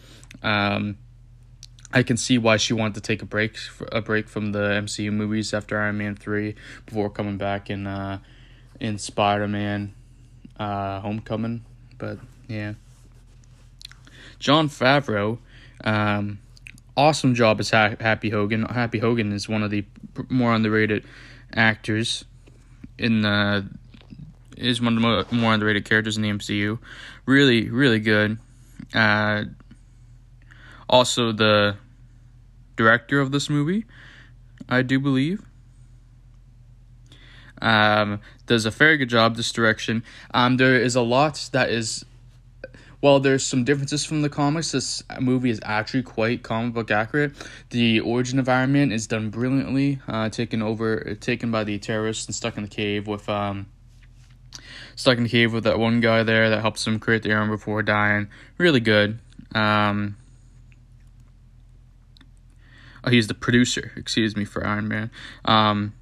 Um, 0.41 0.98
I 1.91 2.04
can 2.04 2.18
see 2.18 2.38
why 2.38 2.58
she 2.58 2.74
wanted 2.74 2.96
to 2.96 3.02
take 3.02 3.22
a 3.22 3.26
break 3.26 3.58
a 3.91 4.02
break 4.02 4.30
from 4.30 4.52
the 4.52 4.60
MCU 4.60 5.12
movies 5.12 5.54
after 5.54 5.78
Iron 5.80 5.98
Man 5.98 6.16
3 6.16 6.56
before 6.86 7.10
coming 7.10 7.38
back 7.38 7.70
in 7.70 7.88
uh, 7.88 8.20
in 8.80 9.00
Spider-Man 9.00 9.94
uh, 10.60 11.00
Homecoming. 11.02 11.66
But 11.98 12.20
yeah 12.48 12.74
Jon 14.40 14.70
Favreau, 14.70 15.38
um, 15.84 16.40
awesome 16.95 17.36
job 17.36 17.60
as 17.60 17.72
ha- 17.72 17.95
Happy 17.99 18.30
Hogan. 18.30 18.64
Happy 18.64 18.99
Hogan 18.99 19.32
is 19.32 19.48
one 19.48 19.64
of 19.64 19.72
the 19.72 19.86
more 20.30 20.53
underrated 20.53 21.03
actors 21.53 22.26
in 22.98 23.22
the 23.22 23.68
is 24.57 24.82
one 24.82 25.03
of 25.03 25.30
the 25.30 25.36
more 25.36 25.53
underrated 25.53 25.86
characters 25.86 26.18
in 26.18 26.24
the 26.24 26.30
MCU. 26.30 26.80
Really, 27.26 27.70
really 27.70 27.99
good. 27.99 28.38
Uh, 28.94 29.45
also, 30.90 31.32
the 31.32 31.78
director 32.76 33.20
of 33.22 33.32
this 33.32 33.49
movie, 33.49 33.86
I 34.68 34.82
do 34.82 34.99
believe, 34.99 35.41
um, 37.61 38.20
does 38.48 38.66
a 38.66 38.72
very 38.72 38.98
good 38.98 39.10
job. 39.10 39.36
This 39.36 39.52
direction. 39.52 40.03
Um, 40.34 40.57
there 40.57 40.76
is 40.76 40.95
a 40.95 41.02
lot 41.02 41.49
that 41.53 41.70
is 41.70 42.06
while 42.99 43.19
there's 43.19 43.45
some 43.45 43.63
differences 43.63 44.03
from 44.03 44.21
the 44.21 44.30
comics, 44.30 44.71
this 44.71 45.03
movie 45.19 45.49
is 45.49 45.59
actually 45.63 46.03
quite 46.03 46.43
comic 46.43 46.73
book 46.73 46.91
accurate. 46.91 47.34
The 47.69 48.01
origin 48.01 48.39
of 48.39 48.49
Iron 48.49 48.73
Man 48.73 48.91
is 48.91 49.07
done 49.07 49.30
brilliantly, 49.30 49.99
uh, 50.07 50.30
taken 50.30 50.61
over, 50.61 51.15
taken 51.15 51.49
by 51.49 51.63
the 51.63 51.80
terrorists 51.80 52.26
and 52.26 52.35
stuck 52.35 52.57
in 52.57 52.63
the 52.63 52.69
cave 52.69 53.07
with 53.07 53.30
um, 53.30 53.67
stuck 54.95 55.17
in 55.17 55.23
the 55.23 55.30
cave 55.30 55.53
with 55.53 55.63
that 55.63 55.80
one 55.80 56.01
guy 56.01 56.23
there 56.23 56.49
that 56.49 56.61
helps 56.61 56.85
him 56.85 56.99
create 56.99 57.23
the 57.23 57.31
armor 57.31 57.55
before 57.55 57.81
dying. 57.81 58.27
Really 58.57 58.81
good. 58.81 59.19
Um, 59.55 60.17
oh, 63.03 63.09
he's 63.09 63.27
the 63.27 63.34
producer, 63.34 63.93
excuse 63.95 64.35
me, 64.35 64.43
for 64.43 64.65
Iron 64.65 64.89
Man. 64.89 65.09
Um, 65.45 65.93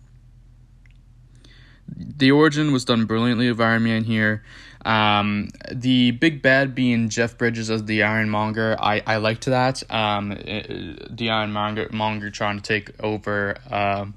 the 1.95 2.31
origin 2.31 2.71
was 2.73 2.85
done 2.85 3.05
brilliantly 3.05 3.47
of 3.47 3.61
Iron 3.61 3.83
Man 3.83 4.03
here. 4.03 4.43
Um, 4.88 5.49
the 5.69 6.11
big 6.11 6.41
bad 6.41 6.73
being 6.73 7.09
Jeff 7.09 7.38
Bridges 7.38 7.69
as 7.69 7.84
the 7.84 8.03
Ironmonger, 8.03 8.77
I, 8.80 9.03
I 9.05 9.18
liked 9.18 9.45
that. 9.45 9.84
Um, 9.91 10.30
the 10.30 11.30
Ironmonger 11.30 11.89
Monger 11.91 12.30
trying 12.30 12.61
to 12.61 12.64
take 12.64 13.03
over, 13.03 13.57
um, 13.69 14.14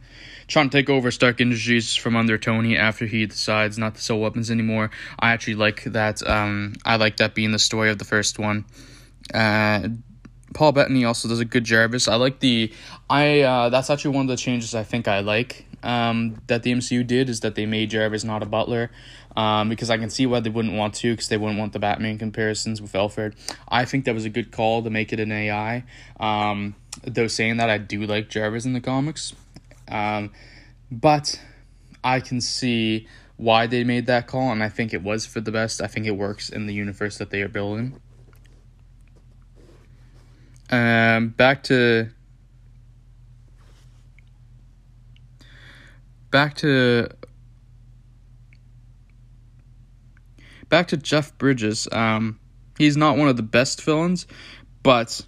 trying 0.47 0.71
to 0.71 0.79
take 0.79 0.89
over 0.89 1.11
Stark 1.11 1.41
Industries 1.41 1.97
from 1.97 2.15
under 2.15 2.39
Tony 2.39 2.77
after 2.77 3.05
he 3.07 3.27
decides 3.27 3.79
not 3.79 3.97
to 3.97 4.01
sell 4.01 4.21
weapons 4.21 4.49
anymore. 4.49 4.93
I 5.19 5.33
actually 5.33 5.57
like 5.57 5.83
that. 5.85 6.25
Um, 6.25 6.75
I 6.85 6.97
like 6.97 7.17
that 7.17 7.35
being 7.35 7.51
the 7.51 7.59
story 7.59 7.91
of 7.91 7.99
the 7.99 8.05
first 8.05 8.39
one. 8.39 8.65
Uh, 9.35 9.89
Paul 10.55 10.71
Bettany 10.71 11.05
also 11.05 11.29
does 11.29 11.41
a 11.41 11.45
good 11.45 11.65
Jarvis. 11.65 12.07
I 12.07 12.15
like 12.15 12.39
the 12.39 12.73
I 13.09 13.41
uh, 13.41 13.69
that's 13.71 13.91
actually 13.91 14.15
one 14.15 14.27
of 14.27 14.29
the 14.29 14.37
changes 14.37 14.75
I 14.75 14.85
think 14.85 15.09
I 15.09 15.21
like 15.21 15.67
um, 15.83 16.41
that 16.47 16.63
the 16.63 16.73
MCU 16.73 17.07
did 17.07 17.29
is 17.29 17.41
that 17.41 17.55
they 17.55 17.67
made 17.67 17.91
Jarvis 17.91 18.25
not 18.25 18.43
a 18.43 18.47
butler 18.47 18.91
um, 19.37 19.69
because 19.69 19.91
I 19.91 19.99
can 19.99 20.11
see 20.11 20.27
why 20.27 20.41
they 20.41 20.51
wouldn't 20.51 20.75
want 20.75 20.95
to 20.97 21.13
because 21.13 21.29
they 21.29 21.37
wouldn't 21.37 21.59
want 21.59 21.73
the 21.73 21.79
Batman 21.79 22.19
comparisons 22.19 22.83
with 22.83 22.95
Alfred. 22.95 23.35
I 23.69 23.85
think 23.85 24.05
that 24.05 24.15
was 24.15 24.25
a 24.25 24.31
good 24.31 24.51
call 24.51 24.83
to 24.83 24.91
make 24.91 25.13
it 25.13 25.21
an 25.21 25.33
AI. 25.33 25.85
Um, 26.19 26.75
though 27.05 27.29
saying 27.29 27.59
that, 27.59 27.71
I 27.71 27.79
do 27.79 28.07
like 28.07 28.29
Jarvis 28.29 28.65
in 28.65 28.73
the 28.73 28.81
comics, 28.81 29.35
um, 29.89 30.31
but 30.91 31.41
I 32.03 32.21
can 32.21 32.41
see 32.41 33.07
why 33.37 33.67
they 33.67 33.85
made 33.85 34.07
that 34.07 34.27
call, 34.27 34.51
and 34.53 34.63
I 34.63 34.69
think 34.69 34.93
it 34.93 35.03
was 35.03 35.25
for 35.25 35.41
the 35.41 35.51
best. 35.51 35.81
I 35.81 35.87
think 35.87 36.07
it 36.07 36.13
works 36.13 36.51
in 36.51 36.67
the 36.67 36.75
universe 36.75 37.19
that 37.19 37.31
they 37.31 37.41
are 37.41 37.49
building. 37.49 38.01
Um, 40.71 41.31
back 41.31 41.65
to 41.65 42.11
back 46.31 46.55
to 46.57 47.09
back 50.71 50.89
to 50.89 50.97
Jeff 50.97 51.37
Bridges. 51.37 51.87
Um, 51.93 52.41
he's 52.79 52.97
not 52.97 53.19
one 53.19 53.29
of 53.29 53.37
the 53.37 53.43
best 53.43 53.83
villains, 53.83 54.27
but 54.83 55.21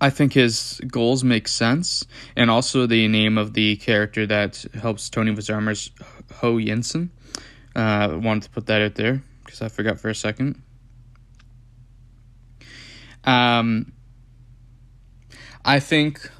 I 0.00 0.10
think 0.10 0.34
his 0.34 0.80
goals 0.86 1.24
make 1.24 1.48
sense, 1.48 2.04
and 2.36 2.50
also 2.50 2.86
the 2.86 3.08
name 3.08 3.38
of 3.38 3.54
the 3.54 3.76
character 3.76 4.26
that 4.26 4.64
helps 4.74 5.08
Tony 5.08 5.30
with 5.30 5.48
armors, 5.48 5.90
Ho 6.36 6.56
Yinsen. 6.56 7.10
Uh, 7.74 8.18
wanted 8.20 8.42
to 8.42 8.50
put 8.50 8.66
that 8.66 8.82
out 8.82 8.96
there 8.96 9.22
because 9.44 9.62
I 9.62 9.68
forgot 9.68 9.98
for 10.00 10.08
a 10.08 10.14
second. 10.14 10.60
Um, 13.24 13.92
I 15.64 15.78
think 15.80 16.30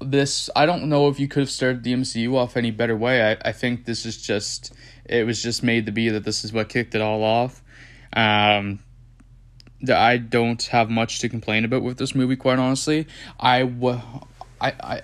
this 0.00 0.50
I 0.56 0.66
don't 0.66 0.88
know 0.88 1.08
if 1.08 1.18
you 1.20 1.28
could 1.28 1.40
have 1.40 1.50
started 1.50 1.82
the 1.82 1.92
MCU 1.92 2.34
off 2.34 2.56
any 2.56 2.70
better 2.70 2.96
way. 2.96 3.32
I, 3.32 3.48
I 3.48 3.52
think 3.52 3.84
this 3.84 4.04
is 4.06 4.20
just 4.20 4.72
it 5.08 5.26
was 5.26 5.42
just 5.42 5.62
made 5.62 5.86
to 5.86 5.92
be 5.92 6.08
that 6.10 6.24
this 6.24 6.44
is 6.44 6.52
what 6.52 6.68
kicked 6.68 6.94
it 6.94 7.00
all 7.00 7.22
off. 7.22 7.62
Um 8.12 8.80
I 9.88 10.16
don't 10.16 10.62
have 10.64 10.88
much 10.90 11.18
to 11.20 11.28
complain 11.28 11.64
about 11.64 11.82
with 11.82 11.98
this 11.98 12.14
movie 12.14 12.36
quite 12.36 12.58
honestly. 12.58 13.06
I 13.38 13.60
w- 13.62 14.00
I 14.60 14.72
I 14.80 15.02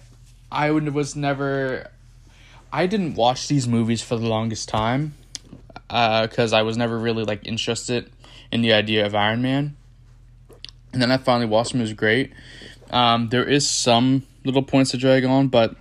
I 0.51 0.71
was 0.71 1.15
never 1.15 1.91
I 2.73 2.87
didn't 2.87 3.15
watch 3.15 3.49
these 3.49 3.69
movies 3.69 4.03
for 4.03 4.17
the 4.17 4.27
longest 4.27 4.69
time 4.69 5.15
uh 5.91 6.27
cuz 6.27 6.53
I 6.53 6.63
was 6.63 6.77
never 6.77 6.99
really 6.99 7.25
like 7.25 7.47
interested 7.47 8.11
in 8.51 8.63
the 8.63 8.73
idea 8.73 9.05
of 9.07 9.15
Iron 9.15 9.43
Man. 9.43 9.77
And 10.93 11.01
then 11.01 11.11
I 11.11 11.17
finally 11.17 11.47
watched 11.47 11.73
them 11.73 11.81
it 11.81 11.85
was 11.85 11.93
great. 11.93 12.33
Um 12.91 13.29
there 13.29 13.45
is 13.45 13.69
some 13.69 14.25
little 14.45 14.63
points 14.63 14.91
to 14.91 14.97
drag 14.97 15.25
on, 15.25 15.49
but 15.49 15.77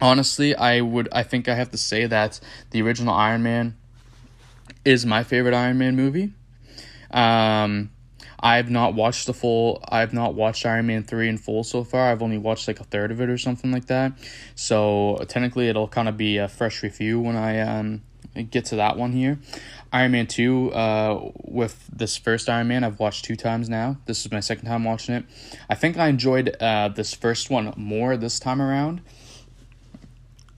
honestly, 0.00 0.54
I 0.54 0.80
would 0.80 1.08
I 1.12 1.22
think 1.22 1.48
I 1.48 1.54
have 1.54 1.70
to 1.70 1.78
say 1.78 2.06
that 2.06 2.40
the 2.70 2.82
original 2.82 3.14
Iron 3.14 3.42
Man 3.42 3.76
is 4.84 5.06
my 5.06 5.22
favorite 5.22 5.54
Iron 5.54 5.78
Man 5.78 5.96
movie. 5.96 6.32
Um, 7.10 7.90
I've 8.40 8.70
not 8.70 8.94
watched 8.94 9.26
the 9.26 9.34
full. 9.34 9.82
I've 9.88 10.12
not 10.12 10.34
watched 10.34 10.66
Iron 10.66 10.86
Man 10.86 11.02
three 11.02 11.28
in 11.28 11.38
full 11.38 11.64
so 11.64 11.84
far. 11.84 12.10
I've 12.10 12.22
only 12.22 12.38
watched 12.38 12.68
like 12.68 12.80
a 12.80 12.84
third 12.84 13.10
of 13.10 13.20
it 13.20 13.30
or 13.30 13.38
something 13.38 13.72
like 13.72 13.86
that. 13.86 14.12
So 14.54 15.24
technically, 15.28 15.68
it'll 15.68 15.88
kind 15.88 16.08
of 16.08 16.16
be 16.16 16.38
a 16.38 16.48
fresh 16.48 16.82
review 16.82 17.20
when 17.20 17.36
I 17.36 17.60
um 17.60 18.02
get 18.50 18.66
to 18.66 18.76
that 18.76 18.96
one 18.96 19.12
here. 19.12 19.38
Iron 19.92 20.10
Man 20.10 20.26
2, 20.26 20.72
uh, 20.72 21.30
with 21.44 21.86
this 21.92 22.16
first 22.16 22.48
Iron 22.48 22.66
Man, 22.66 22.82
I've 22.82 22.98
watched 22.98 23.24
two 23.24 23.36
times 23.36 23.68
now. 23.68 23.96
This 24.06 24.26
is 24.26 24.32
my 24.32 24.40
second 24.40 24.66
time 24.66 24.82
watching 24.82 25.14
it. 25.14 25.24
I 25.70 25.76
think 25.76 25.96
I 25.96 26.08
enjoyed 26.08 26.56
uh, 26.60 26.88
this 26.88 27.14
first 27.14 27.48
one 27.48 27.72
more 27.76 28.16
this 28.16 28.40
time 28.40 28.60
around, 28.60 29.02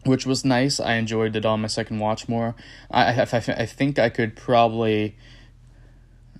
which 0.06 0.26
was 0.26 0.44
nice. 0.44 0.80
I 0.80 0.94
enjoyed 0.94 1.36
it 1.36 1.44
on 1.44 1.60
my 1.60 1.68
second 1.68 1.98
watch 1.98 2.28
more. 2.28 2.54
I, 2.90 3.12
I, 3.12 3.22
I 3.22 3.66
think 3.66 3.98
I 3.98 4.08
could 4.08 4.36
probably 4.36 5.16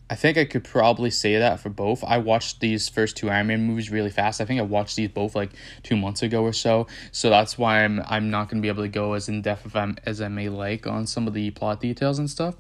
I 0.08 0.14
think 0.14 0.38
I 0.38 0.44
could 0.44 0.62
probably 0.62 1.10
say 1.10 1.36
that 1.38 1.58
for 1.58 1.68
both. 1.68 2.04
I 2.04 2.18
watched 2.18 2.60
these 2.60 2.88
first 2.88 3.16
two 3.16 3.28
Iron 3.28 3.48
Man 3.48 3.64
movies 3.64 3.90
really 3.90 4.10
fast. 4.10 4.40
I 4.40 4.44
think 4.44 4.60
I 4.60 4.62
watched 4.62 4.94
these 4.94 5.08
both 5.08 5.34
like 5.34 5.50
two 5.82 5.96
months 5.96 6.22
ago 6.22 6.42
or 6.42 6.52
so. 6.52 6.86
So 7.10 7.28
that's 7.28 7.58
why 7.58 7.84
I'm 7.84 8.00
I'm 8.06 8.30
not 8.30 8.48
gonna 8.48 8.62
be 8.62 8.68
able 8.68 8.84
to 8.84 8.88
go 8.88 9.14
as 9.14 9.28
in 9.28 9.42
depth 9.42 9.74
as 10.06 10.20
I 10.20 10.28
may 10.28 10.48
like 10.48 10.86
on 10.86 11.06
some 11.06 11.26
of 11.26 11.34
the 11.34 11.50
plot 11.50 11.80
details 11.80 12.20
and 12.20 12.30
stuff. 12.30 12.54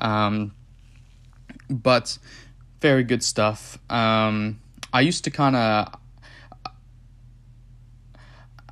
Um, 0.00 0.54
but 1.68 2.18
very 2.80 3.02
good 3.02 3.24
stuff. 3.24 3.78
Um, 3.90 4.60
I 4.92 5.00
used 5.00 5.24
to 5.24 5.30
kind 5.30 5.56
of 5.56 5.92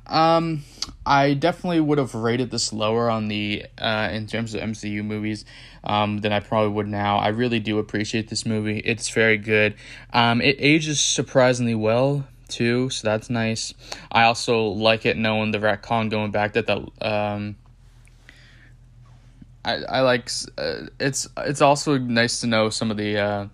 um, 0.07 0.63
I 1.05 1.33
definitely 1.33 1.79
would 1.79 1.97
have 1.97 2.15
rated 2.15 2.51
this 2.51 2.73
lower 2.73 3.09
on 3.09 3.27
the 3.27 3.65
uh, 3.77 4.09
in 4.11 4.27
terms 4.27 4.53
of 4.53 4.61
MCU 4.61 5.03
movies 5.03 5.45
um, 5.83 6.19
than 6.19 6.31
I 6.31 6.39
probably 6.39 6.69
would 6.69 6.87
now. 6.87 7.17
I 7.17 7.29
really 7.29 7.59
do 7.59 7.79
appreciate 7.79 8.29
this 8.29 8.45
movie. 8.45 8.79
It's 8.79 9.09
very 9.09 9.37
good. 9.37 9.75
Um, 10.13 10.41
it 10.41 10.55
ages 10.59 10.99
surprisingly 10.99 11.75
well 11.75 12.27
too, 12.47 12.89
so 12.89 13.07
that's 13.07 13.29
nice. 13.29 13.73
I 14.11 14.23
also 14.23 14.65
like 14.67 15.05
it 15.05 15.17
knowing 15.17 15.51
the 15.51 15.59
retcon 15.59 16.09
going 16.09 16.31
back 16.31 16.53
that 16.53 16.67
the 16.67 16.87
um. 17.01 17.55
I, 19.63 19.77
I 19.77 20.01
like 20.01 20.29
uh, 20.59 20.81
it's 20.99 21.27
it's 21.37 21.61
also 21.61 21.97
nice 21.97 22.41
to 22.41 22.47
know 22.47 22.69
some 22.69 22.91
of 22.91 22.97
the 22.97 23.17
uh, 23.17 23.47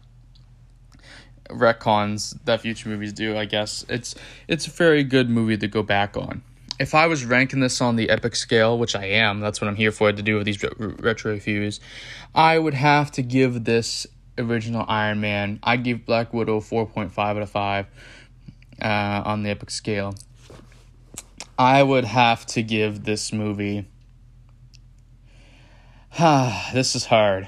retcons 1.51 2.37
that 2.45 2.61
future 2.61 2.89
movies 2.89 3.13
do. 3.13 3.37
I 3.37 3.45
guess 3.45 3.85
it's 3.89 4.15
it's 4.47 4.67
a 4.67 4.71
very 4.71 5.03
good 5.03 5.29
movie 5.29 5.57
to 5.57 5.67
go 5.67 5.83
back 5.83 6.17
on. 6.17 6.43
If 6.79 6.95
I 6.95 7.05
was 7.05 7.25
ranking 7.25 7.59
this 7.59 7.79
on 7.79 7.95
the 7.95 8.09
epic 8.09 8.35
scale, 8.35 8.77
which 8.77 8.95
I 8.95 9.05
am, 9.05 9.39
that's 9.39 9.61
what 9.61 9.67
I'm 9.67 9.75
here 9.75 9.91
for 9.91 10.11
to 10.11 10.21
do 10.21 10.37
with 10.37 10.45
these 10.45 10.63
retro 10.79 11.33
reviews, 11.33 11.79
I 12.33 12.57
would 12.57 12.73
have 12.73 13.11
to 13.11 13.21
give 13.21 13.65
this 13.65 14.07
original 14.37 14.85
Iron 14.87 15.21
Man. 15.21 15.59
I 15.61 15.77
give 15.77 16.05
Black 16.05 16.33
Widow 16.33 16.59
4.5 16.59 17.17
out 17.17 17.37
of 17.37 17.49
5 17.51 17.85
uh, 18.81 19.21
on 19.25 19.43
the 19.43 19.51
epic 19.51 19.69
scale. 19.69 20.15
I 21.59 21.83
would 21.83 22.05
have 22.05 22.47
to 22.47 22.63
give 22.63 23.03
this 23.03 23.31
movie. 23.31 23.87
this 26.19 26.95
is 26.95 27.05
hard. 27.05 27.47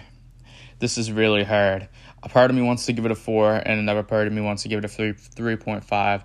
This 0.77 0.99
is 0.99 1.11
really 1.11 1.43
hard 1.43 1.87
a 2.23 2.29
part 2.29 2.49
of 2.49 2.55
me 2.55 2.61
wants 2.61 2.85
to 2.85 2.93
give 2.93 3.05
it 3.05 3.11
a 3.11 3.15
four, 3.15 3.53
and 3.53 3.79
another 3.79 4.01
part 4.01 4.27
of 4.27 4.33
me 4.33 4.41
wants 4.41 4.63
to 4.63 4.69
give 4.69 4.79
it 4.79 4.85
a 4.85 4.87
three 4.87 5.13
three 5.13 5.57
point 5.57 5.83
five. 5.83 6.23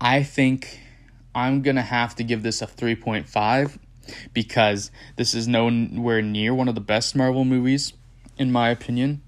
I 0.00 0.22
think 0.22 0.78
I'm 1.34 1.62
gonna 1.62 1.82
have 1.82 2.14
to 2.16 2.24
give 2.24 2.42
this 2.42 2.60
a 2.60 2.66
three 2.66 2.94
point 2.94 3.28
five 3.28 3.78
because 4.34 4.90
this 5.16 5.34
is 5.34 5.48
nowhere 5.48 6.22
near 6.22 6.54
one 6.54 6.68
of 6.68 6.74
the 6.74 6.80
best 6.80 7.16
Marvel 7.16 7.44
movies, 7.44 7.94
in 8.36 8.52
my 8.52 8.68
opinion. 8.68 9.22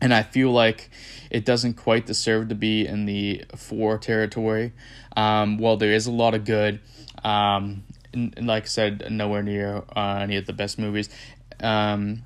And 0.00 0.14
I 0.14 0.22
feel 0.22 0.50
like 0.50 0.90
it 1.30 1.44
doesn't 1.44 1.74
quite 1.74 2.06
deserve 2.06 2.48
to 2.48 2.54
be 2.54 2.86
in 2.86 3.04
the 3.04 3.44
four 3.56 3.98
territory. 3.98 4.72
Um, 5.16 5.58
there 5.78 5.92
is 5.92 6.06
a 6.06 6.12
lot 6.12 6.34
of 6.34 6.44
good. 6.44 6.80
Um, 7.24 7.82
and, 8.12 8.32
and 8.36 8.46
like 8.46 8.62
I 8.62 8.66
said, 8.66 9.10
nowhere 9.10 9.42
near 9.42 9.82
uh, 9.94 10.20
any 10.22 10.36
of 10.36 10.46
the 10.46 10.52
best 10.52 10.78
movies. 10.78 11.10
Um, 11.60 12.22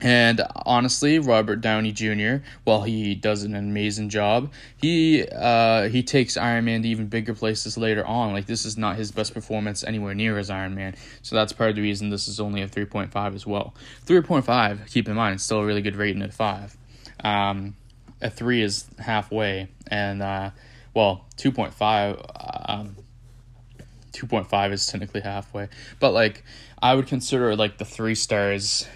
and 0.00 0.42
honestly, 0.54 1.18
Robert 1.18 1.62
Downey 1.62 1.90
Jr., 1.90 2.44
while 2.64 2.82
he 2.82 3.14
does 3.14 3.44
an 3.44 3.54
amazing 3.54 4.10
job, 4.10 4.52
he 4.76 5.26
uh, 5.26 5.88
he 5.88 6.02
takes 6.02 6.36
Iron 6.36 6.66
Man 6.66 6.82
to 6.82 6.88
even 6.88 7.06
bigger 7.06 7.34
places 7.34 7.78
later 7.78 8.04
on. 8.04 8.32
Like 8.34 8.44
this 8.44 8.66
is 8.66 8.76
not 8.76 8.96
his 8.96 9.10
best 9.10 9.32
performance 9.32 9.82
anywhere 9.82 10.14
near 10.14 10.38
as 10.38 10.50
Iron 10.50 10.74
Man, 10.74 10.96
so 11.22 11.34
that's 11.34 11.52
part 11.54 11.70
of 11.70 11.76
the 11.76 11.82
reason 11.82 12.10
this 12.10 12.28
is 12.28 12.40
only 12.40 12.60
a 12.60 12.68
three 12.68 12.84
point 12.84 13.10
five 13.10 13.34
as 13.34 13.46
well. 13.46 13.74
Three 14.02 14.20
point 14.20 14.44
five, 14.44 14.82
keep 14.86 15.08
in 15.08 15.14
mind, 15.14 15.36
it's 15.36 15.44
still 15.44 15.60
a 15.60 15.66
really 15.66 15.82
good 15.82 15.96
rating 15.96 16.20
at 16.20 16.34
five. 16.34 16.76
Um, 17.24 17.74
a 18.20 18.28
three 18.28 18.60
is 18.60 18.84
halfway, 18.98 19.68
and 19.86 20.22
uh, 20.22 20.50
well, 20.92 21.24
two 21.36 21.52
point 21.52 21.72
five. 21.72 22.20
Um, 22.66 22.96
2.5 24.12 24.72
is 24.72 24.86
technically 24.86 25.20
halfway 25.20 25.68
but 26.00 26.12
like 26.12 26.42
i 26.80 26.94
would 26.94 27.06
consider 27.06 27.54
like 27.54 27.76
the 27.76 27.84
three 27.84 28.14
stars 28.14 28.88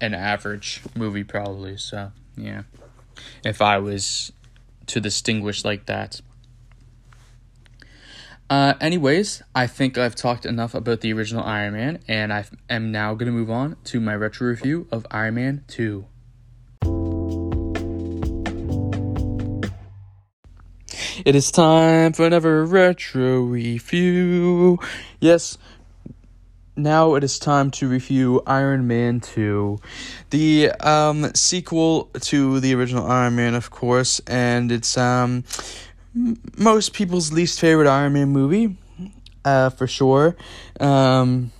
an 0.00 0.14
average 0.14 0.82
movie 0.94 1.24
probably 1.24 1.76
so 1.76 2.12
yeah 2.36 2.62
if 3.44 3.60
i 3.60 3.78
was 3.78 4.32
to 4.86 5.00
distinguish 5.00 5.64
like 5.64 5.86
that 5.86 6.20
uh, 8.50 8.74
anyways, 8.80 9.44
I 9.54 9.68
think 9.68 9.96
I've 9.96 10.16
talked 10.16 10.44
enough 10.44 10.74
about 10.74 11.02
the 11.02 11.12
original 11.12 11.44
Iron 11.44 11.74
Man, 11.74 12.00
and 12.08 12.32
I 12.32 12.44
am 12.68 12.90
now 12.90 13.14
going 13.14 13.26
to 13.26 13.32
move 13.32 13.48
on 13.48 13.76
to 13.84 14.00
my 14.00 14.12
retro 14.12 14.48
review 14.48 14.88
of 14.90 15.06
Iron 15.12 15.36
Man 15.36 15.64
2. 15.68 16.04
It 21.24 21.36
is 21.36 21.52
time 21.52 22.12
for 22.12 22.26
another 22.26 22.64
retro 22.64 23.40
review. 23.42 24.80
Yes, 25.20 25.56
now 26.82 27.14
it 27.14 27.24
is 27.24 27.38
time 27.38 27.70
to 27.72 27.88
review 27.88 28.42
Iron 28.46 28.86
Man 28.86 29.20
2, 29.20 29.78
the 30.30 30.70
um, 30.80 31.32
sequel 31.34 32.10
to 32.20 32.60
the 32.60 32.74
original 32.74 33.06
Iron 33.06 33.36
Man, 33.36 33.54
of 33.54 33.70
course, 33.70 34.20
and 34.26 34.72
it's 34.72 34.96
um, 34.96 35.44
most 36.56 36.92
people's 36.92 37.32
least 37.32 37.60
favorite 37.60 37.88
Iron 37.88 38.12
Man 38.12 38.28
movie, 38.28 38.76
uh, 39.44 39.70
for 39.70 39.86
sure. 39.86 40.36
Um, 40.78 41.52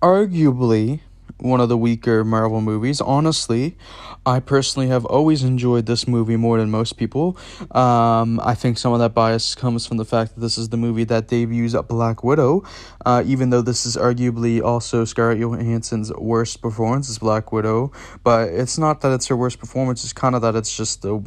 arguably 0.00 1.00
one 1.42 1.60
of 1.60 1.68
the 1.68 1.76
weaker 1.76 2.24
Marvel 2.24 2.60
movies. 2.60 3.00
Honestly, 3.00 3.76
I 4.24 4.38
personally 4.38 4.88
have 4.88 5.04
always 5.04 5.42
enjoyed 5.42 5.86
this 5.86 6.06
movie 6.06 6.36
more 6.36 6.58
than 6.58 6.70
most 6.70 6.96
people. 6.96 7.36
Um, 7.72 8.40
I 8.40 8.54
think 8.54 8.78
some 8.78 8.92
of 8.92 9.00
that 9.00 9.12
bias 9.12 9.54
comes 9.54 9.86
from 9.86 9.96
the 9.96 10.04
fact 10.04 10.34
that 10.34 10.40
this 10.40 10.56
is 10.56 10.68
the 10.68 10.76
movie 10.76 11.04
that 11.04 11.26
debuts 11.26 11.74
Black 11.88 12.22
Widow, 12.22 12.62
uh, 13.04 13.24
even 13.26 13.50
though 13.50 13.62
this 13.62 13.84
is 13.84 13.96
arguably 13.96 14.62
also 14.62 15.04
Scarlett 15.04 15.40
Johansson's 15.40 16.12
worst 16.14 16.62
performance 16.62 17.10
as 17.10 17.18
Black 17.18 17.52
Widow. 17.52 17.90
But 18.22 18.48
it's 18.50 18.78
not 18.78 19.00
that 19.00 19.12
it's 19.12 19.26
her 19.26 19.36
worst 19.36 19.58
performance; 19.58 20.04
it's 20.04 20.12
kind 20.12 20.34
of 20.34 20.42
that 20.42 20.54
it's 20.54 20.74
just 20.74 21.02
the 21.02 21.22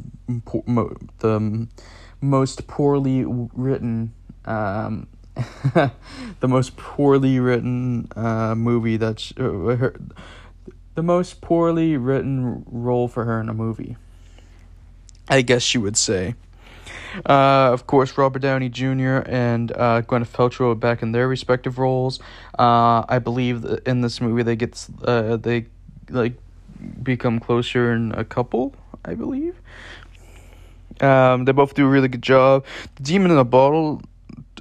the 1.19 1.67
most 2.21 2.67
poorly 2.67 3.25
written. 3.25 4.13
Um, 4.45 5.07
the 6.39 6.47
most 6.47 6.77
poorly 6.77 7.39
written 7.39 8.07
uh, 8.15 8.55
movie 8.55 8.97
that's 8.97 9.33
uh, 9.37 9.43
her, 9.43 9.95
the 10.95 11.03
most 11.03 11.41
poorly 11.41 11.97
written 11.97 12.63
role 12.67 13.07
for 13.07 13.25
her 13.25 13.39
in 13.41 13.49
a 13.49 13.53
movie. 13.53 13.97
I 15.27 15.41
guess 15.41 15.73
you 15.73 15.81
would 15.81 15.97
say. 15.97 16.35
Uh, 17.25 17.71
of 17.71 17.87
course, 17.87 18.17
Robert 18.17 18.41
Downey 18.41 18.69
Jr. 18.69 19.23
and 19.25 19.71
uh, 19.71 20.01
Gwyneth 20.01 20.31
Paltrow 20.31 20.71
are 20.71 20.75
back 20.75 21.01
in 21.01 21.11
their 21.11 21.27
respective 21.27 21.79
roles. 21.79 22.19
Uh, 22.57 23.03
I 23.07 23.19
believe 23.19 23.65
in 23.85 24.01
this 24.01 24.21
movie 24.21 24.43
they 24.43 24.55
get 24.55 24.87
uh, 25.03 25.37
they 25.37 25.65
like 26.09 26.33
become 27.01 27.39
closer 27.39 27.93
in 27.93 28.11
a 28.13 28.23
couple. 28.23 28.73
I 29.03 29.13
believe. 29.13 29.55
Um, 31.01 31.45
they 31.45 31.51
both 31.51 31.73
do 31.73 31.85
a 31.85 31.89
really 31.89 32.07
good 32.07 32.23
job. 32.23 32.65
The 32.95 33.03
Demon 33.03 33.31
in 33.31 33.37
a 33.37 33.43
Bottle 33.43 34.01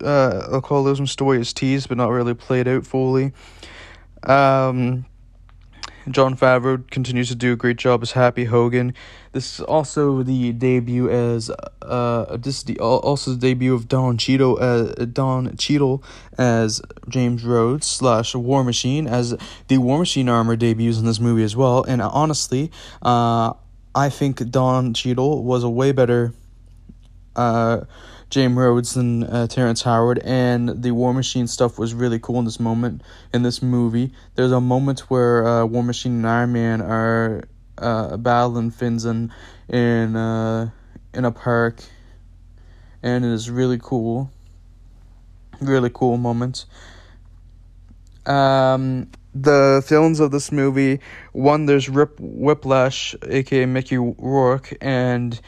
uh, 0.03 0.49
alcoholism 0.53 1.07
story 1.07 1.41
is 1.41 1.53
teased 1.53 1.89
but 1.89 1.97
not 1.97 2.11
really 2.11 2.35
played 2.35 2.69
out 2.69 2.87
fully. 2.87 3.33
Um, 4.23 5.05
Jon 6.11 6.37
Favreau 6.37 6.89
continues 6.91 7.29
to 7.29 7.35
do 7.35 7.55
a 7.55 7.57
great 7.57 7.79
job 7.79 8.03
as 8.03 8.13
Happy 8.13 8.45
Hogan. 8.45 8.93
This 9.33 9.55
is 9.55 9.61
also 9.65 10.23
the 10.23 10.53
debut 10.53 11.09
as 11.09 11.51
uh 11.83 12.37
this 12.37 12.59
is 12.59 12.65
the 12.65 12.79
also 12.79 13.33
the 13.33 13.39
debut 13.39 13.75
of 13.75 13.89
Don 13.89 14.19
Cheadle 14.19 14.61
as 14.61 14.91
uh, 14.99 15.07
Don 15.11 15.57
Cheadle 15.57 16.05
as 16.37 16.83
James 17.09 17.43
Rhodes 17.43 17.87
slash 17.87 18.35
War 18.35 18.63
Machine 18.63 19.07
as 19.07 19.35
the 19.69 19.79
War 19.79 19.99
Machine 19.99 20.29
armor 20.29 20.57
debuts 20.57 20.99
in 20.99 21.07
this 21.07 21.21
movie 21.21 21.43
as 21.43 21.57
well. 21.57 21.85
And 21.85 22.03
honestly, 22.03 22.71
uh, 23.03 23.55
I 23.95 24.11
think 24.11 24.51
Don 24.51 24.93
Cheadle 24.93 25.43
was 25.43 25.65
a 25.65 25.71
way 25.71 25.93
better 25.93 26.35
uh, 27.35 27.81
James 28.35 28.57
Rhodes 28.57 28.97
and 28.97 29.23
uh, 29.23 29.47
Terrence 29.47 29.83
Howard, 29.83 30.19
and 30.25 30.83
the 30.83 30.91
War 30.91 31.15
Machine 31.15 31.47
stuff 31.47 31.79
was 31.79 31.95
really 31.95 32.19
cool 32.19 32.41
in 32.41 32.45
this 32.45 32.59
moment 32.59 33.01
in 33.33 33.45
this 33.45 33.63
movie. 33.63 34.13
There's 34.35 34.51
a 34.51 34.61
moment 34.61 35.09
where 35.09 35.47
uh, 35.47 35.65
War 35.67 35.85
Machine 35.85 36.15
and 36.15 36.27
Iron 36.27 36.53
Man 36.53 36.83
are 36.83 37.45
uh, 37.79 38.17
battling 38.17 38.73
fins 38.73 39.05
in 39.05 39.33
in 39.69 40.17
uh, 40.17 40.71
in 41.15 41.25
a 41.25 41.31
park, 41.31 41.81
and 43.05 43.25
it 43.25 43.31
is 43.31 43.53
really 43.53 43.79
cool. 43.81 44.33
Really 45.61 45.91
cool 45.95 46.17
moment. 46.17 46.67
Um, 48.27 49.13
the 49.33 49.81
films 49.87 50.19
of 50.19 50.33
this 50.33 50.51
movie, 50.51 50.99
one 51.31 51.67
there's 51.67 51.89
Rip 51.89 52.19
Whiplash, 52.19 53.15
aka 53.23 53.65
Mickey 53.65 53.97
Rourke, 53.97 54.77
and 54.81 55.41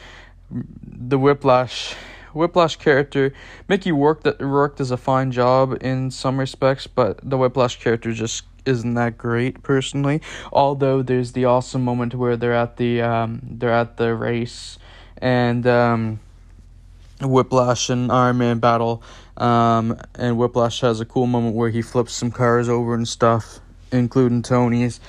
the 0.49 1.19
Whiplash 1.19 1.93
Whiplash 2.37 2.77
character. 2.77 3.33
Mickey 3.67 3.91
worked 3.91 4.27
Rourke 4.39 4.77
does 4.77 4.91
a 4.91 4.97
fine 4.97 5.31
job 5.31 5.77
in 5.81 6.11
some 6.11 6.39
respects, 6.39 6.87
but 6.87 7.19
the 7.21 7.37
Whiplash 7.37 7.79
character 7.79 8.13
just 8.13 8.43
isn't 8.65 8.93
that 8.95 9.17
great 9.17 9.63
personally. 9.63 10.21
Although 10.51 11.01
there's 11.01 11.31
the 11.33 11.45
awesome 11.45 11.83
moment 11.83 12.15
where 12.15 12.37
they're 12.37 12.53
at 12.53 12.77
the 12.77 13.01
um 13.01 13.41
they're 13.43 13.73
at 13.73 13.97
the 13.97 14.13
race 14.15 14.77
and 15.17 15.65
um 15.67 16.19
Whiplash 17.21 17.89
and 17.89 18.11
Iron 18.11 18.37
Man 18.37 18.59
battle. 18.59 19.01
Um, 19.37 19.99
and 20.15 20.37
Whiplash 20.37 20.81
has 20.81 20.99
a 20.99 21.05
cool 21.05 21.27
moment 21.27 21.55
where 21.55 21.69
he 21.69 21.81
flips 21.81 22.13
some 22.13 22.31
cars 22.31 22.69
over 22.69 22.95
and 22.95 23.07
stuff 23.07 23.59
including 23.91 24.41
Tony's. 24.41 24.99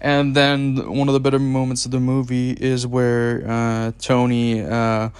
And 0.00 0.34
then 0.34 0.96
one 0.96 1.08
of 1.08 1.14
the 1.14 1.20
better 1.20 1.38
moments 1.38 1.84
of 1.84 1.92
the 1.92 2.00
movie 2.00 2.50
is 2.52 2.86
where 2.86 3.44
uh, 3.46 3.92
Tony 4.00 4.60
uh, 4.60 5.10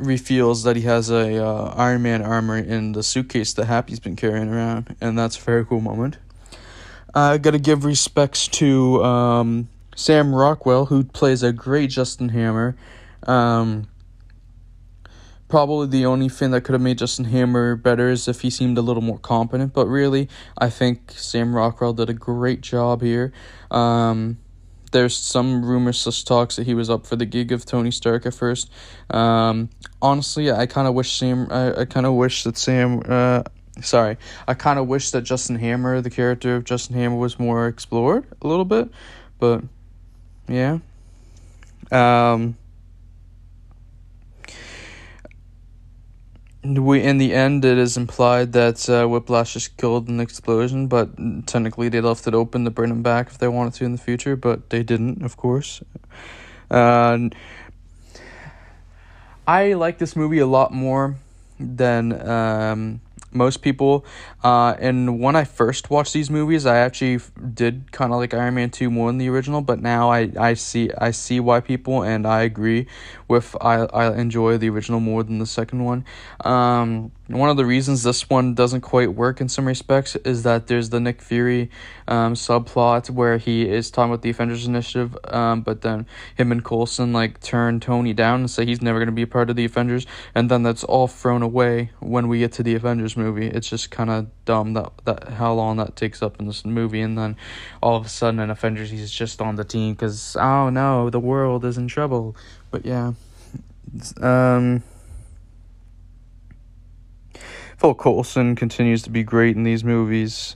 reveals 0.00 0.62
that 0.64 0.76
he 0.76 0.82
has 0.82 1.10
a 1.10 1.44
uh, 1.44 1.74
Iron 1.76 2.02
Man 2.02 2.22
armor 2.22 2.56
in 2.58 2.92
the 2.92 3.02
suitcase 3.02 3.52
that 3.54 3.66
Happy's 3.66 4.00
been 4.00 4.16
carrying 4.16 4.48
around, 4.48 4.96
and 5.00 5.18
that's 5.18 5.36
a 5.38 5.40
very 5.40 5.64
cool 5.64 5.80
moment. 5.80 6.18
I 7.14 7.38
gotta 7.38 7.58
give 7.58 7.84
respects 7.84 8.46
to 8.48 9.02
um, 9.04 9.68
Sam 9.94 10.34
Rockwell, 10.34 10.86
who 10.86 11.04
plays 11.04 11.42
a 11.42 11.52
great 11.52 11.90
Justin 11.90 12.30
Hammer. 12.30 12.76
Um, 13.24 13.88
probably 15.48 15.88
the 15.88 16.06
only 16.06 16.28
thing 16.28 16.52
that 16.52 16.62
could 16.62 16.72
have 16.72 16.80
made 16.80 16.98
Justin 16.98 17.26
Hammer 17.26 17.76
better 17.76 18.08
is 18.08 18.28
if 18.28 18.40
he 18.40 18.50
seemed 18.50 18.78
a 18.78 18.82
little 18.82 19.02
more 19.02 19.18
competent. 19.18 19.72
But 19.74 19.86
really, 19.86 20.28
I 20.56 20.70
think 20.70 21.12
Sam 21.12 21.54
Rockwell 21.54 21.92
did 21.92 22.08
a 22.08 22.14
great 22.14 22.60
job 22.60 23.02
here. 23.02 23.32
Um, 23.70 24.38
there's 24.90 25.16
some 25.16 25.64
rumors, 25.64 25.98
such 25.98 26.24
talks 26.24 26.56
that 26.56 26.66
he 26.66 26.74
was 26.74 26.90
up 26.90 27.06
for 27.06 27.16
the 27.16 27.26
gig 27.26 27.52
of 27.52 27.64
Tony 27.64 27.90
Stark 27.90 28.26
at 28.26 28.34
first. 28.34 28.70
Um, 29.10 29.70
honestly, 30.02 30.50
I 30.50 30.66
kind 30.66 30.88
of 30.88 30.94
wish 30.94 31.16
Sam. 31.16 31.48
I, 31.50 31.80
I 31.80 31.84
kind 31.84 32.06
of 32.06 32.14
wish 32.14 32.44
that 32.44 32.56
Sam. 32.56 33.02
Uh, 33.06 33.42
sorry, 33.82 34.16
I 34.48 34.54
kind 34.54 34.78
of 34.78 34.88
wish 34.88 35.10
that 35.12 35.22
Justin 35.22 35.56
Hammer, 35.56 36.00
the 36.00 36.10
character 36.10 36.56
of 36.56 36.64
Justin 36.64 36.96
Hammer, 36.96 37.16
was 37.16 37.38
more 37.38 37.68
explored 37.68 38.26
a 38.42 38.46
little 38.46 38.64
bit. 38.64 38.88
But 39.38 39.62
yeah. 40.48 40.78
Um, 41.92 42.56
we 46.62 47.02
in 47.02 47.18
the 47.18 47.32
end 47.32 47.64
it 47.64 47.78
is 47.78 47.96
implied 47.96 48.52
that 48.52 48.88
uh, 48.88 49.06
Whiplash 49.06 49.56
is 49.56 49.68
killed 49.68 50.08
in 50.08 50.18
the 50.18 50.22
explosion, 50.22 50.88
but 50.88 51.08
technically 51.46 51.88
they 51.88 52.00
left 52.00 52.26
it 52.26 52.34
open 52.34 52.64
to 52.64 52.70
bring 52.70 52.90
him 52.90 53.02
back 53.02 53.28
if 53.28 53.38
they 53.38 53.48
wanted 53.48 53.74
to 53.74 53.84
in 53.84 53.92
the 53.92 53.98
future, 53.98 54.36
but 54.36 54.70
they 54.70 54.82
didn't, 54.82 55.22
of 55.22 55.36
course. 55.36 55.82
Uh, 56.70 57.30
I 59.46 59.72
like 59.72 59.98
this 59.98 60.14
movie 60.14 60.38
a 60.38 60.46
lot 60.46 60.72
more 60.72 61.16
than 61.58 62.28
um, 62.28 63.00
most 63.32 63.62
people. 63.62 64.04
Uh, 64.42 64.74
and 64.78 65.20
when 65.20 65.36
I 65.36 65.44
first 65.44 65.90
watched 65.90 66.12
these 66.12 66.30
movies, 66.30 66.66
I 66.66 66.78
actually 66.78 67.20
did 67.54 67.92
kind 67.92 68.12
of 68.12 68.18
like 68.18 68.34
Iron 68.34 68.54
Man 68.54 68.70
two 68.70 68.90
more 68.90 69.08
than 69.08 69.18
the 69.18 69.28
original. 69.28 69.60
But 69.60 69.80
now 69.80 70.10
I, 70.10 70.30
I 70.38 70.54
see 70.54 70.90
I 70.98 71.10
see 71.10 71.40
why 71.40 71.60
people 71.60 72.02
and 72.02 72.26
I 72.26 72.42
agree 72.42 72.86
with 73.28 73.56
I 73.60 73.86
I 73.86 74.16
enjoy 74.16 74.58
the 74.58 74.68
original 74.70 75.00
more 75.00 75.22
than 75.22 75.38
the 75.38 75.46
second 75.46 75.84
one. 75.84 76.04
Um, 76.44 77.12
one 77.30 77.48
of 77.48 77.56
the 77.56 77.64
reasons 77.64 78.02
this 78.02 78.28
one 78.28 78.54
doesn't 78.54 78.80
quite 78.80 79.14
work 79.14 79.40
in 79.40 79.48
some 79.48 79.66
respects 79.66 80.16
is 80.16 80.42
that 80.42 80.66
there's 80.66 80.90
the 80.90 80.98
Nick 80.98 81.22
Fury 81.22 81.70
um, 82.08 82.34
subplot 82.34 83.08
where 83.08 83.38
he 83.38 83.68
is 83.68 83.90
talking 83.90 84.12
about 84.12 84.22
the 84.22 84.30
Avengers 84.30 84.66
Initiative, 84.66 85.16
um, 85.24 85.62
but 85.62 85.82
then 85.82 86.06
him 86.36 86.50
and 86.50 86.64
Coulson 86.64 87.12
like 87.12 87.40
turn 87.40 87.78
Tony 87.78 88.12
down 88.12 88.40
and 88.40 88.50
say 88.50 88.66
he's 88.66 88.82
never 88.82 88.98
going 88.98 89.06
to 89.06 89.12
be 89.12 89.22
a 89.22 89.28
part 89.28 89.48
of 89.48 89.56
the 89.56 89.64
Avengers, 89.64 90.06
and 90.34 90.50
then 90.50 90.64
that's 90.64 90.82
all 90.82 91.06
thrown 91.06 91.42
away 91.42 91.90
when 92.00 92.26
we 92.26 92.40
get 92.40 92.52
to 92.52 92.62
the 92.62 92.74
Avengers 92.74 93.16
movie. 93.16 93.46
It's 93.46 93.68
just 93.68 93.90
kind 93.90 94.10
of 94.10 94.26
dumb 94.44 94.72
that 94.74 94.90
that 95.04 95.28
how 95.28 95.52
long 95.52 95.76
that 95.76 95.94
takes 95.94 96.22
up 96.22 96.40
in 96.40 96.46
this 96.46 96.64
movie, 96.64 97.00
and 97.00 97.16
then 97.16 97.36
all 97.80 97.96
of 97.96 98.06
a 98.06 98.08
sudden 98.08 98.40
in 98.40 98.50
Avengers 98.50 98.90
he's 98.90 99.10
just 99.10 99.40
on 99.40 99.54
the 99.54 99.64
team 99.64 99.94
because 99.94 100.36
oh 100.36 100.68
no, 100.68 101.10
the 101.10 101.20
world 101.20 101.64
is 101.64 101.78
in 101.78 101.86
trouble. 101.86 102.36
But 102.70 102.84
yeah, 102.84 103.12
um. 104.20 104.82
Phil 107.80 107.94
Coulson 107.94 108.56
continues 108.56 109.00
to 109.02 109.10
be 109.10 109.22
great 109.22 109.56
in 109.56 109.62
these 109.62 109.82
movies. 109.82 110.54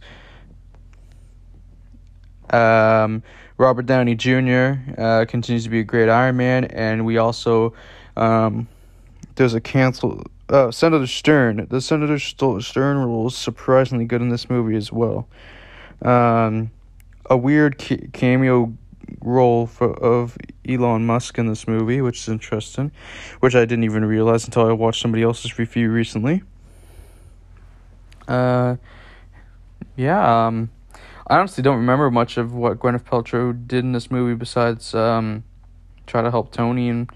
Um, 2.51 3.23
Robert 3.57 3.87
Downey 3.87 4.15
Jr. 4.15 4.75
Uh, 4.99 5.25
continues 5.27 5.65
to 5.65 5.71
be 5.71 5.81
a 5.81 5.85
great 5.85 6.11
Iron 6.11 6.37
Man, 6.37 6.67
and 6.67 7.07
we 7.07 7.17
also 7.17 7.73
um, 8.19 8.69
there's 9.37 9.55
a 9.55 9.61
cancel. 9.61 10.23
Uh, 10.51 10.71
Senator 10.71 11.07
Stern. 11.07 11.67
The 11.71 11.81
Senator 11.81 12.19
Stern 12.19 12.99
role 12.99 13.29
is 13.29 13.35
surprisingly 13.35 14.05
good 14.05 14.21
in 14.21 14.29
this 14.29 14.51
movie 14.51 14.77
as 14.77 14.93
well. 14.93 15.27
Um, 16.03 16.71
a 17.31 17.39
weird 17.39 17.79
ca- 17.79 18.07
cameo 18.13 18.75
role 19.23 19.67
for, 19.67 19.95
of 19.99 20.37
Elon 20.69 21.07
Musk 21.07 21.39
in 21.39 21.47
this 21.47 21.67
movie, 21.67 22.03
which 22.03 22.19
is 22.19 22.29
interesting, 22.29 22.93
which 23.41 23.55
I 23.55 23.61
didn't 23.61 23.85
even 23.85 24.05
realize 24.05 24.45
until 24.45 24.67
I 24.67 24.73
watched 24.73 25.01
somebody 25.01 25.23
else's 25.23 25.59
review 25.59 25.91
recently. 25.91 26.43
Uh, 28.29 28.77
yeah. 29.97 30.47
Um, 30.47 30.71
I 31.27 31.39
honestly 31.39 31.63
don't 31.63 31.77
remember 31.77 32.11
much 32.11 32.37
of 32.37 32.53
what 32.53 32.79
Gwyneth 32.79 33.05
Paltrow 33.05 33.53
did 33.67 33.85
in 33.85 33.93
this 33.93 34.11
movie 34.11 34.35
besides 34.35 34.95
um, 34.95 35.45
try 36.07 36.23
to 36.23 36.31
help 36.31 36.53
Tony 36.53 36.89
and 36.89 37.11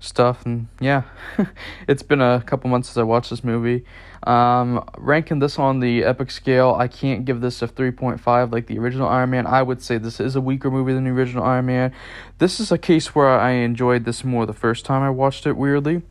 stuff. 0.00 0.44
And 0.44 0.68
yeah, 0.80 1.04
it's 1.88 2.02
been 2.02 2.20
a 2.20 2.42
couple 2.44 2.68
months 2.70 2.88
since 2.88 2.98
I 2.98 3.02
watched 3.02 3.30
this 3.30 3.42
movie. 3.42 3.84
Um, 4.24 4.88
ranking 4.96 5.38
this 5.38 5.58
on 5.58 5.80
the 5.80 6.02
epic 6.04 6.30
scale, 6.30 6.74
I 6.78 6.88
can't 6.88 7.24
give 7.24 7.40
this 7.40 7.60
a 7.62 7.68
3.5 7.68 8.52
like 8.52 8.66
the 8.66 8.78
original 8.78 9.08
Iron 9.08 9.30
Man. 9.30 9.46
I 9.46 9.62
would 9.62 9.82
say 9.82 9.98
this 9.98 10.18
is 10.18 10.34
a 10.34 10.40
weaker 10.40 10.70
movie 10.70 10.94
than 10.94 11.04
the 11.04 11.10
original 11.10 11.44
Iron 11.44 11.66
Man. 11.66 11.92
This 12.38 12.58
is 12.58 12.72
a 12.72 12.78
case 12.78 13.14
where 13.14 13.28
I 13.28 13.50
enjoyed 13.50 14.04
this 14.04 14.24
more 14.24 14.46
the 14.46 14.52
first 14.52 14.84
time 14.84 15.02
I 15.02 15.10
watched 15.10 15.46
it, 15.46 15.56
weirdly 15.56 16.02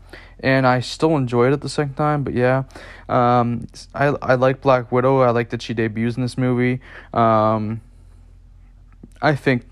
and 0.44 0.68
I 0.68 0.82
still 0.82 1.16
enjoyed 1.16 1.54
it 1.54 1.62
the 1.62 1.70
second 1.70 1.96
time. 1.96 2.24
But 2.24 2.34
yeah, 2.34 2.64
um, 3.10 3.66
I 3.96 4.08
I 4.22 4.36
like 4.36 4.62
Black 4.62 4.92
Widow. 4.92 5.22
I 5.22 5.32
like 5.32 5.50
that 5.50 5.62
she 5.62 5.74
debuts 5.74 6.18
in 6.18 6.22
this 6.22 6.38
movie. 6.38 6.82
Um, 7.14 7.82
I 9.22 9.36
think 9.36 9.66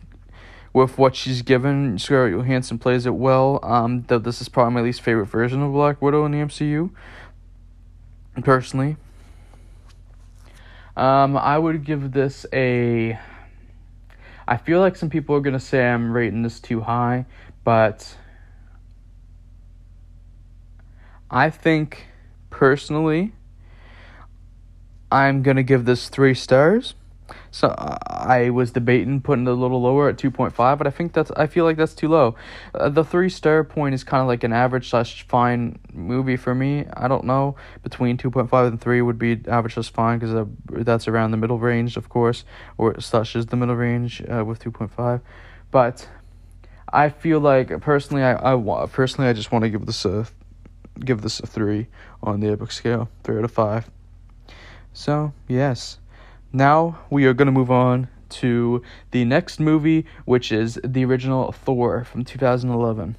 with 0.74 0.98
what 0.98 1.16
she's 1.16 1.42
given, 1.42 2.00
Scarlett 2.00 2.32
Johansson 2.32 2.80
plays 2.80 3.06
it 3.06 3.16
well. 3.16 3.60
Um, 3.64 4.06
though 4.08 4.18
this 4.18 4.42
is 4.42 4.48
probably 4.48 4.74
my 4.74 4.82
least 4.82 5.02
favorite 5.02 5.26
version 5.26 5.62
of 5.62 5.74
Black 5.74 6.02
Widow 6.02 6.26
in 6.26 6.32
the 6.32 6.38
MCU. 6.38 6.90
Personally, 8.44 8.96
um, 10.96 11.36
I 11.38 11.58
would 11.58 11.84
give 11.84 12.14
this 12.14 12.46
a. 12.54 13.20
I 14.48 14.58
feel 14.58 14.80
like 14.80 14.96
some 14.96 15.10
people 15.10 15.36
are 15.36 15.42
gonna 15.42 15.60
say 15.60 15.86
I'm 15.88 16.14
rating 16.14 16.42
this 16.42 16.60
too 16.60 16.82
high, 16.82 17.26
but 17.64 18.18
I 21.30 21.50
think 21.50 22.06
personally, 22.50 23.34
I'm 25.12 25.44
gonna 25.44 25.64
give 25.64 25.86
this 25.86 26.08
three 26.08 26.34
stars. 26.34 26.96
So 27.54 27.76
I 27.78 28.50
was 28.50 28.72
debating 28.72 29.20
putting 29.20 29.46
it 29.46 29.50
a 29.50 29.54
little 29.54 29.82
lower 29.82 30.08
at 30.08 30.16
2.5, 30.18 30.78
but 30.78 30.88
I 30.88 30.90
think 30.90 31.12
that's 31.12 31.32
I 31.32 31.48
feel 31.48 31.66
like 31.66 31.76
that's 31.76 31.94
too 31.94 32.08
low. 32.08 32.36
Uh, 32.74 32.88
the 32.88 33.04
3 33.04 33.30
star 33.30 33.66
point 33.66 33.94
is 33.94 34.06
kind 34.06 34.22
of 34.22 34.28
like 34.28 34.46
an 34.46 34.54
average 34.54 34.90
slash 34.90 35.28
fine 35.28 35.78
movie 35.92 36.38
for 36.38 36.56
me. 36.56 36.86
I 36.94 37.10
don't 37.10 37.26
know 37.26 37.58
between 37.84 38.18
2.5 38.18 38.68
and 38.68 38.80
3 38.80 39.02
would 39.02 39.20
be 39.20 39.42
average 39.48 39.74
slash 39.74 39.92
fine 39.92 40.20
because 40.20 40.34
uh, 40.34 40.46
that's 40.84 41.10
around 41.10 41.32
the 41.32 41.38
middle 41.38 41.60
range, 41.60 41.98
of 41.98 42.08
course, 42.08 42.46
or 42.78 43.00
slash 43.02 43.36
is 43.36 43.48
the 43.48 43.58
middle 43.58 43.76
range 43.76 44.24
uh, 44.30 44.46
with 44.46 44.64
2.5. 44.64 45.22
But 45.72 46.08
I 46.94 47.10
feel 47.10 47.40
like 47.40 47.82
personally 47.82 48.24
I 48.24 48.54
I 48.54 48.86
personally 48.88 49.30
I 49.30 49.34
just 49.34 49.52
want 49.52 49.64
to 49.64 49.70
give 49.70 49.86
this 49.86 50.06
a 50.06 50.26
give 51.00 51.22
this 51.22 51.40
a 51.42 51.48
three 51.48 51.88
on 52.24 52.40
the 52.40 52.50
epic 52.50 52.72
scale, 52.72 53.10
three 53.24 53.38
out 53.38 53.44
of 53.44 53.52
five. 53.52 53.90
So 54.94 55.34
yes, 55.48 56.00
now 56.54 57.00
we 57.10 57.26
are 57.26 57.34
gonna 57.34 57.52
move 57.52 57.72
on 57.72 58.08
to 58.30 58.82
the 59.12 59.26
next 59.26 59.60
movie, 59.60 60.06
which 60.26 60.52
is 60.52 60.80
the 60.84 61.06
original 61.06 61.52
Thor 61.52 62.04
from 62.04 62.24
2011. 62.24 63.16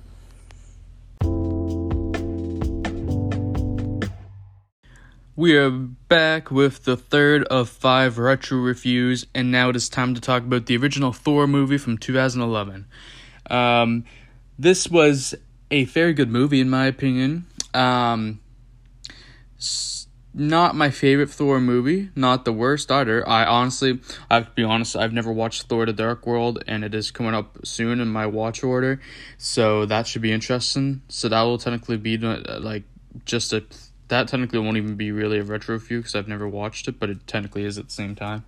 We 5.34 5.56
are 5.56 5.70
back 5.70 6.50
with 6.50 6.84
the 6.84 6.96
third 6.96 7.44
of 7.44 7.68
five 7.68 8.18
retro 8.18 8.58
reviews, 8.58 9.26
and 9.34 9.50
now 9.50 9.70
it 9.70 9.76
is 9.76 9.88
time 9.88 10.14
to 10.14 10.20
talk 10.20 10.42
about 10.42 10.66
the 10.66 10.76
original 10.76 11.12
Thor 11.12 11.46
movie 11.46 11.78
from 11.78 11.96
2011. 11.96 12.86
Um, 13.48 14.04
this 14.58 14.88
was 14.88 15.34
a 15.70 15.84
very 15.84 16.12
good 16.12 16.30
movie, 16.30 16.60
in 16.60 16.68
my 16.68 16.86
opinion. 16.86 17.46
Um, 17.72 18.40
not 20.34 20.74
my 20.74 20.90
favorite 20.90 21.30
Thor 21.30 21.60
movie, 21.60 22.10
not 22.16 22.44
the 22.44 22.52
worst 22.52 22.90
either. 22.90 23.26
I 23.28 23.44
honestly, 23.44 24.00
I 24.30 24.36
have 24.36 24.46
to 24.46 24.52
be 24.52 24.64
honest, 24.64 24.96
I've 24.96 25.12
never 25.12 25.32
watched 25.32 25.64
Thor: 25.64 25.86
The 25.86 25.92
Dark 25.92 26.26
World, 26.26 26.62
and 26.66 26.84
it 26.84 26.94
is 26.94 27.10
coming 27.10 27.34
up 27.34 27.58
soon 27.64 28.00
in 28.00 28.08
my 28.08 28.26
watch 28.26 28.62
order, 28.62 29.00
so 29.36 29.84
that 29.86 30.06
should 30.06 30.22
be 30.22 30.32
interesting. 30.32 31.02
So 31.08 31.28
that 31.28 31.42
will 31.42 31.58
technically 31.58 31.98
be 31.98 32.16
like 32.16 32.84
just 33.24 33.52
a 33.52 33.64
that 34.08 34.28
technically 34.28 34.58
won't 34.58 34.76
even 34.76 34.94
be 34.94 35.10
really 35.10 35.38
a 35.38 35.42
retro 35.42 35.74
review 35.74 35.98
because 35.98 36.14
I've 36.14 36.28
never 36.28 36.48
watched 36.48 36.88
it, 36.88 36.98
but 36.98 37.10
it 37.10 37.26
technically 37.26 37.64
is 37.64 37.78
at 37.78 37.86
the 37.86 37.92
same 37.92 38.14
time. 38.14 38.44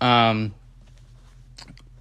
Um, 0.00 0.54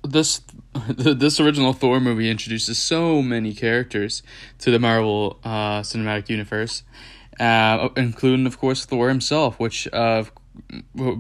this 0.03 0.41
this 0.89 1.39
original 1.39 1.73
Thor 1.73 1.99
movie 1.99 2.29
introduces 2.29 2.77
so 2.77 3.21
many 3.21 3.53
characters 3.53 4.23
to 4.59 4.71
the 4.71 4.79
Marvel 4.79 5.39
uh, 5.43 5.81
Cinematic 5.81 6.29
Universe 6.29 6.83
uh, 7.39 7.89
including, 7.95 8.45
of 8.45 8.57
course, 8.59 8.85
Thor 8.85 9.09
himself, 9.09 9.59
which 9.59 9.87
uh, 9.93 10.23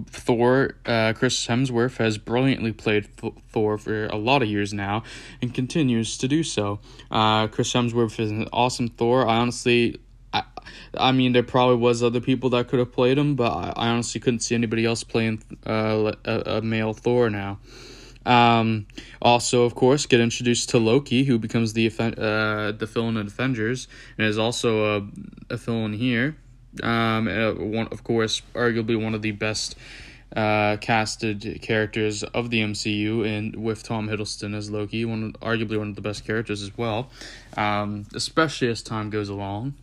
Thor, 0.07 0.75
uh, 0.85 1.13
Chris 1.13 1.45
Hemsworth, 1.47 1.97
has 1.97 2.17
brilliantly 2.17 2.71
played 2.71 3.07
Thor 3.49 3.77
for 3.77 4.07
a 4.07 4.15
lot 4.15 4.41
of 4.41 4.47
years 4.47 4.73
now 4.73 5.03
and 5.41 5.53
continues 5.53 6.17
to 6.17 6.27
do 6.27 6.43
so. 6.43 6.79
Uh, 7.11 7.47
Chris 7.47 7.71
Hemsworth 7.73 8.19
is 8.19 8.31
an 8.31 8.47
awesome 8.53 8.89
Thor. 8.89 9.27
I 9.27 9.37
honestly. 9.37 9.99
I, 10.33 10.43
I 10.97 11.11
mean, 11.13 11.31
there 11.31 11.43
probably 11.43 11.77
was 11.77 12.03
other 12.03 12.19
people 12.19 12.49
that 12.49 12.67
could 12.67 12.79
have 12.79 12.91
played 12.91 13.17
him, 13.17 13.35
but 13.35 13.51
I, 13.51 13.87
honestly 13.87 14.19
couldn't 14.19 14.41
see 14.41 14.53
anybody 14.53 14.85
else 14.85 15.01
playing 15.01 15.41
uh, 15.65 16.11
a, 16.25 16.57
a 16.57 16.61
male 16.61 16.93
Thor 16.93 17.29
now. 17.29 17.59
Um, 18.25 18.87
also, 19.21 19.63
of 19.63 19.75
course, 19.75 20.05
get 20.05 20.19
introduced 20.19 20.69
to 20.69 20.79
Loki, 20.79 21.23
who 21.23 21.37
becomes 21.37 21.73
the 21.73 21.87
uh, 21.87 22.71
the 22.71 22.89
villain 22.91 23.17
in 23.17 23.27
Avengers, 23.27 23.87
and 24.17 24.27
is 24.27 24.37
also 24.37 24.97
a, 24.97 25.07
a 25.49 25.57
villain 25.57 25.93
here. 25.93 26.35
Um, 26.83 27.27
one, 27.71 27.87
of 27.87 28.03
course, 28.03 28.41
arguably 28.53 29.01
one 29.01 29.13
of 29.13 29.21
the 29.21 29.31
best 29.31 29.75
uh, 30.35 30.77
casted 30.77 31.59
characters 31.61 32.23
of 32.23 32.49
the 32.49 32.61
MCU, 32.61 33.25
and 33.25 33.55
with 33.55 33.83
Tom 33.83 34.09
Hiddleston 34.09 34.55
as 34.55 34.69
Loki, 34.69 35.05
one 35.05 35.33
arguably 35.33 35.77
one 35.77 35.89
of 35.89 35.95
the 35.95 36.01
best 36.01 36.25
characters 36.25 36.61
as 36.61 36.77
well. 36.77 37.09
Um, 37.55 38.05
especially 38.13 38.67
as 38.69 38.81
time 38.81 39.09
goes 39.09 39.29
along. 39.29 39.75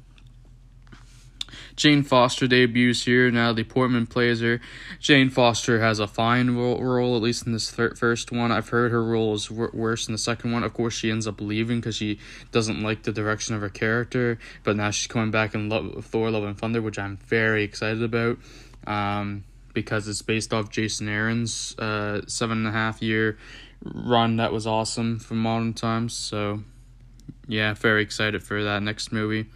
Jane 1.76 2.02
Foster 2.02 2.46
debuts 2.46 3.04
here. 3.04 3.30
Natalie 3.30 3.64
Portman 3.64 4.06
plays 4.06 4.40
her. 4.40 4.60
Jane 5.00 5.30
Foster 5.30 5.80
has 5.80 5.98
a 5.98 6.06
fine 6.06 6.56
role, 6.56 6.82
role 6.82 7.16
at 7.16 7.22
least 7.22 7.46
in 7.46 7.52
this 7.52 7.70
thir- 7.70 7.94
first 7.94 8.32
one. 8.32 8.52
I've 8.52 8.68
heard 8.68 8.92
her 8.92 9.04
role 9.04 9.34
is 9.34 9.46
w- 9.46 9.70
worse 9.72 10.06
in 10.06 10.12
the 10.12 10.18
second 10.18 10.52
one. 10.52 10.64
Of 10.64 10.74
course, 10.74 10.94
she 10.94 11.10
ends 11.10 11.26
up 11.26 11.40
leaving 11.40 11.80
because 11.80 11.96
she 11.96 12.18
doesn't 12.50 12.82
like 12.82 13.02
the 13.02 13.12
direction 13.12 13.54
of 13.54 13.60
her 13.60 13.68
character. 13.68 14.38
But 14.64 14.76
now 14.76 14.90
she's 14.90 15.06
coming 15.06 15.30
back 15.30 15.54
in 15.54 15.68
Love, 15.68 16.04
Thor: 16.04 16.30
Love 16.30 16.44
and 16.44 16.58
Thunder, 16.58 16.82
which 16.82 16.98
I'm 16.98 17.16
very 17.16 17.64
excited 17.64 18.02
about. 18.02 18.38
Um, 18.86 19.44
because 19.74 20.06
it's 20.06 20.22
based 20.22 20.52
off 20.52 20.70
Jason 20.70 21.08
Aaron's 21.08 21.76
uh, 21.78 22.20
seven 22.26 22.58
and 22.58 22.66
a 22.66 22.72
half 22.72 23.00
year 23.00 23.38
run 23.84 24.36
that 24.36 24.52
was 24.52 24.66
awesome 24.66 25.18
from 25.18 25.38
modern 25.38 25.72
times. 25.72 26.14
So 26.14 26.62
yeah, 27.48 27.74
very 27.74 28.02
excited 28.02 28.42
for 28.42 28.62
that 28.62 28.82
next 28.82 29.12
movie. 29.12 29.46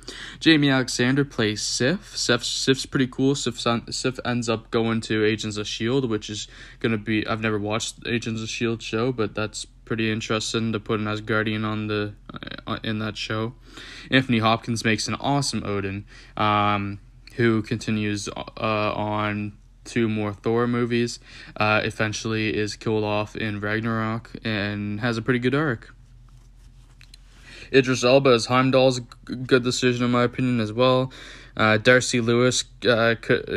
Jaimie 0.40 0.72
Alexander 0.72 1.24
plays 1.24 1.62
Sif. 1.62 2.16
Sif 2.16 2.44
Sif's 2.44 2.84
pretty 2.84 3.06
cool. 3.06 3.34
Sif 3.34 3.60
Sif 3.90 4.18
ends 4.24 4.48
up 4.48 4.70
going 4.70 5.00
to 5.02 5.24
Agents 5.24 5.56
of 5.56 5.66
Shield, 5.66 6.10
which 6.10 6.28
is 6.28 6.48
gonna 6.80 6.98
be. 6.98 7.26
I've 7.26 7.40
never 7.40 7.58
watched 7.58 8.06
Agents 8.06 8.42
of 8.42 8.48
Shield 8.48 8.82
show, 8.82 9.12
but 9.12 9.34
that's 9.34 9.66
pretty 9.84 10.10
interesting 10.10 10.72
to 10.72 10.80
put 10.80 11.00
an 11.00 11.06
Asgardian 11.06 11.64
on 11.64 11.86
the 11.86 12.14
uh, 12.66 12.78
in 12.82 12.98
that 12.98 13.16
show. 13.16 13.54
Anthony 14.10 14.40
Hopkins 14.40 14.84
makes 14.84 15.08
an 15.08 15.14
awesome 15.14 15.62
Odin, 15.64 16.04
um, 16.36 16.98
who 17.36 17.62
continues 17.62 18.28
uh, 18.28 18.92
on 18.94 19.56
two 19.84 20.08
more 20.08 20.32
Thor 20.32 20.66
movies. 20.66 21.20
Uh, 21.56 21.80
eventually 21.84 22.54
is 22.54 22.76
killed 22.76 23.04
off 23.04 23.36
in 23.36 23.60
Ragnarok 23.60 24.32
and 24.44 25.00
has 25.00 25.16
a 25.16 25.22
pretty 25.22 25.38
good 25.38 25.54
arc. 25.54 25.95
Idris 27.72 28.04
Elba 28.04 28.30
as 28.30 28.46
Heimdall's 28.46 29.00
good 29.24 29.62
decision 29.62 30.04
in 30.04 30.10
my 30.10 30.24
opinion 30.24 30.60
as 30.60 30.72
well. 30.72 31.12
Uh, 31.56 31.78
Darcy 31.78 32.20
Lewis, 32.20 32.64
uh, 32.86 33.14
could, 33.20 33.48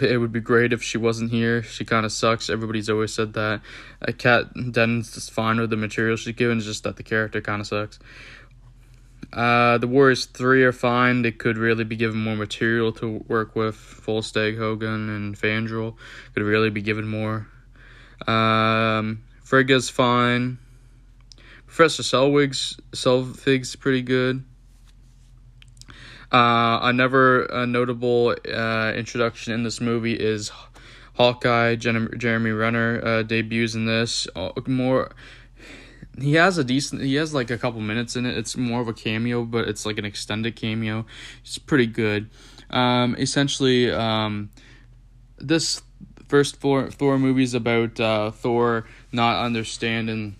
it 0.00 0.18
would 0.18 0.30
be 0.30 0.40
great 0.40 0.72
if 0.72 0.80
she 0.80 0.96
wasn't 0.96 1.32
here. 1.32 1.62
She 1.62 1.84
kind 1.84 2.06
of 2.06 2.12
sucks. 2.12 2.48
Everybody's 2.48 2.88
always 2.88 3.12
said 3.12 3.32
that. 3.32 3.60
Uh, 4.00 4.12
Kat 4.12 4.54
Dennings 4.54 5.16
is 5.16 5.28
fine 5.28 5.58
with 5.58 5.70
the 5.70 5.76
material 5.76 6.16
she's 6.16 6.36
given, 6.36 6.58
it's 6.58 6.66
just 6.66 6.84
that 6.84 6.96
the 6.96 7.02
character 7.02 7.40
kind 7.40 7.60
of 7.60 7.66
sucks. 7.66 7.98
Uh, 9.32 9.78
the 9.78 9.88
Warriors 9.88 10.26
3 10.26 10.62
are 10.62 10.72
fine. 10.72 11.22
They 11.22 11.32
could 11.32 11.56
really 11.56 11.84
be 11.84 11.96
given 11.96 12.18
more 12.18 12.36
material 12.36 12.92
to 12.92 13.24
work 13.28 13.56
with. 13.56 13.76
Volstagg, 13.76 14.58
Hogun, 14.58 15.08
and 15.08 15.36
Fandral 15.36 15.96
could 16.34 16.42
really 16.42 16.70
be 16.70 16.82
given 16.82 17.08
more. 17.08 17.48
Um, 18.26 19.24
Frigga's 19.42 19.88
fine. 19.88 20.58
Professor 21.74 22.02
Selwig's 22.02 22.76
Selvig's 22.92 23.76
pretty 23.76 24.02
good. 24.02 24.44
Uh, 26.30 26.80
another 26.82 27.50
uh, 27.50 27.64
notable 27.64 28.36
uh, 28.46 28.92
introduction 28.94 29.54
in 29.54 29.62
this 29.62 29.80
movie 29.80 30.12
is 30.12 30.52
Hawkeye. 31.14 31.76
Jeremy 31.76 32.50
Renner 32.50 33.00
uh, 33.02 33.22
debuts 33.22 33.74
in 33.74 33.86
this. 33.86 34.28
Uh, 34.36 34.50
more, 34.66 35.12
he 36.20 36.34
has 36.34 36.58
a 36.58 36.64
decent. 36.64 37.00
He 37.00 37.14
has 37.14 37.32
like 37.32 37.50
a 37.50 37.56
couple 37.56 37.80
minutes 37.80 38.16
in 38.16 38.26
it. 38.26 38.36
It's 38.36 38.54
more 38.54 38.82
of 38.82 38.88
a 38.88 38.92
cameo, 38.92 39.42
but 39.46 39.66
it's 39.66 39.86
like 39.86 39.96
an 39.96 40.04
extended 40.04 40.54
cameo. 40.56 41.06
It's 41.40 41.56
pretty 41.56 41.86
good. 41.86 42.28
Um, 42.68 43.16
essentially, 43.18 43.90
um, 43.90 44.50
this 45.38 45.80
first 46.28 46.56
Thor 46.56 46.90
Thor 46.90 47.18
movie 47.18 47.44
is 47.44 47.54
about 47.54 47.98
uh, 47.98 48.30
Thor 48.30 48.84
not 49.10 49.42
understanding 49.42 50.36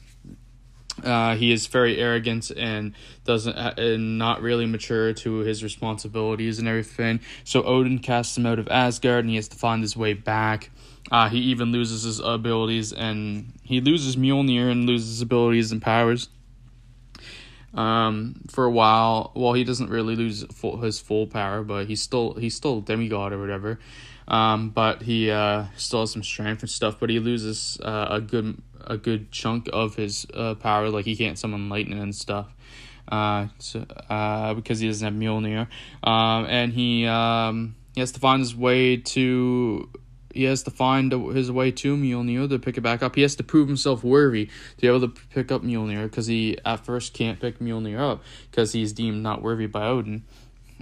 uh, 1.02 1.36
he 1.36 1.52
is 1.52 1.66
very 1.66 1.98
arrogant 1.98 2.50
and 2.50 2.94
doesn't 3.24 3.54
uh, 3.54 3.74
and 3.76 4.18
not 4.18 4.42
really 4.42 4.66
mature 4.66 5.12
to 5.12 5.38
his 5.38 5.62
responsibilities 5.62 6.58
and 6.58 6.68
everything. 6.68 7.20
So 7.44 7.62
Odin 7.64 7.98
casts 7.98 8.36
him 8.36 8.46
out 8.46 8.58
of 8.58 8.68
Asgard, 8.68 9.24
and 9.24 9.30
he 9.30 9.36
has 9.36 9.48
to 9.48 9.56
find 9.56 9.82
his 9.82 9.96
way 9.96 10.14
back. 10.14 10.70
Uh, 11.10 11.28
he 11.28 11.38
even 11.38 11.72
loses 11.72 12.04
his 12.04 12.20
abilities, 12.20 12.92
and 12.92 13.52
he 13.62 13.80
loses 13.80 14.16
Mjolnir 14.16 14.70
and 14.70 14.86
loses 14.86 15.20
abilities 15.20 15.72
and 15.72 15.82
powers. 15.82 16.28
Um, 17.74 18.42
for 18.48 18.64
a 18.64 18.70
while, 18.70 19.32
well, 19.34 19.54
he 19.54 19.64
doesn't 19.64 19.88
really 19.88 20.14
lose 20.14 20.44
full, 20.52 20.78
his 20.78 21.00
full 21.00 21.26
power, 21.26 21.62
but 21.62 21.86
he's 21.86 22.02
still 22.02 22.34
he's 22.34 22.54
still 22.54 22.80
demigod 22.80 23.32
or 23.32 23.40
whatever. 23.40 23.78
Um, 24.28 24.70
but 24.70 25.02
he 25.02 25.30
uh, 25.30 25.66
still 25.76 26.00
has 26.00 26.12
some 26.12 26.22
strength 26.22 26.62
and 26.62 26.70
stuff. 26.70 27.00
But 27.00 27.10
he 27.10 27.18
loses 27.18 27.78
uh, 27.82 28.08
a 28.10 28.20
good 28.20 28.60
a 28.86 28.96
good 28.96 29.30
chunk 29.30 29.68
of 29.72 29.94
his 29.96 30.26
uh, 30.34 30.54
power. 30.54 30.88
Like 30.90 31.04
he 31.04 31.16
can't 31.16 31.38
summon 31.38 31.68
lightning 31.68 31.98
and 31.98 32.14
stuff. 32.14 32.48
Uh, 33.08 33.48
so, 33.58 33.84
uh, 34.08 34.54
because 34.54 34.80
he 34.80 34.86
doesn't 34.86 35.04
have 35.04 35.20
Mjolnir. 35.20 35.66
Um, 36.02 36.46
and 36.46 36.72
he 36.72 37.06
um 37.06 37.74
he 37.94 38.00
has 38.00 38.12
to 38.12 38.20
find 38.20 38.40
his 38.40 38.54
way 38.54 38.96
to 38.96 39.88
he 40.34 40.44
has 40.44 40.62
to 40.62 40.70
find 40.70 41.12
his 41.12 41.50
way 41.50 41.70
to 41.70 41.96
Mjolnir 41.96 42.48
to 42.48 42.58
pick 42.58 42.78
it 42.78 42.80
back 42.80 43.02
up. 43.02 43.14
He 43.14 43.22
has 43.22 43.36
to 43.36 43.42
prove 43.42 43.68
himself 43.68 44.02
worthy 44.02 44.46
to 44.46 44.80
be 44.80 44.86
able 44.86 45.00
to 45.00 45.08
pick 45.08 45.52
up 45.52 45.62
Mjolnir 45.62 46.04
because 46.04 46.26
he 46.26 46.58
at 46.64 46.84
first 46.84 47.12
can't 47.12 47.38
pick 47.40 47.58
Mjolnir 47.58 47.98
up 47.98 48.22
because 48.50 48.72
he's 48.72 48.92
deemed 48.92 49.22
not 49.22 49.42
worthy 49.42 49.66
by 49.66 49.86
Odin 49.86 50.24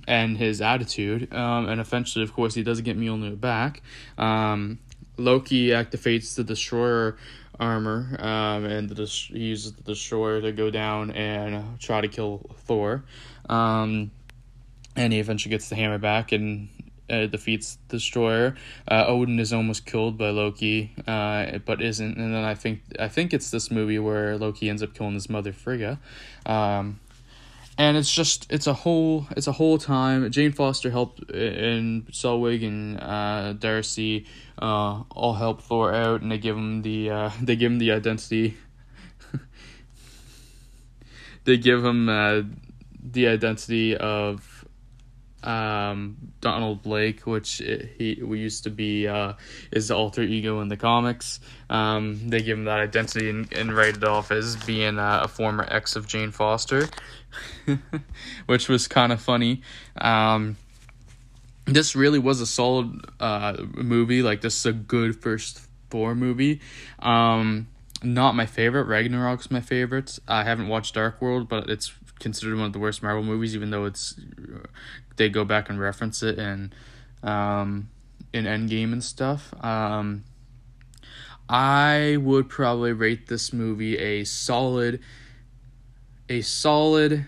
and 0.06 0.38
his 0.38 0.60
attitude. 0.60 1.32
Um, 1.34 1.68
and 1.68 1.80
eventually, 1.80 2.24
of 2.24 2.32
course, 2.32 2.54
he 2.54 2.62
doesn't 2.62 2.84
get 2.84 2.98
Mjolnir 2.98 3.40
back. 3.40 3.82
Um, 4.16 4.78
Loki 5.16 5.68
activates 5.68 6.34
the 6.34 6.44
Destroyer 6.44 7.16
armor, 7.60 8.16
um, 8.18 8.64
and 8.64 8.88
the 8.88 9.04
he 9.04 9.38
uses 9.38 9.74
the 9.74 9.82
Destroyer 9.82 10.40
to 10.40 10.50
go 10.50 10.70
down 10.70 11.12
and 11.12 11.78
try 11.78 12.00
to 12.00 12.08
kill 12.08 12.50
Thor. 12.64 13.04
Um, 13.48 14.10
and 14.96 15.12
he 15.12 15.20
eventually 15.20 15.50
gets 15.50 15.68
the 15.68 15.76
hammer 15.76 15.98
back 15.98 16.32
and 16.32 16.68
uh, 17.08 17.26
defeats 17.26 17.78
the 17.88 17.98
Destroyer. 17.98 18.56
Uh, 18.88 19.04
Odin 19.06 19.38
is 19.38 19.52
almost 19.52 19.86
killed 19.86 20.16
by 20.16 20.30
Loki, 20.30 20.92
uh, 21.06 21.58
but 21.58 21.82
isn't. 21.82 22.16
And 22.16 22.34
then 22.34 22.44
I 22.44 22.54
think 22.54 22.80
I 22.98 23.08
think 23.08 23.34
it's 23.34 23.50
this 23.50 23.70
movie 23.70 23.98
where 23.98 24.38
Loki 24.38 24.68
ends 24.68 24.82
up 24.82 24.94
killing 24.94 25.14
his 25.14 25.28
mother 25.28 25.52
Frigga. 25.52 25.98
Um, 26.46 27.00
and 27.78 27.96
it's 27.96 28.12
just 28.12 28.46
it's 28.50 28.66
a 28.66 28.74
whole 28.74 29.26
it's 29.36 29.46
a 29.46 29.52
whole 29.52 29.78
time. 29.78 30.30
Jane 30.30 30.52
Foster 30.52 30.90
helped 30.90 31.30
and 31.30 32.06
Selvig 32.08 32.66
and 32.66 33.00
uh, 33.00 33.54
Darcy 33.54 34.26
uh, 34.60 35.02
all 35.10 35.34
help 35.34 35.62
Thor 35.62 35.92
out, 35.92 36.20
and 36.20 36.30
they 36.30 36.38
give 36.38 36.56
him 36.56 36.82
the 36.82 37.10
uh, 37.10 37.30
they 37.42 37.56
give 37.56 37.72
him 37.72 37.78
the 37.78 37.92
identity. 37.92 38.56
they 41.44 41.56
give 41.56 41.84
him 41.84 42.08
uh, 42.08 42.42
the 43.02 43.28
identity 43.28 43.96
of 43.96 44.60
um, 45.42 46.16
Donald 46.40 46.82
Blake, 46.82 47.26
which 47.26 47.62
he 47.98 48.20
we 48.22 48.38
used 48.38 48.64
to 48.64 48.70
be 48.70 49.08
uh, 49.08 49.34
his 49.72 49.90
alter 49.90 50.22
ego 50.22 50.60
in 50.60 50.68
the 50.68 50.76
comics. 50.76 51.40
Um, 51.68 52.28
they 52.28 52.42
give 52.42 52.58
him 52.58 52.64
that 52.64 52.80
identity 52.80 53.30
and, 53.30 53.52
and 53.52 53.74
write 53.74 53.96
it 53.96 54.04
off 54.04 54.30
as 54.30 54.56
being 54.56 54.98
uh, 54.98 55.20
a 55.24 55.28
former 55.28 55.66
ex 55.68 55.96
of 55.96 56.06
Jane 56.06 56.30
Foster, 56.30 56.88
which 58.46 58.68
was 58.68 58.88
kind 58.88 59.12
of 59.12 59.20
funny. 59.20 59.62
Um, 60.00 60.56
this 61.66 61.94
really 61.94 62.18
was 62.18 62.40
a 62.40 62.46
solid 62.46 63.00
uh, 63.20 63.56
movie. 63.74 64.22
Like 64.22 64.40
this 64.40 64.58
is 64.58 64.66
a 64.66 64.72
good 64.72 65.20
first 65.20 65.60
Thor 65.90 66.14
movie. 66.14 66.60
Um, 66.98 67.68
not 68.02 68.34
my 68.34 68.46
favorite. 68.46 68.86
Ragnarok's 68.86 69.50
my 69.50 69.60
favorite. 69.60 70.18
I 70.26 70.44
haven't 70.44 70.68
watched 70.68 70.94
Dark 70.94 71.20
World, 71.20 71.48
but 71.48 71.68
it's 71.68 71.92
considered 72.18 72.56
one 72.56 72.66
of 72.66 72.72
the 72.72 72.78
worst 72.78 73.02
Marvel 73.02 73.22
movies, 73.22 73.54
even 73.54 73.70
though 73.70 73.84
it's 73.84 74.18
they 75.16 75.28
go 75.28 75.44
back 75.44 75.68
and 75.68 75.78
reference 75.78 76.22
it 76.22 76.38
in 76.38 76.72
um, 77.22 77.88
in 78.32 78.44
Endgame 78.44 78.92
and 78.92 79.04
stuff. 79.04 79.52
Um, 79.62 80.24
I 81.48 82.16
would 82.20 82.48
probably 82.48 82.92
rate 82.92 83.26
this 83.26 83.52
movie 83.52 83.98
a 83.98 84.24
solid, 84.24 85.00
a 86.30 86.40
solid, 86.40 87.26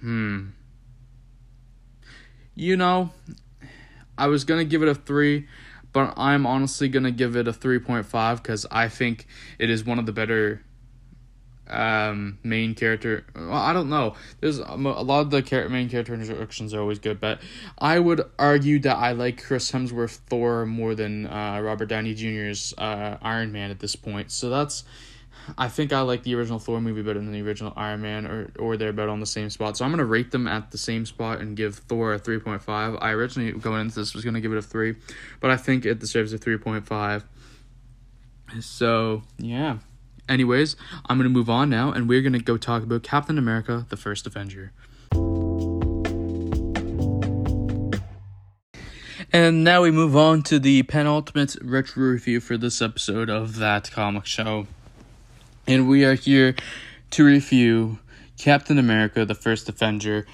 hmm. 0.00 0.46
You 2.54 2.76
know, 2.76 3.10
I 4.16 4.28
was 4.28 4.44
gonna 4.44 4.64
give 4.64 4.82
it 4.82 4.88
a 4.88 4.94
three, 4.94 5.48
but 5.92 6.14
I'm 6.16 6.46
honestly 6.46 6.88
gonna 6.88 7.10
give 7.10 7.36
it 7.36 7.48
a 7.48 7.52
three 7.52 7.80
point 7.80 8.06
five 8.06 8.42
because 8.42 8.64
I 8.70 8.88
think 8.88 9.26
it 9.58 9.68
is 9.68 9.84
one 9.84 9.98
of 9.98 10.06
the 10.06 10.12
better 10.12 10.62
um 11.66 12.38
main 12.42 12.74
character 12.74 13.24
well, 13.34 13.54
i 13.54 13.72
don't 13.72 13.88
know 13.88 14.14
there's 14.40 14.58
a 14.58 14.74
lot 14.74 15.20
of 15.20 15.30
the 15.30 15.40
char- 15.40 15.66
main 15.70 15.88
character 15.88 16.12
introductions 16.12 16.74
are 16.74 16.80
always 16.80 16.98
good 16.98 17.18
but 17.18 17.40
i 17.78 17.98
would 17.98 18.20
argue 18.38 18.78
that 18.78 18.94
i 18.98 19.12
like 19.12 19.42
chris 19.42 19.72
hemsworth 19.72 20.16
thor 20.28 20.66
more 20.66 20.94
than 20.94 21.26
uh 21.26 21.58
robert 21.62 21.86
downey 21.86 22.14
jr's 22.14 22.74
uh 22.76 23.16
iron 23.22 23.50
man 23.50 23.70
at 23.70 23.78
this 23.78 23.96
point 23.96 24.30
so 24.30 24.50
that's 24.50 24.84
i 25.58 25.68
think 25.68 25.92
i 25.92 26.00
like 26.00 26.22
the 26.22 26.34
original 26.34 26.58
thor 26.58 26.80
movie 26.80 27.02
better 27.02 27.18
than 27.18 27.32
the 27.32 27.42
original 27.42 27.72
iron 27.76 28.00
man 28.00 28.26
or 28.26 28.50
or 28.58 28.76
they're 28.76 28.90
about 28.90 29.08
on 29.08 29.20
the 29.20 29.26
same 29.26 29.50
spot 29.50 29.76
so 29.76 29.84
i'm 29.84 29.90
gonna 29.90 30.04
rate 30.04 30.30
them 30.30 30.46
at 30.46 30.70
the 30.70 30.78
same 30.78 31.04
spot 31.06 31.40
and 31.40 31.56
give 31.56 31.76
thor 31.76 32.14
a 32.14 32.18
3.5 32.18 32.98
i 33.00 33.10
originally 33.10 33.52
going 33.52 33.82
into 33.82 33.96
this 33.96 34.14
was 34.14 34.24
gonna 34.24 34.40
give 34.40 34.52
it 34.52 34.58
a 34.58 34.62
3 34.62 34.94
but 35.40 35.50
i 35.50 35.56
think 35.56 35.84
it 35.84 35.98
deserves 35.98 36.32
a 36.32 36.38
3.5 36.38 37.22
so 38.60 39.22
yeah 39.38 39.78
Anyways, 40.26 40.76
I'm 41.06 41.18
to 41.18 41.28
move 41.28 41.50
on 41.50 41.68
now, 41.68 41.92
and 41.92 42.08
we're 42.08 42.22
to 42.30 42.38
go 42.38 42.56
talk 42.56 42.82
about 42.82 43.02
Captain 43.02 43.36
America 43.36 43.84
the 43.90 43.96
First 43.96 44.26
Avenger. 44.26 44.72
And 49.32 49.64
now 49.64 49.82
we 49.82 49.90
move 49.90 50.16
on 50.16 50.42
to 50.44 50.58
the 50.58 50.84
penultimate 50.84 51.56
retro 51.60 52.04
review 52.04 52.40
for 52.40 52.56
this 52.56 52.80
episode 52.80 53.28
of 53.28 53.56
That 53.56 53.90
Comic 53.90 54.24
Show. 54.26 54.66
And 55.66 55.88
we 55.88 56.04
are 56.04 56.14
here 56.14 56.54
to 57.10 57.24
review 57.24 57.98
Captain 58.38 58.78
America 58.78 59.24
the 59.24 59.34
First 59.34 59.68
Avenger. 59.68 60.26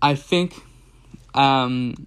I 0.00 0.14
think 0.14 0.54
um 1.34 2.06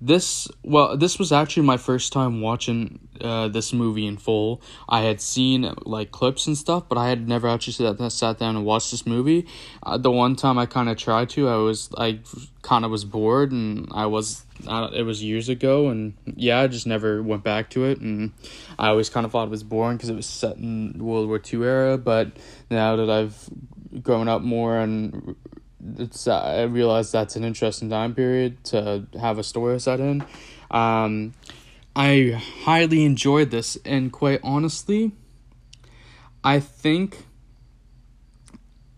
this 0.00 0.48
well 0.62 0.96
this 0.96 1.18
was 1.18 1.32
actually 1.32 1.64
my 1.64 1.76
first 1.76 2.12
time 2.12 2.40
watching 2.40 3.00
uh, 3.22 3.48
this 3.48 3.72
movie 3.72 4.06
in 4.06 4.16
full 4.16 4.60
i 4.88 5.00
had 5.02 5.20
seen 5.20 5.72
like 5.84 6.10
clips 6.10 6.46
and 6.46 6.56
stuff 6.56 6.88
but 6.88 6.98
i 6.98 7.08
had 7.08 7.28
never 7.28 7.48
actually 7.48 7.72
sat, 7.72 8.12
sat 8.12 8.38
down 8.38 8.56
and 8.56 8.64
watched 8.64 8.90
this 8.90 9.06
movie 9.06 9.46
uh, 9.82 9.96
the 9.96 10.10
one 10.10 10.36
time 10.36 10.58
i 10.58 10.66
kind 10.66 10.88
of 10.88 10.96
tried 10.96 11.28
to 11.28 11.48
i 11.48 11.56
was 11.56 11.90
i 11.98 12.18
kind 12.62 12.84
of 12.84 12.90
was 12.90 13.04
bored 13.04 13.52
and 13.52 13.88
i 13.92 14.06
was 14.06 14.44
it 14.92 15.04
was 15.04 15.22
years 15.22 15.48
ago 15.48 15.88
and 15.88 16.14
yeah 16.36 16.60
i 16.60 16.66
just 16.66 16.86
never 16.86 17.22
went 17.22 17.42
back 17.42 17.70
to 17.70 17.84
it 17.84 17.98
and 18.00 18.32
i 18.78 18.88
always 18.88 19.08
kind 19.08 19.24
of 19.24 19.32
thought 19.32 19.46
it 19.46 19.50
was 19.50 19.62
boring 19.62 19.96
because 19.96 20.10
it 20.10 20.16
was 20.16 20.26
set 20.26 20.56
in 20.56 20.92
world 20.98 21.28
war 21.28 21.40
ii 21.52 21.62
era 21.62 21.96
but 21.96 22.30
now 22.70 22.96
that 22.96 23.08
i've 23.08 23.48
grown 24.02 24.28
up 24.28 24.42
more 24.42 24.78
and 24.78 25.34
it's 25.98 26.28
I 26.28 26.62
realized 26.62 27.12
that's 27.12 27.36
an 27.36 27.44
interesting 27.44 27.90
time 27.90 28.14
period 28.14 28.62
to 28.64 29.06
have 29.20 29.38
a 29.38 29.42
story 29.42 29.80
set 29.80 30.00
in. 30.00 30.24
Um, 30.70 31.34
I 31.94 32.40
highly 32.62 33.04
enjoyed 33.04 33.50
this, 33.50 33.76
and 33.84 34.12
quite 34.12 34.40
honestly, 34.42 35.12
I 36.44 36.60
think 36.60 37.24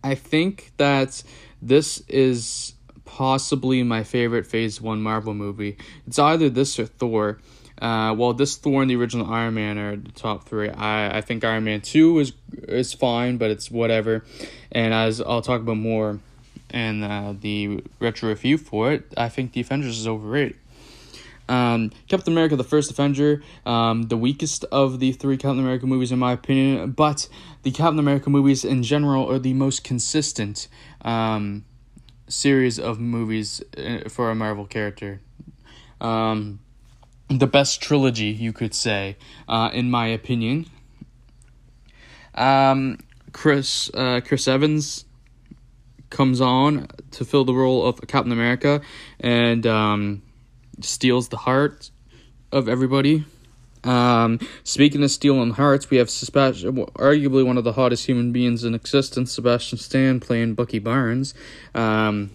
I 0.05 0.15
think 0.15 0.73
that 0.77 1.23
this 1.61 2.01
is 2.09 2.75
possibly 3.05 3.83
my 3.83 4.05
favorite 4.05 4.47
Phase 4.47 4.81
One 4.81 5.03
Marvel 5.03 5.35
movie. 5.35 5.77
It's 6.07 6.19
either 6.19 6.51
this 6.51 6.79
or 6.79 6.87
Thor. 6.87 7.41
Uh, 7.81 8.15
well, 8.17 8.33
this 8.33 8.57
Thor 8.57 8.83
and 8.83 8.91
the 8.91 8.97
original 8.97 9.33
Iron 9.33 9.55
Man 9.55 9.79
are 9.79 9.97
the 9.97 10.13
top 10.13 10.49
three. 10.49 10.69
I, 10.69 11.19
I 11.19 11.21
think 11.21 11.45
Iron 11.45 11.65
Man 11.65 11.81
two 11.81 12.19
is 12.19 12.33
is 12.69 12.93
fine, 12.93 13.39
but 13.39 13.51
it's 13.51 13.71
whatever. 13.71 14.25
And 14.71 14.93
as 14.95 15.21
I'll 15.21 15.43
talk 15.43 15.61
about 15.61 15.79
more 15.79 16.21
and 16.71 17.05
uh, 17.05 17.35
the 17.39 17.83
retro 18.01 18.29
review 18.29 18.59
for 18.59 18.93
it, 18.93 19.13
I 19.17 19.29
think 19.29 19.53
the 19.53 19.61
Avengers 19.61 19.99
is 19.99 20.07
overrated. 20.07 20.57
Um, 21.53 21.91
Captain 22.09 22.33
America: 22.33 22.57
The 22.57 22.65
First 22.65 22.91
Avenger, 22.91 23.43
um, 23.67 24.05
the 24.05 24.17
weakest 24.17 24.65
of 24.73 25.01
the 25.01 25.13
three 25.13 25.37
Captain 25.37 25.59
America 25.59 25.87
movies 25.87 26.11
in 26.11 26.19
my 26.19 26.33
opinion, 26.33 26.93
but 26.93 27.29
the 27.63 27.71
Captain 27.71 27.99
America 27.99 28.31
movies 28.31 28.65
in 28.65 28.83
general 28.83 29.31
are 29.31 29.39
the 29.39 29.53
most 29.53 29.85
consistent 29.85 30.67
um, 31.03 31.67
series 32.27 32.79
of 32.79 32.99
movies 32.99 33.63
uh, 33.77 34.09
for 34.09 34.31
a 34.31 34.35
Marvel 34.35 34.65
character. 34.65 35.21
Um, 36.01 36.61
the 37.29 37.47
best 37.47 37.83
trilogy, 37.83 38.31
you 38.31 38.55
could 38.55 38.73
say, 38.73 39.19
uh, 39.47 39.69
in 39.75 39.91
my 39.91 40.07
opinion. 40.07 40.65
Um, 42.35 42.97
Chris 43.33 43.91
uh, 43.93 44.23
Chris 44.25 44.49
Evans 44.49 45.05
comes 46.09 46.41
on 46.41 46.89
to 47.11 47.27
fill 47.27 47.45
the 47.45 47.55
role 47.55 47.85
of 47.85 48.01
Captain 48.07 48.33
America 48.33 48.81
and 49.21 49.67
um, 49.67 50.23
steals 50.81 51.29
the 51.29 51.37
heart 51.39 51.91
of 52.51 52.69
everybody. 52.69 53.25
Um, 53.85 54.39
speaking 54.63 55.03
of 55.03 55.11
stealing 55.11 55.51
hearts, 55.51 55.91
we 55.91 55.97
have 55.97 56.09
Sebastian, 56.09 56.77
arguably 56.77 57.45
one 57.45 57.59
of 57.59 57.65
the 57.65 57.73
hottest 57.73 58.07
human 58.07 58.33
beings 58.33 58.63
in 58.65 58.75
existence, 58.75 59.33
Sebastian 59.33 59.79
Stan 59.79 60.21
playing 60.21 60.55
Bucky 60.55 60.79
Barnes, 60.79 61.35
um, 61.75 62.31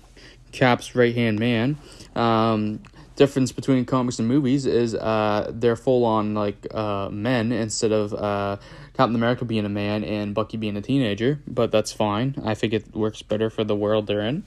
Cap's 0.51 0.95
right 0.95 1.15
hand 1.15 1.39
man. 1.39 1.77
Um, 2.15 2.81
difference 3.15 3.51
between 3.51 3.84
comics 3.84 4.19
and 4.19 4.27
movies 4.27 4.65
is 4.65 4.93
uh, 4.95 5.51
they're 5.53 5.76
full 5.76 6.05
on 6.05 6.34
like 6.34 6.68
uh, 6.73 7.09
men 7.11 7.51
instead 7.51 7.91
of 7.91 8.14
uh, 8.14 8.57
Captain 8.93 9.15
America 9.15 9.43
being 9.43 9.65
a 9.65 9.69
man 9.69 10.03
and 10.03 10.34
Bucky 10.34 10.55
being 10.57 10.77
a 10.77 10.81
teenager, 10.81 11.39
but 11.47 11.72
that's 11.72 11.91
fine. 11.91 12.35
I 12.43 12.53
think 12.53 12.73
it 12.73 12.95
works 12.95 13.22
better 13.22 13.49
for 13.49 13.64
the 13.64 13.76
world 13.76 14.07
they're 14.07 14.22
in. 14.22 14.45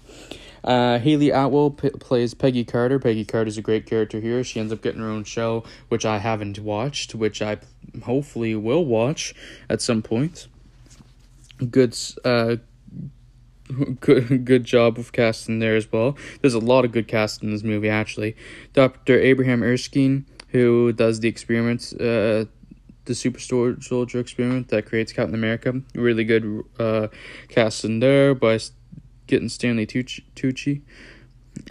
Uh, 0.62 0.99
Hayley 0.99 1.31
Atwell 1.31 1.70
p- 1.70 1.91
plays 1.91 2.35
Peggy 2.35 2.65
Carter. 2.65 2.99
Peggy 2.99 3.24
Carter's 3.24 3.59
a 3.59 3.62
great 3.62 3.87
character 3.87 4.20
here. 4.20 4.45
She 4.45 4.61
ends 4.61 4.73
up 4.73 4.82
getting 4.82 5.01
her 5.01 5.09
own 5.09 5.24
show, 5.24 5.65
which 5.89 6.05
I 6.05 6.19
haven't 6.19 6.59
watched, 6.59 7.15
which 7.15 7.41
I 7.43 7.59
hopefully 8.05 8.55
will 8.55 8.85
watch 8.85 9.35
at 9.69 9.81
some 9.81 10.03
point. 10.03 10.49
Good, 11.70 11.97
uh, 12.24 12.57
good, 14.01 14.45
good 14.45 14.65
job 14.65 14.99
of 14.99 15.12
casting 15.12 15.59
there 15.59 15.77
as 15.77 15.91
well. 15.91 16.16
There's 16.41 16.55
a 16.55 16.59
lot 16.59 16.85
of 16.85 16.93
good 16.93 17.09
cast 17.09 17.43
in 17.43 17.51
this 17.51 17.62
movie, 17.62 17.89
actually. 17.89 18.37
Dr. 18.73 19.19
Abraham 19.19 19.62
Erskine, 19.62 20.27
who 20.49 20.93
does 20.93 21.20
the 21.20 21.28
experiments, 21.28 21.93
uh, 21.95 22.47
the 23.07 23.15
super 23.15 23.39
soldier 23.41 24.20
experiment 24.20 24.69
that 24.69 24.87
creates 24.87 25.12
Captain 25.12 25.35
America. 25.35 25.81
Really 25.95 26.24
good 26.24 26.65
uh, 26.78 27.09
casting 27.49 28.01
there 28.01 28.35
by 28.35 28.59
getting 29.31 29.48
Stanley 29.48 29.86
Tucci. 29.86 30.82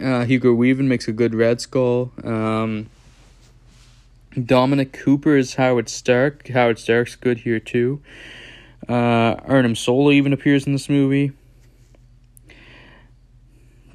Uh, 0.00 0.24
Hugo 0.24 0.52
Weaving 0.52 0.88
makes 0.88 1.06
a 1.06 1.12
good 1.12 1.34
Red 1.34 1.60
Skull. 1.60 2.10
Um, 2.24 2.88
Dominic 4.44 4.92
Cooper 4.92 5.36
is 5.36 5.54
Howard 5.54 5.88
Stark. 5.88 6.48
Howard 6.48 6.78
Stark's 6.78 7.16
good 7.16 7.38
here 7.38 7.60
too. 7.60 8.00
Uh, 8.88 9.36
Zola 9.74 10.12
even 10.12 10.32
appears 10.32 10.66
in 10.66 10.72
this 10.72 10.88
movie. 10.88 11.32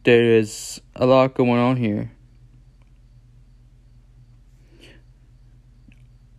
There 0.03 0.37
is 0.37 0.79
a 0.95 1.05
lot 1.05 1.33
going 1.33 1.59
on 1.59 1.77
here. 1.77 2.11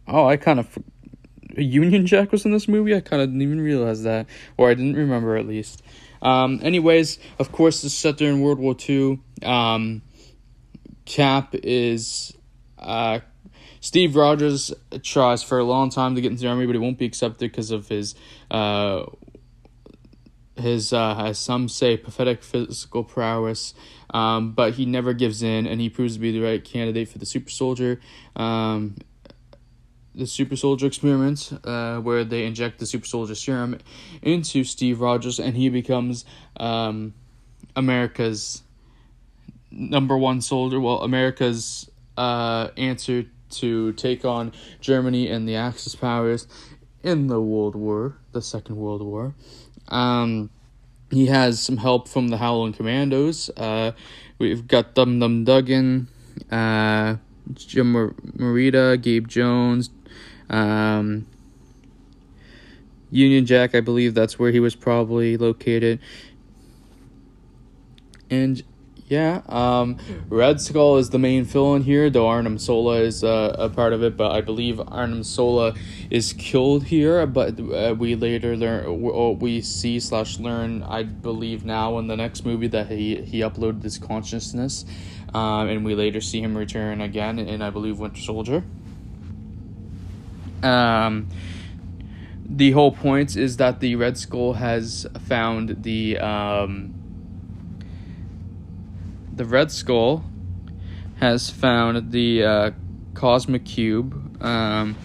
Oh, 0.06 0.26
I 0.26 0.36
kind 0.36 0.60
of 0.60 0.78
Union 1.56 2.06
Jack 2.06 2.30
was 2.30 2.44
in 2.44 2.52
this 2.52 2.68
movie. 2.68 2.94
I 2.94 3.00
kind 3.00 3.22
of 3.22 3.28
didn't 3.28 3.42
even 3.42 3.60
realize 3.60 4.02
that, 4.04 4.26
or 4.56 4.70
I 4.70 4.74
didn't 4.74 4.94
remember 4.94 5.36
at 5.36 5.48
least. 5.48 5.82
Um, 6.26 6.58
anyways, 6.60 7.20
of 7.38 7.52
course, 7.52 7.82
this 7.82 7.92
is 7.92 7.98
set 7.98 8.16
during 8.16 8.42
World 8.42 8.58
War 8.58 8.74
II. 8.88 9.20
Um, 9.44 10.02
Cap 11.04 11.54
is 11.54 12.36
uh, 12.80 13.20
Steve 13.78 14.16
Rogers 14.16 14.74
tries 15.04 15.44
for 15.44 15.60
a 15.60 15.64
long 15.64 15.88
time 15.88 16.16
to 16.16 16.20
get 16.20 16.32
into 16.32 16.42
the 16.42 16.48
army, 16.48 16.66
but 16.66 16.72
he 16.72 16.80
won't 16.80 16.98
be 16.98 17.04
accepted 17.04 17.48
because 17.48 17.70
of 17.70 17.86
his 17.86 18.16
uh, 18.50 19.04
his 20.56 20.92
uh, 20.92 21.14
as 21.26 21.38
some 21.38 21.68
say 21.68 21.96
pathetic 21.96 22.42
physical 22.42 23.04
prowess, 23.04 23.72
um, 24.10 24.50
but 24.50 24.74
he 24.74 24.84
never 24.84 25.12
gives 25.12 25.44
in, 25.44 25.64
and 25.68 25.80
he 25.80 25.88
proves 25.88 26.14
to 26.14 26.18
be 26.18 26.32
the 26.32 26.40
right 26.40 26.64
candidate 26.64 27.08
for 27.08 27.18
the 27.18 27.26
super 27.26 27.50
soldier. 27.50 28.00
Um, 28.34 28.96
the 30.16 30.26
super 30.26 30.56
soldier 30.56 30.86
experiment, 30.86 31.52
uh, 31.64 31.98
where 31.98 32.24
they 32.24 32.46
inject 32.46 32.78
the 32.78 32.86
super 32.86 33.06
soldier 33.06 33.34
serum 33.34 33.78
into 34.22 34.64
Steve 34.64 35.00
Rogers, 35.00 35.38
and 35.38 35.56
he 35.56 35.68
becomes 35.68 36.24
um, 36.56 37.12
America's 37.76 38.62
number 39.70 40.16
one 40.16 40.40
soldier. 40.40 40.80
Well, 40.80 41.02
America's 41.02 41.90
uh, 42.16 42.68
answer 42.76 43.26
to 43.50 43.92
take 43.92 44.24
on 44.24 44.52
Germany 44.80 45.28
and 45.28 45.46
the 45.48 45.56
Axis 45.56 45.94
powers 45.94 46.46
in 47.02 47.26
the 47.26 47.40
World 47.40 47.76
War, 47.76 48.16
the 48.32 48.42
Second 48.42 48.76
World 48.76 49.02
War. 49.02 49.34
Um, 49.88 50.50
he 51.10 51.26
has 51.26 51.62
some 51.62 51.76
help 51.76 52.08
from 52.08 52.28
the 52.28 52.38
Howling 52.38 52.72
Commandos. 52.72 53.50
Uh, 53.56 53.92
we've 54.38 54.66
got 54.66 54.94
Dum 54.94 55.20
Dum 55.20 55.44
Dugan, 55.44 56.08
uh, 56.50 57.16
Jim 57.54 57.92
Morita, 57.92 59.00
Gabe 59.00 59.28
Jones, 59.28 59.90
um, 60.50 61.26
Union 63.10 63.46
Jack. 63.46 63.74
I 63.74 63.80
believe 63.80 64.14
that's 64.14 64.38
where 64.38 64.50
he 64.50 64.60
was 64.60 64.74
probably 64.74 65.36
located. 65.36 66.00
And 68.30 68.62
yeah, 69.08 69.42
um, 69.48 69.98
Red 70.28 70.60
Skull 70.60 70.96
is 70.96 71.10
the 71.10 71.18
main 71.18 71.44
villain 71.44 71.82
here, 71.82 72.10
though 72.10 72.26
Arnim 72.26 72.58
Zola 72.58 72.96
is 72.96 73.22
uh, 73.22 73.54
a 73.56 73.68
part 73.68 73.92
of 73.92 74.02
it. 74.02 74.16
But 74.16 74.32
I 74.32 74.40
believe 74.40 74.80
Arnim 74.80 75.22
Zola 75.22 75.74
is 76.10 76.32
killed 76.32 76.84
here. 76.84 77.24
But 77.26 77.60
uh, 77.60 77.94
we 77.96 78.16
later 78.16 78.56
learn, 78.56 79.38
we 79.38 79.60
see 79.60 80.00
slash 80.00 80.40
learn, 80.40 80.82
I 80.82 81.04
believe 81.04 81.64
now 81.64 81.98
in 81.98 82.08
the 82.08 82.16
next 82.16 82.44
movie 82.44 82.66
that 82.68 82.88
he 82.88 83.22
he 83.22 83.40
uploaded 83.40 83.84
his 83.84 83.96
consciousness, 83.96 84.84
um, 85.32 85.68
and 85.68 85.84
we 85.84 85.94
later 85.94 86.20
see 86.20 86.40
him 86.40 86.56
return 86.56 87.00
again 87.00 87.38
in 87.38 87.62
I 87.62 87.70
believe 87.70 88.00
Winter 88.00 88.20
Soldier. 88.20 88.64
Um, 90.62 91.28
the 92.48 92.70
whole 92.72 92.92
point 92.92 93.36
is 93.36 93.56
that 93.56 93.80
the 93.80 93.96
Red 93.96 94.16
Skull 94.16 94.54
has 94.54 95.06
found 95.26 95.82
the 95.82 96.18
um 96.18 96.94
the 99.34 99.44
Red 99.44 99.70
Skull 99.70 100.24
has 101.16 101.50
found 101.50 102.10
the 102.12 102.44
uh, 102.44 102.70
Cosmic 103.14 103.64
Cube 103.64 104.42
um, 104.42 104.96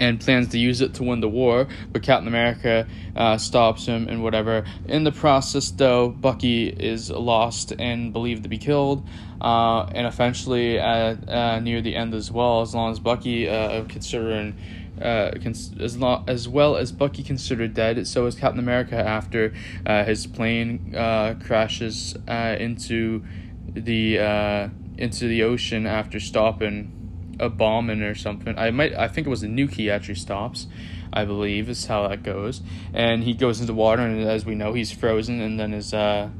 and 0.00 0.18
plans 0.18 0.48
to 0.48 0.58
use 0.58 0.80
it 0.80 0.94
to 0.94 1.04
win 1.04 1.20
the 1.20 1.28
war, 1.28 1.68
but 1.92 2.02
Captain 2.02 2.26
America 2.26 2.88
uh, 3.14 3.36
stops 3.36 3.86
him 3.86 4.08
and 4.08 4.22
whatever. 4.22 4.64
In 4.86 5.04
the 5.04 5.12
process, 5.12 5.70
though, 5.70 6.08
Bucky 6.08 6.68
is 6.68 7.10
lost 7.10 7.72
and 7.78 8.12
believed 8.12 8.42
to 8.42 8.48
be 8.48 8.58
killed, 8.58 9.06
uh, 9.40 9.82
and 9.94 10.06
eventually 10.06 10.78
at, 10.78 11.28
uh, 11.28 11.60
near 11.60 11.82
the 11.82 11.94
end 11.94 12.14
as 12.14 12.32
well, 12.32 12.62
as 12.62 12.74
long 12.74 12.90
as 12.90 12.98
Bucky, 12.98 13.48
uh, 13.48 13.84
considering 13.84 14.56
uh, 15.00 15.30
as, 15.44 15.96
long, 15.96 16.24
as 16.26 16.48
well 16.48 16.76
as 16.76 16.92
Bucky 16.92 17.22
considered 17.22 17.74
dead, 17.74 18.06
so 18.06 18.26
is 18.26 18.34
Captain 18.34 18.58
America 18.58 18.96
after 18.96 19.54
uh, 19.86 20.04
his 20.04 20.26
plane 20.26 20.94
uh, 20.96 21.34
crashes 21.44 22.16
uh, 22.28 22.56
into 22.58 23.24
the 23.72 24.18
uh, 24.18 24.68
into 24.98 25.28
the 25.28 25.42
ocean 25.42 25.86
after 25.86 26.20
stopping 26.20 26.99
a 27.40 27.48
bomb 27.48 27.90
in 27.90 28.02
or 28.02 28.14
something. 28.14 28.56
I 28.58 28.70
might 28.70 28.94
I 28.94 29.08
think 29.08 29.26
it 29.26 29.30
was 29.30 29.42
a 29.42 29.48
nuke 29.48 29.72
he 29.72 29.90
actually 29.90 30.16
stops. 30.16 30.66
I 31.12 31.24
believe 31.24 31.68
is 31.68 31.86
how 31.86 32.06
that 32.06 32.22
goes, 32.22 32.62
and 32.94 33.24
he 33.24 33.34
goes 33.34 33.60
into 33.60 33.74
water, 33.74 34.02
and 34.02 34.22
as 34.28 34.44
we 34.44 34.54
know, 34.54 34.74
he's 34.74 34.92
frozen, 34.92 35.40
and 35.40 35.58
then 35.58 35.74
is 35.74 35.92
uh, 35.92 36.30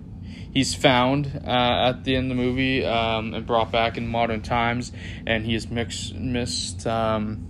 he's 0.52 0.74
found 0.74 1.43
uh, 1.44 1.90
at 1.90 2.05
the 2.05 2.14
end 2.14 2.31
of 2.31 2.36
the 2.36 2.43
movie 2.43 2.85
um, 2.85 3.35
and 3.35 3.44
brought 3.44 3.72
back 3.72 3.98
in 3.98 4.06
modern 4.06 4.43
times, 4.43 4.93
and 5.27 5.44
he 5.44 5.55
has 5.55 5.68
mixed 5.68 6.14
missed 6.14 6.86
um, 6.86 7.47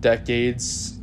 decades 0.00 0.99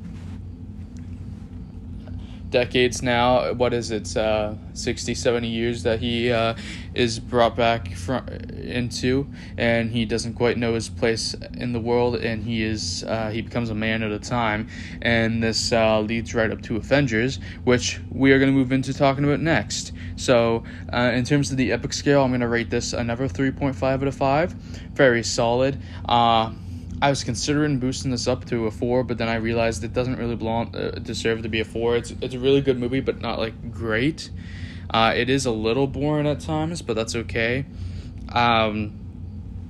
decades 2.49 3.01
now. 3.01 3.53
What 3.53 3.73
is 3.73 3.91
it 3.91 4.15
uh 4.15 4.55
60 4.73 5.13
70 5.13 5.47
years 5.47 5.83
that 5.83 5.99
he 5.99 6.31
uh 6.31 6.55
is 6.93 7.19
brought 7.19 7.55
back 7.55 7.93
from 7.93 8.27
into 8.27 9.27
and 9.57 9.91
he 9.91 10.05
doesn't 10.05 10.33
quite 10.33 10.57
know 10.57 10.73
his 10.73 10.89
place 10.89 11.35
in 11.53 11.73
the 11.73 11.79
world 11.79 12.15
and 12.15 12.43
he 12.43 12.63
is 12.63 13.03
uh 13.03 13.29
he 13.29 13.41
becomes 13.41 13.69
a 13.69 13.75
man 13.75 14.03
at 14.03 14.11
a 14.11 14.19
time. 14.19 14.67
And 15.01 15.43
this 15.43 15.71
uh 15.71 15.99
leads 16.01 16.33
right 16.33 16.51
up 16.51 16.61
to 16.63 16.77
avengers 16.77 17.39
which 17.63 17.99
we 18.11 18.31
are 18.31 18.39
going 18.39 18.51
to 18.51 18.57
move 18.57 18.71
into 18.71 18.93
talking 18.93 19.23
about 19.23 19.39
next. 19.39 19.91
So 20.15 20.63
uh 20.91 21.11
in 21.13 21.25
terms 21.25 21.51
of 21.51 21.57
the 21.57 21.71
epic 21.71 21.93
scale 21.93 22.23
i'm 22.23 22.31
going 22.31 22.41
to 22.41 22.47
rate 22.47 22.69
this 22.69 22.93
another 22.93 23.27
3.5 23.27 23.83
out 23.83 24.03
of 24.03 24.15
5 24.15 24.53
very 24.93 25.23
solid. 25.23 25.81
Uh 26.07 26.51
I 27.01 27.09
was 27.09 27.23
considering 27.23 27.79
boosting 27.79 28.11
this 28.11 28.27
up 28.27 28.45
to 28.45 28.65
a 28.65 28.71
four, 28.71 29.03
but 29.03 29.17
then 29.17 29.27
I 29.27 29.35
realized 29.35 29.83
it 29.83 29.93
doesn't 29.93 30.17
really 30.17 30.35
belong 30.35 30.75
uh, 30.75 30.91
deserve 30.91 31.43
to 31.43 31.49
be 31.49 31.59
a 31.59 31.65
four. 31.65 31.95
It's 31.95 32.11
it's 32.21 32.33
a 32.33 32.39
really 32.39 32.61
good 32.61 32.79
movie, 32.79 33.01
but 33.01 33.21
not 33.21 33.37
like 33.39 33.71
great. 33.71 34.31
Uh, 34.89 35.13
it 35.15 35.29
is 35.29 35.45
a 35.45 35.51
little 35.51 35.85
boring 35.85 36.27
at 36.27 36.39
times, 36.39 36.81
but 36.81 36.95
that's 36.95 37.15
okay. 37.15 37.65
Um, 38.29 38.93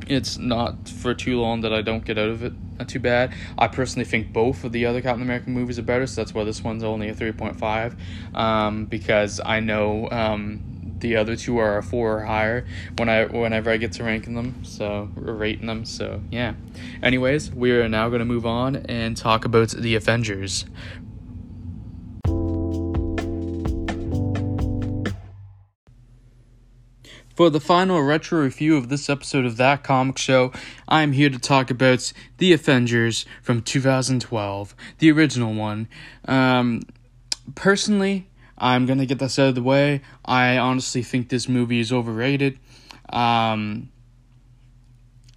it's 0.08 0.38
not 0.38 0.88
for 0.88 1.14
too 1.14 1.42
long 1.42 1.62
that 1.62 1.74
I 1.74 1.82
don't 1.82 2.06
get 2.06 2.18
out 2.18 2.30
of 2.30 2.44
it 2.44 2.54
not 2.78 2.88
too 2.88 3.00
bad. 3.00 3.34
I 3.58 3.68
personally 3.68 4.06
think 4.06 4.32
both 4.32 4.64
of 4.64 4.72
the 4.72 4.86
other 4.86 5.02
Captain 5.02 5.22
America 5.22 5.50
movies 5.50 5.80
are 5.80 5.84
better, 5.84 6.08
so 6.08 6.22
that's 6.22 6.34
why 6.34 6.44
this 6.44 6.64
one's 6.64 6.84
only 6.84 7.10
a 7.10 7.14
three 7.14 7.32
point 7.32 7.58
five. 7.58 7.96
Um, 8.34 8.86
because 8.86 9.42
I 9.44 9.60
know 9.60 10.08
um 10.12 10.77
the 11.00 11.16
other 11.16 11.36
two 11.36 11.58
are 11.58 11.78
a 11.78 11.84
four 11.84 12.20
or 12.20 12.26
higher 12.26 12.66
when 12.98 13.10
I 13.10 13.26
whenever 13.26 13.70
I 13.70 13.78
get 13.78 13.94
to 13.94 14.04
ranking 14.04 14.36
them, 14.36 14.64
so 14.64 15.10
rating 15.16 15.68
them. 15.68 15.86
So 15.86 16.22
yeah. 16.32 16.54
Anyways, 17.02 17.52
we 17.52 17.72
are 17.72 17.88
now 17.88 18.10
to 18.10 18.26
move 18.26 18.46
on 18.46 18.76
and 18.76 19.16
talk 19.16 19.46
about 19.46 19.70
the 19.70 19.96
Avengers. 19.96 20.66
For 27.38 27.52
the 27.52 27.60
final 27.60 28.02
retro 28.02 28.42
review 28.42 28.78
of 28.78 28.90
this 28.90 29.12
episode 29.12 29.46
of 29.46 29.58
That 29.58 29.84
Comic 29.84 30.18
Show, 30.18 30.52
I 30.88 31.04
am 31.04 31.12
here 31.12 31.30
to 31.30 31.38
talk 31.38 31.70
about 31.70 32.12
The 32.40 32.52
Avengers 32.52 33.28
from 33.44 33.62
2012, 33.62 34.76
the 34.98 35.12
original 35.12 35.54
one. 35.54 35.88
Um, 36.26 36.82
personally, 37.54 38.28
I'm 38.58 38.86
gonna 38.86 39.06
get 39.06 39.20
this 39.20 39.38
out 39.38 39.50
of 39.50 39.56
the 39.56 39.64
way. 39.64 40.02
I 40.26 40.58
honestly 40.58 41.04
think 41.04 41.30
this 41.30 41.48
movie 41.48 41.80
is 41.80 41.92
overrated. 41.92 42.58
Um, 43.10 43.90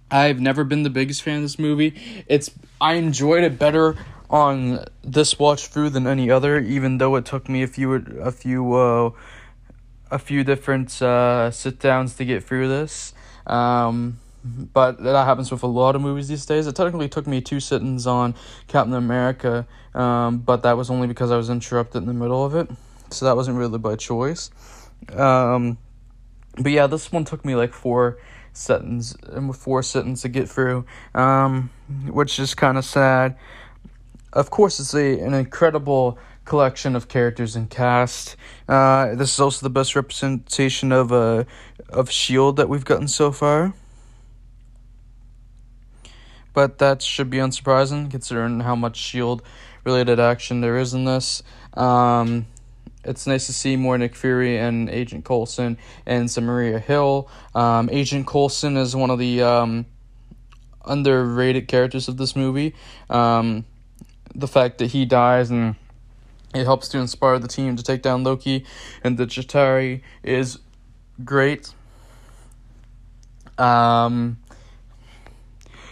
I've 0.09 0.41
never 0.41 0.63
been 0.63 0.83
the 0.83 0.89
biggest 0.89 1.21
fan 1.21 1.37
of 1.37 1.41
this 1.43 1.59
movie. 1.59 2.23
It's 2.27 2.51
I 2.79 2.95
enjoyed 2.95 3.43
it 3.43 3.59
better 3.59 3.95
on 4.29 4.85
this 5.03 5.37
watch 5.37 5.67
through 5.67 5.91
than 5.91 6.07
any 6.07 6.31
other, 6.31 6.59
even 6.59 6.97
though 6.97 7.15
it 7.15 7.25
took 7.25 7.47
me 7.47 7.63
a 7.63 7.67
few 7.67 7.93
a 7.93 8.31
few 8.31 8.73
uh, 8.73 9.11
a 10.09 10.19
few 10.19 10.43
different 10.43 11.01
uh, 11.01 11.51
sit 11.51 11.79
downs 11.79 12.15
to 12.15 12.25
get 12.25 12.43
through 12.43 12.67
this. 12.67 13.13
Um, 13.45 14.19
but 14.43 15.01
that 15.03 15.25
happens 15.25 15.51
with 15.51 15.61
a 15.61 15.67
lot 15.67 15.95
of 15.95 16.01
movies 16.01 16.27
these 16.27 16.45
days. 16.47 16.65
It 16.65 16.75
technically 16.75 17.07
took 17.07 17.27
me 17.27 17.41
two 17.41 17.59
sittings 17.59 18.07
on 18.07 18.33
Captain 18.67 18.95
America, 18.95 19.67
um, 19.93 20.39
but 20.39 20.63
that 20.63 20.75
was 20.75 20.89
only 20.89 21.05
because 21.07 21.29
I 21.29 21.37
was 21.37 21.49
interrupted 21.51 22.01
in 22.01 22.07
the 22.07 22.13
middle 22.13 22.43
of 22.43 22.55
it 22.55 22.67
so 23.11 23.25
that 23.25 23.35
wasn't 23.35 23.57
really 23.57 23.77
by 23.77 23.95
choice. 23.95 24.49
Um, 25.13 25.77
but 26.57 26.71
yeah, 26.71 26.87
this 26.87 27.11
one 27.11 27.25
took 27.25 27.45
me 27.45 27.55
like 27.55 27.73
four 27.73 28.17
settings 28.53 29.15
and 29.23 29.55
four 29.55 29.83
settings 29.83 30.21
to 30.21 30.29
get 30.29 30.49
through, 30.49 30.85
um, 31.15 31.69
which 32.07 32.39
is 32.39 32.53
kind 32.55 32.77
of 32.77 32.85
sad. 32.85 33.37
Of 34.33 34.49
course, 34.49 34.79
it's 34.79 34.93
a 34.93 35.19
an 35.19 35.33
incredible 35.33 36.17
collection 36.45 36.95
of 36.95 37.07
characters 37.07 37.55
and 37.55 37.69
cast. 37.69 38.35
Uh, 38.67 39.15
this 39.15 39.33
is 39.33 39.39
also 39.39 39.63
the 39.65 39.69
best 39.69 39.95
representation 39.95 40.91
of 40.91 41.11
uh, 41.11 41.43
of 41.89 42.09
Shield 42.09 42.57
that 42.57 42.69
we've 42.69 42.85
gotten 42.85 43.07
so 43.07 43.31
far. 43.31 43.73
But 46.53 46.79
that 46.79 47.01
should 47.01 47.29
be 47.29 47.37
unsurprising 47.37 48.11
considering 48.11 48.59
how 48.59 48.75
much 48.75 48.97
Shield 48.97 49.41
related 49.85 50.19
action 50.19 50.61
there 50.61 50.77
is 50.77 50.93
in 50.93 51.05
this. 51.05 51.41
Um, 51.73 52.45
it's 53.03 53.25
nice 53.25 53.47
to 53.47 53.53
see 53.53 53.75
more 53.75 53.97
Nick 53.97 54.15
Fury 54.15 54.57
and 54.57 54.89
Agent 54.89 55.25
Coulson 55.25 55.77
and 56.05 56.29
some 56.29 56.45
Maria 56.45 56.79
Hill. 56.79 57.29
Um, 57.55 57.89
Agent 57.91 58.27
Coulson 58.27 58.77
is 58.77 58.95
one 58.95 59.09
of 59.09 59.19
the 59.19 59.41
um, 59.41 59.85
underrated 60.85 61.67
characters 61.67 62.07
of 62.07 62.17
this 62.17 62.35
movie. 62.35 62.75
Um, 63.09 63.65
the 64.35 64.47
fact 64.47 64.77
that 64.77 64.91
he 64.91 65.05
dies 65.05 65.49
and 65.49 65.75
it 66.53 66.65
helps 66.65 66.89
to 66.89 66.99
inspire 66.99 67.39
the 67.39 67.47
team 67.47 67.75
to 67.75 67.83
take 67.83 68.01
down 68.01 68.23
Loki 68.23 68.65
and 69.03 69.17
the 69.17 69.25
Chitauri 69.25 70.01
is 70.23 70.59
great. 71.23 71.73
Um, 73.57 74.37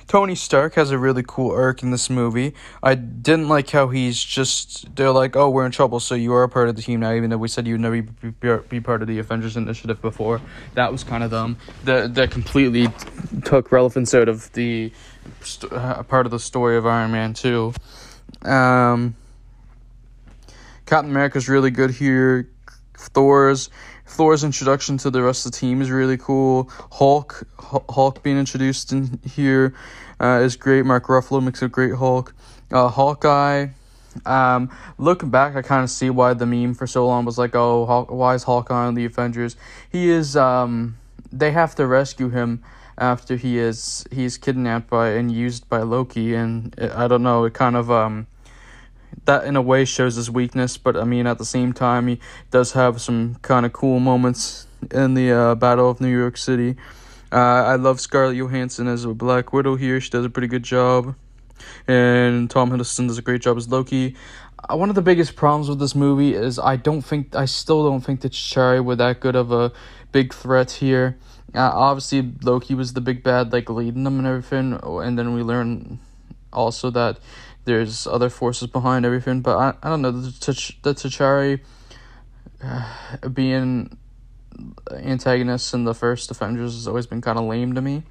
Tony 0.10 0.34
Stark 0.34 0.74
has 0.74 0.90
a 0.90 0.98
really 0.98 1.24
cool 1.26 1.52
arc 1.52 1.84
in 1.84 1.92
this 1.92 2.10
movie. 2.10 2.56
I 2.82 2.96
didn't 2.96 3.48
like 3.48 3.70
how 3.70 3.90
he's 3.90 4.22
just 4.24 4.96
they're 4.96 5.12
like, 5.12 5.36
oh, 5.36 5.52
we're 5.52 5.68
in 5.68 5.72
trouble, 5.72 6.00
so 6.00 6.16
you 6.16 6.34
are 6.34 6.42
a 6.42 6.50
part 6.50 6.68
of 6.68 6.76
the 6.76 6.82
team 6.82 7.02
now, 7.02 7.14
even 7.14 7.30
though 7.30 7.38
we 7.38 7.48
said 7.48 7.68
you'd 7.68 7.80
never 7.80 8.02
be, 8.02 8.32
be, 8.32 8.58
be 8.68 8.80
part 8.82 9.04
of 9.04 9.08
the 9.08 9.20
Avengers 9.20 9.56
Initiative 9.56 10.02
before. 10.02 10.42
That 10.74 10.92
was 10.92 11.04
kind 11.04 11.24
of 11.24 11.30
them. 11.30 11.58
That 11.84 12.16
that 12.16 12.32
completely 12.32 12.88
took 13.46 13.72
relevance 13.72 14.16
out 14.16 14.30
of 14.30 14.52
the 14.54 14.92
uh, 15.70 16.02
part 16.02 16.26
of 16.26 16.32
the 16.32 16.40
story 16.40 16.76
of 16.76 16.88
Iron 16.88 17.12
Man 17.12 17.36
two. 17.36 17.76
Um, 18.42 19.16
Captain 20.88 21.12
America's 21.12 21.48
really 21.48 21.70
good 21.70 21.92
here. 21.92 22.50
Thor's 22.98 23.70
Thor's 24.10 24.44
introduction 24.44 24.98
to 24.98 25.12
the 25.12 25.22
rest 25.22 25.46
of 25.46 25.52
the 25.52 25.58
team 25.60 25.82
is 25.82 25.92
really 25.92 26.18
cool. 26.18 26.70
Hulk 26.92 27.48
Hulk 27.60 28.24
being 28.24 28.40
introduced 28.40 28.92
in 28.92 29.20
here 29.24 29.76
uh, 30.20 30.42
is 30.44 30.56
great. 30.56 30.84
Mark 30.84 31.06
Ruffalo 31.06 31.44
makes 31.44 31.62
a 31.62 31.68
great 31.68 31.94
Hulk. 31.94 32.34
Uh, 32.72 32.88
Hawkeye. 32.88 33.68
Um, 34.26 34.72
looking 34.98 35.30
back, 35.30 35.56
I 35.56 35.62
kind 35.62 35.84
of 35.84 35.92
see 35.92 36.10
why 36.10 36.34
the 36.34 36.48
meme 36.48 36.74
for 36.74 36.88
so 36.88 37.06
long 37.06 37.24
was 37.24 37.38
like, 37.38 37.56
"Oh, 37.56 37.86
Hulk, 37.86 38.10
why 38.10 38.34
is 38.34 38.44
Hawkeye 38.44 38.88
on 38.88 38.96
the 38.96 39.06
Avengers?" 39.06 39.56
He 39.90 40.10
is. 40.10 40.36
Um, 40.36 40.98
they 41.32 41.52
have 41.52 41.76
to 41.76 41.86
rescue 41.86 42.30
him 42.30 42.64
after 42.98 43.36
he 43.36 43.60
is 43.60 44.06
he's 44.12 44.38
kidnapped 44.40 44.90
by 44.90 45.10
and 45.10 45.32
used 45.32 45.70
by 45.70 45.84
Loki, 45.84 46.34
and 46.34 46.74
it, 46.80 46.92
I 46.92 47.08
don't 47.08 47.24
know. 47.24 47.46
It 47.46 47.54
kind 47.54 47.76
of 47.76 47.92
um 47.92 48.26
that 49.26 49.46
in 49.46 49.56
a 49.56 49.62
way 49.62 49.86
shows 49.86 50.16
his 50.16 50.30
weakness, 50.30 50.78
but 50.78 50.96
I 50.96 51.04
mean 51.04 51.28
at 51.28 51.38
the 51.38 51.46
same 51.46 51.74
time 51.74 52.08
he 52.08 52.20
does 52.52 52.74
have 52.74 53.02
some 53.02 53.36
kind 53.42 53.66
of 53.66 53.74
cool 53.74 54.00
moments 54.00 54.68
in 54.92 55.14
the 55.14 55.32
uh, 55.32 55.56
Battle 55.56 55.90
of 55.90 56.02
New 56.02 56.16
York 56.16 56.38
City. 56.38 56.76
Uh, 57.32 57.36
I 57.36 57.76
love 57.76 58.00
Scarlett 58.00 58.38
Johansson 58.38 58.88
as 58.88 59.06
a 59.06 59.14
Black 59.14 59.54
Widow 59.54 59.76
here. 59.76 60.02
She 60.02 60.10
does 60.10 60.26
a 60.26 60.30
pretty 60.30 60.48
good 60.48 60.64
job, 60.64 61.16
and 61.88 62.50
Tom 62.50 62.72
Hiddleston 62.72 63.08
does 63.08 63.20
a 63.20 63.22
great 63.22 63.42
job 63.42 63.58
as 63.58 63.70
Loki. 63.70 64.16
Uh, 64.68 64.76
one 64.78 64.90
of 64.90 64.96
the 64.96 65.02
biggest 65.02 65.36
problems 65.36 65.70
with 65.70 65.80
this 65.80 65.94
movie 65.94 66.34
is 66.34 66.58
I 66.58 66.76
don't 66.76 67.02
think 67.02 67.36
I 67.36 67.46
still 67.46 67.88
don't 67.88 68.02
think 68.02 68.22
that 68.22 68.32
Chitauri 68.32 68.84
were 68.84 68.96
that 68.96 69.20
good 69.20 69.36
of 69.36 69.52
a 69.52 69.72
big 70.12 70.34
threat 70.34 70.72
here. 70.72 71.18
Uh, 71.54 71.72
obviously, 71.74 72.34
Loki 72.42 72.74
was 72.74 72.94
the 72.94 73.02
big 73.02 73.24
bad, 73.24 73.54
like 73.54 73.70
leading 73.70 74.04
them 74.04 74.18
and 74.18 74.28
everything, 74.28 74.80
and 74.84 75.18
then 75.18 75.34
we 75.34 75.44
learn 75.44 76.00
also 76.52 76.90
that 76.90 77.20
there's 77.70 78.08
other 78.08 78.30
forces 78.30 78.68
behind 78.68 79.06
everything, 79.06 79.42
but 79.42 79.58
I, 79.58 79.74
I 79.84 79.90
don't 79.90 80.02
know 80.02 80.12
the 80.12 80.74
the 80.82 80.94
Chitauri 80.94 81.62
uh, 82.64 83.28
being 83.30 83.98
antagonists 84.92 85.74
in 85.74 85.84
the 85.84 85.94
first 85.94 86.32
Avengers 86.32 86.74
has 86.74 86.88
always 86.88 87.06
been 87.06 87.22
kind 87.22 87.38
of 87.38 87.46
lame 87.46 87.76
to 87.76 87.82
me. 87.82 88.04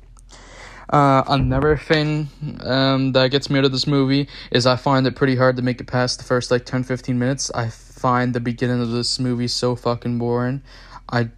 Uh, 0.89 1.22
another 1.28 1.76
thing 1.76 2.28
um, 2.60 3.12
that 3.12 3.30
gets 3.30 3.51
me 3.51 3.59
out 3.59 3.64
of 3.64 3.72
this 3.72 3.86
movie 3.86 4.28
is 4.51 4.64
I 4.64 4.76
find 4.76 5.06
it 5.06 5.16
pretty 5.16 5.36
hard 5.36 5.56
to 5.56 5.62
make 5.62 5.80
it 5.80 5.86
past 5.86 6.18
the 6.18 6.24
first 6.24 6.51
like 6.51 6.64
10 6.64 6.85
15 6.85 7.18
minutes. 7.18 7.51
I 7.51 7.68
find 7.68 8.32
the 8.32 8.40
beginning 8.40 8.80
of 8.80 8.90
this 8.90 9.18
movie 9.18 9.48
so 9.48 9.74
fucking 9.74 10.18
boring. 10.18 10.62
I 11.10 11.30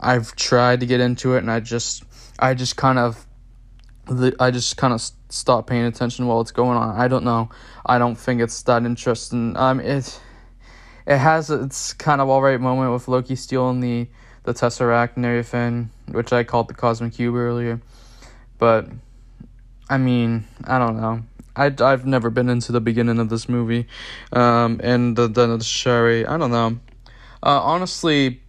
I've 0.00 0.34
tried 0.34 0.80
to 0.80 0.86
get 0.86 1.00
into 1.00 1.34
it 1.34 1.38
and 1.38 1.50
I 1.50 1.60
just 1.60 2.02
I 2.38 2.54
just 2.54 2.76
kind 2.76 2.98
of 2.98 3.27
I 4.40 4.50
just 4.50 4.76
kind 4.76 4.94
of 4.94 5.02
stop 5.28 5.66
paying 5.66 5.84
attention 5.84 6.26
while 6.26 6.40
it's 6.40 6.50
going 6.50 6.76
on. 6.76 6.96
I 6.96 7.08
don't 7.08 7.24
know. 7.24 7.50
I 7.84 7.98
don't 7.98 8.16
think 8.16 8.40
it's 8.40 8.62
that 8.62 8.84
interesting. 8.84 9.56
Um, 9.56 9.80
it 9.80 10.20
it 11.06 11.18
has 11.18 11.50
its 11.50 11.92
kind 11.92 12.20
of 12.20 12.28
alright 12.28 12.60
moment 12.60 12.92
with 12.92 13.08
Loki 13.08 13.36
stealing 13.36 13.80
the 13.80 14.08
the 14.44 14.54
Tesseract 14.54 15.16
and 15.16 15.26
everything, 15.26 15.90
which 16.10 16.32
I 16.32 16.44
called 16.44 16.68
the 16.68 16.74
Cosmic 16.74 17.14
Cube 17.14 17.34
earlier. 17.34 17.80
But 18.58 18.88
I 19.90 19.98
mean, 19.98 20.44
I 20.64 20.78
don't 20.78 20.96
know. 21.00 21.22
I 21.54 21.74
I've 21.80 22.06
never 22.06 22.30
been 22.30 22.48
into 22.48 22.72
the 22.72 22.80
beginning 22.80 23.18
of 23.18 23.28
this 23.28 23.48
movie, 23.48 23.86
um, 24.32 24.80
and 24.82 25.16
the 25.16 25.28
the, 25.28 25.58
the 25.58 25.64
Sherry. 25.64 26.24
I 26.24 26.38
don't 26.38 26.50
know. 26.50 26.78
Uh, 27.42 27.60
honestly, 27.62 28.40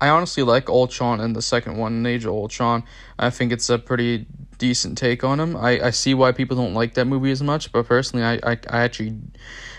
I 0.00 0.08
honestly 0.08 0.42
like 0.42 0.68
Ultron 0.68 1.20
in 1.20 1.32
the 1.32 1.42
second 1.42 1.76
one, 1.76 2.04
Age 2.04 2.24
of 2.24 2.32
Ultron. 2.32 2.84
I 3.18 3.30
think 3.30 3.52
it's 3.52 3.70
a 3.70 3.78
pretty 3.78 4.26
decent 4.58 4.98
take 4.98 5.24
on 5.24 5.40
him. 5.40 5.56
I, 5.56 5.86
I 5.86 5.90
see 5.90 6.14
why 6.14 6.32
people 6.32 6.56
don't 6.56 6.74
like 6.74 6.94
that 6.94 7.06
movie 7.06 7.30
as 7.30 7.42
much, 7.42 7.72
but 7.72 7.86
personally, 7.86 8.24
I, 8.24 8.34
I, 8.52 8.58
I 8.68 8.80
actually, 8.80 9.14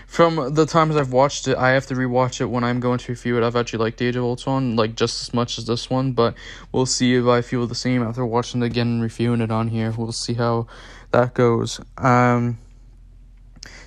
from 0.06 0.54
the 0.54 0.66
times 0.66 0.96
I've 0.96 1.12
watched 1.12 1.48
it, 1.48 1.56
I 1.56 1.70
have 1.70 1.86
to 1.86 1.94
rewatch 1.94 2.40
it 2.40 2.46
when 2.46 2.64
I'm 2.64 2.80
going 2.80 2.98
to 2.98 3.12
review 3.12 3.36
it. 3.36 3.46
I've 3.46 3.56
actually 3.56 3.80
liked 3.84 4.02
Age 4.02 4.16
of 4.16 4.24
Ultron 4.24 4.76
like 4.76 4.94
just 4.94 5.22
as 5.22 5.34
much 5.34 5.58
as 5.58 5.66
this 5.66 5.90
one, 5.90 6.12
but 6.12 6.34
we'll 6.72 6.86
see 6.86 7.14
if 7.14 7.26
I 7.26 7.42
feel 7.42 7.66
the 7.66 7.74
same 7.74 8.02
after 8.02 8.24
watching 8.24 8.62
it 8.62 8.66
again 8.66 8.86
and 8.88 9.02
reviewing 9.02 9.40
it 9.40 9.50
on 9.50 9.68
here. 9.68 9.92
We'll 9.96 10.12
see 10.12 10.34
how 10.34 10.66
that 11.10 11.34
goes. 11.34 11.80
Um, 11.96 12.58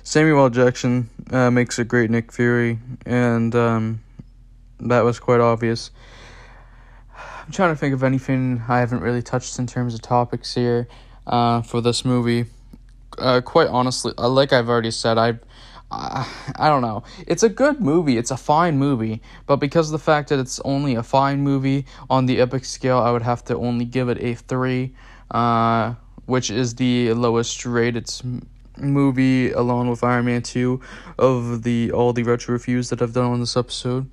Samuel 0.02 0.50
Jackson 0.50 1.08
uh, 1.30 1.50
makes 1.50 1.78
a 1.78 1.84
great 1.84 2.10
Nick 2.10 2.32
Fury, 2.32 2.78
and 3.06 3.54
um, 3.54 4.00
that 4.80 5.02
was 5.04 5.20
quite 5.20 5.40
obvious. 5.40 5.90
I'm 7.44 7.50
trying 7.50 7.70
to 7.74 7.76
think 7.76 7.92
of 7.92 8.04
anything 8.04 8.62
I 8.68 8.78
haven't 8.78 9.00
really 9.00 9.22
touched 9.22 9.58
in 9.58 9.66
terms 9.66 9.94
of 9.94 10.02
topics 10.02 10.54
here 10.54 10.86
uh, 11.26 11.62
for 11.62 11.80
this 11.80 12.04
movie. 12.04 12.46
Uh, 13.18 13.40
quite 13.40 13.66
honestly, 13.66 14.12
uh, 14.16 14.28
like 14.28 14.52
I've 14.52 14.68
already 14.68 14.92
said, 14.92 15.18
I, 15.18 15.40
I, 15.90 16.26
I 16.56 16.68
don't 16.68 16.82
know. 16.82 17.02
It's 17.26 17.42
a 17.42 17.48
good 17.48 17.80
movie. 17.80 18.16
It's 18.16 18.30
a 18.30 18.36
fine 18.36 18.78
movie, 18.78 19.22
but 19.46 19.56
because 19.56 19.88
of 19.88 19.92
the 19.92 20.04
fact 20.04 20.28
that 20.28 20.38
it's 20.38 20.60
only 20.60 20.94
a 20.94 21.02
fine 21.02 21.40
movie 21.40 21.84
on 22.08 22.26
the 22.26 22.40
epic 22.40 22.64
scale, 22.64 22.98
I 22.98 23.10
would 23.10 23.22
have 23.22 23.44
to 23.46 23.56
only 23.56 23.86
give 23.86 24.08
it 24.08 24.18
a 24.22 24.34
three, 24.34 24.94
uh, 25.32 25.94
which 26.26 26.48
is 26.48 26.76
the 26.76 27.12
lowest 27.12 27.66
rated 27.66 28.08
movie, 28.78 29.50
along 29.50 29.90
with 29.90 30.04
Iron 30.04 30.26
Man 30.26 30.42
two, 30.42 30.80
of 31.18 31.64
the 31.64 31.90
all 31.90 32.12
the 32.12 32.22
retro 32.22 32.52
reviews 32.52 32.88
that 32.90 33.02
I've 33.02 33.12
done 33.12 33.32
on 33.32 33.40
this 33.40 33.56
episode. 33.56 34.08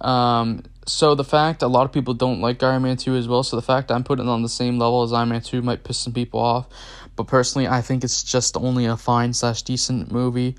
Um, 0.00 0.62
so 0.86 1.14
the 1.14 1.24
fact 1.24 1.62
a 1.62 1.68
lot 1.68 1.84
of 1.84 1.92
people 1.92 2.14
don't 2.14 2.40
like 2.40 2.62
Iron 2.62 2.82
Man 2.82 2.96
2 2.96 3.14
as 3.14 3.28
well, 3.28 3.42
so 3.42 3.56
the 3.56 3.62
fact 3.62 3.90
I'm 3.90 4.02
putting 4.02 4.26
it 4.26 4.30
on 4.30 4.42
the 4.42 4.48
same 4.48 4.78
level 4.78 5.02
as 5.02 5.12
Iron 5.12 5.28
Man 5.28 5.40
2 5.40 5.62
might 5.62 5.84
piss 5.84 5.98
some 5.98 6.12
people 6.12 6.40
off. 6.40 6.66
But 7.16 7.26
personally, 7.26 7.68
I 7.68 7.82
think 7.82 8.02
it's 8.02 8.22
just 8.22 8.56
only 8.56 8.86
a 8.86 8.96
fine 8.96 9.34
slash 9.34 9.60
decent 9.62 10.10
movie. 10.10 10.56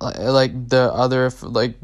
Like 0.00 0.68
the 0.68 0.92
other, 0.92 1.30
like 1.40 1.76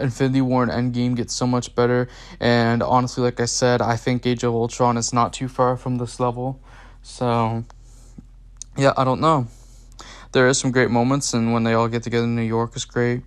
Infinity 0.00 0.40
War 0.40 0.62
and 0.62 0.72
Endgame 0.72 1.14
gets 1.16 1.34
so 1.34 1.46
much 1.46 1.74
better. 1.74 2.08
And 2.40 2.82
honestly, 2.82 3.22
like 3.22 3.40
I 3.40 3.44
said, 3.44 3.82
I 3.82 3.96
think 3.96 4.26
Age 4.26 4.42
of 4.42 4.54
Ultron 4.54 4.96
is 4.96 5.12
not 5.12 5.34
too 5.34 5.48
far 5.48 5.76
from 5.76 5.98
this 5.98 6.18
level. 6.18 6.60
So, 7.02 7.64
yeah, 8.76 8.94
I 8.96 9.04
don't 9.04 9.20
know. 9.20 9.48
There 10.32 10.48
is 10.48 10.58
some 10.58 10.70
great 10.70 10.90
moments, 10.90 11.34
and 11.34 11.52
when 11.52 11.62
they 11.62 11.74
all 11.74 11.88
get 11.88 12.04
together 12.04 12.24
in 12.24 12.34
New 12.34 12.42
York 12.42 12.74
is 12.74 12.86
great. 12.86 13.20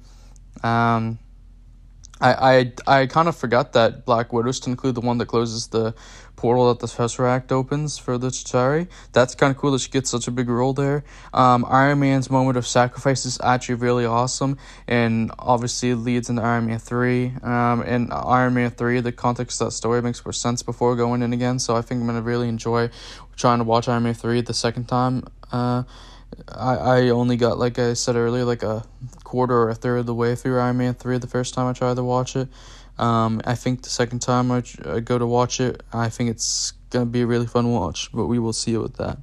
Um, 0.63 1.19
I 2.21 2.71
I 2.87 3.01
I 3.01 3.05
kind 3.07 3.27
of 3.27 3.35
forgot 3.35 3.73
that 3.73 4.05
Black 4.05 4.31
Widow's 4.31 4.59
to 4.61 4.69
include 4.69 4.95
the 4.95 5.01
one 5.01 5.17
that 5.17 5.27
closes 5.27 5.67
the 5.67 5.93
portal 6.35 6.67
that 6.67 6.79
the 6.79 6.87
Tesseract 6.87 7.51
opens 7.51 7.97
for 7.97 8.17
the 8.17 8.27
Chitauri. 8.27 8.87
That's 9.13 9.35
kind 9.35 9.51
of 9.51 9.57
cool 9.57 9.71
that 9.71 9.79
she 9.79 9.89
gets 9.89 10.09
such 10.09 10.27
a 10.27 10.31
big 10.31 10.49
role 10.49 10.73
there. 10.73 11.03
Um, 11.33 11.65
Iron 11.67 11.99
Man's 11.99 12.29
moment 12.29 12.57
of 12.57 12.67
sacrifice 12.67 13.25
is 13.25 13.39
actually 13.41 13.75
really 13.75 14.05
awesome, 14.05 14.57
and 14.87 15.31
obviously 15.39 15.93
leads 15.93 16.29
into 16.29 16.41
Iron 16.41 16.67
Man 16.67 16.79
three. 16.79 17.33
Um, 17.41 17.81
and 17.81 18.11
Iron 18.13 18.53
Man 18.53 18.71
three, 18.71 18.99
the 19.01 19.11
context 19.11 19.61
of 19.61 19.67
that 19.67 19.71
story 19.71 20.01
makes 20.01 20.23
more 20.25 20.33
sense 20.33 20.63
before 20.63 20.95
going 20.95 21.21
in 21.21 21.33
again. 21.33 21.59
So 21.59 21.75
I 21.75 21.81
think 21.81 22.01
I'm 22.01 22.07
gonna 22.07 22.21
really 22.21 22.47
enjoy 22.47 22.89
trying 23.35 23.59
to 23.59 23.65
watch 23.65 23.87
Iron 23.87 24.03
Man 24.03 24.13
three 24.13 24.41
the 24.41 24.53
second 24.53 24.87
time. 24.87 25.23
Uh, 25.51 25.83
I, 26.49 26.75
I 26.75 27.09
only 27.09 27.37
got 27.37 27.57
like 27.57 27.79
I 27.79 27.93
said 27.93 28.15
earlier 28.15 28.45
like 28.45 28.63
a 28.63 28.85
quarter 29.35 29.57
or 29.63 29.69
a 29.69 29.75
third 29.75 29.97
of 29.97 30.05
the 30.05 30.13
way 30.13 30.33
through 30.33 30.57
Iron 30.57 30.77
Man 30.77 30.93
three 30.93 31.17
the 31.17 31.27
first 31.27 31.53
time 31.53 31.67
I 31.67 31.73
tried 31.73 31.97
to 31.97 32.03
watch 32.05 32.37
it. 32.37 32.47
Um, 32.97 33.41
I 33.43 33.53
think 33.55 33.81
the 33.81 33.89
second 33.89 34.21
time 34.21 34.49
I, 34.49 34.63
I 34.85 35.01
go 35.01 35.17
to 35.17 35.27
watch 35.27 35.59
it, 35.59 35.83
I 35.91 36.07
think 36.07 36.29
it's 36.29 36.71
gonna 36.89 37.05
be 37.05 37.19
a 37.19 37.27
really 37.27 37.45
fun 37.45 37.69
watch, 37.69 38.09
but 38.13 38.27
we 38.27 38.39
will 38.39 38.53
see 38.53 38.77
with 38.77 38.95
that. 38.95 39.17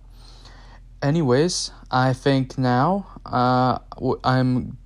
Anyways, 1.00 1.70
I 1.90 2.12
think 2.12 2.58
now 2.58 3.06
uh, 3.24 3.78
I'm 4.22 4.76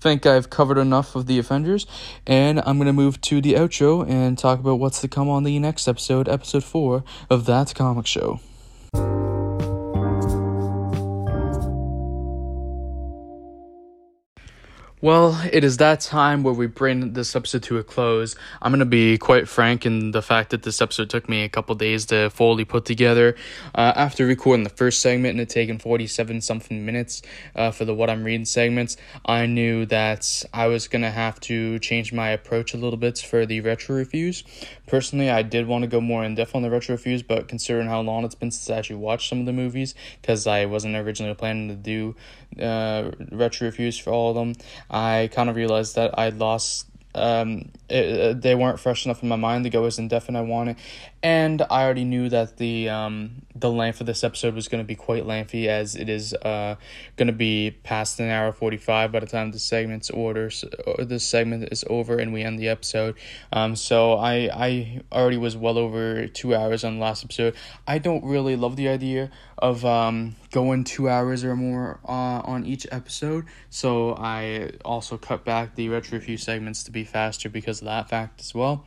think 0.00 0.26
I've 0.26 0.50
covered 0.50 0.76
enough 0.76 1.16
of 1.16 1.24
the 1.24 1.38
Avengers, 1.38 1.86
and 2.26 2.60
I'm 2.66 2.76
gonna 2.76 2.92
move 2.92 3.22
to 3.22 3.40
the 3.40 3.54
outro 3.54 4.06
and 4.06 4.36
talk 4.36 4.60
about 4.60 4.78
what's 4.78 5.00
to 5.00 5.08
come 5.08 5.30
on 5.30 5.44
the 5.44 5.58
next 5.58 5.88
episode, 5.88 6.28
episode 6.28 6.64
four 6.64 7.04
of 7.30 7.46
that 7.46 7.74
comic 7.74 8.06
show. 8.06 8.40
Well, 15.02 15.40
it 15.50 15.64
is 15.64 15.78
that 15.78 16.00
time 16.00 16.42
where 16.42 16.52
we 16.52 16.66
bring 16.66 17.14
this 17.14 17.34
episode 17.34 17.62
to 17.62 17.78
a 17.78 17.82
close. 17.82 18.36
I'm 18.60 18.70
going 18.70 18.80
to 18.80 18.84
be 18.84 19.16
quite 19.16 19.48
frank 19.48 19.86
in 19.86 20.10
the 20.10 20.20
fact 20.20 20.50
that 20.50 20.62
this 20.62 20.82
episode 20.82 21.08
took 21.08 21.26
me 21.26 21.42
a 21.42 21.48
couple 21.48 21.74
days 21.74 22.04
to 22.06 22.28
fully 22.28 22.66
put 22.66 22.84
together. 22.84 23.34
Uh, 23.74 23.94
after 23.96 24.26
recording 24.26 24.62
the 24.62 24.68
first 24.68 25.00
segment 25.00 25.30
and 25.30 25.40
it 25.40 25.48
taking 25.48 25.78
47 25.78 26.42
something 26.42 26.84
minutes 26.84 27.22
uh, 27.56 27.70
for 27.70 27.86
the 27.86 27.94
What 27.94 28.10
I'm 28.10 28.24
Reading 28.24 28.44
segments, 28.44 28.98
I 29.24 29.46
knew 29.46 29.86
that 29.86 30.44
I 30.52 30.66
was 30.66 30.86
going 30.86 31.00
to 31.00 31.10
have 31.10 31.40
to 31.40 31.78
change 31.78 32.12
my 32.12 32.28
approach 32.28 32.74
a 32.74 32.76
little 32.76 32.98
bit 32.98 33.16
for 33.20 33.46
the 33.46 33.62
retro 33.62 33.96
reviews. 33.96 34.44
Personally, 34.86 35.30
I 35.30 35.40
did 35.40 35.66
want 35.66 35.80
to 35.80 35.88
go 35.88 36.02
more 36.02 36.24
in 36.24 36.34
depth 36.34 36.54
on 36.54 36.60
the 36.60 36.68
retro 36.68 36.96
reviews, 36.96 37.22
but 37.22 37.48
considering 37.48 37.86
how 37.86 38.02
long 38.02 38.22
it's 38.24 38.34
been 38.34 38.50
since 38.50 38.68
I 38.68 38.76
actually 38.76 38.96
watched 38.96 39.30
some 39.30 39.40
of 39.40 39.46
the 39.46 39.52
movies, 39.54 39.94
because 40.20 40.46
I 40.46 40.66
wasn't 40.66 40.94
originally 40.94 41.34
planning 41.34 41.68
to 41.68 41.74
do 41.74 42.16
uh, 42.58 43.10
retro 43.30 43.66
reviews 43.66 43.98
for 43.98 44.10
all 44.10 44.30
of 44.30 44.36
them, 44.36 44.54
I 44.90 45.28
kind 45.32 45.50
of 45.50 45.56
realized 45.56 45.96
that 45.96 46.18
I 46.18 46.30
lost 46.30 46.86
um, 47.14 47.70
it, 47.88 48.40
they 48.40 48.54
weren't 48.54 48.78
fresh 48.78 49.04
enough 49.04 49.22
in 49.22 49.28
my 49.28 49.36
mind 49.36 49.64
to 49.64 49.70
go 49.70 49.84
as 49.84 49.98
in 49.98 50.08
depth 50.08 50.28
and 50.28 50.36
I 50.36 50.42
wanted, 50.42 50.76
and 51.22 51.60
I 51.62 51.84
already 51.84 52.04
knew 52.04 52.28
that 52.30 52.56
the 52.56 52.88
um 52.88 53.42
the 53.54 53.70
length 53.70 54.00
of 54.00 54.06
this 54.06 54.24
episode 54.24 54.54
was 54.54 54.68
going 54.68 54.82
to 54.82 54.86
be 54.86 54.94
quite 54.94 55.26
lengthy 55.26 55.68
as 55.68 55.94
it 55.94 56.08
is 56.08 56.32
uh 56.32 56.76
going 57.16 57.26
to 57.26 57.34
be 57.34 57.72
past 57.82 58.20
an 58.20 58.30
hour 58.30 58.52
forty 58.52 58.78
five 58.78 59.12
by 59.12 59.20
the 59.20 59.26
time 59.26 59.52
the 59.52 59.58
segment's 59.58 60.08
orders 60.08 60.64
or 60.86 61.04
this 61.04 61.24
segment 61.24 61.68
is 61.70 61.84
over 61.90 62.16
and 62.18 62.32
we 62.32 62.42
end 62.42 62.58
the 62.58 62.68
episode. 62.68 63.16
Um, 63.52 63.76
so 63.76 64.14
I 64.14 64.48
I 64.52 65.00
already 65.12 65.36
was 65.36 65.56
well 65.56 65.76
over 65.76 66.26
two 66.26 66.54
hours 66.54 66.84
on 66.84 66.94
the 66.94 67.00
last 67.00 67.24
episode. 67.24 67.54
I 67.86 67.98
don't 67.98 68.24
really 68.24 68.56
love 68.56 68.76
the 68.76 68.88
idea 68.88 69.30
of 69.58 69.84
um 69.84 70.36
going 70.52 70.84
two 70.84 71.08
hours 71.08 71.44
or 71.44 71.54
more 71.54 72.00
uh, 72.08 72.40
on 72.44 72.64
each 72.64 72.86
episode, 72.90 73.44
so 73.68 74.14
I 74.14 74.72
also 74.84 75.18
cut 75.18 75.44
back 75.44 75.74
the 75.74 75.90
retro 75.90 76.18
review 76.18 76.38
segments 76.38 76.82
to 76.84 76.90
be 76.90 77.04
faster 77.04 77.48
because 77.50 77.80
of 77.82 77.84
that 77.86 78.08
fact 78.08 78.40
as 78.40 78.54
well. 78.54 78.86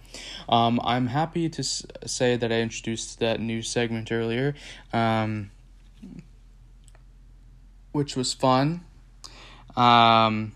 Um, 0.50 0.82
I'm 0.84 1.08
happy 1.08 1.48
to 1.50 1.64
say 1.64 2.23
that 2.24 2.52
I 2.52 2.62
introduced 2.62 3.20
that 3.20 3.40
new 3.40 3.62
segment 3.62 4.12
earlier, 4.12 4.56
um, 4.92 5.52
which 7.92 8.16
was 8.16 8.34
fun. 8.34 8.82
Um, 9.76 10.54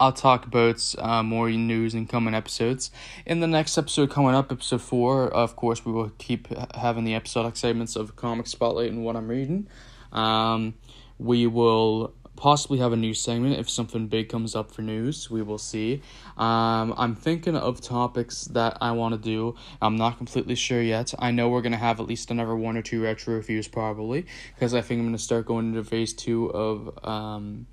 I'll 0.00 0.12
talk 0.12 0.44
about 0.44 0.94
uh, 0.98 1.22
more 1.22 1.50
news 1.50 1.94
in 1.94 2.06
coming 2.06 2.34
episodes. 2.34 2.90
In 3.24 3.40
the 3.40 3.46
next 3.46 3.78
episode 3.78 4.10
coming 4.10 4.34
up, 4.34 4.50
episode 4.50 4.82
four, 4.82 5.28
of 5.28 5.54
course, 5.56 5.84
we 5.84 5.92
will 5.92 6.10
keep 6.18 6.48
having 6.74 7.04
the 7.04 7.14
episodic 7.14 7.56
segments 7.56 7.94
of 7.94 8.16
Comic 8.16 8.46
Spotlight 8.46 8.90
and 8.90 9.04
what 9.04 9.16
I'm 9.16 9.28
reading. 9.28 9.68
Um, 10.12 10.74
we 11.18 11.46
will 11.46 12.12
possibly 12.44 12.78
have 12.78 12.92
a 12.92 12.96
new 12.96 13.14
segment 13.14 13.58
if 13.58 13.70
something 13.70 14.06
big 14.06 14.28
comes 14.28 14.54
up 14.54 14.70
for 14.70 14.82
news. 14.82 15.30
We 15.30 15.40
will 15.40 15.56
see. 15.56 16.02
Um, 16.36 16.92
I'm 16.98 17.14
thinking 17.14 17.56
of 17.56 17.80
topics 17.80 18.44
that 18.48 18.76
I 18.82 18.90
want 18.90 19.14
to 19.14 19.18
do. 19.18 19.54
I'm 19.80 19.96
not 19.96 20.18
completely 20.18 20.54
sure 20.54 20.82
yet. 20.82 21.14
I 21.18 21.30
know 21.30 21.48
we're 21.48 21.62
going 21.62 21.72
to 21.72 21.78
have 21.78 22.00
at 22.00 22.06
least 22.06 22.30
another 22.30 22.54
one 22.54 22.76
or 22.76 22.82
two 22.82 23.02
retro 23.02 23.36
reviews 23.36 23.66
probably 23.66 24.26
because 24.54 24.74
I 24.74 24.82
think 24.82 24.98
I'm 24.98 25.06
going 25.06 25.16
to 25.16 25.22
start 25.22 25.46
going 25.46 25.68
into 25.68 25.82
phase 25.84 26.12
two 26.12 26.50
of. 26.50 26.98
Um, 27.02 27.66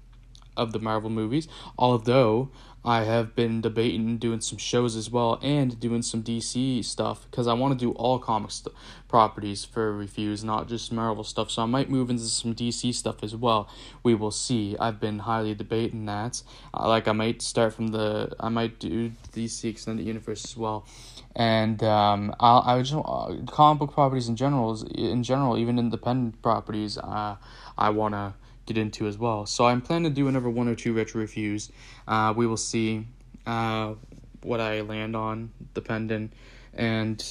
of 0.57 0.73
the 0.73 0.79
Marvel 0.79 1.09
movies, 1.09 1.47
although 1.77 2.49
I 2.83 3.03
have 3.03 3.35
been 3.35 3.61
debating 3.61 4.17
doing 4.17 4.41
some 4.41 4.57
shows 4.57 4.95
as 4.95 5.09
well 5.09 5.37
and 5.43 5.79
doing 5.79 6.01
some 6.01 6.23
DC 6.23 6.83
stuff 6.83 7.27
because 7.29 7.47
I 7.47 7.53
want 7.53 7.77
to 7.77 7.85
do 7.85 7.91
all 7.91 8.17
comics 8.17 8.55
st- 8.55 8.75
properties 9.07 9.63
for 9.63 9.95
reviews, 9.95 10.43
not 10.43 10.67
just 10.67 10.91
Marvel 10.91 11.23
stuff. 11.23 11.51
So 11.51 11.61
I 11.61 11.65
might 11.65 11.89
move 11.89 12.09
into 12.09 12.23
some 12.23 12.55
DC 12.55 12.93
stuff 12.95 13.23
as 13.23 13.35
well. 13.35 13.69
We 14.01 14.15
will 14.15 14.31
see. 14.31 14.75
I've 14.79 14.99
been 14.99 15.19
highly 15.19 15.53
debating 15.53 16.05
that. 16.05 16.41
Uh, 16.73 16.87
like 16.87 17.07
I 17.07 17.11
might 17.11 17.43
start 17.43 17.73
from 17.73 17.89
the 17.89 18.33
I 18.39 18.49
might 18.49 18.79
do 18.79 19.11
DC 19.31 19.69
extended 19.69 20.07
universe 20.07 20.43
as 20.43 20.57
well. 20.57 20.87
And 21.35 21.83
um, 21.83 22.35
I'll, 22.39 22.63
I 22.65 22.81
just 22.81 22.93
uh, 22.93 23.35
comic 23.47 23.79
book 23.79 23.93
properties 23.93 24.27
in 24.27 24.35
general, 24.35 24.81
in 24.95 25.23
general, 25.23 25.57
even 25.57 25.77
independent 25.77 26.41
properties. 26.41 26.97
Uh, 26.97 27.35
I 27.77 27.89
wanna 27.89 28.33
get 28.71 28.81
into 28.81 29.07
as 29.07 29.17
well. 29.17 29.45
So 29.45 29.65
I'm 29.65 29.81
planning 29.81 30.11
to 30.11 30.15
do 30.15 30.27
another 30.27 30.49
one 30.49 30.67
or 30.67 30.75
two 30.75 30.93
retro 30.93 31.21
reviews. 31.21 31.71
Uh, 32.07 32.33
we 32.35 32.47
will 32.47 32.57
see 32.57 33.05
uh, 33.45 33.95
what 34.43 34.59
I 34.59 34.81
land 34.81 35.15
on, 35.15 35.51
depending. 35.73 36.31
And, 36.73 37.21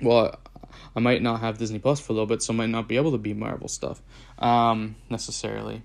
well, 0.00 0.38
I 0.96 1.00
might 1.00 1.22
not 1.22 1.40
have 1.40 1.58
Disney 1.58 1.78
Plus 1.78 2.00
for 2.00 2.12
a 2.12 2.14
little 2.14 2.26
bit, 2.26 2.42
so 2.42 2.52
I 2.52 2.56
might 2.56 2.70
not 2.70 2.88
be 2.88 2.96
able 2.96 3.12
to 3.12 3.18
be 3.18 3.34
Marvel 3.34 3.68
stuff 3.68 4.00
um, 4.38 4.96
necessarily. 5.10 5.82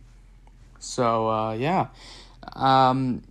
So, 0.79 1.29
uh, 1.29 1.53
yeah. 1.53 1.87
Um, 2.53 3.23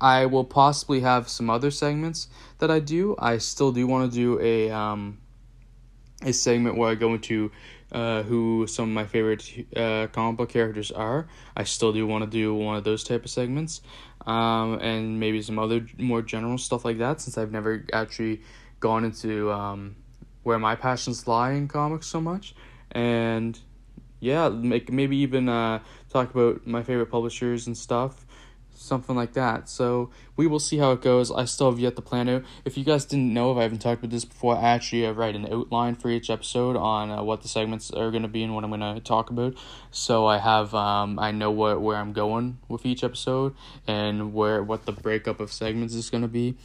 I 0.00 0.26
will 0.26 0.44
possibly 0.44 1.00
have 1.00 1.28
some 1.28 1.48
other 1.48 1.70
segments 1.70 2.28
that 2.58 2.70
I 2.70 2.80
do. 2.80 3.14
I 3.18 3.38
still 3.38 3.72
do 3.72 3.86
want 3.86 4.10
to 4.10 4.16
do 4.16 4.40
a 4.40 4.70
um, 4.70 5.18
a 6.22 6.32
segment 6.32 6.76
where 6.76 6.90
I 6.90 6.94
go 6.94 7.14
into 7.14 7.50
uh, 7.92 8.22
who 8.22 8.66
some 8.66 8.90
of 8.90 8.94
my 8.94 9.04
favorite 9.04 9.66
uh, 9.76 10.08
comic 10.08 10.36
book 10.36 10.48
characters 10.50 10.90
are. 10.90 11.28
I 11.56 11.64
still 11.64 11.92
do 11.92 12.06
want 12.06 12.24
to 12.24 12.30
do 12.30 12.54
one 12.54 12.76
of 12.76 12.84
those 12.84 13.04
type 13.04 13.24
of 13.24 13.30
segments, 13.30 13.80
um, 14.26 14.78
and 14.80 15.20
maybe 15.20 15.40
some 15.42 15.58
other 15.58 15.86
more 15.98 16.22
general 16.22 16.58
stuff 16.58 16.84
like 16.84 16.98
that. 16.98 17.20
Since 17.20 17.38
I've 17.38 17.52
never 17.52 17.84
actually 17.92 18.42
gone 18.80 19.04
into 19.04 19.50
um, 19.52 19.96
where 20.42 20.58
my 20.58 20.74
passions 20.74 21.26
lie 21.26 21.52
in 21.52 21.68
comics 21.68 22.06
so 22.06 22.20
much, 22.20 22.54
and 22.92 23.58
yeah, 24.20 24.48
make 24.48 24.92
maybe 24.92 25.16
even 25.18 25.48
uh, 25.48 25.80
talk 26.10 26.34
about 26.34 26.66
my 26.66 26.82
favorite 26.82 27.10
publishers 27.10 27.66
and 27.66 27.76
stuff 27.76 28.25
something 28.76 29.16
like 29.16 29.32
that. 29.32 29.68
So 29.68 30.10
we 30.36 30.46
will 30.46 30.58
see 30.58 30.78
how 30.78 30.92
it 30.92 31.02
goes. 31.02 31.30
I 31.30 31.44
still 31.44 31.70
have 31.70 31.80
yet 31.80 31.96
to 31.96 32.02
plan 32.02 32.28
out. 32.28 32.44
If 32.64 32.76
you 32.76 32.84
guys 32.84 33.04
didn't 33.04 33.32
know, 33.32 33.52
if 33.52 33.58
I 33.58 33.62
haven't 33.62 33.78
talked 33.78 34.00
about 34.00 34.10
this 34.10 34.24
before, 34.24 34.56
I 34.56 34.62
actually 34.62 35.06
uh, 35.06 35.12
write 35.12 35.34
an 35.34 35.52
outline 35.52 35.94
for 35.94 36.08
each 36.08 36.30
episode 36.30 36.76
on 36.76 37.10
uh, 37.10 37.22
what 37.22 37.42
the 37.42 37.48
segments 37.48 37.90
are 37.90 38.10
going 38.10 38.22
to 38.22 38.28
be 38.28 38.42
and 38.42 38.54
what 38.54 38.64
I'm 38.64 38.70
going 38.70 38.94
to 38.94 39.00
talk 39.00 39.30
about. 39.30 39.54
So 39.90 40.26
I 40.26 40.38
have 40.38 40.74
um 40.74 41.18
I 41.18 41.32
know 41.32 41.50
what 41.50 41.80
where 41.80 41.96
I'm 41.96 42.12
going 42.12 42.58
with 42.68 42.84
each 42.84 43.02
episode 43.02 43.54
and 43.86 44.34
where 44.34 44.62
what 44.62 44.84
the 44.84 44.92
breakup 44.92 45.40
of 45.40 45.52
segments 45.52 45.94
is 45.94 46.10
going 46.10 46.22
to 46.22 46.28
be. 46.28 46.56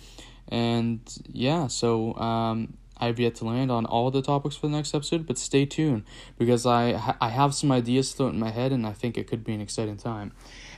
And 0.49 0.99
yeah, 1.31 1.67
so 1.67 2.13
um 2.15 2.77
I've 2.97 3.19
yet 3.19 3.35
to 3.35 3.45
land 3.45 3.71
on 3.71 3.85
all 3.85 4.11
the 4.11 4.21
topics 4.21 4.55
for 4.55 4.67
the 4.67 4.73
next 4.73 4.93
episode, 4.93 5.25
but 5.25 5.37
stay 5.37 5.65
tuned 5.65 6.03
because 6.37 6.65
I 6.65 7.15
I 7.19 7.29
have 7.29 7.55
some 7.55 7.71
ideas 7.71 8.13
floating 8.13 8.35
in 8.35 8.39
my 8.39 8.51
head 8.51 8.71
and 8.71 8.85
I 8.85 8.93
think 8.93 9.17
it 9.17 9.27
could 9.27 9.43
be 9.43 9.53
an 9.53 9.61
exciting 9.61 9.97
time. 9.97 10.33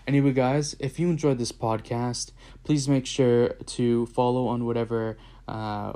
Anyway, 0.06 0.34
guys, 0.34 0.76
if 0.80 1.00
you 1.00 1.10
enjoyed 1.10 1.38
this 1.38 1.54
podcast, 1.54 2.32
please 2.66 2.90
make 2.90 3.06
sure 3.06 3.50
to 3.66 4.06
follow 4.08 4.48
on 4.48 4.66
whatever 4.66 5.18
uh, 5.48 5.94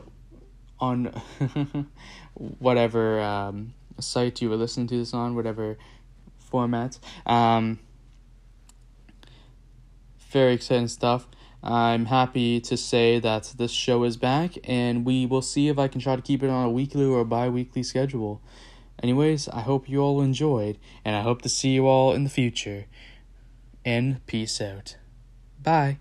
on 0.80 1.06
whatever 2.34 3.20
um, 3.20 3.74
site 4.00 4.42
you 4.42 4.50
were 4.50 4.56
listening 4.56 4.88
to 4.88 4.98
this 4.98 5.14
on, 5.14 5.36
whatever 5.36 5.78
format. 6.38 6.98
Um, 7.26 7.80
very 10.30 10.54
exciting 10.54 10.88
stuff. 10.88 11.28
I'm 11.62 12.06
happy 12.06 12.62
to 12.62 12.78
say 12.78 13.20
that 13.20 13.56
this 13.58 13.72
show 13.72 14.06
is 14.06 14.16
back, 14.16 14.54
and 14.64 15.04
we 15.06 15.26
will 15.26 15.42
see 15.42 15.68
if 15.68 15.78
I 15.78 15.90
can 15.90 16.00
try 16.00 16.16
to 16.16 16.22
keep 16.22 16.44
it 16.44 16.50
on 16.50 16.66
a 16.66 16.70
weekly 16.70 17.04
or 17.04 17.26
bi 17.26 17.50
weekly 17.50 17.84
schedule. 17.84 18.42
Anyways, 19.04 19.50
I 19.50 19.62
hope 19.62 19.90
you 19.90 20.00
all 20.00 20.22
enjoyed, 20.22 20.78
and 21.04 21.14
I 21.14 21.22
hope 21.22 21.42
to 21.42 21.50
see 21.50 21.72
you 21.72 21.88
all 21.88 22.14
in 22.14 22.24
the 22.24 22.30
future 22.30 22.86
and 23.88 24.20
peace 24.26 24.60
out. 24.60 24.98
Bye. 25.64 26.00